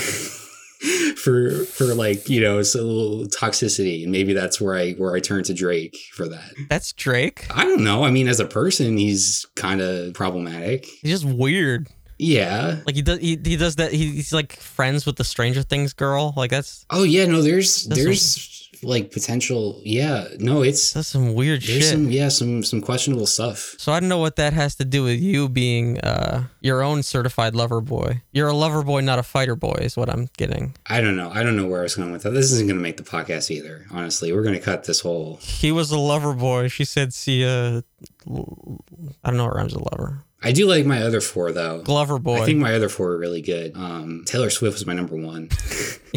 for 1.18 1.65
for 1.65 1.94
like 1.94 2.30
you 2.30 2.40
know 2.40 2.61
so 2.64 2.81
little 2.84 3.26
toxicity 3.27 4.03
and 4.03 4.11
maybe 4.14 4.31
that's 4.31 4.61
where 4.61 4.76
i 4.76 4.94
where 4.94 5.14
i 5.14 5.19
turn 5.19 5.44
to 5.44 5.53
drake 5.53 5.98
for 6.14 6.26
that 6.30 6.53
That's 6.69 6.94
Drake. 6.94 7.45
i 7.53 7.65
don't 7.65 7.84
know 7.84 8.06
i 8.06 8.11
mean 8.11 8.30
as 8.30 8.40
a 8.40 8.45
person 8.45 8.98
he's 8.98 9.45
kind 9.57 9.81
of 9.81 10.14
problematic 10.14 10.86
He's 11.02 11.22
just 11.22 11.26
weird. 11.26 11.88
Yeah 12.20 12.82
Like 12.86 12.96
he 12.96 13.02
does. 13.02 13.20
He, 13.20 13.40
he 13.44 13.56
does 13.58 13.78
that. 13.78 13.91
He, 13.91 14.12
he's 14.12 14.34
like 14.34 14.54
friends 14.54 15.06
with 15.06 15.16
the 15.16 15.24
Stranger 15.24 15.64
Things 15.64 15.94
girl. 15.94 16.34
Like 16.36 16.52
that's 16.52 16.86
Oh 16.90 17.04
yeah, 17.04 17.26
no, 17.26 17.41
there's 17.41 17.86
there's 17.86 18.70
like 18.84 19.12
potential. 19.12 19.82
Yeah, 19.84 20.28
no, 20.38 20.62
it's 20.62 20.94
that's 20.94 21.08
some 21.08 21.34
weird 21.34 21.62
there's 21.62 21.84
shit. 21.84 21.91
some 21.91 22.12
yeah 22.12 22.30
some 22.30 22.64
some 22.64 22.82
questionable 22.82 23.26
stuff. 23.26 23.76
so 23.78 23.91
I 23.91 24.00
don't 24.00 24.10
know 24.10 24.20
what 24.20 24.36
that 24.36 24.54
has 24.54 24.76
to 24.76 24.86
do 24.86 25.04
with 25.04 25.20
you 25.20 25.50
being 25.50 26.00
uh 26.00 26.44
your 26.62 26.82
own 26.82 27.04
certified 27.04 27.56
lover 27.56 27.82
boy. 27.82 28.22
You're 28.32 28.50
a 28.50 28.54
lover 28.54 28.84
boy, 28.84 29.02
not 29.02 29.20
a 29.20 29.24
fighter 29.24 29.56
boy, 29.56 29.80
is 29.82 29.96
what 29.98 30.10
I'm 30.10 30.30
getting. 30.38 30.76
I 30.88 31.02
don't 31.02 31.16
know. 31.16 31.32
I 31.34 31.44
don't 31.44 31.56
know 31.56 31.68
where 31.68 31.80
I 31.80 31.84
was 31.84 31.96
going 31.96 32.12
with 32.12 32.24
that. 32.24 32.32
This 32.32 32.52
isn't 32.52 32.68
going 32.68 32.78
to 32.78 32.84
make 32.84 32.98
the 32.98 33.04
podcast 33.04 33.50
either. 33.52 33.86
Honestly, 33.91 34.32
we're 34.34 34.44
going 34.44 34.56
to 34.56 34.62
cut 34.62 34.84
this 34.84 35.00
whole. 35.02 35.38
He 35.41 35.72
was 35.72 35.91
a 35.91 36.00
lover 36.00 36.34
boy. 36.34 36.68
She 36.68 36.86
said, 36.86 37.14
"See, 37.14 37.46
uh, 37.46 37.82
I 38.28 39.28
don't 39.30 39.38
know 39.38 39.46
what 39.46 39.56
rhymes 39.56 39.74
with 39.74 39.88
lover. 39.91 40.26
I 40.41 40.52
do 40.52 40.68
like 40.68 40.86
my 40.86 41.02
other 41.02 41.22
four 41.22 41.52
though. 41.52 41.82
Glover 41.82 42.18
boy. 42.20 42.41
I 42.41 42.45
think 42.45 42.60
my 42.60 42.74
other 42.74 42.90
four 42.90 43.11
are 43.11 43.18
really 43.18 43.41
good. 43.41 43.76
Um, 43.76 44.24
Taylor 44.26 44.49
Swift 44.49 44.76
was 44.76 44.86
my 44.86 44.94
number 44.94 45.16
one. 45.16 45.49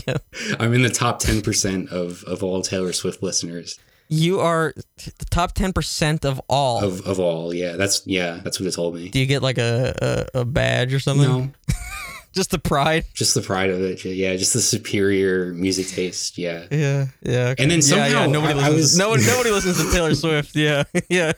Yeah. 0.08 0.16
I'm 0.58 0.72
in 0.72 0.82
the 0.82 0.88
top 0.88 1.18
ten 1.18 1.42
percent 1.42 1.90
of 1.90 2.24
of 2.24 2.42
all 2.42 2.62
Taylor 2.62 2.92
Swift 2.94 3.22
listeners 3.22 3.78
you 4.08 4.40
are 4.40 4.74
the 4.96 5.24
top 5.30 5.52
ten 5.52 5.72
percent 5.72 6.24
of 6.24 6.40
all. 6.48 6.82
of 6.84 7.06
of 7.06 7.18
all. 7.20 7.54
Yeah, 7.54 7.76
that's 7.76 8.06
yeah, 8.06 8.40
that's 8.42 8.58
what 8.60 8.66
it 8.66 8.72
told 8.74 8.94
me. 8.94 9.08
Do 9.08 9.18
you 9.18 9.26
get 9.26 9.42
like 9.42 9.56
a, 9.58 10.28
a, 10.34 10.40
a 10.40 10.44
badge 10.44 10.92
or 10.92 10.98
something? 11.00 11.26
No, 11.28 11.50
Just 12.34 12.50
the 12.50 12.58
pride. 12.58 13.04
just 13.14 13.34
the 13.34 13.42
pride 13.42 13.68
of 13.70 13.80
it. 13.82 14.04
Yeah, 14.04 14.34
just 14.36 14.54
the 14.54 14.60
superior 14.62 15.52
music 15.52 15.86
taste. 15.88 16.36
Yeah. 16.38 16.64
Yeah, 16.70 17.06
yeah. 17.22 17.48
okay. 17.50 17.62
And 17.62 17.70
then 17.70 17.80
yeah, 17.82 17.96
yeah, 18.06 18.08
somehow 18.10 18.26
nobody 18.26 18.58
I- 18.60 18.66
I 18.66 18.68
listens. 18.70 18.98
was- 18.98 19.26
no 19.26 19.32
nobody 19.32 19.50
listens 19.50 19.76
to 19.82 19.90
Taylor 19.92 20.14
Swift. 20.14 20.56
Yeah, 20.56 20.84
yeah. 21.10 21.32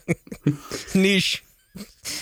Niche. 0.95 1.43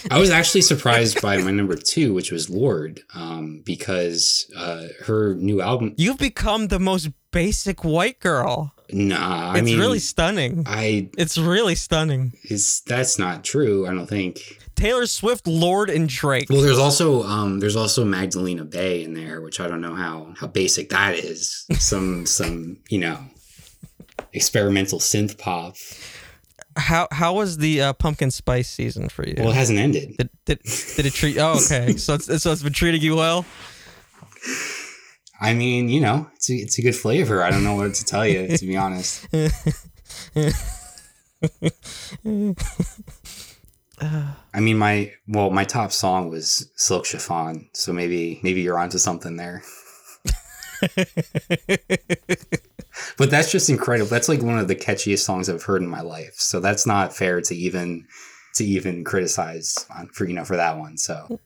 I 0.10 0.20
was 0.20 0.30
actually 0.30 0.62
surprised 0.62 1.22
by 1.22 1.38
my 1.38 1.52
number 1.52 1.76
two, 1.76 2.14
which 2.14 2.32
was 2.32 2.50
Lorde, 2.50 3.02
um, 3.14 3.62
because 3.66 4.50
uh, 4.58 4.88
her 5.06 5.36
new 5.36 5.62
album. 5.62 5.94
You've 5.98 6.18
become 6.18 6.68
the 6.68 6.80
most 6.80 7.10
basic 7.32 7.84
white 7.84 8.20
girl. 8.20 8.74
Nah, 8.92 9.52
I 9.54 9.58
It's 9.58 9.66
mean, 9.66 9.80
really 9.80 10.00
stunning. 10.00 10.64
I 10.68 11.10
It's 11.18 11.38
really 11.38 11.76
stunning. 11.76 12.34
is 12.44 12.82
that's 12.86 13.18
not 13.18 13.44
true. 13.44 13.88
I 13.88 13.94
don't 13.94 14.08
think. 14.08 14.60
Taylor 14.76 15.06
Swift, 15.06 15.48
Lorde, 15.48 15.90
and 15.90 16.10
Drake. 16.10 16.50
Well, 16.50 16.62
there's 16.62 16.80
also 16.80 17.24
um, 17.24 17.60
there's 17.60 17.76
also 17.76 18.04
Magdalena 18.04 18.66
Bay 18.66 19.04
in 19.04 19.14
there, 19.14 19.42
which 19.42 19.60
I 19.60 19.68
don't 19.68 19.82
know 19.82 19.96
how 19.96 20.34
how 20.38 20.48
basic 20.48 20.90
that 20.90 21.16
is. 21.16 21.66
Some 21.80 22.26
some 22.26 22.78
you 22.90 23.00
know 23.00 23.20
experimental 24.34 25.00
synth 25.00 25.38
pop. 25.38 25.76
How 26.76 27.08
how 27.12 27.34
was 27.34 27.58
the 27.58 27.82
uh, 27.82 27.94
pumpkin 27.94 28.32
spice 28.32 28.70
season 28.70 29.10
for 29.10 29.28
you? 29.28 29.36
Well, 29.38 29.50
it 29.50 29.56
hasn't 29.56 29.80
ended. 29.80 30.18
did, 30.18 30.30
did 30.46 30.60
did 30.96 31.06
it 31.06 31.14
treat? 31.14 31.38
Oh, 31.38 31.60
okay. 31.64 31.98
So 31.98 32.16
it's 32.16 32.42
so 32.42 32.52
it's 32.52 32.64
been 32.64 32.74
treating 32.74 33.02
you 33.02 33.16
well. 33.16 33.46
I 35.40 35.54
mean, 35.54 35.90
you 35.90 36.00
know, 36.00 36.30
it's 36.36 36.50
a, 36.50 36.54
it's 36.54 36.80
a 36.80 36.82
good 36.82 36.96
flavor. 36.96 37.44
I 37.44 37.52
don't 37.52 37.64
know 37.64 37.76
what 37.76 37.94
to 37.96 38.06
tell 38.06 38.26
you, 38.26 38.56
to 38.56 38.66
be 38.66 38.78
honest. 38.78 39.28
I 44.54 44.60
mean, 44.60 44.78
my 44.78 45.12
well, 45.28 45.50
my 45.50 45.64
top 45.66 45.92
song 45.92 46.30
was 46.30 46.72
Silk 46.76 47.06
Chiffon, 47.06 47.70
so 47.74 47.94
maybe 47.94 48.40
maybe 48.44 48.62
you're 48.62 48.80
onto 48.80 48.98
something 48.98 49.38
there. 49.38 49.64
but 53.18 53.30
that's 53.30 53.52
just 53.52 53.70
incredible. 53.70 54.10
That's 54.10 54.30
like 54.30 54.42
one 54.42 54.60
of 54.60 54.68
the 54.68 54.76
catchiest 54.76 55.20
songs 55.20 55.50
I've 55.50 55.64
heard 55.64 55.82
in 55.82 55.88
my 55.88 56.02
life. 56.02 56.36
So 56.36 56.60
that's 56.60 56.86
not 56.86 57.16
fair 57.16 57.42
to 57.42 57.56
even 57.56 58.06
to 58.56 58.66
even 58.66 59.04
criticize 59.04 59.86
on, 59.96 60.08
for 60.08 60.26
you 60.26 60.34
know 60.34 60.46
for 60.46 60.56
that 60.56 60.78
one. 60.78 60.98
So 60.98 61.40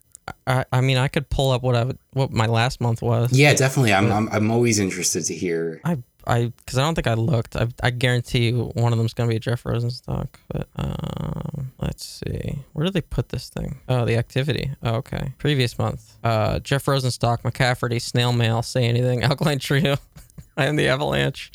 I, 0.46 0.66
I 0.72 0.82
mean, 0.82 0.98
I 0.98 1.08
could 1.08 1.30
pull 1.30 1.52
up 1.52 1.64
what 1.64 1.76
I 1.76 1.84
would, 1.84 1.98
what 2.12 2.32
my 2.32 2.48
last 2.48 2.82
month 2.82 3.02
was. 3.02 3.32
Yeah, 3.32 3.54
definitely. 3.54 3.94
I'm, 3.94 4.12
I'm 4.12 4.30
I'm 4.30 4.52
always 4.52 4.80
interested 4.80 5.26
to 5.26 5.34
hear. 5.34 5.82
I 5.86 5.98
I 6.28 6.52
because 6.58 6.78
I 6.78 6.82
don't 6.82 6.94
think 6.96 7.08
I 7.08 7.14
looked. 7.14 7.56
I 7.56 7.68
I 7.82 7.90
guarantee 7.90 8.48
you 8.50 8.72
one 8.76 8.92
of 8.92 8.98
them's 9.00 9.14
gonna 9.14 9.30
be 9.30 9.38
a 9.38 9.40
Jeff 9.40 9.64
Rosenstock. 9.64 10.28
But 10.50 10.68
um, 10.76 11.72
let's 11.80 12.06
see. 12.06 12.60
Where 12.74 12.84
did 12.84 12.94
they 12.94 13.02
put 13.02 13.30
this 13.30 13.50
thing? 13.50 13.80
Oh, 13.88 14.06
the 14.06 14.18
activity. 14.18 14.72
Oh, 14.84 14.96
okay. 14.96 15.34
Previous 15.38 15.78
month. 15.80 16.18
Uh, 16.24 16.60
Jeff 16.60 16.86
Rosenstock, 16.86 17.42
McCafferty, 17.44 18.02
Snail 18.02 18.34
Mail, 18.34 18.62
Say 18.62 18.86
Anything, 18.86 19.24
Alkaline 19.24 19.60
Trio, 19.60 19.98
I 20.58 20.66
Am 20.66 20.76
the 20.76 20.88
Avalanche. 20.90 21.52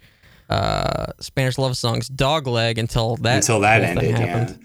Uh, 0.48 1.12
Spanish 1.20 1.56
love 1.58 1.76
songs, 1.76 2.10
Dogleg 2.10 2.78
until 2.78 3.16
that 3.18 3.36
Until 3.36 3.60
that 3.60 3.82
ended, 3.82 4.18
happened. 4.18 4.58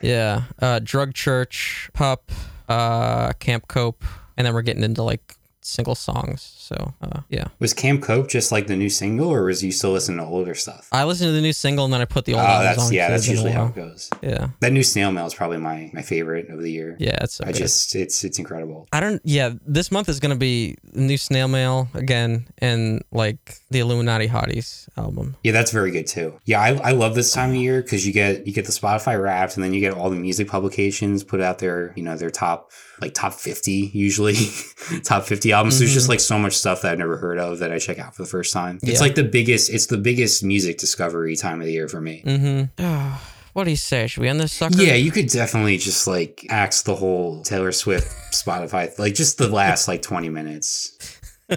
Yeah. 0.00 0.42
Uh, 0.60 0.78
Drug 0.82 1.12
Church, 1.12 1.90
Pup, 1.92 2.30
uh, 2.68 3.32
Camp 3.34 3.68
Cope, 3.68 4.04
and 4.36 4.46
then 4.46 4.54
we're 4.54 4.62
getting 4.62 4.84
into 4.84 5.02
like 5.02 5.34
single 5.68 5.94
songs. 5.94 6.54
So 6.58 6.94
uh, 7.00 7.20
yeah. 7.28 7.48
Was 7.60 7.72
Camp 7.72 8.02
Cope 8.02 8.28
just 8.28 8.52
like 8.52 8.66
the 8.66 8.76
new 8.76 8.90
single, 8.90 9.28
or 9.32 9.44
was 9.44 9.62
you 9.62 9.72
still 9.72 9.92
listening 9.92 10.18
to 10.18 10.24
older 10.24 10.54
stuff? 10.54 10.88
I 10.92 11.04
listened 11.04 11.28
to 11.28 11.32
the 11.32 11.40
new 11.40 11.52
single 11.52 11.84
and 11.84 11.94
then 11.94 12.00
I 12.00 12.04
put 12.04 12.24
the 12.24 12.34
Oh, 12.34 12.38
old 12.38 12.46
albums 12.48 12.76
that's 12.76 12.92
yeah, 12.92 13.08
that's 13.08 13.26
it's 13.28 13.28
been 13.28 13.36
a 13.36 13.48
usually 13.48 13.52
how 13.52 13.66
it 13.66 13.74
goes. 13.74 14.10
Yeah. 14.22 14.48
That 14.60 14.72
new 14.72 14.82
Snail 14.82 15.12
Mail 15.12 15.26
is 15.26 15.34
probably 15.34 15.58
my 15.58 15.90
my 15.94 16.02
favorite 16.02 16.50
of 16.50 16.60
the 16.60 16.70
year. 16.70 16.96
Yeah, 16.98 17.18
it's 17.22 17.34
so 17.34 17.44
I 17.44 17.52
good. 17.52 17.58
just 17.58 17.94
it's 17.94 18.24
it's 18.24 18.38
incredible. 18.38 18.86
I 18.92 19.00
don't 19.00 19.20
yeah, 19.24 19.52
this 19.66 19.90
month 19.90 20.08
is 20.08 20.20
gonna 20.20 20.36
be 20.36 20.76
new 20.92 21.16
snail 21.16 21.48
mail 21.48 21.88
again 21.94 22.46
and 22.58 23.02
like 23.12 23.56
the 23.70 23.78
Illuminati 23.80 24.28
Hotties 24.28 24.88
album. 24.96 25.36
Yeah, 25.42 25.52
that's 25.52 25.70
very 25.70 25.90
good 25.90 26.06
too. 26.06 26.38
Yeah, 26.44 26.60
I, 26.60 26.74
I 26.74 26.90
love 26.92 27.14
this 27.14 27.32
time 27.32 27.50
of 27.50 27.56
year 27.56 27.82
because 27.82 28.06
you 28.06 28.12
get 28.12 28.46
you 28.46 28.52
get 28.52 28.66
the 28.66 28.72
Spotify 28.72 29.20
Wrapped, 29.20 29.54
and 29.56 29.64
then 29.64 29.72
you 29.72 29.80
get 29.80 29.94
all 29.94 30.10
the 30.10 30.16
music 30.16 30.48
publications 30.48 31.24
put 31.24 31.40
out 31.40 31.58
their 31.58 31.92
you 31.96 32.02
know 32.02 32.16
their 32.16 32.30
top 32.30 32.70
like 33.00 33.14
top 33.14 33.34
fifty 33.34 33.90
usually 33.92 34.34
top 35.04 35.24
fifty 35.24 35.52
albums. 35.52 35.78
There's 35.78 35.94
just 35.94 36.08
like 36.08 36.20
so 36.20 36.38
much 36.38 36.54
stuff 36.54 36.82
that 36.82 36.92
I've 36.92 36.98
never 36.98 37.16
heard 37.16 37.38
of 37.38 37.58
that 37.60 37.72
I 37.72 37.78
check 37.78 37.98
out 37.98 38.14
for 38.14 38.22
the 38.22 38.28
first 38.28 38.52
time. 38.52 38.78
It's 38.82 39.00
like 39.00 39.14
the 39.14 39.24
biggest 39.24 39.70
it's 39.70 39.86
the 39.86 39.98
biggest 39.98 40.42
music 40.42 40.78
discovery 40.78 41.36
time 41.36 41.60
of 41.60 41.66
the 41.66 41.72
year 41.72 41.88
for 41.88 42.00
me. 42.00 42.22
Mm-hmm. 42.24 43.14
what 43.52 43.64
do 43.64 43.70
you 43.70 43.76
say? 43.76 44.06
Should 44.06 44.20
we 44.20 44.28
end 44.28 44.40
this 44.40 44.52
sucker? 44.52 44.82
Yeah, 44.82 44.94
you 44.94 45.10
could 45.10 45.28
definitely 45.28 45.78
just 45.78 46.06
like 46.06 46.46
axe 46.50 46.82
the 46.82 46.94
whole 46.94 47.42
Taylor 47.42 47.72
Swift 47.72 48.06
Spotify 48.32 48.96
like 48.98 49.14
just 49.14 49.38
the 49.38 49.48
last 49.48 49.88
like 49.88 50.02
twenty 50.02 50.28
minutes. 50.28 50.96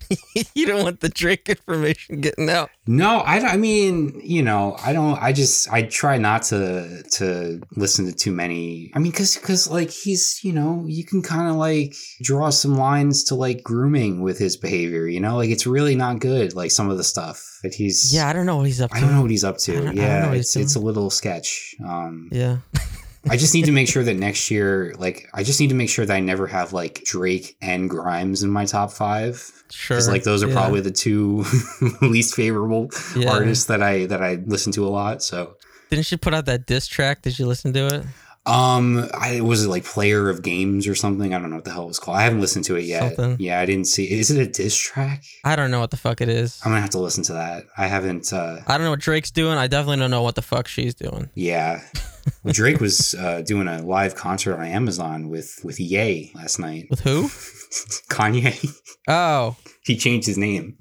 you 0.54 0.66
don't 0.66 0.82
want 0.82 1.00
the 1.00 1.08
Drake 1.08 1.48
information 1.48 2.20
getting 2.20 2.48
out. 2.50 2.70
No, 2.86 3.18
I, 3.18 3.40
I 3.52 3.56
mean, 3.56 4.20
you 4.22 4.42
know, 4.42 4.76
I 4.84 4.92
don't, 4.92 5.20
I 5.22 5.32
just, 5.32 5.72
I 5.72 5.82
try 5.82 6.18
not 6.18 6.42
to, 6.44 7.02
to 7.12 7.60
listen 7.76 8.06
to 8.06 8.12
too 8.12 8.32
many. 8.32 8.90
I 8.94 8.98
mean, 8.98 9.12
cause, 9.12 9.36
cause 9.36 9.70
like 9.70 9.90
he's, 9.90 10.40
you 10.42 10.52
know, 10.52 10.84
you 10.86 11.04
can 11.04 11.22
kind 11.22 11.48
of 11.48 11.56
like 11.56 11.94
draw 12.22 12.50
some 12.50 12.76
lines 12.76 13.24
to 13.24 13.34
like 13.34 13.62
grooming 13.62 14.22
with 14.22 14.38
his 14.38 14.56
behavior, 14.56 15.06
you 15.06 15.20
know, 15.20 15.36
like 15.36 15.50
it's 15.50 15.66
really 15.66 15.94
not 15.94 16.18
good. 16.20 16.54
Like 16.54 16.70
some 16.70 16.90
of 16.90 16.96
the 16.98 17.04
stuff 17.04 17.42
that 17.62 17.74
he's, 17.74 18.12
Yeah, 18.14 18.28
I 18.28 18.32
don't 18.32 18.46
know 18.46 18.56
what 18.56 18.66
he's 18.66 18.80
up 18.80 18.90
to. 18.90 18.96
I 18.96 19.00
don't 19.00 19.12
know 19.14 19.22
what 19.22 19.30
he's 19.30 19.44
up 19.44 19.58
to. 19.58 19.72
don't- 19.72 19.82
I 19.82 19.86
don't 19.86 19.96
know 19.96 20.02
yeah. 20.02 20.32
It's, 20.32 20.56
it's 20.56 20.74
a 20.74 20.80
little 20.80 21.10
sketch. 21.10 21.74
Um, 21.86 22.28
Yeah. 22.32 22.58
I 23.30 23.36
just 23.36 23.54
need 23.54 23.66
to 23.66 23.72
make 23.72 23.88
sure 23.88 24.02
that 24.02 24.14
next 24.16 24.50
year, 24.50 24.94
like, 24.98 25.28
I 25.32 25.44
just 25.44 25.60
need 25.60 25.68
to 25.68 25.76
make 25.76 25.88
sure 25.88 26.04
that 26.04 26.14
I 26.14 26.20
never 26.20 26.46
have 26.48 26.72
like 26.72 27.02
Drake 27.04 27.56
and 27.62 27.88
Grimes 27.88 28.42
in 28.42 28.50
my 28.50 28.64
top 28.64 28.90
five. 28.90 29.36
Sure. 29.70 29.96
Because 29.96 30.08
like 30.08 30.24
those 30.24 30.42
are 30.42 30.48
yeah. 30.48 30.54
probably 30.54 30.80
the 30.80 30.90
two 30.90 31.44
least 32.02 32.34
favorable 32.34 32.90
Yeah. 33.16 33.30
artists 33.30 33.66
that 33.66 33.82
I 33.82 34.06
that 34.06 34.22
I 34.22 34.34
listen 34.46 34.72
to 34.72 34.86
a 34.86 34.90
lot. 34.90 35.22
So 35.22 35.56
Didn't 35.90 36.06
she 36.06 36.16
put 36.16 36.34
out 36.34 36.46
that 36.46 36.66
diss 36.66 36.86
track? 36.88 37.22
Did 37.22 37.38
you 37.38 37.46
listen 37.46 37.72
to 37.74 37.86
it? 37.94 38.04
um 38.44 39.08
I 39.14 39.40
was 39.40 39.64
it 39.64 39.68
like 39.68 39.84
player 39.84 40.28
of 40.28 40.42
games 40.42 40.88
or 40.88 40.96
something? 40.96 41.32
I 41.32 41.38
don't 41.38 41.48
know 41.50 41.56
what 41.56 41.64
the 41.64 41.70
hell 41.70 41.84
it 41.84 41.86
was 41.86 42.00
called. 42.00 42.16
I 42.18 42.22
haven't 42.24 42.40
listened 42.40 42.64
to 42.64 42.74
it 42.74 42.82
yet. 42.84 43.14
Something. 43.14 43.36
Yeah, 43.38 43.60
I 43.60 43.66
didn't 43.66 43.86
see 43.86 44.10
is 44.10 44.32
it 44.32 44.40
a 44.40 44.50
diss 44.50 44.76
track? 44.76 45.22
I 45.44 45.54
don't 45.54 45.70
know 45.70 45.78
what 45.78 45.92
the 45.92 45.96
fuck 45.96 46.20
it 46.20 46.28
is. 46.28 46.60
I'm 46.64 46.72
gonna 46.72 46.80
have 46.80 46.90
to 46.90 46.98
listen 46.98 47.22
to 47.24 47.34
that. 47.34 47.66
I 47.78 47.86
haven't 47.86 48.32
uh 48.32 48.58
I 48.66 48.76
don't 48.76 48.84
know 48.84 48.90
what 48.90 48.98
Drake's 49.00 49.30
doing. 49.30 49.58
I 49.58 49.68
definitely 49.68 49.98
don't 49.98 50.10
know 50.10 50.22
what 50.22 50.34
the 50.34 50.42
fuck 50.42 50.66
she's 50.66 50.94
doing. 50.96 51.30
yeah. 51.34 51.82
Well, 52.44 52.52
Drake 52.52 52.80
was 52.80 53.14
uh, 53.14 53.42
doing 53.42 53.68
a 53.68 53.82
live 53.82 54.14
concert 54.14 54.54
on 54.56 54.64
Amazon 54.66 55.28
with 55.28 55.60
with 55.64 55.78
Ye 55.80 56.32
last 56.34 56.58
night. 56.58 56.86
With 56.90 57.00
who? 57.00 57.24
Kanye. 58.10 58.54
Oh, 59.08 59.56
he 59.84 59.96
changed 59.96 60.26
his 60.26 60.38
name. 60.38 60.76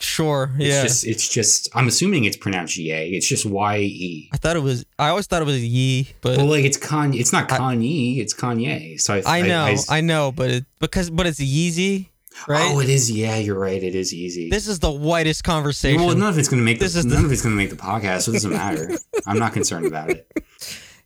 sure. 0.00 0.50
It's 0.56 0.66
Yeah. 0.68 0.82
just 0.82 1.06
it's 1.06 1.28
just 1.28 1.68
I'm 1.74 1.88
assuming 1.88 2.24
it's 2.24 2.36
pronounced 2.36 2.76
Ye. 2.76 2.90
It's 3.16 3.26
just 3.28 3.46
Y 3.46 3.78
E. 3.78 4.30
I 4.32 4.36
thought 4.36 4.56
it 4.56 4.60
was. 4.62 4.84
I 4.98 5.08
always 5.08 5.26
thought 5.26 5.42
it 5.42 5.46
was 5.46 5.62
Yee, 5.64 6.08
but 6.20 6.36
Well, 6.36 6.46
like 6.46 6.64
it's 6.64 6.78
Kanye. 6.78 7.18
It's 7.20 7.32
not 7.32 7.48
Kanye. 7.48 8.18
It's 8.18 8.34
Kanye. 8.34 9.00
So 9.00 9.14
I, 9.26 9.38
I 9.38 9.42
know, 9.42 9.64
I, 9.64 9.76
I- 9.98 10.00
know, 10.00 10.32
but 10.32 10.50
it 10.50 10.64
because 10.80 11.10
but 11.10 11.26
it's 11.26 11.40
Yeezy, 11.40 12.08
right? 12.48 12.70
Oh, 12.72 12.80
it 12.80 12.88
is. 12.88 13.10
Yeah, 13.10 13.36
you're 13.36 13.58
right. 13.58 13.82
It 13.82 13.94
is 13.94 14.12
Yeezy. 14.12 14.50
this 14.50 14.66
is 14.68 14.78
the 14.78 14.90
whitest 14.90 15.44
conversation. 15.44 16.04
well, 16.04 16.16
none 16.16 16.28
of 16.28 16.38
it's 16.38 16.48
gonna 16.48 16.62
make 16.62 16.78
This 16.80 16.92
the, 16.94 17.00
is 17.00 17.06
the- 17.06 17.14
none 17.14 17.24
of 17.24 17.32
it's 17.32 17.42
gonna 17.42 17.54
make 17.56 17.70
the 17.70 17.76
podcast. 17.76 18.22
So 18.22 18.30
it 18.30 18.34
doesn't 18.34 18.52
matter. 18.52 18.90
I'm 19.26 19.38
not 19.38 19.52
concerned 19.52 19.86
about 19.86 20.10
it. 20.10 20.30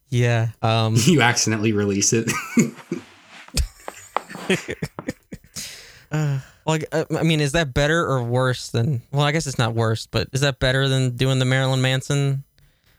yeah. 0.09 0.48
Um. 0.62 0.96
You 1.06 1.20
accidentally 1.22 1.72
release 1.72 2.12
it. 2.12 2.30
uh, 6.12 6.38
Like, 6.66 6.84
I 6.92 7.22
mean, 7.22 7.40
is 7.40 7.52
that 7.52 7.72
better 7.72 8.06
or 8.06 8.22
worse 8.22 8.68
than? 8.68 9.00
Well, 9.10 9.22
I 9.24 9.32
guess 9.32 9.46
it's 9.46 9.59
not 9.59 9.74
worse, 9.74 10.06
but 10.06 10.28
is 10.32 10.42
that 10.42 10.59
better 10.59 10.86
than 10.88 11.16
doing 11.16 11.38
the 11.38 11.44
Marilyn 11.46 11.80
Manson 11.80 12.44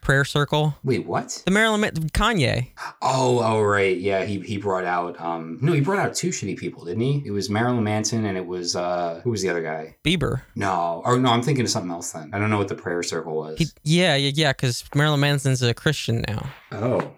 prayer 0.10 0.26
circle? 0.26 0.76
Wait, 0.84 1.06
what? 1.06 1.44
The 1.45 1.52
Marilyn 1.52 1.81
Kanye. 2.10 2.69
Oh, 2.99 3.41
oh, 3.44 3.61
right. 3.61 3.95
Yeah, 3.95 4.23
he 4.26 4.40
he 4.40 4.57
brought 4.57 4.84
out. 4.84 5.22
Um, 5.22 5.60
no, 5.61 5.72
he 5.72 5.81
brought 5.81 5.99
out 5.99 6.15
two 6.15 6.30
shitty 6.30 6.57
people, 6.57 6.84
didn't 6.84 7.02
he? 7.02 7.22
It 7.27 7.30
was 7.30 7.48
Marilyn 7.48 7.84
Manson 7.84 8.26
and 8.26 8.36
it 8.36 8.48
was 8.48 8.76
uh, 8.76 9.22
who 9.23 9.30
was 9.30 9.44
the 9.44 9.49
other 9.49 9.61
guy? 9.61 9.95
Bieber. 10.03 10.41
No, 10.56 11.03
or 11.06 11.19
no, 11.19 11.30
I'm 11.30 11.44
thinking 11.44 11.64
of 11.64 11.69
something 11.69 11.91
else. 11.91 12.11
Then 12.14 12.31
I 12.34 12.40
don't 12.40 12.49
know 12.49 12.57
what 12.57 12.69
the 12.69 12.76
prayer 12.76 13.03
circle 13.03 13.36
was. 13.36 13.60
He, 13.60 13.68
yeah, 13.84 14.15
yeah, 14.15 14.31
yeah. 14.34 14.52
Because 14.52 14.84
Marilyn 14.95 15.19
Manson's 15.19 15.61
a 15.61 15.76
Christian 15.76 16.26
now. 16.27 16.49
oh, 16.72 17.11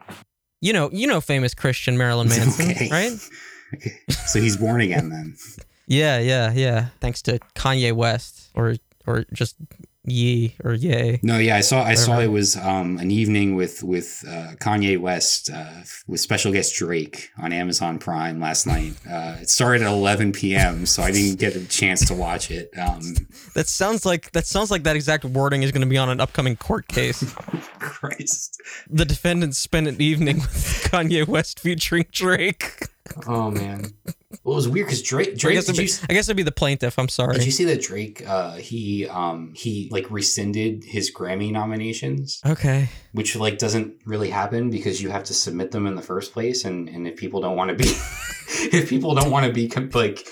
You 0.59 0.73
know, 0.73 0.89
you 0.91 1.07
know, 1.07 1.21
famous 1.21 1.53
Christian 1.53 1.97
Marilyn 1.97 2.27
Manson, 2.27 2.71
Okay. 2.71 2.89
right? 2.91 3.13
okay. 3.73 3.93
So 4.27 4.41
he's 4.41 4.57
born 4.57 4.81
again 4.81 5.09
then. 5.09 5.37
Yeah, 5.87 6.19
yeah, 6.19 6.51
yeah. 6.53 6.87
Thanks 7.01 7.21
to 7.23 7.39
Kanye 7.55 7.93
West, 7.93 8.49
or 8.53 8.75
or 9.07 9.25
just 9.33 9.55
Yee 10.03 10.55
or 10.63 10.73
Yay. 10.73 11.19
No, 11.21 11.37
yeah, 11.37 11.57
I 11.57 11.61
saw. 11.61 11.83
I 11.83 11.93
saw 11.93 12.19
it 12.19 12.27
was 12.27 12.57
um, 12.57 12.97
an 12.97 13.11
evening 13.11 13.55
with 13.55 13.83
with 13.83 14.23
uh, 14.27 14.55
Kanye 14.59 14.99
West 14.99 15.51
uh, 15.53 15.81
with 16.07 16.19
special 16.19 16.51
guest 16.51 16.73
Drake 16.75 17.29
on 17.37 17.53
Amazon 17.53 17.99
Prime 17.99 18.39
last 18.39 18.65
night. 18.65 18.93
Uh, 19.11 19.37
it 19.41 19.49
started 19.49 19.81
at 19.81 19.91
11 19.91 20.31
p.m., 20.31 20.85
so 20.85 21.03
I 21.03 21.11
didn't 21.11 21.37
get 21.37 21.55
a 21.55 21.65
chance 21.67 22.05
to 22.05 22.13
watch 22.13 22.49
it. 22.49 22.69
Um, 22.77 23.01
That 23.55 23.67
sounds 23.67 24.05
like 24.05 24.31
that 24.31 24.45
sounds 24.45 24.71
like 24.71 24.83
that 24.83 24.95
exact 24.95 25.25
wording 25.25 25.63
is 25.63 25.71
going 25.71 25.81
to 25.81 25.87
be 25.87 25.97
on 25.97 26.07
an 26.09 26.21
upcoming 26.21 26.55
court 26.55 26.87
case. 26.87 27.21
Christ. 27.79 28.61
the 28.89 29.03
defendants 29.05 29.57
spent 29.57 29.87
an 29.87 30.01
evening 30.01 30.37
with 30.37 30.87
Kanye 30.89 31.27
West 31.27 31.59
featuring 31.59 32.05
Drake. 32.11 32.87
Oh 33.27 33.51
man. 33.51 33.91
Well, 34.43 34.53
it 34.53 34.55
was 34.57 34.69
weird 34.69 34.87
because 34.87 35.01
Drake. 35.01 35.29
I 35.29 35.33
Drake. 35.35 35.55
guess, 35.55 35.65
Did 35.65 35.75
it'd 35.79 35.89
you, 35.91 35.97
be, 35.99 36.05
I 36.09 36.13
guess 36.13 36.27
it'd 36.27 36.37
be 36.37 36.43
the 36.43 36.51
plaintiff. 36.51 36.97
I'm 36.99 37.09
sorry. 37.09 37.33
did 37.35 37.45
you 37.45 37.51
see 37.51 37.65
that 37.65 37.81
Drake? 37.81 38.27
Uh, 38.27 38.53
he 38.55 39.07
um 39.07 39.53
he 39.55 39.87
like 39.91 40.09
rescinded 40.11 40.83
his 40.83 41.11
Grammy 41.13 41.51
nominations. 41.51 42.41
okay. 42.45 42.89
which 43.13 43.35
like 43.35 43.57
doesn't 43.57 43.95
really 44.05 44.29
happen 44.29 44.69
because 44.69 45.01
you 45.01 45.09
have 45.09 45.23
to 45.25 45.33
submit 45.33 45.71
them 45.71 45.85
in 45.87 45.95
the 45.95 46.01
first 46.01 46.33
place 46.33 46.65
and 46.65 46.87
and 46.89 47.07
if 47.07 47.15
people 47.17 47.41
don't 47.41 47.55
want 47.55 47.69
to 47.69 47.75
be 47.75 47.89
if 48.77 48.89
people 48.89 49.13
don't 49.15 49.31
want 49.31 49.45
to 49.45 49.51
be 49.53 49.67
like 49.93 50.27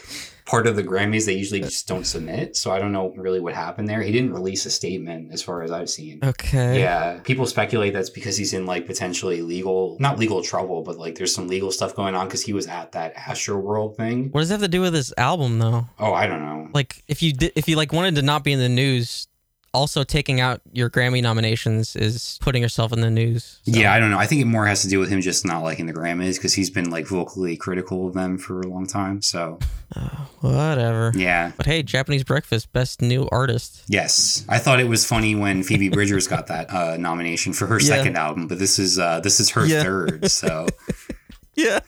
part 0.50 0.66
of 0.66 0.76
the 0.76 0.84
grammys 0.84 1.28
they 1.28 1.34
usually 1.34 1.62
just 1.62 1.88
don't 1.88 2.06
submit 2.06 2.56
so 2.56 2.72
i 2.72 2.80
don't 2.80 2.92
know 2.92 3.14
really 3.16 3.40
what 3.40 3.54
happened 3.54 3.88
there. 3.88 4.02
He 4.02 4.12
didn't 4.12 4.34
release 4.34 4.66
a 4.66 4.72
statement 4.72 5.32
as 5.32 5.44
far 5.44 5.62
as 5.62 5.72
i've 5.72 5.90
seen. 5.90 6.20
Okay. 6.24 6.80
yeah 6.80 7.20
people 7.20 7.46
speculate 7.46 7.94
that's 7.94 8.10
because 8.10 8.36
he's 8.36 8.54
in 8.54 8.66
like 8.66 8.88
potentially 8.88 9.42
legal 9.44 9.96
not 10.00 10.18
legal 10.18 10.42
trouble 10.42 10.82
but 10.82 10.98
like 10.98 11.16
there's 11.16 11.36
some 11.36 11.48
legal 11.48 11.72
stuff 11.72 11.96
going 11.96 12.16
on 12.16 12.26
because 12.28 12.42
he 12.42 12.54
was 12.54 12.66
at 12.68 12.92
that 12.94 13.16
Astroworld 13.16 13.96
thing. 13.96 14.30
What 14.32 14.42
does 14.42 14.50
that 14.50 14.56
have 14.56 14.62
to 14.62 14.68
do 14.68 14.82
with 14.82 14.94
this 14.94 15.14
album, 15.18 15.60
though? 15.60 15.86
oh 16.00 16.14
i 16.14 16.26
don't 16.26 16.42
know. 16.42 16.70
Like, 16.74 17.04
if 17.08 17.22
you 17.22 17.34
did, 17.34 17.54
if 17.56 17.68
you 17.68 17.76
like 17.76 17.94
wanted 17.94 18.16
to 18.16 18.22
not 18.22 18.44
be 18.44 18.54
in 18.54 18.60
the 18.60 18.70
news, 18.70 19.28
also 19.74 20.04
taking 20.04 20.40
out 20.42 20.62
your 20.74 20.90
Grammy 20.90 21.22
nominations 21.22 21.96
is 21.96 22.38
putting 22.42 22.62
yourself 22.62 22.92
in 22.92 23.02
the 23.02 23.10
news. 23.10 23.60
So- 23.66 23.80
yeah 23.80 23.94
i 23.94 24.00
don't 24.00 24.10
know 24.12 24.18
i 24.18 24.26
think 24.26 24.42
it 24.42 24.46
more 24.46 24.66
has 24.66 24.82
to 24.82 24.88
do 24.88 25.00
with 25.00 25.10
him 25.10 25.22
just 25.22 25.46
not 25.46 25.62
liking 25.64 25.86
the 25.86 25.94
grammys 25.94 26.36
because 26.36 26.54
he's 26.54 26.70
been 26.70 26.90
like 26.90 27.06
vocally 27.08 27.56
critical 27.58 28.08
of 28.08 28.14
them 28.14 28.38
for 28.38 28.62
a 28.62 28.68
long 28.68 28.88
time 28.88 29.22
so 29.22 29.60
Whatever. 30.42 31.12
yeah 31.16 31.52
But 31.58 31.66
hey, 31.66 31.84
Japanese 31.84 32.24
Breakfast, 32.24 32.72
best 32.74 33.02
new 33.02 33.28
artist. 33.32 33.84
Yes, 33.88 34.46
I 34.48 34.58
thought 34.60 34.80
it 34.80 34.88
was 34.88 35.06
funny 35.06 35.36
when 35.36 35.64
Phoebe 35.64 35.90
Bridgers 35.98 36.28
got 36.28 36.48
that 36.48 36.70
uh, 36.72 36.96
nomination 36.98 37.54
for 37.54 37.66
her 37.68 37.80
Yeah. 37.80 37.88
second 37.88 38.16
album, 38.18 38.48
but 38.48 38.60
this 38.60 38.80
is 38.80 38.98
uh, 39.00 39.20
this 39.20 39.40
is 39.40 39.50
her 39.52 39.66
Yeah. 39.66 39.84
third. 39.84 40.30
So 40.32 40.68
Yeah. 41.56 41.80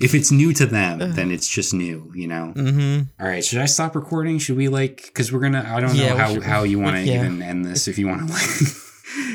If 0.00 0.14
it's 0.14 0.30
new 0.30 0.52
to 0.54 0.66
them, 0.66 0.98
then 1.14 1.30
it's 1.30 1.48
just 1.48 1.74
new, 1.74 2.12
you 2.14 2.28
know. 2.28 2.52
Mm-hmm. 2.56 3.02
All 3.22 3.28
right, 3.28 3.44
should 3.44 3.58
I 3.60 3.66
stop 3.66 3.94
recording? 3.96 4.38
Should 4.38 4.56
we 4.56 4.68
like? 4.68 5.02
Because 5.06 5.32
we're 5.32 5.40
gonna. 5.40 5.64
I 5.66 5.80
don't 5.80 5.94
Yeah, 5.94 6.10
know 6.10 6.16
how 6.16 6.32
should- 6.34 6.42
how 6.44 6.62
you 6.64 6.78
want 6.78 6.96
to 6.96 7.02
yeah. 7.02 7.20
even 7.24 7.42
end 7.42 7.64
this. 7.64 7.88
If 7.88 7.98
you 7.98 8.06
want 8.08 8.26
to 8.28 8.32
like. 8.32 8.48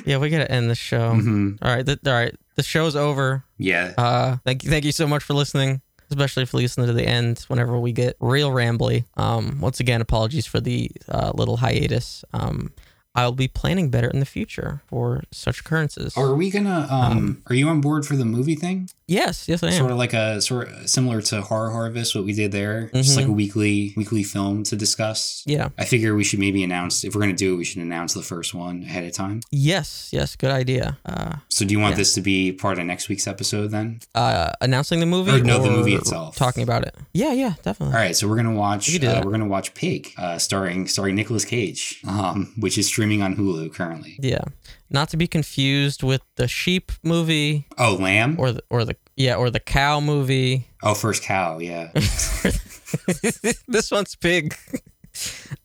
Yeah, 0.06 0.18
we 0.18 0.30
gotta 0.30 0.50
end 0.52 0.70
the 0.70 0.76
show. 0.76 1.14
Mhm. 1.14 1.58
All 1.62 1.74
right, 1.74 1.86
th- 1.86 2.00
all 2.06 2.14
right. 2.14 2.36
the 2.56 2.64
show's 2.64 2.96
over. 2.96 3.44
Yeah. 3.58 3.94
Uh, 3.98 4.38
thank 4.46 4.64
you, 4.64 4.70
thank 4.70 4.86
you 4.86 4.92
so 4.92 5.08
much 5.08 5.24
for 5.24 5.34
listening, 5.34 5.82
especially 6.10 6.46
for 6.46 6.58
listening 6.58 6.88
to 6.88 6.94
the 6.94 7.06
end. 7.08 7.40
Whenever 7.48 7.80
we 7.80 7.92
get 7.92 8.16
real 8.20 8.52
rambly. 8.52 9.06
Um, 9.18 9.60
once 9.62 9.80
again, 9.80 10.00
apologies 10.02 10.46
for 10.46 10.60
the 10.60 10.92
uh, 11.10 11.32
little 11.36 11.58
hiatus. 11.58 12.24
Um, 12.34 12.72
I'll 13.16 13.32
be 13.32 13.48
planning 13.48 13.90
better 13.90 14.10
in 14.10 14.20
the 14.20 14.26
future 14.26 14.82
for 14.88 15.24
such 15.32 15.60
occurrences. 15.60 16.18
Are 16.18 16.34
we 16.34 16.50
gonna? 16.50 16.88
Um, 16.90 17.44
are 17.48 17.56
you 17.56 17.68
on 17.70 17.80
board 17.80 18.06
for 18.06 18.16
the 18.16 18.26
movie 18.26 18.56
thing? 18.56 18.90
yes, 19.06 19.48
yes, 19.48 19.62
I 19.62 19.68
am. 19.68 19.74
Sort 19.74 19.92
of 19.92 19.98
like 19.98 20.14
a 20.14 20.42
sort 20.42 20.70
of 20.70 20.90
similar 20.90 21.22
to 21.22 21.42
Horror 21.42 21.70
Harvest, 21.70 22.16
what 22.16 22.24
we 22.24 22.34
did 22.34 22.52
there, 22.52 22.90
just 22.94 23.16
like 23.16 23.28
a 23.28 23.32
weekly 23.32 23.94
weekly 23.96 24.24
film 24.24 24.64
to 24.64 24.76
discuss. 24.76 25.44
Yeah. 25.46 25.70
I 25.78 25.86
figure 25.86 26.16
we 26.16 26.24
should 26.24 26.40
maybe 26.40 26.64
announce 26.64 27.04
if 27.04 27.14
we're 27.14 27.22
gonna 27.22 27.34
do 27.34 27.54
it, 27.54 27.58
we 27.58 27.66
should 27.66 27.82
announce 27.84 28.14
the 28.16 28.24
first 28.24 28.56
one 28.56 28.82
ahead 28.84 29.04
of 29.04 29.12
time. 29.14 29.42
Yes, 29.52 30.10
yes, 30.12 30.36
good 30.36 30.52
idea. 30.52 30.98
Uh, 31.06 31.36
So, 31.50 31.66
do 31.66 31.74
you 31.74 31.80
want 31.80 31.92
Yeah. 31.94 31.98
this 31.98 32.14
to 32.16 32.22
be 32.22 32.52
part 32.52 32.80
of 32.80 32.86
next 32.86 33.10
week's 33.10 33.28
episode 33.28 33.70
then? 33.70 34.00
uh, 34.16 34.54
announcing 34.62 35.00
the 35.00 35.06
movie 35.06 35.32
Or 35.32 35.40
no, 35.44 35.62
the 35.62 35.70
movie 35.70 35.94
itself. 35.96 36.36
Talking 36.36 36.64
about 36.64 36.84
it. 36.84 36.96
Yeah, 37.14 37.34
yeah, 37.34 37.54
definitely. 37.62 37.94
All 37.96 38.02
right, 38.02 38.16
so 38.16 38.28
we're 38.28 38.38
gonna 38.38 38.54
watch. 38.56 38.90
We 38.90 39.06
uh, 39.08 39.24
we're 39.24 39.32
gonna 39.32 39.48
watch 39.48 39.76
Pig, 39.76 40.12
uh, 40.18 40.40
starring 40.40 40.88
starring 40.88 41.14
Nicolas 41.16 41.46
Cage, 41.46 42.02
um, 42.08 42.54
which 42.58 42.78
is 42.80 42.90
streaming 43.04 43.22
on 43.22 43.36
Hulu 43.36 43.74
currently. 43.74 44.16
Yeah, 44.22 44.44
not 44.90 45.10
to 45.10 45.18
be 45.18 45.28
confused 45.28 46.04
with 46.04 46.22
the 46.38 46.48
sheep 46.48 46.92
movie 47.04 47.68
Oh, 47.78 47.96
Lamb. 48.00 48.38
or 48.40 48.54
the 48.54 48.64
or 48.70 48.86
the 48.86 48.96
yeah 49.18 49.36
or 49.36 49.50
the 49.50 49.60
cow 49.60 50.00
movie. 50.00 50.68
oh, 50.82 50.94
First 50.94 51.24
Cow. 51.24 51.60
Yeah. 51.60 51.92
this 53.68 53.92
one's 53.92 54.16
big. 54.16 54.56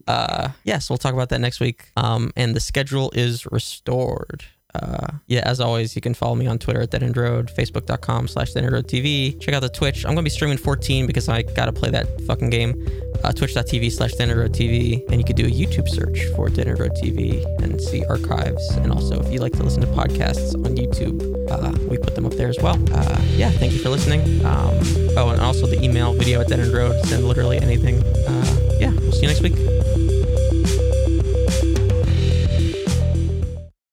Uh, 0.09 0.49
yes, 0.65 0.91
we'll 0.91 0.97
talk 0.99 1.15
about 1.15 1.29
that 1.29 1.41
next 1.41 1.61
week. 1.61 1.85
Um, 1.97 2.33
and 2.37 2.55
the 2.57 2.61
schedule 2.61 3.11
is 3.15 3.47
restored. 3.53 4.45
Uh, 4.75 5.07
yeah, 5.27 5.41
as 5.45 5.61
always, 5.61 5.97
you 5.97 6.03
can 6.03 6.15
follow 6.15 6.35
me 6.35 6.47
on 6.47 6.59
Twitter 6.59 6.83
at 6.83 6.91
Dead 6.91 7.03
End 7.03 7.17
Road, 7.17 7.49
Facebook.com 7.49 8.29
slash 8.29 8.53
Dead 8.53 8.65
End 8.65 8.73
Road 8.73 8.87
TV. 8.87 9.39
Check 9.41 9.55
out 9.55 9.61
the 9.61 9.69
Twitch. 9.69 10.05
I'm 10.05 10.11
going 10.13 10.19
to 10.19 10.23
be 10.23 10.31
streaming 10.31 10.59
14 10.59 11.07
because 11.07 11.29
I 11.29 11.43
got 11.43 11.67
to 11.67 11.73
play 11.73 11.91
that 11.91 12.07
fucking 12.27 12.51
game. 12.51 12.87
Uh, 13.25 13.33
Twitch.tv 13.33 13.91
slash 13.91 14.13
Dead 14.13 14.29
End 14.29 14.39
Road 14.39 14.53
TV. 14.53 15.03
And 15.09 15.19
you 15.19 15.25
could 15.25 15.37
do 15.37 15.47
a 15.47 15.51
YouTube 15.51 15.89
search 15.89 16.21
for 16.37 16.49
Dead 16.49 16.69
End 16.69 16.79
Road 16.79 16.93
TV 17.03 17.45
and 17.63 17.81
see 17.81 18.05
archives. 18.07 18.69
And 18.77 18.93
also, 18.93 19.21
if 19.21 19.33
you 19.33 19.41
like 19.41 19.53
to 19.55 19.63
listen 19.63 19.81
to 19.81 19.87
podcasts 19.89 20.55
on 20.55 20.77
YouTube, 20.77 21.19
uh, 21.51 21.73
we 21.89 21.97
put 21.97 22.15
them 22.15 22.27
up 22.27 22.35
there 22.35 22.49
as 22.49 22.59
well. 22.61 22.77
Uh, 22.93 23.21
yeah, 23.37 23.51
thank 23.51 23.73
you 23.73 23.79
for 23.79 23.89
listening. 23.89 24.21
Um, 24.45 24.79
oh, 25.17 25.31
and 25.31 25.41
also 25.41 25.67
the 25.67 25.83
email 25.83 26.13
video 26.13 26.41
at 26.43 26.49
Dead 26.49 26.61
End 26.61 26.73
Road. 26.75 26.95
Send 27.07 27.25
literally 27.25 27.59
anything. 27.59 28.03
Uh, 28.03 28.77
yeah, 28.79 28.93
we'll 28.93 29.13
see 29.13 29.23
you 29.23 29.29
next 29.29 29.41
week. 29.41 29.98